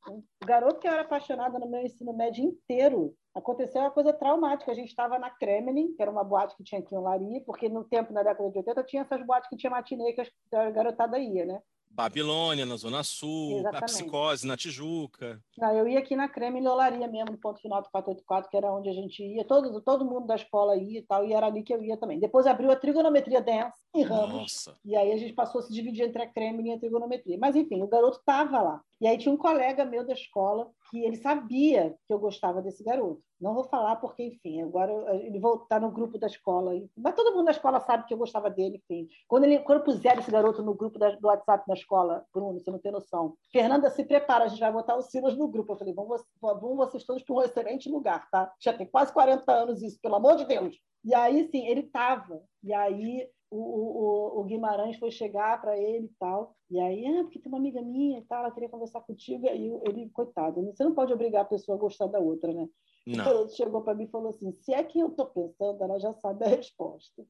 garoto 0.45 0.81
que 0.81 0.89
eu 0.89 0.93
era 0.93 1.03
apaixonada 1.03 1.57
no 1.61 1.71
meu 1.71 1.83
ensino 1.83 2.13
médio 2.13 2.45
inteiro. 2.47 3.15
Aconteceu 3.33 3.81
uma 3.81 3.93
coisa 3.93 4.13
traumática. 4.13 4.73
A 4.73 4.75
gente 4.75 4.89
estava 4.89 5.21
na 5.21 5.31
Kremlin, 5.31 5.95
que 5.95 6.03
era 6.03 6.11
uma 6.11 6.25
boate 6.25 6.57
que 6.57 6.65
tinha 6.65 6.81
aqui 6.81 6.97
em 6.97 6.99
Lari, 6.99 7.45
porque 7.47 7.69
no 7.69 7.85
tempo, 7.85 8.13
na 8.13 8.25
década 8.25 8.51
de 8.51 8.59
80, 8.59 8.83
tinha 8.83 9.03
essas 9.03 9.25
boates 9.25 9.49
que 9.49 9.57
tinha 9.57 9.71
matinê 9.71 10.13
que 10.15 10.23
a 10.53 10.71
garotada 10.73 11.17
ia, 11.17 11.47
né? 11.47 11.63
Babilônia, 11.95 12.65
na 12.65 12.77
Zona 12.77 13.03
Sul, 13.03 13.59
Exatamente. 13.59 13.83
a 13.83 13.87
Psicose, 13.87 14.47
na 14.47 14.57
Tijuca. 14.57 15.41
Não, 15.59 15.77
eu 15.77 15.87
ia 15.87 15.99
aqui 15.99 16.17
na 16.17 16.29
Creme 16.29 16.59
e 16.59 16.63
Lolaria 16.63 17.07
mesmo, 17.07 17.33
no 17.33 17.39
ponto 17.39 17.61
final 17.61 17.83
do 17.83 17.91
484, 17.91 18.51
que 18.51 18.57
era 18.57 18.73
onde 18.73 18.89
a 18.89 18.93
gente 18.93 19.23
ia. 19.23 19.45
Todo, 19.45 19.81
todo 19.83 20.05
mundo 20.05 20.27
da 20.27 20.35
escola 20.35 20.77
ia 20.77 21.01
e 21.01 21.03
tal, 21.03 21.25
e 21.25 21.33
era 21.33 21.47
ali 21.47 21.63
que 21.63 21.73
eu 21.73 21.83
ia 21.83 21.97
também. 21.97 22.19
Depois 22.19 22.47
abriu 22.47 22.71
a 22.71 22.77
trigonometria 22.77 23.43
dance 23.43 23.79
em 23.95 24.03
Ramos. 24.03 24.43
Nossa. 24.43 24.77
E 24.85 24.97
aí 24.97 25.13
a 25.13 25.17
gente 25.17 25.35
passou 25.35 25.61
a 25.61 25.65
se 25.65 25.73
dividir 25.73 26.07
entre 26.07 26.23
a 26.23 26.27
Creme 26.27 26.69
e 26.69 26.73
a 26.73 26.79
trigonometria. 26.79 27.37
Mas, 27.39 27.55
enfim, 27.55 27.83
o 27.83 27.89
garoto 27.89 28.19
estava 28.19 28.63
lá. 28.63 28.81
E 29.03 29.07
aí 29.09 29.19
tinha 29.19 29.35
um 29.35 29.37
colega 29.37 29.85
meu 29.85 30.07
da 30.07 30.13
escola 30.13 30.71
que 30.89 31.05
ele 31.05 31.17
sabia 31.17 31.93
que 32.07 32.15
eu 32.15 32.21
gostava 32.21 32.63
desse 32.63 32.85
garoto. 32.85 33.21
Não 33.41 33.53
vou 33.53 33.65
falar 33.65 33.97
porque, 33.97 34.23
enfim, 34.23 34.63
agora 34.63 34.93
ele 35.17 35.41
voltar 35.41 35.81
no 35.81 35.91
grupo 35.91 36.17
da 36.19 36.29
escola. 36.29 36.71
Mas 36.97 37.17
todo 37.17 37.33
mundo 37.35 37.47
da 37.47 37.51
escola 37.51 37.81
sabe 37.81 38.07
que 38.07 38.15
eu 38.15 38.19
gostava 38.19 38.49
dele, 38.49 38.77
enfim. 38.77 39.09
Quando, 39.27 39.43
ele, 39.43 39.59
quando 39.59 39.83
puseram 39.83 40.21
esse 40.21 40.31
garoto 40.31 40.63
no 40.63 40.73
grupo 40.73 41.01
da, 41.01 41.11
do 41.17 41.27
WhatsApp 41.27 41.67
da 41.67 41.75
escola, 41.75 42.25
Bruno, 42.33 42.61
você 42.61 42.71
não 42.71 42.79
tem 42.79 42.93
noção. 42.93 43.35
Fernanda, 43.51 43.91
se 43.91 44.05
prepara, 44.05 44.45
a 44.45 44.47
gente 44.49 44.61
vai 44.61 44.71
botar 44.71 44.95
o 44.95 45.03
Silas 45.03 45.37
no 45.37 45.49
grupo. 45.49 45.73
Eu 45.73 45.79
falei, 45.79 45.93
vão, 45.93 46.07
vão 46.41 46.77
vocês 46.77 47.05
todos 47.05 47.25
para 47.25 47.35
um 47.35 47.43
excelente 47.43 47.91
lugar, 47.91 48.31
tá? 48.31 48.53
Já 48.61 48.73
tem 48.73 48.87
quase 48.87 49.13
40 49.13 49.51
anos 49.51 49.83
isso, 49.83 49.99
pelo 50.01 50.15
amor 50.15 50.37
de 50.37 50.45
Deus. 50.45 50.77
E 51.05 51.13
aí, 51.13 51.49
sim, 51.51 51.67
ele 51.67 51.81
estava. 51.81 52.41
E 52.63 52.73
aí 52.73 53.29
o, 53.53 54.39
o, 54.39 54.41
o 54.41 54.45
Guimarães 54.45 54.99
foi 54.99 55.11
chegar 55.11 55.61
para 55.61 55.77
ele 55.77 56.07
e 56.07 56.15
tal. 56.19 56.57
E 56.71 56.81
aí, 56.81 57.07
ah, 57.07 57.23
porque 57.25 57.39
tem 57.39 57.53
uma 57.53 57.59
amiga 57.59 57.83
minha 57.83 58.19
e 58.19 58.23
tal, 58.23 58.41
ela 58.41 58.51
queria 58.51 58.69
conversar 58.69 59.03
contigo. 59.03 59.45
E 59.45 59.49
aí 59.49 59.81
ele, 59.87 60.09
coitado, 60.11 60.65
você 60.65 60.83
não 60.83 60.95
pode 60.95 61.13
obrigar 61.13 61.43
a 61.43 61.49
pessoa 61.49 61.77
a 61.77 61.81
gostar 61.81 62.07
da 62.07 62.19
outra, 62.19 62.53
né? 62.53 62.67
Não. 63.07 63.15
Então, 63.15 63.41
ele 63.41 63.51
chegou 63.51 63.83
para 63.83 63.95
mim 63.95 64.05
e 64.05 64.11
falou 64.11 64.31
assim: 64.31 64.53
se 64.53 64.73
é 64.73 64.83
que 64.83 64.99
eu 64.99 65.09
estou 65.09 65.27
pensando, 65.27 65.83
ela 65.83 65.99
já 66.01 66.13
sabe 66.15 66.45
a 66.45 66.49
resposta. 66.49 67.23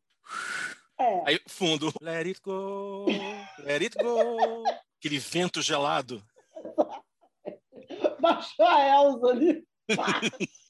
É. 0.99 1.23
Aí, 1.27 1.41
fundo. 1.49 1.93
Let 2.01 2.27
it 2.27 2.41
go, 2.45 3.07
let 3.59 3.83
it 3.83 3.97
go. 3.99 4.37
Aquele 4.99 5.18
vento 5.18 5.61
gelado. 5.61 6.23
Baixou 8.20 8.66
a 8.66 8.87
Elza 8.87 9.27
ali. 9.27 9.66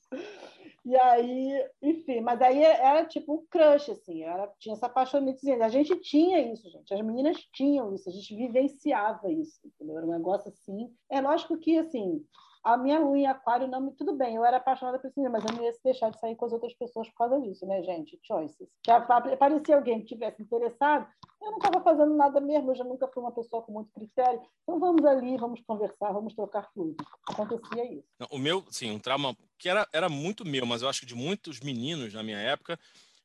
E 0.84 0.96
aí, 0.96 1.70
enfim, 1.80 2.20
mas 2.20 2.42
aí 2.42 2.62
era 2.62 3.04
tipo 3.04 3.34
um 3.34 3.46
crush, 3.48 3.90
assim, 3.90 4.22
era, 4.24 4.48
tinha 4.58 4.74
essa 4.74 4.86
apaixonitezinha. 4.86 5.64
A 5.64 5.68
gente 5.68 5.94
tinha 6.00 6.40
isso, 6.52 6.68
gente, 6.68 6.92
as 6.92 7.00
meninas 7.00 7.36
tinham 7.52 7.94
isso, 7.94 8.08
a 8.08 8.12
gente 8.12 8.34
vivenciava 8.34 9.30
isso, 9.30 9.60
entendeu? 9.64 9.96
Era 9.96 10.06
um 10.06 10.10
negócio 10.10 10.48
assim. 10.48 10.92
É 11.08 11.20
lógico 11.20 11.56
que, 11.56 11.78
assim, 11.78 12.24
a 12.64 12.76
minha 12.76 12.98
lua 12.98 13.18
em 13.18 13.26
aquário 13.26 13.68
não 13.68 13.80
me. 13.80 13.92
Tudo 13.92 14.14
bem, 14.14 14.36
eu 14.36 14.44
era 14.44 14.56
apaixonada 14.56 14.98
por 14.98 15.10
cinema, 15.10 15.38
mas 15.38 15.50
eu 15.50 15.56
não 15.56 15.64
ia 15.64 15.72
se 15.72 15.82
deixar 15.82 16.10
de 16.10 16.18
sair 16.18 16.36
com 16.36 16.46
as 16.46 16.52
outras 16.52 16.74
pessoas 16.74 17.08
por 17.10 17.16
causa 17.16 17.40
disso, 17.40 17.66
né, 17.66 17.82
gente? 17.82 18.18
Choices. 18.22 18.68
Se 18.84 18.90
aparecia 18.90 19.76
alguém 19.76 20.00
que 20.00 20.06
tivesse 20.06 20.42
interessado, 20.42 21.06
eu 21.44 21.50
não 21.50 21.58
estava 21.58 21.82
fazendo 21.82 22.14
nada 22.14 22.40
mesmo, 22.40 22.70
eu 22.70 22.76
já 22.76 22.84
nunca 22.84 23.08
fui 23.08 23.22
uma 23.22 23.32
pessoa 23.32 23.62
com 23.62 23.72
muito 23.72 23.92
critério. 23.92 24.40
Então 24.62 24.78
vamos 24.78 25.04
ali, 25.04 25.36
vamos 25.36 25.60
conversar, 25.66 26.12
vamos 26.12 26.34
trocar 26.34 26.70
tudo. 26.72 26.96
Acontecia 27.28 27.92
isso. 27.92 28.06
O 28.30 28.38
meu, 28.38 28.64
sim, 28.70 28.90
um 28.90 28.98
trauma 28.98 29.36
que 29.58 29.68
era, 29.68 29.86
era 29.92 30.08
muito 30.08 30.44
meu, 30.44 30.64
mas 30.64 30.82
eu 30.82 30.88
acho 30.88 31.00
que 31.00 31.06
de 31.06 31.14
muitos 31.14 31.60
meninos 31.60 32.14
na 32.14 32.22
minha 32.22 32.38
época, 32.38 32.78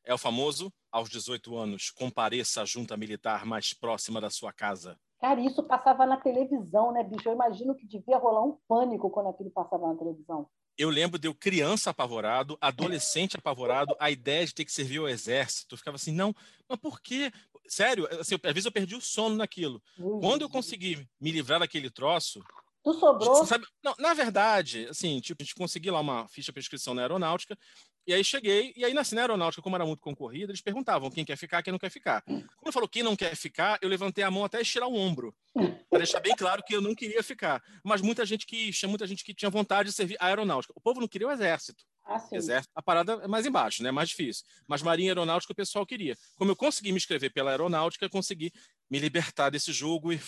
é 0.04 0.14
o 0.14 0.18
famoso, 0.18 0.72
aos 0.90 1.10
18 1.10 1.54
anos, 1.56 1.90
compareça 1.90 2.62
à 2.62 2.64
junta 2.64 2.96
militar 2.96 3.44
mais 3.44 3.74
próxima 3.74 4.20
da 4.20 4.30
sua 4.30 4.52
casa. 4.52 4.98
Cara, 5.20 5.40
isso 5.40 5.62
passava 5.64 6.06
na 6.06 6.16
televisão, 6.16 6.92
né, 6.92 7.02
bicho? 7.02 7.28
Eu 7.28 7.34
imagino 7.34 7.74
que 7.74 7.86
devia 7.86 8.16
rolar 8.16 8.44
um 8.44 8.56
pânico 8.68 9.10
quando 9.10 9.28
aquilo 9.28 9.50
passava 9.50 9.88
na 9.88 9.96
televisão. 9.96 10.48
Eu 10.78 10.90
lembro 10.90 11.18
de 11.18 11.26
eu 11.26 11.34
criança 11.34 11.90
apavorado, 11.90 12.56
adolescente 12.60 13.36
apavorado, 13.36 13.96
a 13.98 14.12
ideia 14.12 14.46
de 14.46 14.54
ter 14.54 14.64
que 14.64 14.70
servir 14.72 14.98
ao 14.98 15.08
exército. 15.08 15.74
Eu 15.74 15.78
ficava 15.78 15.96
assim, 15.96 16.12
não, 16.12 16.32
mas 16.68 16.78
por 16.78 17.00
quê? 17.00 17.32
Sério, 17.68 18.08
assim, 18.18 18.36
às 18.42 18.52
vezes 18.52 18.64
eu 18.64 18.72
perdi 18.72 18.96
o 18.96 19.00
sono 19.00 19.36
naquilo. 19.36 19.82
Uhum. 19.98 20.20
Quando 20.20 20.42
eu 20.42 20.48
consegui 20.48 21.06
me 21.20 21.30
livrar 21.30 21.60
daquele 21.60 21.90
troço, 21.90 22.42
Tu 22.82 22.94
sobrou? 22.94 23.44
Sabe, 23.44 23.66
não, 23.82 23.94
na 23.98 24.14
verdade, 24.14 24.86
assim, 24.88 25.20
tipo, 25.20 25.42
a 25.42 25.44
gente 25.44 25.54
conseguiu 25.54 25.92
lá 25.92 26.00
uma 26.00 26.28
ficha 26.28 26.52
para 26.52 26.60
inscrição 26.60 26.94
na 26.94 27.02
aeronáutica, 27.02 27.58
e 28.06 28.14
aí 28.14 28.24
cheguei, 28.24 28.72
e 28.74 28.84
aí 28.84 28.94
na, 28.94 29.02
na 29.12 29.20
aeronáutica, 29.20 29.60
como 29.60 29.76
era 29.76 29.84
muito 29.84 30.00
concorrida, 30.00 30.50
eles 30.50 30.62
perguntavam 30.62 31.10
quem 31.10 31.26
quer 31.26 31.36
ficar, 31.36 31.62
quem 31.62 31.70
não 31.70 31.78
quer 31.78 31.90
ficar. 31.90 32.22
Quando 32.22 32.72
falou 32.72 32.88
quem 32.88 33.02
não 33.02 33.14
quer 33.14 33.36
ficar, 33.36 33.78
eu 33.82 33.88
levantei 33.88 34.24
a 34.24 34.30
mão 34.30 34.44
até 34.44 34.62
estirar 34.62 34.88
o 34.88 34.94
ombro, 34.94 35.34
para 35.90 35.98
deixar 35.98 36.20
bem 36.20 36.34
claro 36.34 36.62
que 36.66 36.74
eu 36.74 36.80
não 36.80 36.94
queria 36.94 37.22
ficar. 37.22 37.62
Mas 37.84 38.00
muita 38.00 38.24
gente 38.24 38.46
que 38.46 38.72
tinha 38.72 38.88
muita 38.88 39.06
gente 39.06 39.22
que 39.22 39.34
tinha 39.34 39.50
vontade 39.50 39.90
de 39.90 39.94
servir 39.94 40.16
a 40.18 40.26
aeronáutica. 40.28 40.72
O 40.74 40.80
povo 40.80 41.00
não 41.00 41.08
queria 41.08 41.28
o 41.28 41.30
exército. 41.30 41.84
Ah, 42.08 42.26
Exército, 42.32 42.72
a 42.74 42.82
parada 42.82 43.20
é 43.22 43.28
mais 43.28 43.44
embaixo, 43.44 43.82
né? 43.82 43.90
Mais 43.90 44.08
difícil. 44.08 44.42
Mas 44.66 44.82
Marinha 44.82 45.10
Aeronáutica 45.10 45.52
o 45.52 45.56
pessoal 45.56 45.84
queria. 45.84 46.16
Como 46.36 46.50
eu 46.50 46.56
consegui 46.56 46.90
me 46.90 46.96
inscrever 46.96 47.30
pela 47.30 47.50
Aeronáutica, 47.50 48.08
consegui 48.08 48.50
me 48.90 48.98
libertar 48.98 49.50
desse 49.50 49.72
jogo 49.72 50.10
e 50.10 50.18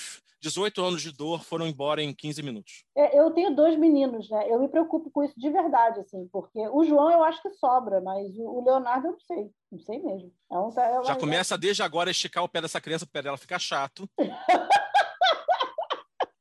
18 0.43 0.83
anos 0.83 1.01
de 1.01 1.11
dor 1.11 1.43
foram 1.43 1.67
embora 1.67 2.03
em 2.03 2.15
15 2.15 2.43
minutos. 2.43 2.85
É, 2.95 3.19
eu 3.19 3.31
tenho 3.31 3.57
dois 3.57 3.79
meninos, 3.79 4.29
né? 4.29 4.45
Eu 4.51 4.61
me 4.61 4.69
preocupo 4.69 5.11
com 5.11 5.25
isso 5.25 5.35
de 5.39 5.49
verdade, 5.49 6.01
assim, 6.01 6.29
porque 6.31 6.61
o 6.69 6.85
João 6.85 7.11
eu 7.11 7.25
acho 7.25 7.41
que 7.41 7.51
sobra, 7.51 8.01
mas 8.03 8.27
o 8.37 8.63
Leonardo 8.63 9.09
eu 9.09 9.13
não 9.13 9.21
sei. 9.21 9.51
Não 9.73 9.79
sei 9.79 9.99
mesmo. 10.01 10.33
É 10.53 10.81
é 10.81 11.05
Já 11.05 11.17
começa 11.17 11.57
desde 11.57 11.83
agora 11.83 12.11
a 12.11 12.13
esticar 12.13 12.45
o 12.45 12.49
pé 12.49 12.61
dessa 12.61 12.81
criança, 12.81 13.07
o 13.07 13.09
pé 13.09 13.23
dela 13.23 13.39
ficar 13.39 13.59
chato. 13.59 14.09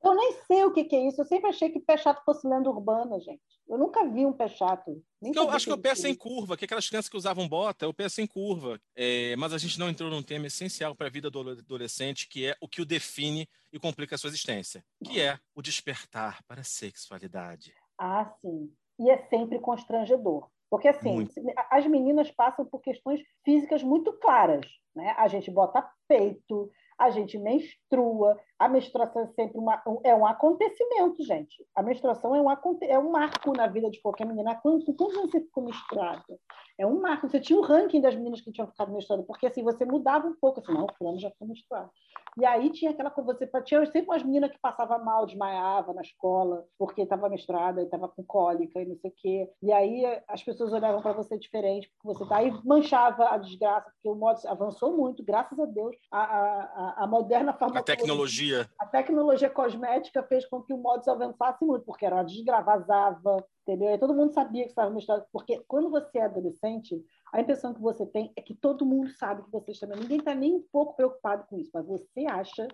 Eu 0.04 0.16
nem 0.16 0.34
sei 0.48 0.64
o 0.64 0.72
que, 0.72 0.86
que, 0.86 0.96
é 0.96 1.08
isso. 1.08 1.22
Eu 1.22 1.26
sempre 1.26 1.50
achei 1.50 1.70
que 1.70 1.80
pé 1.80 1.98
chato 1.98 2.24
fosse 2.24 2.48
lenda 2.48 2.70
urbana, 2.70 3.20
gente. 3.20 3.42
Eu 3.68 3.78
nunca 3.78 4.08
vi 4.08 4.26
um 4.26 4.34
pé 4.34 4.48
chato. 4.48 5.04
Eu 5.22 5.52
acho 5.52 5.66
que, 5.66 5.72
é 5.72 5.76
o 5.76 5.78
pé 5.78 5.94
sem 5.94 6.16
curva, 6.16 6.56
que 6.56 6.66
aquelas 6.66 6.88
crianças 6.88 7.10
que 7.10 7.18
usavam 7.18 7.48
bota, 7.48 7.86
é 7.86 7.88
o 7.88 7.94
pé 7.94 8.08
sem 8.08 8.26
curva. 8.26 8.80
É, 8.96 9.36
mas 9.36 9.54
a 9.54 9.58
gente 9.58 9.78
não 9.78 9.90
entrou 9.90 10.10
num 10.10 10.24
tema 10.24 10.48
essencial 10.48 10.96
para 10.96 11.08
a 11.08 11.12
vida 11.12 11.30
do 11.30 11.52
adolescente, 11.52 12.28
que 12.30 12.48
é 12.48 12.56
o 12.62 12.68
que 12.68 12.82
o 12.82 12.86
define 12.86 13.48
e 13.72 13.80
complica 13.80 14.16
a 14.16 14.18
sua 14.18 14.30
existência, 14.30 14.84
que 15.04 15.22
é 15.22 15.38
o 15.54 15.62
despertar 15.62 16.42
para 16.48 16.62
a 16.62 16.64
sexualidade. 16.64 17.74
Ah, 17.98 18.34
sim. 18.42 18.72
E 18.98 19.10
é 19.10 19.18
sempre 19.28 19.60
constrangedor. 19.60 20.48
Porque, 20.70 20.88
assim, 20.88 21.14
muito. 21.14 21.34
as 21.72 21.86
meninas 21.88 22.32
passam 22.32 22.66
por 22.66 22.80
questões 22.80 23.22
físicas 23.44 23.84
muito 23.84 24.14
claras. 24.14 24.66
Né? 24.96 25.14
A 25.18 25.28
gente 25.28 25.50
bota 25.52 25.88
peito, 26.08 26.72
a 27.00 27.10
gente 27.10 27.38
menstrua. 27.38 28.38
A 28.60 28.68
menstruação 28.68 29.24
é 29.24 29.28
sempre 29.28 29.58
uma, 29.58 29.82
é 30.04 30.14
um 30.14 30.26
acontecimento, 30.26 31.24
gente. 31.24 31.66
A 31.74 31.82
menstruação 31.82 32.36
é 32.36 32.42
um, 32.42 32.78
é 32.82 33.00
um 33.00 33.12
marco 33.12 33.54
na 33.56 33.68
vida 33.68 33.90
de 33.90 34.02
qualquer 34.02 34.28
menina. 34.28 34.60
Quando, 34.62 34.86
você 34.86 35.40
ficou 35.40 35.64
menstruada? 35.64 36.38
É 36.78 36.86
um 36.86 37.00
marco. 37.00 37.30
Você 37.30 37.40
tinha 37.40 37.58
um 37.58 37.64
ranking 37.64 38.02
das 38.02 38.16
meninas 38.16 38.42
que 38.42 38.52
tinham 38.52 38.68
ficado 38.68 38.92
menstruadas, 38.92 39.26
porque 39.26 39.48
assim, 39.48 39.64
você 39.64 39.86
mudava 39.86 40.28
um 40.28 40.36
pouco, 40.36 40.60
assim, 40.60 40.74
não, 40.74 40.84
o 40.84 40.94
fulano 40.98 41.20
já 41.20 41.32
foi 41.40 41.48
menstruado. 41.48 41.90
E 42.38 42.46
aí 42.46 42.70
tinha 42.70 42.92
aquela 42.92 43.10
coisa, 43.10 43.34
você 43.34 43.62
tinha 43.64 43.86
sempre 43.86 44.10
umas 44.10 44.24
meninas 44.24 44.52
que 44.52 44.60
passavam 44.60 45.04
mal, 45.04 45.26
desmaiava 45.26 45.94
na 45.94 46.02
escola, 46.02 46.66
porque 46.78 47.02
estava 47.02 47.28
menstruada 47.28 47.82
e 47.82 47.86
estava 47.86 48.08
com 48.08 48.24
cólica 48.24 48.82
e 48.82 48.86
não 48.86 48.96
sei 48.98 49.10
o 49.10 49.14
quê. 49.16 49.50
E 49.62 49.74
aí 49.74 50.06
as 50.28 50.42
pessoas 50.42 50.72
olhavam 50.72 51.02
para 51.02 51.14
você 51.14 51.38
diferente, 51.38 51.90
porque 51.90 52.18
você 52.18 52.30
tá 52.30 52.38
aí 52.38 52.50
manchava 52.64 53.30
a 53.30 53.38
desgraça, 53.38 53.92
porque 53.92 54.08
o 54.08 54.16
modo 54.16 54.40
avançou 54.48 54.96
muito, 54.96 55.24
graças 55.24 55.60
a 55.60 55.66
Deus. 55.66 55.96
A, 56.12 56.24
a, 56.24 56.64
a, 56.64 56.89
moderna 57.08 57.54
farmacologia. 57.54 57.82
A 57.82 57.98
tecnologia. 57.98 58.70
A 58.80 58.86
tecnologia 58.86 59.50
cosmética 59.50 60.24
fez 60.24 60.46
com 60.46 60.62
que 60.62 60.74
o 60.74 60.78
modo 60.78 61.10
avançasse 61.10 61.64
muito, 61.66 61.86
porque 61.86 62.06
era 62.06 62.24
desgravazava, 62.24 63.46
entendeu? 63.68 63.94
E 63.94 63.98
todo 63.98 64.14
mundo 64.14 64.34
sabia 64.34 64.64
que 64.64 64.70
estava 64.70 64.90
misturado, 64.90 65.26
porque 65.32 65.64
quando 65.68 65.90
você 65.90 66.20
é 66.20 66.26
adolescente, 66.26 67.04
a 67.34 67.42
impressão 67.42 67.74
que 67.74 67.82
você 67.82 68.06
tem 68.06 68.32
é 68.36 68.42
que 68.42 68.54
todo 68.54 68.86
mundo 68.86 69.10
sabe 69.12 69.44
que 69.44 69.52
você 69.52 69.72
está. 69.72 69.88
Ninguém 69.88 70.20
está 70.20 70.34
nem 70.34 70.56
um 70.56 70.64
pouco 70.72 70.96
preocupado 70.96 71.46
com 71.48 71.58
isso, 71.58 71.72
mas 71.74 71.86
você 71.86 72.26
acha 72.28 72.68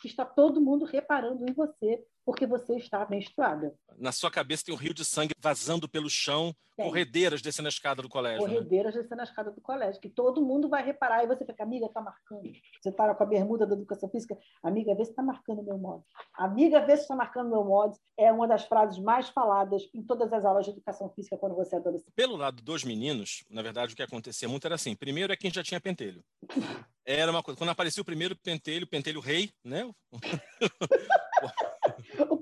que 0.00 0.08
está 0.08 0.24
todo 0.24 0.60
mundo 0.60 0.84
reparando 0.84 1.44
em 1.48 1.52
você 1.52 2.02
porque 2.24 2.46
você 2.46 2.76
está 2.76 3.06
menstruada. 3.08 3.74
Na 3.98 4.12
sua 4.12 4.30
cabeça 4.30 4.64
tem 4.64 4.74
um 4.74 4.78
rio 4.78 4.94
de 4.94 5.04
sangue 5.04 5.34
vazando 5.38 5.88
pelo 5.88 6.08
chão, 6.08 6.54
tem. 6.76 6.86
corredeiras 6.86 7.42
descendo 7.42 7.68
a 7.68 7.70
escada 7.70 8.00
do 8.00 8.08
colégio. 8.08 8.46
Né? 8.46 8.54
Corredeiras 8.54 8.94
né? 8.94 9.02
descendo 9.02 9.20
a 9.20 9.24
escada 9.24 9.50
do 9.50 9.60
colégio, 9.60 10.00
que 10.00 10.08
todo 10.08 10.40
mundo 10.40 10.68
vai 10.68 10.84
reparar 10.84 11.24
e 11.24 11.26
você 11.26 11.44
fica, 11.44 11.62
amiga, 11.62 11.86
está 11.86 12.00
marcando. 12.00 12.50
Você 12.80 12.88
está 12.88 13.14
com 13.14 13.22
a 13.22 13.26
bermuda 13.26 13.66
da 13.66 13.74
educação 13.74 14.08
física, 14.08 14.36
amiga, 14.62 14.94
vê 14.94 15.04
se 15.04 15.10
está 15.10 15.22
marcando 15.22 15.60
o 15.60 15.64
meu 15.64 15.78
modo. 15.78 16.04
Amiga, 16.34 16.80
vê 16.80 16.96
se 16.96 17.02
está 17.02 17.16
marcando 17.16 17.48
o 17.48 17.50
meu 17.50 17.64
modo. 17.64 17.96
É 18.16 18.32
uma 18.32 18.46
das 18.46 18.64
frases 18.64 18.98
mais 18.98 19.28
faladas 19.28 19.82
em 19.94 20.02
todas 20.02 20.32
as 20.32 20.44
aulas 20.44 20.64
de 20.64 20.70
educação 20.70 21.10
física 21.10 21.36
quando 21.36 21.54
você 21.54 21.76
é 21.76 21.78
adolescente. 21.78 22.12
Pelo 22.14 22.36
lado 22.36 22.62
dos 22.62 22.84
meninos, 22.84 23.44
na 23.50 23.62
verdade, 23.62 23.92
o 23.92 23.96
que 23.96 24.02
acontecia 24.02 24.48
muito 24.48 24.66
era 24.66 24.76
assim: 24.76 24.94
primeiro 24.94 25.32
é 25.32 25.36
quem 25.36 25.52
já 25.52 25.62
tinha 25.62 25.80
pentelho. 25.80 26.24
Era 27.04 27.32
uma 27.32 27.42
coisa. 27.42 27.58
Quando 27.58 27.70
aparecia 27.70 28.00
o 28.00 28.04
primeiro 28.04 28.36
pentelho, 28.36 28.86
pentelho 28.86 29.18
rei, 29.18 29.50
né? 29.64 29.90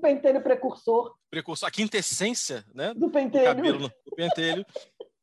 pentelho 0.01 0.41
precursor. 0.41 1.15
Precursor, 1.29 1.67
a 1.67 1.71
quintessência 1.71 2.65
né? 2.73 2.93
do 2.93 3.09
pentelho. 3.09 3.45
Do 3.45 3.55
cabelo 3.55 3.79
no 3.79 4.15
pentelho. 4.15 4.65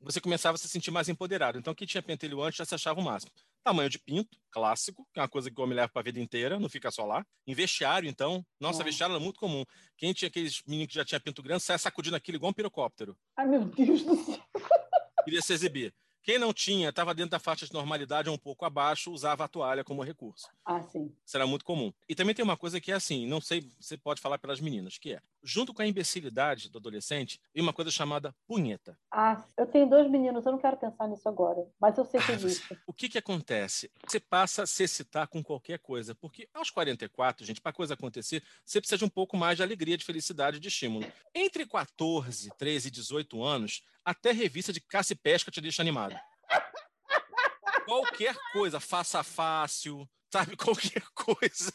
Você 0.01 0.21
começava 0.21 0.55
a 0.55 0.59
se 0.59 0.69
sentir 0.69 0.93
mais 0.93 1.09
empoderado. 1.09 1.59
Então, 1.59 1.75
quem 1.75 1.87
tinha 1.87 2.03
pentelho 2.03 2.41
antes 2.41 2.57
já 2.59 2.65
se 2.65 2.75
achava 2.75 3.01
o 3.01 3.03
máximo. 3.03 3.33
Tamanho 3.65 3.91
de 3.91 3.99
pinto, 3.99 4.39
clássico, 4.51 5.07
que 5.13 5.19
é 5.19 5.23
uma 5.23 5.29
coisa 5.29 5.51
que 5.51 5.61
o 5.61 5.65
homem 5.65 5.77
leva 5.77 5.89
para 5.89 6.01
a 6.01 6.05
vida 6.05 6.21
inteira, 6.21 6.59
não 6.59 6.69
fica 6.69 6.91
só 6.91 7.05
lá. 7.05 7.27
Em 7.47 7.53
vestiário, 7.53 8.09
então, 8.09 8.47
nossa, 8.61 8.81
é. 8.83 8.85
vestiário 8.85 9.15
era 9.15 9.23
muito 9.23 9.41
comum. 9.41 9.65
Quem 9.97 10.13
tinha 10.13 10.29
aqueles 10.29 10.63
meninos 10.67 10.93
que 10.93 10.95
já 10.95 11.05
tinha 11.05 11.21
pinto 11.21 11.43
grande, 11.43 11.65
saia 11.65 11.79
sacudindo 11.79 12.15
aquilo 12.15 12.37
igual 12.37 12.51
um 12.51 12.55
pirocóptero. 12.55 13.17
Ai, 13.37 13.47
meu 13.47 13.65
Deus 13.65 14.05
do 14.05 14.17
céu. 14.17 14.41
Queria 15.25 15.43
se 15.43 15.53
exibir. 15.53 15.93
Quem 16.23 16.39
não 16.39 16.53
tinha, 16.53 16.91
estava 16.91 17.15
dentro 17.15 17.31
da 17.31 17.39
faixa 17.39 17.67
de 17.67 17.73
normalidade, 17.73 18.29
um 18.29 18.39
pouco 18.39 18.65
abaixo, 18.65 19.13
usava 19.13 19.45
a 19.45 19.49
toalha 19.49 19.85
como 19.85 20.03
recurso. 20.03 20.49
Ah, 20.65 20.83
sim. 20.83 21.15
Isso 21.25 21.37
era 21.37 21.47
muito 21.47 21.65
comum. 21.65 21.93
E 22.09 22.15
também 22.15 22.35
tem 22.35 22.45
uma 22.45 22.57
coisa 22.57 22.81
que 22.81 22.93
é 22.93 22.95
assim, 22.95 23.27
não 23.27 23.41
sei, 23.41 23.67
você 23.81 23.97
pode 23.97 24.21
falar 24.21 24.39
pelas 24.39 24.61
meninas, 24.61 24.99
que 24.99 25.15
é, 25.15 25.21
junto 25.43 25.73
com 25.73 25.83
a 25.83 25.87
imbecilidade 25.87 26.69
do 26.69 26.79
adolescente, 26.79 27.41
e 27.55 27.61
uma 27.61 27.73
coisa 27.73 27.91
chamada 27.91 28.35
punheta. 28.47 28.99
Ah, 29.11 29.43
eu 29.57 29.67
tenho 29.67 29.89
dois 29.89 30.11
meninos, 30.11 30.45
eu 30.45 30.53
não 30.53 30.59
quero 30.59 30.77
pensar 30.77 31.09
nisso 31.09 31.29
agora, 31.29 31.67
mas 31.81 31.97
eu 31.97 32.05
sei 32.05 32.21
que 32.21 32.33
existe. 32.33 32.79
o 32.87 32.93
que 32.93 33.09
que 33.09 33.19
acontece? 33.19 33.91
Você 34.07 34.21
passa 34.21 34.65
a 34.65 34.67
se 34.67 34.83
excitar 34.83 35.29
com 35.29 35.43
qualquer 35.43 35.79
coisa, 35.79 36.15
porque 36.15 36.49
aos 36.53 36.71
44, 36.71 37.47
gente, 37.47 37.61
para 37.61 37.73
coisa 37.73 37.95
acontecer, 37.95 38.43
você 38.65 38.81
precisa 38.81 38.99
de 38.99 39.05
um 39.05 39.09
pouco 39.09 39.37
mais 39.37 39.57
de 39.57 39.63
alegria, 39.63 39.97
de 39.97 40.05
felicidade, 40.05 40.61
de 40.61 40.69
estímulo. 40.69 41.07
Entre 41.35 41.67
14, 41.67 42.51
13 42.59 42.89
e 42.89 42.91
18 42.91 43.43
anos, 43.43 43.83
até 44.09 44.33
revista 44.33 44.73
de 44.73 44.81
caça 44.81 45.13
e 45.13 45.17
pesca 45.17 45.51
te 45.51 45.61
deixa 45.61 45.83
animado. 45.83 46.19
Qualquer 47.85 48.35
coisa, 48.55 48.81
faça 48.81 49.23
fácil, 49.23 50.09
sabe? 50.33 50.57
Qualquer 50.57 51.03
coisa 51.15 51.71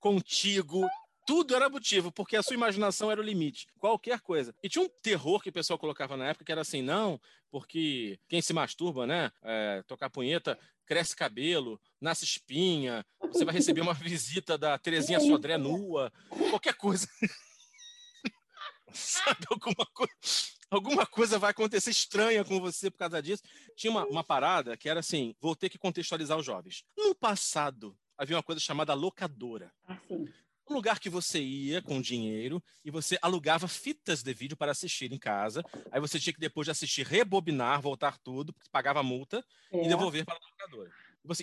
contigo, 0.00 0.88
tudo 1.24 1.54
era 1.54 1.68
motivo, 1.70 2.10
porque 2.10 2.36
a 2.36 2.42
sua 2.42 2.54
imaginação 2.54 3.12
era 3.12 3.20
o 3.20 3.24
limite. 3.24 3.68
Qualquer 3.78 4.18
coisa. 4.20 4.52
E 4.60 4.68
tinha 4.68 4.84
um 4.84 4.88
terror 4.88 5.40
que 5.40 5.50
o 5.50 5.52
pessoal 5.52 5.78
colocava 5.78 6.16
na 6.16 6.26
época, 6.26 6.44
que 6.44 6.50
era 6.50 6.62
assim, 6.62 6.82
não, 6.82 7.20
porque 7.48 8.18
quem 8.28 8.42
se 8.42 8.52
masturba, 8.52 9.06
né? 9.06 9.30
É, 9.42 9.84
tocar 9.86 10.10
punheta, 10.10 10.58
cresce 10.84 11.14
cabelo, 11.14 11.80
nasce 12.00 12.24
espinha, 12.24 13.06
você 13.20 13.44
vai 13.44 13.54
receber 13.54 13.82
uma 13.82 13.94
visita 13.94 14.58
da 14.58 14.76
Terezinha 14.76 15.20
Sodré 15.20 15.56
nua, 15.56 16.12
qualquer 16.50 16.74
coisa. 16.74 17.06
Sabe, 18.92 19.46
alguma 19.48 19.86
coisa 19.94 20.59
alguma 20.70 21.04
coisa 21.06 21.38
vai 21.38 21.50
acontecer 21.50 21.90
estranha 21.90 22.44
com 22.44 22.60
você 22.60 22.90
por 22.90 22.98
causa 22.98 23.20
disso. 23.20 23.42
Tinha 23.76 23.90
uma, 23.90 24.06
uma 24.06 24.24
parada 24.24 24.76
que 24.76 24.88
era 24.88 25.00
assim: 25.00 25.34
vou 25.40 25.56
ter 25.56 25.68
que 25.68 25.78
contextualizar 25.78 26.38
os 26.38 26.46
jovens. 26.46 26.84
No 26.96 27.14
passado, 27.14 27.96
havia 28.16 28.36
uma 28.36 28.42
coisa 28.42 28.60
chamada 28.60 28.94
locadora. 28.94 29.72
Ah, 29.86 29.98
sim. 30.06 30.26
Um 30.68 30.74
lugar 30.74 31.00
que 31.00 31.10
você 31.10 31.40
ia 31.40 31.82
com 31.82 32.00
dinheiro 32.00 32.62
e 32.84 32.92
você 32.92 33.18
alugava 33.20 33.66
fitas 33.66 34.22
de 34.22 34.32
vídeo 34.32 34.56
para 34.56 34.70
assistir 34.70 35.12
em 35.12 35.18
casa. 35.18 35.64
Aí 35.90 36.00
você 36.00 36.16
tinha 36.20 36.32
que, 36.32 36.38
depois 36.38 36.64
de 36.64 36.70
assistir, 36.70 37.04
rebobinar, 37.04 37.82
voltar 37.82 38.16
tudo, 38.18 38.54
pagava 38.70 39.02
multa 39.02 39.44
é. 39.72 39.84
e 39.84 39.88
devolver 39.88 40.24
para 40.24 40.36
a 40.36 40.38
locadora. 40.38 40.92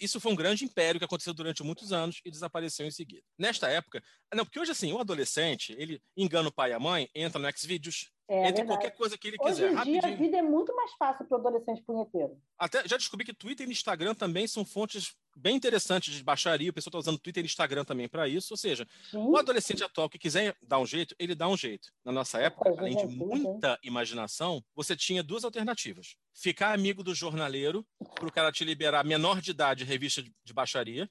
Isso 0.01 0.19
foi 0.19 0.31
um 0.31 0.35
grande 0.35 0.63
império 0.63 0.97
que 0.97 1.05
aconteceu 1.05 1.33
durante 1.33 1.61
muitos 1.61 1.91
anos 1.91 2.21
e 2.23 2.31
desapareceu 2.31 2.85
em 2.87 2.91
seguida. 2.91 3.21
Nesta 3.37 3.67
época, 3.67 4.01
não, 4.33 4.45
porque 4.45 4.59
hoje 4.59 4.71
assim, 4.71 4.93
o 4.93 4.99
adolescente, 4.99 5.75
ele 5.77 6.01
engana 6.15 6.47
o 6.47 6.51
pai 6.51 6.71
e 6.71 6.73
a 6.73 6.79
mãe, 6.79 7.09
entra 7.13 7.37
no 7.37 7.51
Xvideos, 7.51 8.09
é, 8.27 8.49
entre 8.49 8.65
qualquer 8.65 8.91
coisa 8.91 9.17
que 9.17 9.29
ele 9.29 9.37
Hoje 9.39 9.53
quiser. 9.53 9.71
Hoje 9.71 9.81
em 9.81 9.83
dia, 9.83 10.01
rapidinho. 10.01 10.13
a 10.13 10.17
vida 10.17 10.37
é 10.37 10.41
muito 10.41 10.75
mais 10.75 10.91
fácil 10.93 11.25
para 11.25 11.37
o 11.37 11.39
adolescente 11.39 11.81
punheteiro. 11.83 12.37
Até 12.57 12.87
já 12.87 12.97
descobri 12.97 13.25
que 13.25 13.33
Twitter 13.33 13.67
e 13.67 13.71
Instagram 13.71 14.13
também 14.13 14.45
são 14.47 14.65
fontes 14.65 15.15
bem 15.35 15.55
interessantes 15.55 16.13
de 16.13 16.23
baixaria. 16.23 16.69
O 16.69 16.73
pessoal 16.73 16.89
está 16.89 17.11
usando 17.11 17.19
Twitter 17.19 17.43
e 17.43 17.45
Instagram 17.45 17.85
também 17.85 18.09
para 18.09 18.27
isso. 18.27 18.53
Ou 18.53 18.57
seja, 18.57 18.85
Sim. 19.09 19.17
o 19.17 19.37
adolescente 19.37 19.83
atual 19.83 20.09
que 20.09 20.17
quiser 20.19 20.55
dar 20.61 20.79
um 20.79 20.85
jeito, 20.85 21.15
ele 21.17 21.35
dá 21.35 21.47
um 21.47 21.55
jeito. 21.55 21.89
Na 22.03 22.11
nossa 22.11 22.39
época, 22.39 22.69
além 22.69 22.97
de 22.97 23.05
muita 23.05 23.79
imaginação, 23.83 24.63
você 24.75 24.95
tinha 24.95 25.23
duas 25.23 25.43
alternativas. 25.43 26.15
Ficar 26.33 26.73
amigo 26.73 27.03
do 27.03 27.15
jornaleiro, 27.15 27.85
para 28.15 28.27
o 28.27 28.31
cara 28.31 28.51
te 28.51 28.65
liberar 28.65 29.05
menor 29.05 29.39
de 29.39 29.51
idade 29.51 29.83
revista 29.83 30.21
de 30.21 30.53
baixaria. 30.53 31.09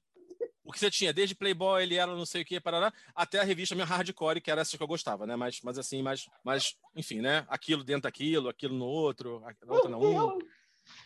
O 0.66 0.72
que 0.72 0.80
você 0.80 0.90
tinha, 0.90 1.12
desde 1.12 1.34
Playboy, 1.34 1.80
ele 1.80 1.94
era 1.94 2.14
não 2.14 2.26
sei 2.26 2.42
o 2.42 2.44
que, 2.44 2.60
parará, 2.60 2.92
até 3.14 3.38
a 3.38 3.44
revista 3.44 3.76
minha 3.76 3.86
Hardcore, 3.86 4.40
que 4.40 4.50
era 4.50 4.62
essa 4.62 4.76
que 4.76 4.82
eu 4.82 4.88
gostava, 4.88 5.24
né? 5.24 5.36
Mas, 5.36 5.60
mas 5.62 5.78
assim, 5.78 6.02
mas, 6.02 6.28
mas, 6.42 6.76
enfim, 6.96 7.20
né? 7.20 7.46
Aquilo 7.48 7.84
dentro 7.84 8.02
daquilo, 8.02 8.48
aquilo 8.48 8.74
no 8.74 8.84
outro, 8.84 9.42
outra 9.68 9.88
na 9.88 9.96
um. 9.96 10.38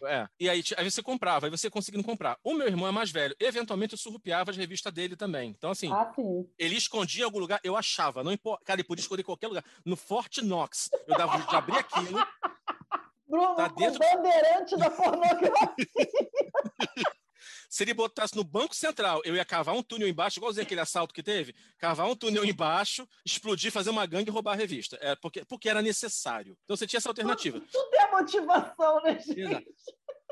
É. 0.05 0.27
E 0.39 0.49
aí, 0.49 0.63
aí 0.77 0.91
você 0.91 1.03
comprava, 1.03 1.47
aí 1.47 1.51
você 1.51 1.69
conseguindo 1.69 2.05
comprar. 2.05 2.39
O 2.43 2.55
meu 2.55 2.67
irmão 2.67 2.89
é 2.89 2.91
mais 2.91 3.11
velho. 3.11 3.37
Eventualmente 3.39 3.93
eu 3.93 3.99
surrupiava 3.99 4.51
as 4.51 4.57
revistas 4.57 4.93
dele 4.93 5.15
também. 5.15 5.51
Então, 5.51 5.71
assim, 5.71 5.93
ah, 5.93 6.11
ele 6.59 6.77
escondia 6.77 7.23
em 7.23 7.25
algum 7.25 7.39
lugar, 7.39 7.61
eu 7.63 7.77
achava, 7.77 8.25
não 8.25 8.33
importa. 8.33 8.65
Cara, 8.65 8.81
ele 8.81 8.89
podia 8.89 9.03
esconder 9.03 9.23
em 9.23 9.27
qualquer 9.27 9.49
lugar. 9.49 9.65
No 9.85 9.97
Fort 9.97 10.39
Knox. 10.39 10.91
Eu 11.07 11.17
dava, 11.17 11.39
de 11.39 11.57
abrir 11.57 11.79
aquilo. 11.79 12.19
Bruno, 13.29 13.57
tá 13.57 13.69
dentro... 13.69 13.99
bandeirante 13.99 14.77
da 14.77 14.91
pornografia. 14.91 15.87
Se 17.71 17.85
ele 17.85 17.95
botasse 17.95 18.35
no 18.35 18.43
Banco 18.43 18.75
Central, 18.75 19.23
eu 19.25 19.37
ia 19.37 19.45
cavar 19.45 19.77
um 19.77 19.83
túnel 19.83 20.09
embaixo, 20.09 20.41
igualzinho 20.41 20.65
aquele 20.65 20.81
assalto 20.81 21.15
que 21.15 21.23
teve, 21.23 21.55
cavar 21.79 22.09
um 22.09 22.17
túnel 22.17 22.45
embaixo, 22.45 23.09
explodir, 23.25 23.71
fazer 23.71 23.91
uma 23.91 24.05
gangue 24.07 24.29
e 24.29 24.33
roubar 24.33 24.55
a 24.55 24.57
revista. 24.57 24.99
É, 25.01 25.15
porque, 25.15 25.45
porque 25.45 25.69
era 25.69 25.81
necessário. 25.81 26.59
Então 26.65 26.77
você 26.77 26.85
tinha 26.85 26.99
essa 26.99 27.09
alternativa. 27.09 27.61
Tudo, 27.61 27.71
tudo 27.71 27.95
é 27.95 28.11
motivação, 28.11 29.01
né, 29.05 29.21
gente? 29.21 29.41
Exato. 29.41 29.67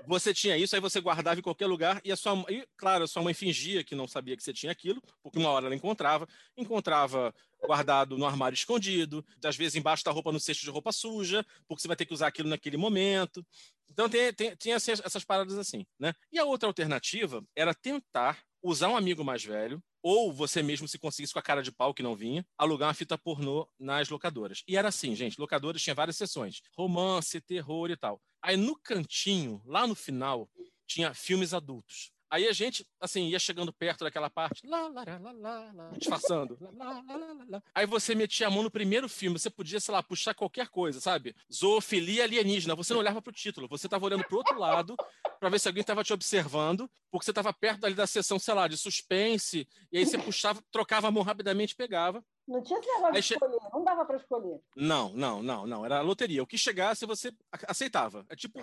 Você 0.06 0.32
tinha 0.32 0.56
isso, 0.56 0.74
aí 0.74 0.80
você 0.80 1.00
guardava 1.00 1.38
em 1.38 1.42
qualquer 1.42 1.66
lugar, 1.66 2.00
e 2.04 2.12
a 2.12 2.16
sua 2.16 2.44
e, 2.48 2.66
claro, 2.76 3.04
a 3.04 3.06
sua 3.06 3.22
mãe 3.22 3.34
fingia 3.34 3.84
que 3.84 3.94
não 3.94 4.06
sabia 4.06 4.36
que 4.36 4.42
você 4.42 4.52
tinha 4.52 4.72
aquilo, 4.72 5.02
porque 5.22 5.38
uma 5.38 5.50
hora 5.50 5.66
ela 5.66 5.74
encontrava, 5.74 6.26
encontrava 6.56 7.34
guardado 7.60 8.16
no 8.16 8.24
armário 8.24 8.54
escondido, 8.54 9.24
às 9.44 9.56
vezes 9.56 9.74
embaixo 9.74 10.04
da 10.04 10.10
roupa 10.10 10.32
no 10.32 10.40
cesto 10.40 10.64
de 10.64 10.70
roupa 10.70 10.92
suja, 10.92 11.44
porque 11.66 11.82
você 11.82 11.88
vai 11.88 11.96
ter 11.96 12.06
que 12.06 12.14
usar 12.14 12.28
aquilo 12.28 12.48
naquele 12.48 12.76
momento. 12.76 13.44
Então 13.90 14.08
tem, 14.08 14.32
tem, 14.32 14.72
essas, 14.72 15.00
essas 15.04 15.24
paradas 15.24 15.58
assim, 15.58 15.84
né? 15.98 16.12
E 16.30 16.38
a 16.38 16.44
outra 16.44 16.68
alternativa 16.68 17.42
era 17.56 17.74
tentar 17.74 18.38
usar 18.62 18.88
um 18.88 18.96
amigo 18.96 19.24
mais 19.24 19.44
velho, 19.44 19.82
ou 20.02 20.32
você 20.32 20.62
mesmo 20.62 20.86
se 20.88 20.98
conseguisse 20.98 21.32
com 21.32 21.38
a 21.38 21.42
cara 21.42 21.62
de 21.62 21.72
pau 21.72 21.94
que 21.94 22.02
não 22.02 22.16
vinha, 22.16 22.46
alugar 22.56 22.88
uma 22.88 22.94
fita 22.94 23.18
pornô 23.18 23.68
nas 23.78 24.08
locadoras. 24.08 24.62
E 24.66 24.76
era 24.76 24.88
assim, 24.88 25.14
gente, 25.14 25.40
locadoras 25.40 25.82
tinha 25.82 25.94
várias 25.94 26.16
sessões, 26.16 26.60
romance, 26.76 27.40
terror 27.40 27.90
e 27.90 27.96
tal. 27.96 28.20
Aí 28.42 28.56
no 28.56 28.76
cantinho, 28.76 29.60
lá 29.64 29.86
no 29.86 29.94
final, 29.94 30.48
tinha 30.86 31.12
filmes 31.12 31.52
adultos. 31.52 32.12
Aí 32.30 32.46
a 32.46 32.52
gente, 32.52 32.86
assim, 33.00 33.28
ia 33.28 33.38
chegando 33.38 33.72
perto 33.72 34.04
daquela 34.04 34.28
parte, 34.28 34.66
lá, 34.66 34.88
lá, 34.88 35.04
lá, 35.20 35.32
lá, 35.32 35.72
lá, 35.74 35.90
disfarçando. 35.96 36.58
Lá, 36.60 36.70
lá, 37.06 37.16
lá, 37.16 37.46
lá, 37.48 37.62
Aí 37.74 37.86
você 37.86 38.14
metia 38.14 38.46
a 38.46 38.50
mão 38.50 38.62
no 38.62 38.70
primeiro 38.70 39.08
filme, 39.08 39.38
você 39.38 39.48
podia, 39.48 39.80
sei 39.80 39.92
lá, 39.92 40.02
puxar 40.02 40.34
qualquer 40.34 40.68
coisa, 40.68 41.00
sabe? 41.00 41.34
Zoofilia 41.52 42.24
alienígena. 42.24 42.74
Você 42.74 42.92
não 42.92 43.00
olhava 43.00 43.22
pro 43.22 43.32
título, 43.32 43.66
você 43.68 43.86
estava 43.86 44.04
olhando 44.04 44.24
pro 44.24 44.38
outro 44.38 44.58
lado 44.58 44.96
para 45.40 45.48
ver 45.48 45.58
se 45.58 45.68
alguém 45.68 45.80
estava 45.80 46.04
te 46.04 46.12
observando, 46.12 46.90
porque 47.10 47.24
você 47.24 47.30
estava 47.30 47.52
perto 47.52 47.84
ali 47.84 47.94
da 47.94 48.06
sessão, 48.06 48.38
sei 48.38 48.54
lá, 48.54 48.68
de 48.68 48.76
suspense, 48.76 49.66
e 49.90 49.98
aí 49.98 50.04
você 50.04 50.18
puxava, 50.18 50.62
trocava 50.70 51.08
a 51.08 51.10
mão 51.10 51.22
rapidamente, 51.22 51.74
pegava. 51.74 52.22
Não 52.48 52.62
tinha 52.62 52.78
esse 52.80 52.88
negócio 52.88 53.12
de 53.12 53.22
che... 53.22 53.34
escolher, 53.34 53.58
não 53.72 53.84
dava 53.84 54.04
para 54.06 54.16
escolher. 54.16 54.58
Não, 54.74 55.12
não, 55.12 55.42
não, 55.42 55.66
não. 55.66 55.84
Era 55.84 56.00
loteria. 56.00 56.42
O 56.42 56.46
que 56.46 56.56
chegasse, 56.56 57.04
você 57.04 57.30
aceitava. 57.66 58.24
É 58.28 58.34
tipo. 58.34 58.58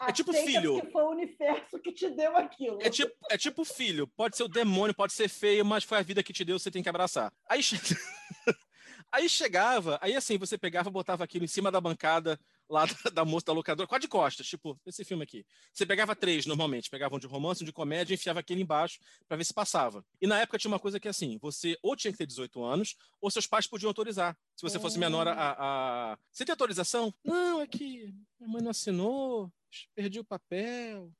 É 0.00 0.12
tipo 0.12 0.32
filho. 0.32 0.80
Que 0.80 0.90
foi 0.90 1.02
o 1.02 1.10
universo 1.10 1.78
que 1.78 1.92
te 1.92 2.10
deu 2.10 2.36
aquilo. 2.36 2.78
É 2.80 2.90
tipo, 2.90 3.12
é 3.30 3.38
tipo 3.38 3.64
filho. 3.64 4.06
Pode 4.06 4.36
ser 4.36 4.42
o 4.42 4.48
demônio, 4.48 4.94
pode 4.94 5.12
ser 5.12 5.28
feio, 5.28 5.64
mas 5.64 5.84
foi 5.84 5.98
a 5.98 6.02
vida 6.02 6.22
que 6.22 6.32
te 6.32 6.44
deu, 6.44 6.58
você 6.58 6.70
tem 6.70 6.82
que 6.82 6.88
abraçar. 6.88 7.32
Aí, 7.48 7.62
che... 7.62 7.76
aí 9.12 9.28
chegava, 9.28 9.98
aí 10.02 10.14
assim, 10.16 10.36
você 10.36 10.58
pegava, 10.58 10.90
botava 10.90 11.24
aquilo 11.24 11.44
em 11.44 11.48
cima 11.48 11.70
da 11.70 11.80
bancada 11.80 12.38
lá 12.68 12.86
da, 12.86 13.10
da 13.10 13.24
moça 13.24 13.46
da 13.46 13.52
locadora, 13.52 13.86
quase 13.86 14.02
de 14.02 14.08
costas, 14.08 14.46
tipo, 14.46 14.78
esse 14.86 15.04
filme 15.04 15.22
aqui. 15.22 15.44
Você 15.72 15.84
pegava 15.84 16.16
três 16.16 16.46
normalmente, 16.46 16.90
pegava 16.90 17.14
um 17.14 17.18
de 17.18 17.26
romance, 17.26 17.62
um 17.62 17.66
de 17.66 17.72
comédia 17.72 18.14
e 18.14 18.16
enfiava 18.16 18.40
aquele 18.40 18.62
embaixo 18.62 18.98
para 19.28 19.36
ver 19.36 19.44
se 19.44 19.54
passava. 19.54 20.04
E 20.20 20.26
na 20.26 20.40
época 20.40 20.58
tinha 20.58 20.70
uma 20.70 20.78
coisa 20.78 20.98
que 20.98 21.08
é 21.08 21.10
assim, 21.10 21.38
você 21.40 21.78
ou 21.82 21.96
tinha 21.96 22.12
que 22.12 22.18
ter 22.18 22.26
18 22.26 22.62
anos, 22.62 22.96
ou 23.20 23.30
seus 23.30 23.46
pais 23.46 23.66
podiam 23.66 23.88
autorizar. 23.88 24.36
Se 24.56 24.62
você 24.62 24.78
fosse 24.78 24.98
menor 24.98 25.28
a, 25.28 25.34
a... 25.34 26.18
Você 26.32 26.44
tem 26.44 26.52
autorização? 26.52 27.14
Não, 27.24 27.60
é 27.60 27.66
que 27.66 28.14
minha 28.38 28.50
mãe 28.50 28.62
não 28.62 28.70
assinou, 28.70 29.52
perdi 29.94 30.20
o 30.20 30.24
papel. 30.24 31.10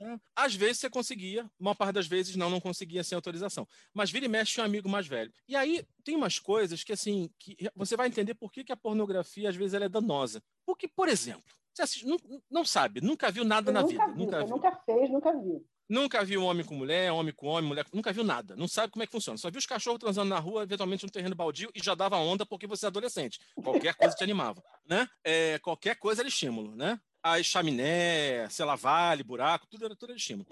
Né? 0.00 0.20
Às 0.34 0.54
vezes 0.54 0.78
você 0.78 0.90
conseguia, 0.90 1.50
uma 1.58 1.74
parte 1.74 1.94
das 1.94 2.06
vezes 2.06 2.36
não, 2.36 2.50
não 2.50 2.60
conseguia 2.60 3.02
sem 3.02 3.16
autorização. 3.16 3.66
Mas 3.94 4.10
vira 4.10 4.26
e 4.26 4.28
mexe 4.28 4.60
um 4.60 4.64
amigo 4.64 4.88
mais 4.88 5.06
velho. 5.06 5.32
E 5.48 5.56
aí 5.56 5.84
tem 6.04 6.16
umas 6.16 6.38
coisas 6.38 6.84
que 6.84 6.92
assim, 6.92 7.30
que 7.38 7.56
você 7.74 7.96
vai 7.96 8.08
entender 8.08 8.34
por 8.34 8.52
que, 8.52 8.64
que 8.64 8.72
a 8.72 8.76
pornografia 8.76 9.48
às 9.48 9.56
vezes 9.56 9.74
ela 9.74 9.86
é 9.86 9.88
danosa. 9.88 10.42
Porque, 10.64 10.86
por 10.86 11.08
exemplo, 11.08 11.54
você 11.72 11.82
assiste, 11.82 12.06
não, 12.06 12.16
não 12.50 12.64
sabe, 12.64 13.00
nunca 13.00 13.30
viu 13.30 13.44
nada 13.44 13.70
Eu 13.70 13.74
na 13.74 13.82
nunca 13.82 13.92
vida. 13.92 14.06
Vi, 14.06 14.18
nunca, 14.18 14.38
viu. 14.38 14.48
nunca 14.48 14.76
fez, 14.84 15.10
nunca 15.10 15.32
viu. 15.32 15.66
Nunca 15.88 16.24
viu 16.24 16.42
homem 16.42 16.64
com 16.66 16.74
mulher, 16.74 17.12
homem 17.12 17.32
com 17.32 17.46
homem, 17.46 17.68
mulher. 17.68 17.86
Nunca 17.92 18.12
viu 18.12 18.24
nada. 18.24 18.56
Não 18.56 18.66
sabe 18.66 18.92
como 18.92 19.04
é 19.04 19.06
que 19.06 19.12
funciona. 19.12 19.38
Só 19.38 19.50
viu 19.50 19.58
os 19.58 19.66
cachorros 19.66 20.00
transando 20.00 20.28
na 20.28 20.38
rua, 20.38 20.64
eventualmente 20.64 21.04
no 21.04 21.12
terreno 21.12 21.36
baldio, 21.36 21.70
e 21.74 21.82
já 21.82 21.94
dava 21.94 22.16
onda 22.16 22.44
porque 22.44 22.66
você 22.66 22.86
é 22.86 22.88
adolescente. 22.88 23.38
Qualquer 23.62 23.94
coisa 23.94 24.16
te 24.16 24.24
animava. 24.24 24.60
Né? 24.84 25.06
É, 25.22 25.58
qualquer 25.60 25.96
coisa 25.96 26.22
era 26.22 26.28
estímulo. 26.28 26.74
Né? 26.74 26.98
As 27.34 27.46
chaminé, 27.46 28.48
sei 28.48 28.64
lá, 28.64 28.76
vale, 28.76 29.24
buraco, 29.24 29.66
tudo 29.66 29.84
era 29.84 29.96
tudo 29.96 30.14
de 30.14 30.20
estímulo. 30.20 30.46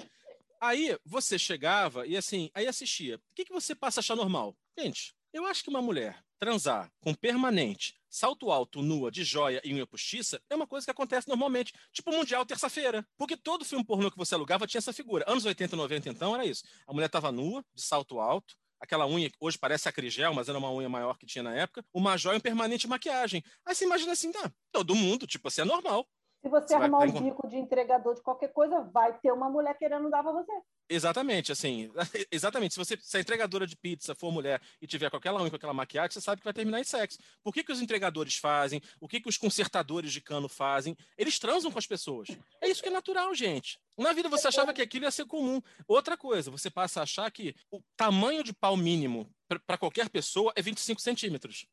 Aí 0.60 0.98
você 1.04 1.38
chegava 1.38 2.06
e 2.06 2.16
assim, 2.16 2.50
aí 2.54 2.66
assistia. 2.66 3.16
O 3.16 3.20
que, 3.34 3.44
que 3.44 3.52
você 3.52 3.74
passa 3.74 4.00
a 4.00 4.02
achar 4.02 4.16
normal? 4.16 4.56
Gente, 4.78 5.14
eu 5.32 5.46
acho 5.46 5.62
que 5.62 5.70
uma 5.70 5.82
mulher 5.82 6.22
transar 6.38 6.90
com 7.00 7.14
permanente, 7.14 7.94
salto 8.08 8.50
alto, 8.50 8.82
nua, 8.82 9.10
de 9.10 9.24
joia 9.24 9.60
e 9.64 9.72
unha 9.72 9.86
postiça 9.86 10.40
é 10.50 10.54
uma 10.54 10.66
coisa 10.66 10.84
que 10.84 10.90
acontece 10.90 11.28
normalmente, 11.28 11.72
tipo 11.92 12.10
Mundial 12.10 12.44
terça-feira. 12.44 13.06
Porque 13.16 13.36
todo 13.36 13.64
filme 13.64 13.84
pornô 13.84 14.10
que 14.10 14.16
você 14.16 14.34
alugava 14.34 14.66
tinha 14.66 14.78
essa 14.78 14.92
figura. 14.92 15.24
Anos 15.28 15.44
80 15.44 15.74
e 15.74 15.78
90, 15.78 16.08
então, 16.08 16.34
era 16.34 16.44
isso. 16.44 16.64
A 16.86 16.92
mulher 16.92 17.06
estava 17.06 17.30
nua, 17.30 17.64
de 17.74 17.82
salto 17.82 18.18
alto, 18.18 18.56
aquela 18.80 19.06
unha 19.06 19.30
que 19.30 19.36
hoje 19.38 19.58
parece 19.58 19.88
acrigel, 19.88 20.34
mas 20.34 20.48
era 20.48 20.58
uma 20.58 20.72
unha 20.72 20.88
maior 20.88 21.16
que 21.18 21.26
tinha 21.26 21.42
na 21.42 21.54
época, 21.54 21.84
uma 21.92 22.16
joia 22.16 22.36
e 22.36 22.38
um 22.38 22.40
permanente 22.40 22.88
maquiagem. 22.88 23.42
Aí 23.64 23.74
você 23.74 23.84
imagina 23.84 24.12
assim, 24.12 24.32
ah, 24.42 24.50
todo 24.72 24.94
mundo, 24.94 25.26
tipo 25.26 25.48
assim, 25.48 25.62
é 25.62 25.64
normal. 25.64 26.06
Se 26.44 26.50
você, 26.50 26.66
você 26.66 26.74
arrumar 26.74 26.98
um 26.98 27.10
bico 27.10 27.48
de 27.48 27.56
entregador 27.56 28.14
de 28.14 28.20
qualquer 28.20 28.52
coisa, 28.52 28.82
vai 28.92 29.18
ter 29.18 29.32
uma 29.32 29.48
mulher 29.48 29.74
querendo 29.78 30.10
dar 30.10 30.22
para 30.22 30.30
você. 30.30 30.52
Exatamente, 30.90 31.50
assim, 31.50 31.90
exatamente. 32.30 32.74
Se 32.74 32.78
você 32.78 32.98
se 33.00 33.16
a 33.16 33.20
entregadora 33.20 33.66
de 33.66 33.74
pizza 33.74 34.14
for 34.14 34.30
mulher 34.30 34.60
e 34.78 34.86
tiver 34.86 35.08
com 35.08 35.16
aquela 35.16 35.40
unha, 35.40 35.48
com 35.48 35.56
aquela 35.56 35.72
maquiagem, 35.72 36.10
você 36.10 36.20
sabe 36.20 36.42
que 36.42 36.44
vai 36.44 36.52
terminar 36.52 36.80
em 36.80 36.84
sexo. 36.84 37.16
Por 37.42 37.54
que, 37.54 37.64
que 37.64 37.72
os 37.72 37.80
entregadores 37.80 38.36
fazem? 38.36 38.82
O 39.00 39.08
que, 39.08 39.20
que 39.20 39.28
os 39.28 39.38
consertadores 39.38 40.12
de 40.12 40.20
cano 40.20 40.46
fazem? 40.46 40.94
Eles 41.16 41.38
transam 41.38 41.72
com 41.72 41.78
as 41.78 41.86
pessoas. 41.86 42.28
É 42.60 42.68
isso 42.68 42.82
que 42.82 42.90
é 42.90 42.92
natural, 42.92 43.34
gente. 43.34 43.80
Na 43.96 44.12
vida 44.12 44.28
você 44.28 44.46
achava 44.46 44.74
que 44.74 44.82
aquilo 44.82 45.06
ia 45.06 45.10
ser 45.10 45.24
comum. 45.24 45.62
Outra 45.88 46.14
coisa, 46.14 46.50
você 46.50 46.68
passa 46.68 47.00
a 47.00 47.04
achar 47.04 47.30
que 47.30 47.54
o 47.70 47.80
tamanho 47.96 48.44
de 48.44 48.52
pau 48.52 48.76
mínimo 48.76 49.26
para 49.66 49.78
qualquer 49.78 50.10
pessoa 50.10 50.52
é 50.54 50.60
25 50.60 51.00
centímetros. 51.00 51.66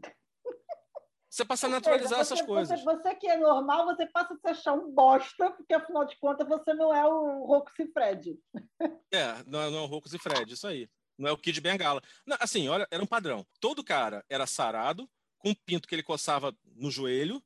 Você 1.31 1.45
passa 1.45 1.65
a 1.65 1.69
naturalizar 1.69 2.09
seja, 2.09 2.21
essas 2.21 2.39
você, 2.39 2.45
coisas. 2.45 2.83
Você, 2.83 2.97
você, 2.97 3.15
que 3.15 3.25
é 3.25 3.37
normal, 3.37 3.85
você 3.85 4.05
passa 4.05 4.33
a 4.33 4.37
se 4.37 4.47
achar 4.49 4.73
um 4.73 4.91
bosta, 4.91 5.49
porque 5.51 5.73
afinal 5.73 6.03
de 6.03 6.17
contas 6.17 6.45
você 6.45 6.73
não 6.73 6.93
é 6.93 7.07
o 7.07 7.45
Rocco 7.45 7.71
e 7.79 7.87
Fred. 7.87 8.37
É, 9.13 9.41
não, 9.47 9.71
não 9.71 9.77
é 9.77 9.81
o 9.81 9.85
Rocco 9.85 10.13
e 10.13 10.19
Fred, 10.19 10.53
isso 10.53 10.67
aí. 10.67 10.89
Não 11.17 11.29
é 11.29 11.31
o 11.31 11.37
Kid 11.37 11.61
Bengala. 11.61 12.01
Não, 12.27 12.35
assim, 12.37 12.67
olha, 12.67 12.85
era 12.91 13.01
um 13.01 13.07
padrão. 13.07 13.45
Todo 13.61 13.83
cara 13.83 14.25
era 14.29 14.45
sarado, 14.45 15.09
com 15.37 15.51
um 15.51 15.55
pinto 15.55 15.87
que 15.87 15.95
ele 15.95 16.03
coçava 16.03 16.53
no 16.75 16.91
joelho, 16.91 17.41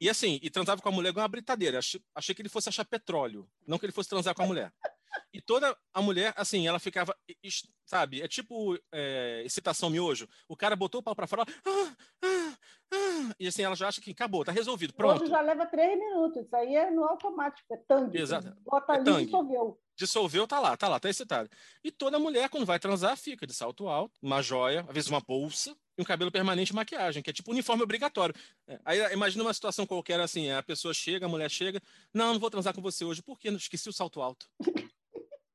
e 0.00 0.10
assim, 0.10 0.40
e 0.42 0.50
transava 0.50 0.82
com 0.82 0.88
a 0.88 0.92
mulher 0.92 1.10
igual 1.10 1.22
uma 1.22 1.28
britadeira. 1.28 1.78
Achei, 1.78 2.02
achei 2.16 2.34
que 2.34 2.42
ele 2.42 2.48
fosse 2.48 2.68
achar 2.68 2.84
petróleo, 2.84 3.48
não 3.64 3.78
que 3.78 3.86
ele 3.86 3.92
fosse 3.92 4.08
transar 4.08 4.34
com 4.34 4.42
a 4.42 4.46
mulher. 4.46 4.72
E 5.32 5.40
toda 5.40 5.76
a 5.92 6.02
mulher, 6.02 6.32
assim, 6.36 6.66
ela 6.66 6.78
ficava, 6.78 7.16
sabe, 7.84 8.20
é 8.20 8.28
tipo 8.28 8.78
é, 8.92 9.42
excitação 9.44 9.90
miojo. 9.90 10.28
O 10.48 10.56
cara 10.56 10.74
botou 10.74 11.00
o 11.00 11.02
pau 11.02 11.14
pra 11.14 11.26
fora, 11.26 11.42
ah, 11.42 11.96
ah, 12.24 12.58
e 13.38 13.46
assim, 13.48 13.62
ela 13.62 13.74
já 13.76 13.88
acha 13.88 14.00
que 14.00 14.10
acabou, 14.10 14.44
tá 14.44 14.52
resolvido, 14.52 14.92
pronto. 14.94 15.22
Hoje 15.22 15.30
já 15.30 15.40
leva 15.40 15.66
três 15.66 15.98
minutos, 15.98 16.44
isso 16.44 16.56
aí 16.56 16.74
é 16.74 16.90
no 16.90 17.04
automático, 17.04 17.72
é 17.72 17.76
tangue. 17.76 18.18
Exato. 18.18 18.54
Bota 18.64 18.92
É 18.92 18.96
ali 18.96 19.04
tangue. 19.04 19.24
dissolveu. 19.26 19.80
Dissolveu, 19.96 20.46
tá 20.46 20.60
lá, 20.60 20.76
tá 20.76 20.86
lá, 20.86 21.00
tá 21.00 21.10
excitado. 21.10 21.50
E 21.82 21.90
toda 21.90 22.18
mulher, 22.20 22.48
quando 22.48 22.64
vai 22.64 22.78
transar, 22.78 23.16
fica 23.16 23.46
de 23.46 23.52
salto 23.52 23.88
alto, 23.88 24.18
uma 24.22 24.40
joia, 24.40 24.84
às 24.86 24.94
vezes 24.94 25.10
uma 25.10 25.20
bolsa, 25.20 25.76
e 25.96 26.02
um 26.02 26.04
cabelo 26.04 26.30
permanente 26.30 26.70
e 26.72 26.74
maquiagem, 26.74 27.20
que 27.22 27.30
é 27.30 27.32
tipo 27.32 27.50
uniforme 27.50 27.82
obrigatório. 27.82 28.34
É, 28.68 28.78
Aí 28.84 29.12
imagina 29.12 29.42
uma 29.42 29.52
situação 29.52 29.84
qualquer 29.86 30.20
assim, 30.20 30.50
a 30.52 30.62
pessoa 30.62 30.94
chega, 30.94 31.26
a 31.26 31.28
mulher 31.28 31.50
chega, 31.50 31.80
não, 32.14 32.32
não 32.32 32.38
vou 32.40 32.48
transar 32.50 32.72
com 32.72 32.80
você 32.80 33.04
hoje, 33.04 33.20
por 33.22 33.38
quê? 33.38 33.48
Esqueci 33.48 33.88
o 33.88 33.92
salto 33.92 34.22
alto. 34.22 34.48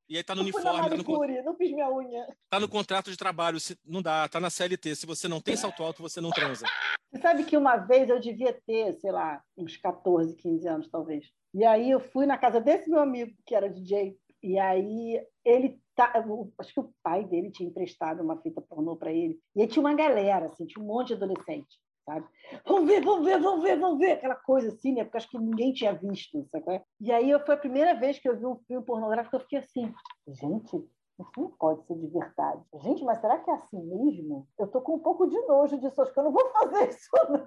E 0.08 0.16
aí 0.16 0.22
tá 0.22 0.34
no 0.34 0.42
Não 0.42 0.44
uniforme, 0.44 0.66
tá 0.68 0.82
no, 0.82 0.90
manicure, 0.90 1.42
não 1.42 1.54
fiz 1.54 1.72
minha 1.72 1.90
unha. 1.90 2.26
tá 2.50 2.60
no 2.60 2.68
contrato 2.68 3.10
de 3.10 3.16
trabalho, 3.16 3.58
se, 3.58 3.78
não 3.84 4.02
dá, 4.02 4.28
tá 4.28 4.38
na 4.38 4.50
CLT. 4.50 4.94
Se 4.94 5.06
você 5.06 5.26
não 5.28 5.40
tem 5.40 5.56
salto 5.56 5.82
alto, 5.82 6.02
você 6.02 6.20
não 6.20 6.30
transa. 6.30 6.66
Você 7.10 7.22
sabe 7.22 7.44
que 7.44 7.56
uma 7.56 7.76
vez 7.76 8.08
eu 8.10 8.20
devia 8.20 8.52
ter, 8.66 8.92
sei 8.94 9.10
lá, 9.12 9.42
uns 9.56 9.76
14, 9.76 10.36
15 10.36 10.68
anos, 10.68 10.88
talvez. 10.90 11.30
E 11.54 11.64
aí 11.64 11.90
eu 11.90 12.00
fui 12.00 12.26
na 12.26 12.36
casa 12.36 12.60
desse 12.60 12.90
meu 12.90 13.00
amigo, 13.00 13.32
que 13.46 13.54
era 13.54 13.70
DJ, 13.70 14.16
e 14.42 14.58
aí 14.58 15.24
ele 15.44 15.80
tá, 15.94 16.12
acho 16.58 16.74
que 16.74 16.80
o 16.80 16.92
pai 17.02 17.24
dele 17.24 17.50
tinha 17.50 17.68
emprestado 17.68 18.22
uma 18.22 18.36
fita 18.42 18.60
pornô 18.60 18.96
para 18.96 19.12
ele. 19.12 19.38
E 19.56 19.62
aí 19.62 19.68
tinha 19.68 19.80
uma 19.80 19.94
galera, 19.94 20.46
assim, 20.46 20.66
tinha 20.66 20.84
um 20.84 20.86
monte 20.86 21.08
de 21.08 21.14
adolescente, 21.14 21.78
sabe? 22.04 22.26
Vamos 22.66 22.86
ver, 22.86 23.02
vamos 23.02 23.24
ver, 23.24 23.40
vamos 23.40 23.62
ver, 23.62 23.78
vamos 23.78 23.98
ver, 23.98 24.12
aquela 24.12 24.36
coisa 24.36 24.68
assim, 24.68 24.92
né? 24.92 25.04
Porque 25.04 25.16
acho 25.16 25.28
que 25.28 25.38
ninguém 25.38 25.72
tinha 25.72 25.92
visto, 25.92 26.46
sabe? 26.50 26.82
E 27.00 27.10
aí 27.12 27.32
foi 27.44 27.54
a 27.54 27.58
primeira 27.58 27.94
vez 27.94 28.18
que 28.18 28.28
eu 28.28 28.36
vi 28.36 28.46
um 28.46 28.58
filme 28.66 28.84
pornográfico, 28.84 29.36
eu 29.36 29.40
fiquei 29.40 29.58
assim, 29.58 29.92
gente, 30.28 30.76
isso 31.18 31.30
não 31.36 31.50
pode 31.50 31.86
ser 31.86 31.94
de 31.94 32.06
verdade. 32.08 32.62
Gente, 32.82 33.04
mas 33.04 33.20
será 33.20 33.38
que 33.38 33.50
é 33.50 33.54
assim 33.54 33.80
mesmo? 33.82 34.48
Eu 34.58 34.66
tô 34.66 34.80
com 34.80 34.96
um 34.96 34.98
pouco 34.98 35.26
de 35.28 35.40
nojo 35.46 35.78
disso, 35.80 36.02
acho 36.02 36.12
que 36.12 36.18
eu 36.20 36.24
não 36.24 36.32
vou 36.32 36.50
fazer 36.52 36.88
isso, 36.90 37.08
não. 37.30 37.46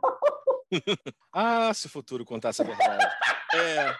Ah, 1.31 1.73
se 1.73 1.85
o 1.85 1.89
futuro 1.89 2.25
contasse 2.25 2.61
a 2.61 2.65
verdade. 2.65 3.05
É, 3.53 3.95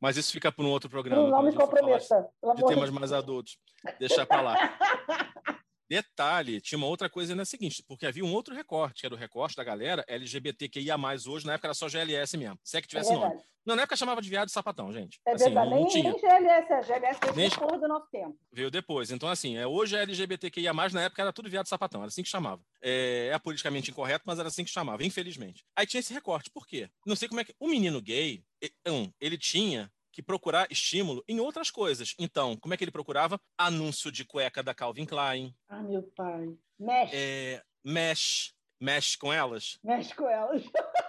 mas 0.00 0.16
isso 0.16 0.32
fica 0.32 0.50
para 0.50 0.64
um 0.64 0.70
outro 0.70 0.90
programa. 0.90 1.28
Não, 1.28 1.42
me 1.42 1.54
comprometa, 1.54 2.28
de 2.42 2.56
de 2.56 2.66
temas 2.66 2.90
mais 2.90 3.12
adultos. 3.12 3.58
Deixar 3.98 4.26
para 4.26 4.42
lá. 4.42 4.56
Detalhe, 5.96 6.58
tinha 6.58 6.78
uma 6.78 6.86
outra 6.86 7.10
coisa 7.10 7.34
na 7.34 7.44
seguinte, 7.44 7.84
porque 7.86 8.06
havia 8.06 8.24
um 8.24 8.32
outro 8.32 8.54
recorte, 8.54 9.00
que 9.02 9.06
era 9.06 9.14
o 9.14 9.18
recorte 9.18 9.54
da 9.54 9.62
galera 9.62 10.02
LGBTQIA+, 10.08 10.96
hoje, 11.28 11.44
na 11.46 11.52
época 11.52 11.66
era 11.68 11.74
só 11.74 11.86
GLS 11.86 12.34
mesmo, 12.38 12.58
se 12.64 12.78
é 12.78 12.80
que 12.80 12.86
É 12.86 12.88
tivesse 12.88 13.12
nome. 13.12 13.26
verdade, 13.28 13.44
Não, 13.66 13.76
na 13.76 13.82
época 13.82 13.94
chamava 13.96 14.22
de 14.22 14.30
viado 14.30 14.48
sapatão, 14.48 14.90
gente. 14.90 15.20
é 15.26 15.32
Assim, 15.32 15.44
verdade. 15.44 15.70
Nem, 15.70 15.86
tinha. 15.88 16.10
nem 16.12 16.18
GLS, 16.18 16.72
é 16.72 16.82
GLS 16.82 17.18
Nem- 17.36 17.46
é 17.46 17.50
porra 17.50 17.78
do 17.78 17.88
nosso 17.88 18.06
tempo. 18.10 18.38
Veio 18.50 18.70
depois. 18.70 19.10
Então, 19.10 19.28
assim, 19.28 19.58
é, 19.58 19.66
hoje 19.66 19.94
é 19.94 20.00
LGBTQIA+, 20.02 20.72
na 20.72 21.02
época 21.02 21.20
era 21.20 21.32
tudo 21.32 21.50
viado 21.50 21.68
sapatão, 21.68 22.00
era 22.00 22.08
assim 22.08 22.22
que 22.22 22.28
chamava. 22.30 22.62
É, 22.80 23.28
é 23.30 23.38
politicamente 23.38 23.90
incorreto, 23.90 24.24
mas 24.26 24.38
era 24.38 24.48
assim 24.48 24.64
que 24.64 24.70
chamava, 24.70 25.04
infelizmente. 25.04 25.62
Aí 25.76 25.86
tinha 25.86 26.00
esse 26.00 26.14
recorte, 26.14 26.50
por 26.50 26.66
quê? 26.66 26.88
Não 27.04 27.14
sei 27.14 27.28
como 27.28 27.40
é 27.42 27.44
que... 27.44 27.54
O 27.60 27.68
menino 27.68 28.00
gay, 28.00 28.42
um, 28.88 29.12
ele 29.20 29.36
tinha 29.36 29.92
que 30.12 30.22
procurar 30.22 30.70
estímulo 30.70 31.24
em 31.26 31.40
outras 31.40 31.70
coisas. 31.70 32.14
Então, 32.18 32.56
como 32.56 32.74
é 32.74 32.76
que 32.76 32.84
ele 32.84 32.90
procurava? 32.90 33.40
Anúncio 33.56 34.12
de 34.12 34.24
cueca 34.24 34.62
da 34.62 34.74
Calvin 34.74 35.06
Klein, 35.06 35.54
Ah, 35.68 35.82
meu 35.82 36.02
pai. 36.14 36.54
Mexe, 36.78 37.12
é, 37.16 37.62
mexe, 37.84 38.52
mexe 38.80 39.16
com 39.16 39.32
elas. 39.32 39.78
mexe 39.82 40.14
com 40.14 40.28
elas. 40.28 40.62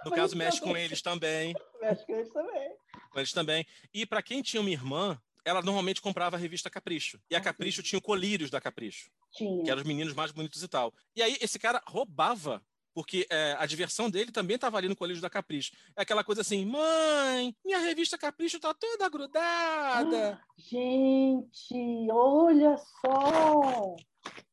No 0.05 0.11
caso, 0.11 0.35
mexe 0.37 0.61
com 0.61 0.75
eles 0.77 1.01
também. 1.01 1.53
Mexe 1.81 2.05
com 2.05 2.13
eles 2.15 2.31
também. 2.31 2.75
Com 3.11 3.19
eles 3.19 3.31
também. 3.33 3.65
E 3.93 4.05
para 4.05 4.21
quem 4.23 4.41
tinha 4.41 4.61
uma 4.61 4.69
irmã, 4.69 5.19
ela 5.45 5.61
normalmente 5.61 5.99
comprava 6.01 6.37
a 6.37 6.39
revista 6.39 6.69
Capricho. 6.69 7.19
E 7.29 7.35
a 7.35 7.39
Ah. 7.39 7.41
Capricho 7.41 7.83
tinha 7.83 7.99
o 7.99 8.01
colírios 8.01 8.49
da 8.49 8.61
Capricho. 8.61 9.09
Tinha. 9.35 9.63
que 9.63 9.69
eram 9.71 9.81
os 9.81 9.87
meninos 9.87 10.13
mais 10.13 10.31
bonitos 10.31 10.61
e 10.61 10.67
tal. 10.67 10.93
E 11.15 11.21
aí 11.23 11.35
esse 11.41 11.57
cara 11.57 11.81
roubava, 11.87 12.63
porque 12.93 13.25
é, 13.29 13.55
a 13.57 13.65
diversão 13.65 14.09
dele 14.09 14.31
também 14.31 14.55
estava 14.55 14.77
ali 14.77 14.87
no 14.87 14.95
colégio 14.95 15.21
da 15.21 15.29
Capricho. 15.29 15.71
É 15.95 16.01
aquela 16.03 16.23
coisa 16.23 16.41
assim, 16.41 16.65
mãe, 16.65 17.55
minha 17.65 17.79
revista 17.79 18.17
Capricho 18.17 18.59
tá 18.59 18.73
toda 18.73 19.09
grudada. 19.09 20.39
Gente, 20.57 22.07
olha 22.11 22.77
só! 22.77 23.95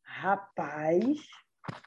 Rapaz, 0.02 1.18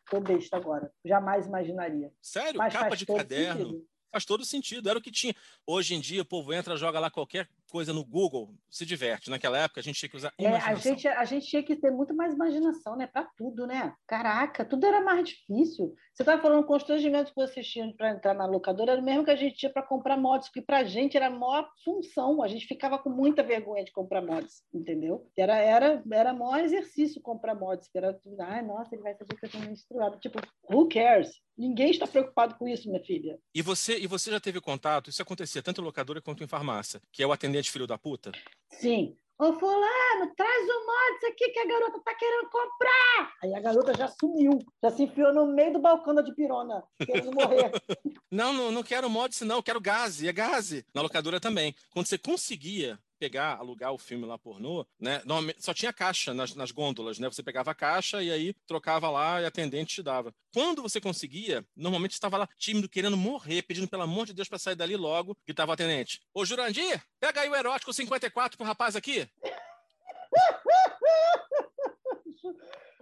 tô 0.09 0.19
besta 0.19 0.57
agora. 0.57 0.91
Jamais 1.05 1.45
imaginaria. 1.45 2.11
Sério, 2.21 2.57
Mas 2.57 2.73
capa 2.73 2.95
de 2.95 3.05
caderno. 3.05 3.65
sentido. 3.65 3.87
Faz 4.11 4.25
todo 4.25 4.45
sentido, 4.45 4.89
era 4.89 4.99
o 4.99 5.01
que 5.01 5.11
tinha. 5.11 5.35
Hoje 5.65 5.95
em 5.95 5.99
dia 5.99 6.21
o 6.21 6.25
povo 6.25 6.53
entra, 6.53 6.77
joga 6.77 6.99
lá 6.99 7.09
qualquer 7.09 7.49
coisa 7.73 7.91
no 7.91 8.05
Google, 8.05 8.53
se 8.69 8.85
diverte. 8.85 9.31
Naquela 9.31 9.57
época 9.57 9.79
a 9.79 9.83
gente 9.83 9.97
tinha 9.97 10.07
que 10.07 10.15
usar 10.15 10.31
É, 10.37 10.47
a 10.47 10.75
gente, 10.75 11.07
a 11.07 11.25
gente 11.25 11.47
tinha 11.47 11.63
que 11.63 11.75
ter 11.75 11.89
muito 11.89 12.15
mais 12.15 12.31
imaginação, 12.31 12.95
né? 12.95 13.07
Para 13.07 13.27
tudo, 13.35 13.65
né? 13.65 13.95
Caraca, 14.05 14.63
tudo 14.63 14.85
era 14.85 15.01
mais 15.01 15.27
difícil. 15.27 15.95
Você 16.13 16.21
estava 16.21 16.39
falando 16.39 16.61
o 16.61 16.67
constrangimento 16.67 17.33
que 17.33 17.41
vocês 17.41 17.67
tinham 17.67 17.91
para 17.91 18.11
entrar 18.11 18.35
na 18.35 18.45
locadora, 18.45 18.91
era 18.91 19.01
o 19.01 19.03
mesmo 19.03 19.25
que 19.25 19.31
a 19.31 19.35
gente 19.35 19.57
tinha 19.57 19.73
para 19.73 19.81
comprar 19.81 20.15
mods, 20.17 20.49
que 20.49 20.61
para 20.61 20.77
a 20.79 20.83
gente 20.83 21.17
era 21.17 21.27
a 21.27 21.31
maior 21.31 21.67
função. 21.83 22.43
A 22.43 22.47
gente 22.47 22.67
ficava 22.67 22.99
com 22.99 23.09
muita 23.09 23.41
vergonha 23.41 23.83
de 23.83 23.91
comprar 23.91 24.21
mods, 24.21 24.61
entendeu? 24.71 25.27
Era, 25.35 25.57
era, 25.57 26.03
era 26.11 26.31
maior 26.31 26.59
exercício 26.59 27.19
comprar 27.23 27.55
mods, 27.55 27.87
que 27.87 27.97
era 27.97 28.13
tudo, 28.13 28.39
ai, 28.39 28.61
nossa, 28.61 28.93
ele 28.93 29.01
vai 29.01 29.15
saber 29.15 29.35
que 29.35 29.47
eu 29.47 29.49
tenho 29.49 29.65
menstruado. 29.65 30.19
Tipo, 30.19 30.39
who 30.71 30.87
cares? 30.87 31.31
Ninguém 31.57 31.91
está 31.91 32.07
preocupado 32.07 32.55
com 32.55 32.67
isso, 32.67 32.89
minha 32.89 33.03
filha. 33.03 33.39
E 33.53 33.61
você, 33.61 33.97
e 33.99 34.07
você 34.07 34.31
já 34.31 34.39
teve 34.39 34.59
contato, 34.59 35.09
isso 35.09 35.21
acontecia 35.21 35.61
tanto 35.61 35.81
em 35.81 35.83
locadora 35.83 36.21
quanto 36.21 36.43
em 36.43 36.47
farmácia, 36.47 36.99
que 37.11 37.21
é 37.21 37.27
o 37.27 37.31
atendente 37.31 37.62
filho 37.71 37.87
da 37.87 37.97
puta? 37.97 38.31
Sim. 38.69 39.17
Ô, 39.37 39.51
fulano, 39.53 40.31
traz 40.37 40.69
o 40.69 40.85
mods 40.85 41.23
aqui 41.31 41.49
que 41.49 41.59
a 41.59 41.65
garota 41.67 41.99
tá 42.03 42.15
querendo 42.15 42.49
comprar. 42.49 43.33
Aí 43.41 43.53
a 43.53 43.59
garota 43.59 43.93
já 43.97 44.07
sumiu, 44.07 44.59
já 44.81 44.91
se 44.91 45.03
enfiou 45.03 45.33
no 45.33 45.47
meio 45.47 45.73
do 45.73 45.79
balcão 45.79 46.13
da 46.13 46.21
dipirona, 46.21 46.83
querendo 47.03 47.33
morrer. 47.33 47.71
Não, 48.31 48.51
não, 48.51 48.71
não 48.71 48.81
quero 48.81 49.07
mod, 49.11 49.45
não, 49.45 49.61
quero 49.61 49.79
gase, 49.79 50.27
é 50.27 50.33
gase. 50.33 50.83
Na 50.91 51.03
locadora 51.03 51.39
também. 51.39 51.75
Quando 51.91 52.07
você 52.07 52.17
conseguia 52.17 52.97
pegar, 53.23 53.57
alugar 53.57 53.93
o 53.93 53.97
filme 53.97 54.25
lá 54.25 54.37
pornô, 54.37 54.85
né? 54.99 55.21
Normalmente 55.23 55.63
só 55.63 55.73
tinha 55.73 55.93
caixa 55.93 56.33
nas, 56.33 56.53
nas 56.55 56.71
gôndolas, 56.71 57.19
né? 57.19 57.29
Você 57.29 57.41
pegava 57.41 57.71
a 57.71 57.75
caixa 57.75 58.21
e 58.21 58.29
aí 58.29 58.53
trocava 58.67 59.09
lá 59.09 59.39
e 59.39 59.45
a 59.45 59.47
atendente 59.47 59.95
te 59.95 60.03
dava. 60.03 60.35
Quando 60.53 60.81
você 60.81 60.99
conseguia, 60.99 61.65
normalmente 61.73 62.11
estava 62.11 62.35
lá 62.35 62.49
tímido, 62.57 62.89
querendo 62.89 63.15
morrer, 63.15 63.61
pedindo 63.61 63.87
pelo 63.87 64.03
amor 64.03 64.25
de 64.25 64.33
Deus 64.33 64.49
para 64.49 64.59
sair 64.59 64.75
dali 64.75 64.97
logo, 64.97 65.37
que 65.45 65.53
tava 65.53 65.71
o 65.71 65.73
atendente. 65.73 66.21
Ô, 66.33 66.43
Jurandir, 66.43 67.01
pega 67.17 67.39
aí 67.39 67.49
o 67.49 67.55
erótico 67.55 67.93
54 67.93 68.57
pro 68.57 68.67
rapaz 68.67 68.97
aqui. 68.97 69.25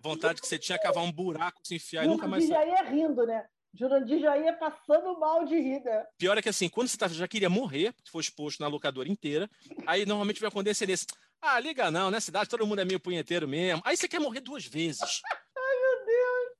Vontade 0.04 0.40
que 0.40 0.48
você 0.48 0.60
tinha 0.60 0.78
cavar 0.78 1.04
um 1.04 1.12
buraco, 1.12 1.62
se 1.64 1.76
enfiar 1.76 2.06
e 2.06 2.08
nunca 2.08 2.28
mais 2.28 2.44
sair. 2.44 2.54
já 2.54 2.66
ia 2.66 2.84
rindo, 2.84 3.26
né? 3.26 3.48
Jurandir 3.74 4.20
já 4.20 4.38
ia 4.38 4.54
passando 4.54 5.18
mal 5.20 5.46
de 5.46 5.56
rir, 5.56 5.82
né? 5.84 6.06
Pior 6.18 6.38
é 6.38 6.42
que 6.42 6.50
assim, 6.50 6.68
quando 6.68 6.88
você 6.90 6.98
tá- 6.98 7.08
já 7.08 7.28
queria 7.28 7.50
morrer, 7.50 7.94
se 8.04 8.12
for 8.12 8.20
exposto 8.20 8.60
na 8.60 8.68
locadora 8.68 9.08
inteira, 9.10 9.50
aí 9.88 10.06
normalmente 10.06 10.42
vai 10.42 10.50
acontecer 10.50 10.86
nesse. 10.88 11.06
Ah, 11.42 11.60
liga 11.60 11.90
não, 11.90 12.12
na 12.12 12.20
cidade 12.22 12.50
todo 12.50 12.68
mundo 12.68 12.82
é 12.82 12.86
meio 12.86 13.00
punheteiro 13.00 13.48
mesmo. 13.48 13.82
Aí 13.86 13.96
você 13.98 14.08
quer 14.08 14.20
morrer 14.20 14.42
duas 14.42 14.66
vezes. 14.66 15.22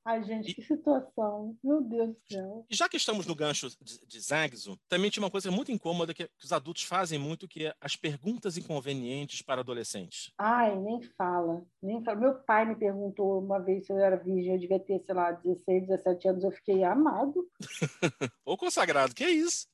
Ai, 0.04 0.24
gente, 0.24 0.54
que 0.56 0.62
situação. 0.64 1.56
Meu 1.64 1.82
Deus 1.82 2.10
do 2.10 2.20
céu. 2.32 2.66
E 2.70 2.76
já 2.76 2.90
que 2.90 2.98
estamos 2.98 3.28
no 3.28 3.36
gancho 3.36 3.70
de, 3.80 4.06
de 4.06 4.20
Zagzo, 4.20 4.80
também 4.90 5.12
tinha 5.12 5.24
uma 5.24 5.30
coisa 5.30 5.52
muito 5.52 5.72
incômoda 5.72 6.14
que, 6.14 6.28
que 6.28 6.46
os 6.46 6.52
adultos 6.52 6.84
fazem 6.84 7.20
muito, 7.20 7.48
que 7.48 7.68
é 7.68 7.76
as 7.80 7.96
perguntas 7.96 8.58
inconvenientes 8.58 9.44
para 9.44 9.62
adolescentes. 9.62 10.32
Ai, 10.40 10.76
nem 10.76 11.02
fala, 11.18 11.64
nem 11.82 12.04
fala. 12.04 12.20
Meu 12.20 12.36
pai 12.36 12.66
me 12.66 12.76
perguntou 12.76 13.40
uma 13.40 13.60
vez 13.60 13.86
se 13.86 13.94
eu 13.94 14.00
era 14.00 14.18
virgem, 14.18 14.54
eu 14.54 14.60
devia 14.60 14.80
ter, 14.80 15.00
sei 15.06 15.14
lá, 15.14 15.32
16, 15.32 15.88
17 15.88 16.28
anos, 16.28 16.44
eu 16.44 16.52
fiquei 16.52 16.84
amado. 16.84 17.48
Ou 18.44 18.58
consagrado, 18.58 19.14
que 19.14 19.24
é 19.24 19.30
isso? 19.30 19.68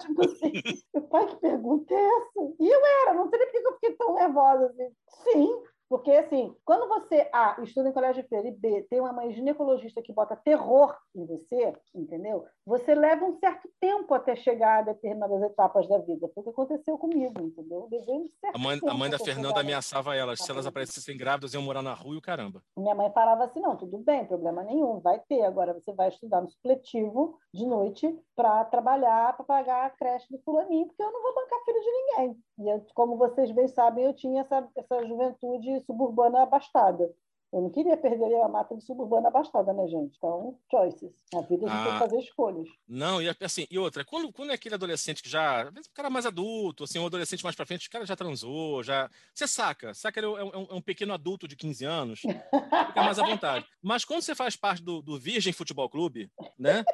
tipo 0.00 0.24
assim, 0.24 0.52
meu 0.94 1.02
pai, 1.04 1.26
que 1.26 1.36
pergunta 1.36 1.92
é 1.92 2.06
essa? 2.06 2.54
E 2.58 2.68
eu 2.68 2.80
era, 3.02 3.14
não 3.14 3.28
sei 3.28 3.38
nem 3.38 3.48
por 3.48 3.60
que 3.60 3.66
eu 3.66 3.74
fiquei 3.74 3.92
tão 3.96 4.14
nervosa 4.14 4.66
assim. 4.66 4.94
Sim, 5.32 5.62
porque 5.90 6.12
assim, 6.12 6.54
quando 6.64 6.86
você, 6.88 7.28
A, 7.32 7.60
estuda 7.64 7.88
em 7.88 7.92
colégio 7.92 8.22
de 8.22 8.28
freira 8.28 8.46
e 8.46 8.52
B, 8.52 8.86
tem 8.88 9.00
uma 9.00 9.12
mãe 9.12 9.32
ginecologista 9.32 10.00
que 10.00 10.12
bota 10.12 10.36
terror 10.36 10.96
em 11.16 11.26
você, 11.26 11.74
entendeu? 11.92 12.44
Você 12.64 12.94
leva 12.94 13.24
um 13.24 13.36
certo 13.40 13.68
tempo 13.80 14.14
até 14.14 14.36
chegar 14.36 14.78
a 14.78 14.82
determinadas 14.82 15.42
etapas 15.42 15.88
da 15.88 15.98
vida. 15.98 16.30
Foi 16.32 16.42
o 16.42 16.44
que 16.44 16.50
aconteceu 16.50 16.96
comigo, 16.96 17.42
entendeu? 17.42 17.88
Um 17.90 18.28
certo 18.40 18.54
A 18.54 18.58
mãe, 18.58 18.78
a 18.86 18.94
mãe 18.94 19.10
da 19.10 19.18
Fernanda 19.18 19.58
ameaçava 19.60 20.14
elas. 20.14 20.38
Se 20.38 20.46
Tá 20.46 20.52
elas 20.52 20.64
bom. 20.64 20.68
aparecessem 20.68 21.16
grávidas, 21.16 21.54
iam 21.54 21.62
morar 21.62 21.82
na 21.82 21.92
rua 21.92 22.14
e 22.14 22.18
o 22.18 22.22
caramba. 22.22 22.62
Minha 22.76 22.94
mãe 22.94 23.10
falava 23.10 23.42
assim: 23.42 23.58
não, 23.60 23.76
tudo 23.76 23.98
bem, 23.98 24.24
problema 24.26 24.62
nenhum, 24.62 25.00
vai 25.00 25.18
ter. 25.28 25.42
Agora 25.42 25.74
você 25.74 25.92
vai 25.92 26.08
estudar 26.08 26.40
no 26.40 26.48
supletivo 26.48 27.36
de 27.52 27.66
noite 27.66 28.16
para 28.36 28.64
trabalhar, 28.66 29.36
para 29.36 29.44
pagar 29.44 29.86
a 29.86 29.90
creche 29.90 30.26
do 30.30 30.40
fulaninho, 30.44 30.86
porque 30.86 31.02
eu 31.02 31.10
não 31.10 31.20
vou 31.20 31.34
bancar 31.34 31.58
filho 31.64 31.80
de 31.80 31.90
ninguém. 31.90 32.36
E 32.60 32.68
eu, 32.68 32.86
como 32.94 33.16
vocês 33.16 33.50
bem 33.50 33.66
sabem, 33.68 34.04
eu 34.04 34.14
tinha 34.14 34.42
essa, 34.42 34.68
essa 34.76 35.06
juventude 35.06 35.80
suburbana 35.86 36.42
abastada. 36.42 37.10
Eu 37.52 37.62
não 37.62 37.70
queria 37.70 37.96
perder 37.96 38.32
a 38.42 38.48
mata 38.48 38.76
de 38.76 38.84
suburbana 38.84 39.26
abastada, 39.26 39.72
né, 39.72 39.88
gente? 39.88 40.16
Então, 40.16 40.56
choices. 40.70 41.10
Na 41.32 41.40
vida 41.40 41.66
a 41.66 41.68
gente 41.68 41.78
ah, 41.78 41.84
tem 41.84 41.92
que 41.94 41.98
fazer 41.98 42.18
escolhas. 42.20 42.68
Não, 42.86 43.20
e 43.20 43.28
assim, 43.40 43.66
e 43.68 43.76
outra, 43.76 44.04
quando, 44.04 44.32
quando 44.32 44.50
é 44.50 44.54
aquele 44.54 44.76
adolescente 44.76 45.20
que 45.20 45.28
já. 45.28 45.62
Às 45.62 45.72
vezes 45.72 45.90
o 45.90 45.92
cara 45.92 46.06
é 46.06 46.10
mais 46.10 46.26
adulto, 46.26 46.84
assim, 46.84 47.00
um 47.00 47.06
adolescente 47.06 47.42
mais 47.42 47.56
pra 47.56 47.66
frente, 47.66 47.88
o 47.88 47.90
cara 47.90 48.06
já 48.06 48.14
transou, 48.14 48.84
já. 48.84 49.10
Você 49.34 49.48
saca, 49.48 49.92
saca, 49.94 50.20
ele 50.20 50.26
é 50.26 50.44
um, 50.44 50.66
é 50.70 50.74
um 50.74 50.82
pequeno 50.82 51.12
adulto 51.12 51.48
de 51.48 51.56
15 51.56 51.84
anos, 51.84 52.20
fica 52.20 53.02
mais 53.02 53.18
à 53.18 53.26
vontade. 53.26 53.66
Mas 53.82 54.04
quando 54.04 54.22
você 54.22 54.34
faz 54.34 54.54
parte 54.54 54.82
do, 54.84 55.02
do 55.02 55.18
Virgem 55.18 55.52
Futebol 55.52 55.90
Clube, 55.90 56.30
né? 56.56 56.84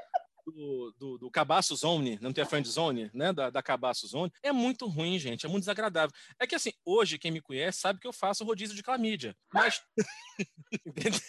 Do, 0.50 0.94
do, 0.98 1.18
do 1.18 1.30
Cabaço 1.30 1.76
Zone, 1.76 2.18
não 2.20 2.32
tem 2.32 2.42
a 2.42 2.46
friend 2.46 2.68
zone, 2.68 3.10
né? 3.12 3.32
Da, 3.32 3.50
da 3.50 3.62
Cabaço 3.62 4.06
Zone, 4.06 4.32
é 4.42 4.52
muito 4.52 4.86
ruim, 4.86 5.18
gente, 5.18 5.46
é 5.46 5.48
muito 5.48 5.62
desagradável. 5.62 6.14
É 6.38 6.46
que 6.46 6.54
assim, 6.54 6.72
hoje 6.84 7.18
quem 7.18 7.30
me 7.30 7.40
conhece 7.40 7.80
sabe 7.80 8.00
que 8.00 8.06
eu 8.06 8.12
faço 8.12 8.44
rodízio 8.44 8.76
de 8.76 8.82
clamídia, 8.82 9.34
mas. 9.52 9.82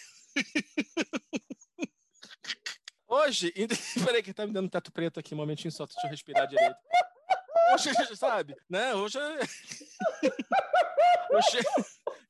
hoje, 3.08 3.52
peraí, 4.04 4.22
que 4.22 4.34
tá 4.34 4.46
me 4.46 4.52
dando 4.52 4.70
teto 4.70 4.92
preto 4.92 5.20
aqui, 5.20 5.34
um 5.34 5.38
momentinho 5.38 5.72
só, 5.72 5.86
deixa 5.86 6.06
eu 6.06 6.10
respirar 6.10 6.46
direito. 6.46 6.76
Hoje, 7.72 7.90
sabe, 8.16 8.54
né? 8.68 8.94
Hoje. 8.94 9.18
eu 11.30 11.42
chego, 11.42 11.68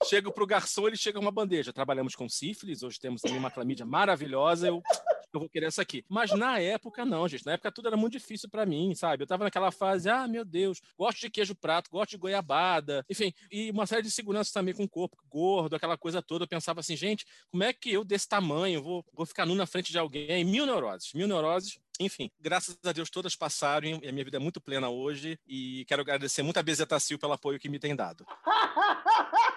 chego 0.04 0.32
pro 0.32 0.46
garçom, 0.46 0.88
ele 0.88 0.96
chega 0.96 1.20
uma 1.20 1.30
bandeja. 1.30 1.72
Trabalhamos 1.72 2.16
com 2.16 2.28
sífilis, 2.28 2.82
hoje 2.82 2.98
temos 2.98 3.20
também 3.20 3.38
uma 3.38 3.50
clamídia 3.50 3.86
maravilhosa. 3.86 4.66
Eu 4.66 4.82
eu 5.32 5.40
vou 5.40 5.48
querer 5.48 5.66
essa 5.66 5.82
aqui. 5.82 6.04
Mas 6.08 6.30
na 6.32 6.58
época, 6.58 7.04
não, 7.04 7.26
gente. 7.28 7.44
Na 7.46 7.52
época 7.52 7.72
tudo 7.72 7.88
era 7.88 7.96
muito 7.96 8.12
difícil 8.12 8.48
para 8.48 8.64
mim, 8.66 8.94
sabe? 8.94 9.22
Eu 9.22 9.26
tava 9.26 9.44
naquela 9.44 9.70
fase, 9.70 10.08
ah, 10.08 10.26
meu 10.26 10.44
Deus, 10.44 10.80
gosto 10.96 11.20
de 11.20 11.30
queijo 11.30 11.54
prato, 11.54 11.90
gosto 11.90 12.10
de 12.10 12.16
goiabada, 12.16 13.04
enfim, 13.08 13.32
e 13.50 13.70
uma 13.70 13.86
série 13.86 14.02
de 14.02 14.10
seguranças 14.10 14.52
também 14.52 14.74
com 14.74 14.84
o 14.84 14.88
corpo 14.88 15.16
gordo, 15.28 15.76
aquela 15.76 15.96
coisa 15.96 16.22
toda. 16.22 16.44
Eu 16.44 16.48
pensava 16.48 16.80
assim, 16.80 16.96
gente, 16.96 17.26
como 17.50 17.64
é 17.64 17.72
que 17.72 17.92
eu 17.92 18.04
desse 18.04 18.28
tamanho 18.28 18.82
vou, 18.82 19.04
vou 19.12 19.26
ficar 19.26 19.46
nu 19.46 19.54
na 19.54 19.66
frente 19.66 19.92
de 19.92 19.98
alguém? 19.98 20.44
Mil 20.44 20.66
neuroses, 20.66 21.12
mil 21.12 21.28
neuroses. 21.28 21.78
Enfim, 22.00 22.30
graças 22.38 22.78
a 22.84 22.92
Deus 22.92 23.10
todas 23.10 23.34
passaram 23.34 23.88
e 23.88 24.08
a 24.08 24.12
minha 24.12 24.24
vida 24.24 24.36
é 24.36 24.40
muito 24.40 24.60
plena 24.60 24.88
hoje 24.88 25.38
e 25.46 25.84
quero 25.88 26.02
agradecer 26.02 26.42
muito 26.42 26.58
a 26.58 26.62
Bezetacil 26.62 27.18
pelo 27.18 27.32
apoio 27.32 27.58
que 27.58 27.68
me 27.68 27.78
tem 27.78 27.96
dado. 27.96 28.24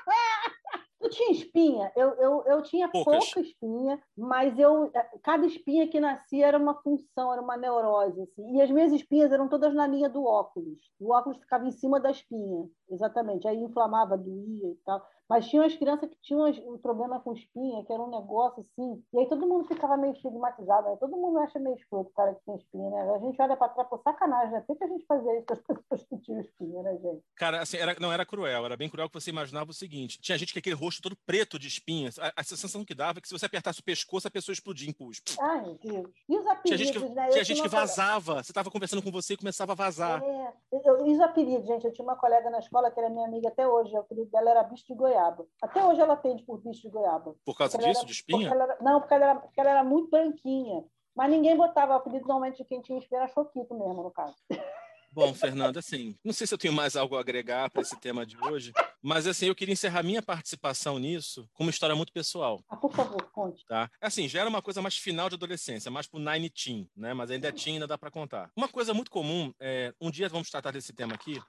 tinha 1.12 1.32
espinha? 1.32 1.92
Eu, 1.96 2.10
eu, 2.16 2.44
eu 2.48 2.64
tinha 2.64 2.90
Poucas. 2.90 3.26
pouca 3.26 3.42
espinha, 3.42 4.02
mas 4.18 4.58
eu 4.58 4.92
cada 5.22 5.46
espinha 5.46 5.88
que 5.88 6.00
nascia 6.00 6.48
era 6.48 6.58
uma 6.58 6.74
função, 6.82 7.32
era 7.32 7.42
uma 7.42 7.56
neurose. 7.56 8.22
Assim. 8.22 8.56
E 8.56 8.62
as 8.62 8.72
minhas 8.72 8.92
espinhas 8.92 9.32
eram 9.32 9.48
todas 9.48 9.74
na 9.74 9.86
linha 9.86 10.10
do 10.10 10.26
óculos. 10.26 10.80
O 11.00 11.14
óculos 11.14 11.38
ficava 11.38 11.68
em 11.68 11.72
cima 11.72 12.00
da 12.00 12.10
espinha, 12.10 12.68
exatamente. 12.90 13.48
Aí 13.48 13.62
inflamava, 13.62 14.18
doía 14.18 14.72
e 14.72 14.76
tal. 14.86 15.06
Mas 15.32 15.48
tinha 15.48 15.62
umas 15.62 15.74
crianças 15.78 16.10
que 16.10 16.18
tinham 16.22 16.46
um 16.68 16.78
problema 16.78 17.18
com 17.22 17.32
espinha, 17.32 17.86
que 17.86 17.94
era 17.94 18.04
um 18.04 18.10
negócio 18.10 18.60
assim. 18.60 19.02
E 19.14 19.20
aí 19.20 19.30
todo 19.30 19.48
mundo 19.48 19.66
ficava 19.66 19.96
meio 19.96 20.12
estigmatizado. 20.12 20.90
Né? 20.90 20.98
Todo 21.00 21.16
mundo 21.16 21.40
acha 21.40 21.58
meio 21.58 21.78
escroto 21.78 22.10
o 22.10 22.14
cara 22.14 22.36
que 22.36 22.42
tem 22.46 22.58
espinha, 22.58 22.90
né? 22.90 23.16
A 23.16 23.18
gente 23.18 23.42
olha 23.42 23.56
para 23.56 23.70
trás 23.70 23.88
por 23.88 24.02
sacanagem, 24.02 24.52
né? 24.52 24.64
Por 24.68 24.78
que 24.78 24.84
a 24.84 24.88
gente 24.88 25.06
fazia 25.06 25.38
isso 25.38 25.46
com 25.46 25.54
as 25.54 25.62
pessoas 25.64 26.04
que 26.04 26.18
tinham 26.18 26.42
espinha, 26.42 26.84
né, 26.84 26.98
gente? 27.02 27.24
Cara, 27.38 27.62
assim, 27.62 27.78
era, 27.78 27.96
não 27.98 28.12
era 28.12 28.26
cruel, 28.26 28.66
era 28.66 28.76
bem 28.76 28.90
cruel 28.90 29.08
que 29.08 29.14
você 29.14 29.30
imaginava 29.30 29.72
o 29.72 29.74
seguinte: 29.74 30.20
tinha 30.20 30.38
gente 30.38 30.52
que 30.52 30.60
aquele 30.60 30.76
rosto 30.76 31.02
todo 31.02 31.16
preto 31.26 31.58
de 31.58 31.70
espinhas. 31.70 32.20
A, 32.20 32.34
a 32.36 32.44
sensação 32.44 32.84
que 32.84 32.94
dava 32.94 33.20
é 33.20 33.22
que 33.22 33.30
se 33.30 33.40
você 33.40 33.46
apertasse 33.46 33.80
o 33.80 33.86
pescoço, 33.86 34.28
a 34.28 34.32
pessoa 34.32 34.52
explodia 34.52 34.90
em 34.90 34.94
pus. 34.94 35.22
Ai, 35.40 35.62
meu 35.62 35.80
Deus. 35.82 36.12
E 36.28 36.38
os 36.38 36.46
apelidos, 36.46 36.62
tinha 36.66 36.78
gente 36.78 37.00
que, 37.00 37.10
né? 37.16 37.30
Tinha 37.30 37.44
gente 37.46 37.62
que 37.62 37.70
vazava. 37.70 38.44
Você 38.44 38.52
estava 38.52 38.70
conversando 38.70 39.02
com 39.02 39.10
você 39.10 39.36
e 39.36 39.38
começava 39.38 39.72
a 39.72 39.76
vazar. 39.76 40.22
É, 40.22 40.54
eu, 40.74 41.08
e 41.08 41.14
os 41.14 41.22
apelidos, 41.22 41.66
gente. 41.66 41.86
Eu 41.86 41.94
tinha 41.94 42.04
uma 42.04 42.18
colega 42.18 42.50
na 42.50 42.60
escola 42.60 42.92
que 42.92 43.00
era 43.00 43.10
minha 43.10 43.26
amiga 43.26 43.48
até 43.48 43.66
hoje. 43.66 43.96
O 43.96 44.00
apelido 44.00 44.30
dela 44.30 44.52
era 44.52 44.64
bicho 44.64 44.86
de 44.86 44.94
goiaba. 45.22 45.46
Até 45.62 45.86
hoje 45.86 46.02
ela 46.02 46.14
atende 46.14 46.44
por 46.44 46.62
bicho 46.62 46.82
de 46.82 46.90
goiaba. 46.90 47.36
Por 47.46 47.58
causa 47.58 47.78
disso, 47.78 48.00
era, 48.00 48.06
de 48.06 48.12
espinha? 48.12 48.50
Porque 48.50 48.64
era, 48.64 48.78
não, 48.82 49.00
porque 49.00 49.14
ela, 49.14 49.26
era, 49.26 49.40
porque 49.40 49.60
ela 49.62 49.70
era 49.70 49.84
muito 49.84 50.10
branquinha. 50.10 50.84
Mas 51.16 51.30
ninguém 51.30 51.56
botava 51.58 51.94
o 51.94 51.96
apelido 51.98 52.26
normalmente 52.26 52.58
de 52.58 52.66
quem 52.66 52.82
tinha 52.82 52.98
espinha 52.98 53.22
era 53.22 53.28
Choquito 53.28 53.78
mesmo, 53.78 54.04
no 54.04 54.12
caso. 54.12 54.36
Bom, 55.14 55.34
Fernanda, 55.34 55.80
assim, 55.80 56.16
não 56.24 56.32
sei 56.32 56.48
se 56.48 56.54
eu 56.54 56.58
tenho 56.58 56.74
mais 56.74 56.96
algo 56.96 57.18
a 57.18 57.20
agregar 57.20 57.70
para 57.70 57.82
esse 57.82 58.00
tema 58.00 58.26
de 58.26 58.38
hoje, 58.46 58.72
mas 59.02 59.28
assim, 59.28 59.48
eu 59.48 59.56
queria 59.56 59.74
encerrar 59.74 60.04
minha 60.04 60.22
participação 60.22 60.98
nisso 60.98 61.50
com 61.52 61.64
uma 61.64 61.70
história 61.70 61.94
muito 61.94 62.14
pessoal. 62.14 62.64
Ah, 62.70 62.78
por 62.78 62.94
favor, 62.94 63.22
conte. 63.34 63.66
Tá? 63.66 63.92
Assim, 64.00 64.30
já 64.30 64.40
era 64.40 64.50
uma 64.50 64.62
coisa 64.62 64.82
mais 64.82 64.96
final 64.96 65.28
de 65.28 65.36
adolescência, 65.36 65.92
mais 65.92 66.08
pro 66.08 66.18
nine 66.18 66.50
teen, 66.50 66.90
né? 66.96 67.14
Mas 67.14 67.30
ainda 67.30 67.50
é 67.50 67.52
teen, 67.52 67.74
ainda 67.74 67.88
dá 67.88 67.98
para 67.98 68.10
contar. 68.10 68.50
Uma 68.56 68.70
coisa 68.70 68.94
muito 68.94 69.12
comum, 69.12 69.54
é, 69.60 69.94
um 70.00 70.10
dia 70.10 70.30
vamos 70.30 70.50
tratar 70.50 70.72
desse 70.72 70.94
tema 70.94 71.14
aqui, 71.14 71.42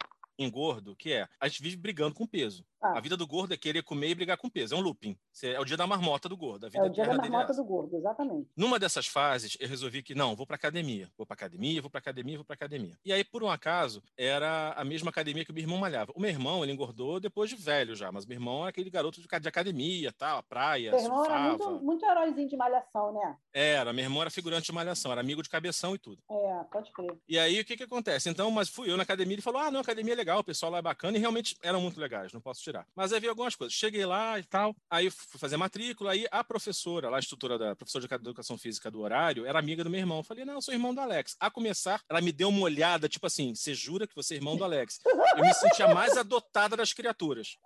engordo, 0.43 0.97
que 0.97 1.12
é 1.12 1.28
a 1.40 1.48
gente 1.48 1.62
vive 1.62 1.77
brigando 1.77 2.14
com 2.14 2.27
peso. 2.27 2.64
Ah. 2.82 2.98
A 2.98 3.01
vida 3.01 3.16
do 3.16 3.27
gordo 3.27 3.55
é 3.55 3.56
querer 3.56 3.82
comer 3.82 4.09
e 4.09 4.14
brigar 4.14 4.36
com 4.36 4.51
peso. 4.51 4.74
É 4.74 4.78
um 4.78 4.81
looping. 4.81 5.16
É 5.43 5.60
o 5.60 5.64
dia 5.64 5.77
da 5.77 5.86
marmota 5.86 6.28
do 6.28 6.36
gordo. 6.36 6.66
é 6.66 6.82
o 6.82 6.89
dia 6.89 7.06
da 7.06 7.14
marmota 7.14 7.55
do 7.55 7.64
gordo, 7.64 7.97
exatamente. 7.97 8.51
Numa 8.56 8.78
dessas 8.78 9.06
fases, 9.06 9.56
eu 9.60 9.69
resolvi 9.69 10.02
que, 10.02 10.14
não, 10.14 10.35
vou 10.35 10.47
pra 10.47 10.56
academia. 10.56 11.09
Vou 11.16 11.24
pra 11.24 11.35
academia, 11.35 11.81
vou 11.81 11.90
pra 11.90 12.01
academia, 12.01 12.39
vou 12.39 12.44
pra 12.44 12.55
academia. 12.55 12.98
E 13.05 13.12
aí, 13.12 13.23
por 13.23 13.43
um 13.44 13.48
acaso, 13.48 14.02
era 14.16 14.73
a 14.73 14.85
mesma 14.85 15.10
academia 15.10 15.44
que 15.44 15.52
o 15.52 15.55
meu 15.55 15.62
irmão 15.62 15.78
malhava. 15.78 16.12
O 16.16 16.20
meu 16.20 16.31
irmão, 16.31 16.64
ele 16.64 16.73
engordou 16.73 17.20
depois 17.20 17.48
de 17.48 17.56
velho 17.56 17.94
já, 17.94 18.10
mas 18.10 18.27
meu 18.27 18.36
irmão 18.36 18.60
era 18.62 18.70
aquele 18.70 18.90
garoto 18.90 19.20
de 19.20 19.48
academia, 19.48 20.12
tal, 20.12 20.43
praia, 20.43 20.90
Meu 20.90 21.01
irmão 21.01 21.19
surfava. 21.19 21.39
era 21.39 21.48
muito, 21.48 21.85
muito 21.85 22.05
heróizinho 22.05 22.48
de 22.48 22.56
malhação, 22.56 23.12
né? 23.12 23.36
Era, 23.52 23.93
meu 23.93 24.05
irmão 24.05 24.23
era 24.23 24.31
figurante 24.31 24.66
de 24.66 24.73
malhação, 24.73 25.12
era 25.12 25.20
amigo 25.20 25.43
de 25.43 25.48
cabeção 25.48 25.94
e 25.94 25.98
tudo. 25.98 26.23
É, 26.31 26.64
pode 26.64 26.90
crer. 26.93 27.16
E 27.28 27.39
aí, 27.39 27.60
o 27.60 27.64
que 27.64 27.77
que 27.77 27.85
acontece? 27.85 28.28
Então, 28.28 28.51
mas 28.51 28.69
fui 28.69 28.90
eu 28.90 28.97
na 28.97 29.02
academia, 29.05 29.35
ele 29.35 29.43
falou, 29.43 29.60
ah, 29.60 29.70
não, 29.70 29.81
academia 29.81 30.14
é 30.14 30.16
legal, 30.16 30.32
o 30.39 30.45
pessoal 30.45 30.73
lá 30.73 30.79
é 30.79 30.83
bacana, 30.83 31.17
e 31.17 31.21
realmente 31.21 31.57
eram 31.63 31.81
muito 31.81 32.01
legais, 32.01 32.33
não 32.33 32.41
posso 32.41 32.63
tirar. 32.63 32.87
Mas 32.95 33.13
havia 33.13 33.31
algumas 33.31 33.55
coisas. 33.55 33.73
Cheguei 33.75 34.05
lá 34.05 34.39
e 34.39 34.45
tal, 34.45 34.75
aí 34.91 35.11
fui 35.11 35.39
fazer 35.39 35.57
matrícula, 35.57 36.13
aí 36.13 36.27
a 36.31 36.43
professora, 36.45 37.09
lá 37.09 37.17
a 37.17 37.21
instrutora 37.21 37.59
da 37.59 37.77
professora 37.77 38.07
de 38.07 38.15
educação 38.15 38.59
física 38.59 38.91
do 38.91 39.01
horário, 39.01 39.47
era 39.47 39.59
amiga 39.59 39.85
do 39.85 39.91
meu 39.91 40.01
irmão. 40.01 40.19
Eu 40.19 40.25
falei, 40.25 40.45
não, 40.45 40.55
eu 40.55 40.63
sou 40.63 40.75
irmão 40.75 40.95
do 40.95 41.01
Alex. 41.01 41.37
A 41.41 41.51
começar, 41.51 42.01
ela 42.09 42.21
me 42.21 42.33
deu 42.33 42.49
uma 42.49 42.63
olhada, 42.63 43.09
tipo 43.09 43.27
assim, 43.27 43.55
você 43.55 43.75
jura 43.75 44.07
que 44.07 44.15
você 44.15 44.35
é 44.35 44.37
irmão 44.37 44.57
do 44.57 44.65
Alex? 44.65 45.01
Eu 45.37 45.43
me 45.43 45.55
sentia 45.55 45.93
mais 45.95 46.17
adotada 46.17 46.77
das 46.77 46.93
criaturas. 46.93 47.57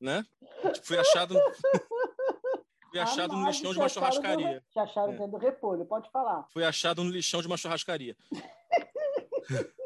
Né? 0.00 0.24
Tipo, 0.72 0.86
fui 0.86 0.98
achado. 0.98 1.34
Fui 2.90 2.98
achado 2.98 3.36
no 3.36 3.46
lixão 3.46 3.72
de 3.72 3.78
uma 3.78 3.88
churrascaria. 3.88 4.64
Te 4.72 4.78
acharam 4.78 5.12
é. 5.12 5.16
dentro 5.16 5.30
do 5.30 5.36
repolho, 5.36 5.84
pode 5.86 6.10
falar. 6.10 6.46
Fui 6.52 6.64
achado 6.64 7.04
no 7.04 7.10
lixão 7.10 7.40
de 7.40 7.46
uma 7.46 7.56
churrascaria. 7.56 8.16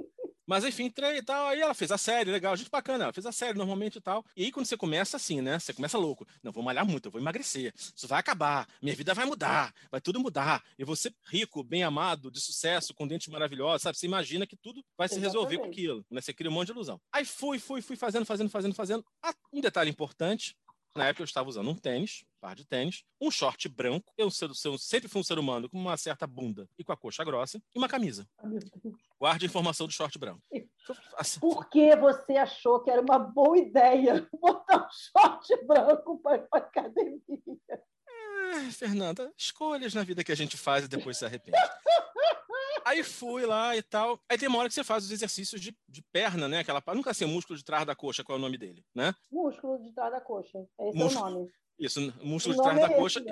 Mas 0.47 0.65
enfim, 0.65 0.85
entrei 0.85 1.19
e 1.19 1.23
tal. 1.23 1.49
Aí 1.49 1.61
ela 1.61 1.75
fez 1.75 1.91
a 1.91 1.99
série, 1.99 2.31
legal, 2.31 2.57
gente 2.57 2.71
bacana. 2.71 3.05
Ela 3.05 3.13
fez 3.13 3.27
a 3.27 3.33
série 3.33 3.57
normalmente 3.57 3.97
e 3.97 4.01
tal. 4.01 4.25
E 4.37 4.45
aí 4.45 4.53
quando 4.53 4.67
você 4.67 4.77
começa 4.77 5.17
assim, 5.17 5.41
né? 5.41 5.59
Você 5.59 5.73
começa 5.73 5.99
louco. 5.99 6.27
Não, 6.43 6.53
vou 6.53 6.63
malhar 6.63 6.87
muito, 6.87 7.07
eu 7.07 7.13
vou 7.13 7.21
emagrecer. 7.21 7.73
Isso 7.77 8.07
vai 8.07 8.21
acabar. 8.21 8.69
Minha 8.83 8.95
vida 8.95 9.15
vai 9.15 9.25
mudar. 9.25 9.75
Vai 9.91 10.01
tudo 10.01 10.21
mudar. 10.21 10.63
Eu 10.79 10.87
vou 10.87 10.97
ser 10.97 11.15
rico, 11.27 11.63
bem 11.63 11.83
amado, 11.83 12.31
de 12.31 12.41
sucesso, 12.41 12.95
com 12.95 13.07
dentes 13.07 13.29
maravilhosos, 13.29 13.83
sabe? 13.83 13.99
Você 13.99 14.07
imagina 14.07 14.47
que 14.47 14.57
tudo 14.57 14.85
vai 14.97 15.09
se 15.09 15.19
resolver 15.19 15.59
com 15.59 15.67
aquilo. 15.67 16.05
Né? 16.11 16.21
Você 16.21 16.33
cria 16.33 16.51
um 16.51 16.55
monte 16.55 16.67
de 16.67 16.73
ilusão. 16.73 17.01
Aí 17.13 17.25
fui, 17.25 17.59
fui, 17.59 17.81
fui 17.81 17.97
fazendo, 17.97 18.25
fazendo, 18.25 18.51
fazendo, 18.51 18.75
fazendo. 18.75 19.05
Ah, 19.23 19.35
um 19.53 19.61
detalhe 19.61 19.91
importante. 19.91 20.57
Na 20.97 21.07
época 21.07 21.23
eu 21.23 21.25
estava 21.25 21.49
usando 21.49 21.69
um 21.69 21.75
tênis, 21.75 22.25
par 22.45 22.55
de 22.55 22.67
tênis, 22.67 23.03
um 23.19 23.31
short 23.31 23.67
branco, 23.71 24.13
eu, 24.19 24.29
sempre 24.31 25.09
fui 25.09 25.23
um 25.23 25.25
ser 25.25 25.39
humano 25.39 25.67
com 25.67 25.79
uma 25.79 25.97
certa 25.97 26.27
bunda 26.27 26.69
e 26.79 26.85
com 26.85 26.93
a 26.93 26.97
coxa 26.97 27.25
grossa, 27.25 27.59
e 27.75 27.79
uma 27.79 27.89
camisa. 27.89 28.29
Guarde 29.19 29.47
a 29.47 29.49
informação 29.49 29.87
do 29.87 29.93
short 29.95 30.19
branco. 30.19 30.43
Assim, 31.17 31.41
Por 31.41 31.71
que 31.71 31.97
você 31.97 32.37
achou 32.37 32.81
que 32.81 32.91
era 32.91 33.01
uma 33.01 33.19
boa 33.19 33.57
ideia 33.57 34.29
botar 34.39 34.77
um 34.77 34.89
short 34.93 35.67
branco 35.67 36.19
para 36.19 36.37
ir 36.37 36.47
para 36.51 36.59
academia? 36.59 37.23
É, 38.53 38.71
Fernanda, 38.73 39.33
escolhas 39.39 39.95
na 39.95 40.03
vida 40.03 40.23
que 40.23 40.31
a 40.31 40.37
gente 40.37 40.59
faz 40.59 40.85
e 40.85 40.89
depois 40.89 41.17
se 41.17 41.25
arrepende. 41.25 41.57
Aí 42.85 43.03
fui 43.03 43.45
lá 43.47 43.77
e 43.77 43.83
tal. 43.83 44.21
Aí 44.29 44.39
tem 44.39 44.49
uma 44.49 44.59
hora 44.59 44.69
que 44.69 44.75
você 44.75 44.85
faz 44.85 45.05
os 45.05 45.11
exercícios 45.11 45.61
de, 45.61 45.77
de 45.89 46.03
perna, 46.13 46.49
né? 46.49 46.61
Aquela, 46.61 46.83
nunca 46.95 47.13
sei, 47.15 47.27
músculo 47.27 47.59
de 47.59 47.65
trás 47.65 47.87
da 47.87 47.95
coxa, 47.95 48.25
qual 48.25 48.37
é 48.37 48.39
o 48.39 48.43
nome 48.43 48.59
dele, 48.59 48.85
né? 48.95 49.15
Músculo 49.31 49.79
de 49.83 49.93
trás 49.93 50.13
da 50.13 50.21
coxa. 50.21 50.67
Esse 50.79 50.97
músculo, 50.97 51.27
é 51.27 51.31
o 51.31 51.35
nome. 51.35 51.53
Isso, 51.79 52.01
músculo 52.23 52.55
de 52.55 52.63
trás 52.63 52.81
da 52.81 52.87
é 52.87 52.97
coxa 52.97 53.23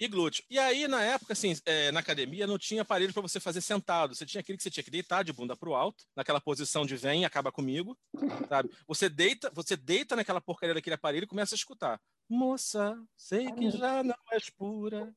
e 0.00 0.08
glúteo. 0.08 0.44
E 0.50 0.58
aí, 0.58 0.88
na 0.88 1.02
época, 1.02 1.32
assim, 1.32 1.54
é, 1.64 1.92
na 1.92 2.00
academia, 2.00 2.46
não 2.46 2.58
tinha 2.58 2.82
aparelho 2.82 3.12
para 3.12 3.22
você 3.22 3.38
fazer 3.38 3.60
sentado. 3.60 4.14
Você 4.14 4.26
tinha 4.26 4.40
aquele 4.40 4.58
que 4.58 4.64
você 4.64 4.70
tinha 4.70 4.82
que 4.82 4.90
deitar 4.90 5.22
de 5.22 5.32
bunda 5.32 5.56
para 5.56 5.68
o 5.68 5.74
alto, 5.74 6.04
naquela 6.16 6.40
posição 6.40 6.84
de 6.84 6.96
vem, 6.96 7.24
acaba 7.24 7.52
comigo, 7.52 7.96
sabe? 8.48 8.70
Você 8.88 9.08
deita, 9.08 9.50
você 9.54 9.76
deita 9.76 10.16
naquela 10.16 10.40
porcaria 10.40 10.74
daquele 10.74 10.94
aparelho 10.94 11.24
e 11.24 11.28
começa 11.28 11.54
a 11.54 11.56
escutar. 11.56 12.00
Moça, 12.28 12.96
sei 13.16 13.52
que 13.52 13.70
já 13.70 14.02
não 14.02 14.16
és 14.32 14.50
pura. 14.50 15.14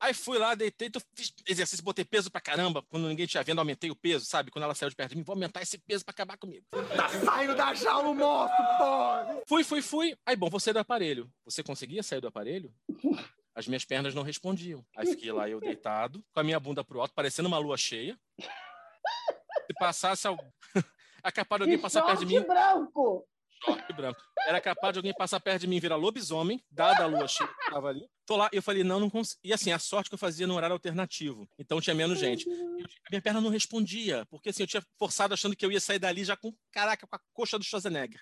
Aí 0.00 0.14
fui 0.14 0.38
lá, 0.38 0.54
deitei, 0.54 0.88
então 0.88 1.02
fiz 1.14 1.32
exercício, 1.46 1.84
botei 1.84 2.04
peso 2.04 2.30
pra 2.30 2.40
caramba. 2.40 2.82
Quando 2.88 3.08
ninguém 3.08 3.26
tinha 3.26 3.42
vendo, 3.42 3.58
aumentei 3.58 3.90
o 3.90 3.96
peso, 3.96 4.24
sabe? 4.24 4.50
Quando 4.50 4.62
ela 4.62 4.74
saiu 4.74 4.90
de 4.90 4.96
perto 4.96 5.10
de 5.10 5.16
mim, 5.16 5.24
vou 5.24 5.34
aumentar 5.34 5.60
esse 5.60 5.76
peso 5.78 6.04
pra 6.04 6.12
acabar 6.12 6.36
comigo. 6.36 6.64
Tá 6.70 7.08
saindo 7.08 7.56
da 7.56 7.74
jaula, 7.74 8.14
monstro, 8.14 8.64
pô! 8.78 9.42
Fui, 9.48 9.64
fui, 9.64 9.82
fui. 9.82 10.16
Aí, 10.24 10.36
bom, 10.36 10.48
vou 10.48 10.60
sair 10.60 10.72
do 10.72 10.78
aparelho. 10.78 11.28
Você 11.44 11.62
conseguia 11.62 12.02
sair 12.02 12.20
do 12.20 12.28
aparelho? 12.28 12.72
As 13.54 13.66
minhas 13.66 13.84
pernas 13.84 14.14
não 14.14 14.22
respondiam. 14.22 14.86
Aí 14.96 15.06
fiquei 15.06 15.32
lá, 15.32 15.48
eu 15.48 15.58
deitado, 15.58 16.24
com 16.32 16.40
a 16.40 16.44
minha 16.44 16.60
bunda 16.60 16.84
pro 16.84 17.00
alto, 17.00 17.12
parecendo 17.12 17.48
uma 17.48 17.58
lua 17.58 17.76
cheia. 17.76 18.16
Se 19.66 19.74
passasse 19.78 20.28
algum... 20.28 20.48
a 21.22 21.32
capa 21.32 21.56
de 21.56 21.62
alguém 21.64 21.78
passar 21.78 22.02
perto 22.02 22.24
de 22.24 22.26
mim. 22.26 22.40
branco! 22.46 23.26
Branco. 23.94 24.20
Era 24.46 24.60
capaz 24.60 24.92
de 24.92 24.98
alguém 24.98 25.12
passar 25.12 25.40
perto 25.40 25.62
de 25.62 25.66
mim 25.66 25.76
e 25.76 25.80
virar 25.80 25.96
lobisomem, 25.96 26.62
dada 26.70 27.04
a 27.04 27.06
lua 27.06 27.26
cheia 27.26 27.48
que 27.48 27.70
tava 27.70 27.88
ali. 27.88 28.08
Tô 28.24 28.36
lá, 28.36 28.48
e 28.52 28.56
eu 28.56 28.62
falei, 28.62 28.84
não, 28.84 29.00
não 29.00 29.10
consigo. 29.10 29.40
E 29.42 29.52
assim, 29.52 29.72
a 29.72 29.78
sorte 29.78 30.08
que 30.08 30.14
eu 30.14 30.18
fazia 30.18 30.46
no 30.46 30.54
horário 30.54 30.74
alternativo. 30.74 31.48
Então 31.58 31.80
tinha 31.80 31.94
menos 31.94 32.18
gente. 32.18 32.48
A 32.48 33.10
minha 33.10 33.22
perna 33.22 33.40
não 33.40 33.50
respondia, 33.50 34.26
porque 34.30 34.50
assim, 34.50 34.62
eu 34.62 34.66
tinha 34.66 34.82
forçado 34.98 35.34
achando 35.34 35.56
que 35.56 35.64
eu 35.64 35.72
ia 35.72 35.80
sair 35.80 35.98
dali 35.98 36.24
já 36.24 36.36
com, 36.36 36.52
caraca, 36.70 37.06
com 37.06 37.16
a 37.16 37.20
coxa 37.32 37.58
do 37.58 37.64
Schwarzenegger. 37.64 38.20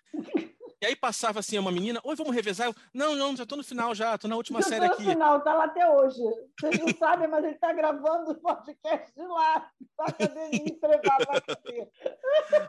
E 0.80 0.86
aí 0.86 0.94
passava 0.94 1.40
assim 1.40 1.58
uma 1.58 1.72
menina, 1.72 2.00
oi, 2.04 2.14
vamos 2.14 2.34
revezar? 2.34 2.66
Eu, 2.68 2.74
não, 2.92 3.16
não, 3.16 3.34
já 3.34 3.46
tô 3.46 3.56
no 3.56 3.64
final 3.64 3.94
já, 3.94 4.16
tô 4.18 4.28
na 4.28 4.36
última 4.36 4.60
Já 4.60 4.68
série 4.68 4.84
aqui. 4.84 5.02
no 5.04 5.10
final, 5.10 5.40
tá 5.40 5.54
lá 5.54 5.64
até 5.64 5.88
hoje. 5.88 6.20
Vocês 6.60 6.78
não 6.78 6.88
sabem, 6.98 7.26
mas 7.28 7.44
ele 7.44 7.54
tá 7.54 7.72
gravando 7.72 8.32
o 8.32 8.34
podcast 8.34 9.14
de 9.14 9.26
lá. 9.26 9.70
Da 9.96 10.04
academia 10.04 10.62
entregado 10.66 11.24
na 11.32 11.40
cadeira. 11.40 11.88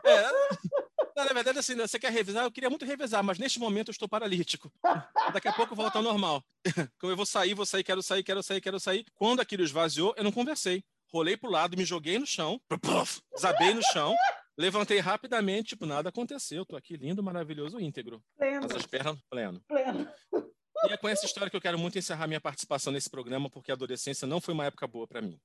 É, 0.04 0.87
não, 1.18 1.24
na 1.24 1.32
verdade, 1.32 1.58
assim, 1.58 1.74
você 1.74 1.98
quer 1.98 2.12
revezar? 2.12 2.44
Eu 2.44 2.50
queria 2.50 2.70
muito 2.70 2.84
revezar, 2.84 3.24
mas 3.24 3.38
neste 3.38 3.58
momento 3.58 3.88
eu 3.88 3.92
estou 3.92 4.08
paralítico. 4.08 4.72
Daqui 5.32 5.48
a 5.48 5.52
pouco 5.52 5.72
eu 5.72 5.76
volto 5.76 5.96
ao 5.96 6.02
normal. 6.02 6.44
Como 7.00 7.12
eu 7.12 7.16
vou 7.16 7.26
sair, 7.26 7.54
vou 7.54 7.66
sair, 7.66 7.82
quero 7.82 8.00
sair, 8.02 8.22
quero 8.22 8.40
sair, 8.40 8.60
quero 8.60 8.78
sair. 8.78 9.04
Quando 9.16 9.40
aquilo 9.40 9.64
esvaziou, 9.64 10.14
eu 10.16 10.22
não 10.22 10.30
conversei. 10.30 10.84
Rolei 11.12 11.36
pro 11.36 11.50
lado, 11.50 11.76
me 11.76 11.84
joguei 11.84 12.20
no 12.20 12.26
chão, 12.26 12.60
puff, 12.80 13.20
zabei 13.36 13.74
no 13.74 13.82
chão, 13.82 14.14
levantei 14.56 15.00
rapidamente, 15.00 15.70
tipo, 15.70 15.86
nada 15.86 16.10
aconteceu. 16.10 16.64
Tô 16.64 16.76
aqui 16.76 16.96
lindo, 16.96 17.20
maravilhoso, 17.20 17.80
íntegro. 17.80 18.22
Pleno, 18.36 18.68
as 18.76 18.86
pernas 18.86 19.18
pleno. 19.28 19.60
pleno. 19.66 20.08
E 20.84 20.92
é 20.92 20.96
com 20.96 21.08
essa 21.08 21.26
história 21.26 21.50
que 21.50 21.56
eu 21.56 21.60
quero 21.60 21.78
muito 21.78 21.98
encerrar 21.98 22.28
minha 22.28 22.40
participação 22.40 22.92
nesse 22.92 23.10
programa, 23.10 23.50
porque 23.50 23.72
a 23.72 23.74
adolescência 23.74 24.26
não 24.26 24.40
foi 24.40 24.54
uma 24.54 24.66
época 24.66 24.86
boa 24.86 25.08
para 25.08 25.20
mim. 25.20 25.40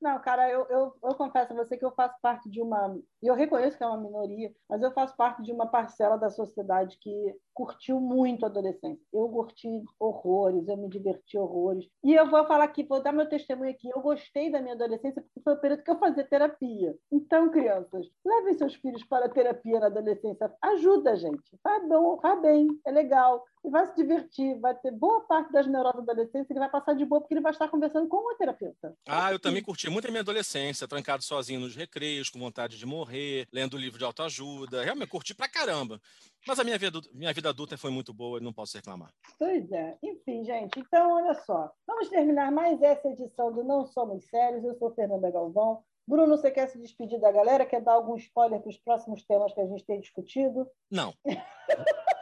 Não, 0.00 0.18
cara, 0.18 0.50
eu, 0.50 0.66
eu, 0.70 0.94
eu 1.02 1.14
confesso 1.14 1.52
a 1.52 1.56
você 1.56 1.76
que 1.76 1.84
eu 1.84 1.92
faço 1.92 2.14
parte 2.22 2.48
de 2.48 2.60
uma. 2.60 2.98
E 3.22 3.26
eu 3.26 3.34
reconheço 3.34 3.76
que 3.76 3.84
é 3.84 3.86
uma 3.86 4.00
minoria, 4.00 4.50
mas 4.68 4.80
eu 4.82 4.90
faço 4.92 5.14
parte 5.14 5.42
de 5.42 5.52
uma 5.52 5.66
parcela 5.66 6.16
da 6.16 6.30
sociedade 6.30 6.96
que 7.00 7.36
curtiu 7.52 8.00
muito 8.00 8.44
a 8.44 8.48
adolescência. 8.48 9.04
Eu 9.12 9.28
curti 9.28 9.84
horrores, 9.98 10.66
eu 10.66 10.76
me 10.78 10.88
diverti 10.88 11.36
horrores. 11.36 11.86
E 12.02 12.14
eu 12.14 12.30
vou 12.30 12.46
falar 12.46 12.64
aqui, 12.64 12.82
vou 12.82 13.02
dar 13.02 13.12
meu 13.12 13.28
testemunho 13.28 13.70
aqui. 13.70 13.90
Eu 13.94 14.00
gostei 14.00 14.50
da 14.50 14.62
minha 14.62 14.74
adolescência 14.74 15.20
porque 15.20 15.42
foi 15.44 15.52
o 15.52 15.60
período 15.60 15.82
que 15.82 15.90
eu 15.90 15.98
fazia 15.98 16.26
terapia. 16.26 16.96
Então, 17.12 17.50
crianças, 17.50 18.06
levem 18.24 18.54
seus 18.54 18.74
filhos 18.76 19.04
para 19.04 19.26
a 19.26 19.28
terapia 19.28 19.78
na 19.78 19.86
adolescência. 19.86 20.50
Ajuda, 20.62 21.14
gente. 21.16 21.58
Faz 21.62 21.86
bom, 21.86 22.18
faz 22.20 22.40
bem, 22.40 22.68
é 22.86 22.90
legal. 22.90 23.44
E 23.62 23.68
vai 23.68 23.86
se 23.86 23.94
divertir, 23.94 24.58
vai 24.58 24.74
ter 24.74 24.90
boa 24.90 25.20
parte 25.26 25.52
das 25.52 25.66
neuroses 25.66 26.06
da 26.06 26.12
adolescência, 26.12 26.50
ele 26.50 26.60
vai 26.60 26.70
passar 26.70 26.94
de 26.94 27.04
boa 27.04 27.20
porque 27.20 27.34
ele 27.34 27.42
vai 27.42 27.52
estar 27.52 27.68
conversando 27.68 28.08
com 28.08 28.16
o 28.16 28.34
terapeuta. 28.36 28.94
Ah, 29.06 29.32
eu 29.32 29.38
também 29.38 29.62
curti 29.62 29.89
muito 29.90 30.08
a 30.08 30.10
minha 30.10 30.22
adolescência, 30.22 30.88
trancado 30.88 31.22
sozinho 31.22 31.60
nos 31.60 31.76
recreios, 31.76 32.30
com 32.30 32.38
vontade 32.38 32.78
de 32.78 32.86
morrer, 32.86 33.46
lendo 33.52 33.76
livro 33.76 33.98
de 33.98 34.04
autoajuda. 34.04 34.82
Realmente, 34.82 35.08
curti 35.08 35.34
pra 35.34 35.48
caramba. 35.48 36.00
Mas 36.46 36.58
a 36.58 36.64
minha 36.64 36.78
vida, 36.78 37.00
minha 37.12 37.32
vida 37.32 37.50
adulta 37.50 37.76
foi 37.76 37.90
muito 37.90 38.14
boa 38.14 38.38
e 38.38 38.42
não 38.42 38.52
posso 38.52 38.76
reclamar. 38.76 39.12
Pois 39.38 39.70
é. 39.72 39.98
Enfim, 40.02 40.44
gente, 40.44 40.80
então 40.80 41.12
olha 41.12 41.34
só. 41.34 41.70
Vamos 41.86 42.08
terminar 42.08 42.50
mais 42.50 42.80
essa 42.80 43.08
edição 43.08 43.52
do 43.52 43.62
Não 43.62 43.84
Somos 43.84 44.24
Sérios. 44.26 44.64
Eu 44.64 44.74
sou 44.78 44.94
Fernanda 44.94 45.30
Galvão. 45.30 45.82
Bruno, 46.06 46.36
você 46.36 46.50
quer 46.50 46.68
se 46.68 46.78
despedir 46.78 47.20
da 47.20 47.30
galera? 47.30 47.66
Quer 47.66 47.80
dar 47.80 47.92
algum 47.92 48.16
spoiler 48.16 48.60
para 48.60 48.70
os 48.70 48.78
próximos 48.78 49.22
temas 49.24 49.52
que 49.52 49.60
a 49.60 49.66
gente 49.66 49.84
tem 49.84 50.00
discutido? 50.00 50.66
Não. 50.90 51.14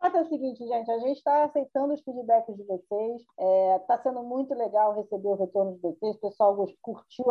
Mas 0.00 0.14
é 0.14 0.20
o 0.22 0.28
seguinte, 0.28 0.66
gente, 0.66 0.90
a 0.90 0.98
gente 0.98 1.18
está 1.18 1.44
aceitando 1.44 1.92
os 1.94 2.00
feedbacks 2.02 2.56
de 2.56 2.64
vocês. 2.64 3.22
Está 3.80 3.98
sendo 4.02 4.22
muito 4.22 4.54
legal 4.54 4.94
receber 4.94 5.28
o 5.28 5.34
retorno 5.34 5.74
de 5.74 5.80
vocês. 5.80 6.16
O 6.16 6.20
pessoal 6.20 6.56
curtiu 6.80 7.26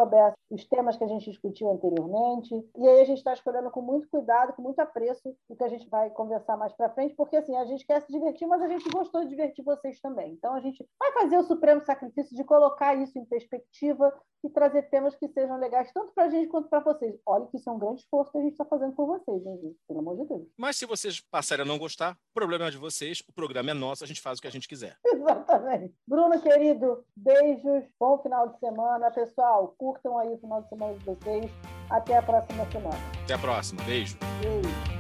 os 0.52 0.66
temas 0.68 0.96
que 0.96 1.04
a 1.04 1.08
gente 1.08 1.30
discutiu 1.30 1.70
anteriormente. 1.72 2.54
E 2.78 2.88
aí 2.88 3.02
a 3.02 3.06
gente 3.06 3.18
está 3.18 3.34
escolhendo 3.34 3.72
com 3.72 3.82
muito 3.82 4.08
cuidado, 4.10 4.54
com 4.54 4.62
muito 4.62 4.80
apreço, 4.80 5.36
o 5.48 5.56
que 5.56 5.64
a 5.64 5.70
gente 5.70 5.90
vai 5.90 6.10
conversar 6.12 6.58
mais 6.58 6.74
para 6.74 6.90
frente, 6.90 7.16
porque 7.16 7.36
assim, 7.36 7.56
a 7.56 7.66
gente 7.66 7.86
quer 7.86 8.02
se 8.02 8.12
divertir, 8.12 8.48
mas 8.48 8.62
a 8.62 8.68
gente 8.68 8.90
gostou 8.90 9.24
de 9.24 9.30
divertir 9.30 9.64
vocês 9.64 10.00
também. 10.00 10.34
Então 10.34 10.54
a 10.54 10.60
gente 10.60 10.86
vai 11.00 11.12
fazer 11.14 11.38
o 11.38 11.44
supremo 11.44 11.82
sacrifício 11.82 12.36
de 12.36 12.44
colocar 12.44 12.96
isso 12.96 13.18
em 13.18 13.26
perspectiva 13.26 14.14
e 14.44 14.50
trazer 14.50 14.84
temas 14.84 15.16
que 15.16 15.28
sejam 15.28 15.58
legais, 15.58 15.92
tanto 15.92 16.14
para 16.14 16.26
a 16.26 16.30
gente 16.30 16.48
quanto 16.48 16.70
para 16.70 16.80
vocês. 16.80 17.20
Olha 17.26 17.46
que 17.48 17.58
isso 17.58 17.70
é 17.70 17.74
um 17.74 17.80
grande 17.80 18.02
esforço 18.02 18.32
que 18.32 18.38
a 18.38 18.42
gente 18.42 18.54
está 18.54 18.64
fazendo 18.64 18.96
por 18.96 19.06
vocês, 19.06 19.46
hein, 19.46 19.60
gente? 19.62 19.78
Pelo 19.88 20.00
amor 20.00 20.16
de 20.16 20.26
Deus. 20.26 20.48
Mas 20.58 20.78
se 20.78 20.86
vocês 20.86 21.20
passarem 21.20 21.66
a 21.66 21.68
não 21.68 21.78
gostar, 21.78 22.18
problema 22.34 22.59
é 22.68 22.72
de 22.72 22.78
vocês, 22.78 23.24
o 23.28 23.34
programa 23.34 23.72
é 23.72 23.74
nosso, 23.74 24.04
a 24.04 24.08
gente 24.08 24.22
faz 24.22 24.40
o 24.40 24.42
que 24.42 24.48
a 24.48 24.52
gente 24.52 24.68
quiser. 24.68 24.98
Exatamente. 25.06 25.94
Bruno, 26.08 26.40
querido, 26.42 27.04
beijos, 27.16 27.84
bom 28.00 28.18
final 28.20 28.50
de 28.50 28.60
semana. 28.60 29.12
Pessoal, 29.12 29.76
curtam 29.78 30.18
aí 30.18 30.34
o 30.34 30.38
final 30.38 30.62
de 30.62 30.70
semana 30.70 30.94
de 30.94 31.06
vocês. 31.06 31.52
Até 31.90 32.18
a 32.18 32.22
próxima 32.22 32.70
semana. 32.72 32.98
Até 33.24 33.34
a 33.34 33.40
próxima. 33.40 33.84
Beijo. 33.84 34.18
Beijo. 34.42 34.99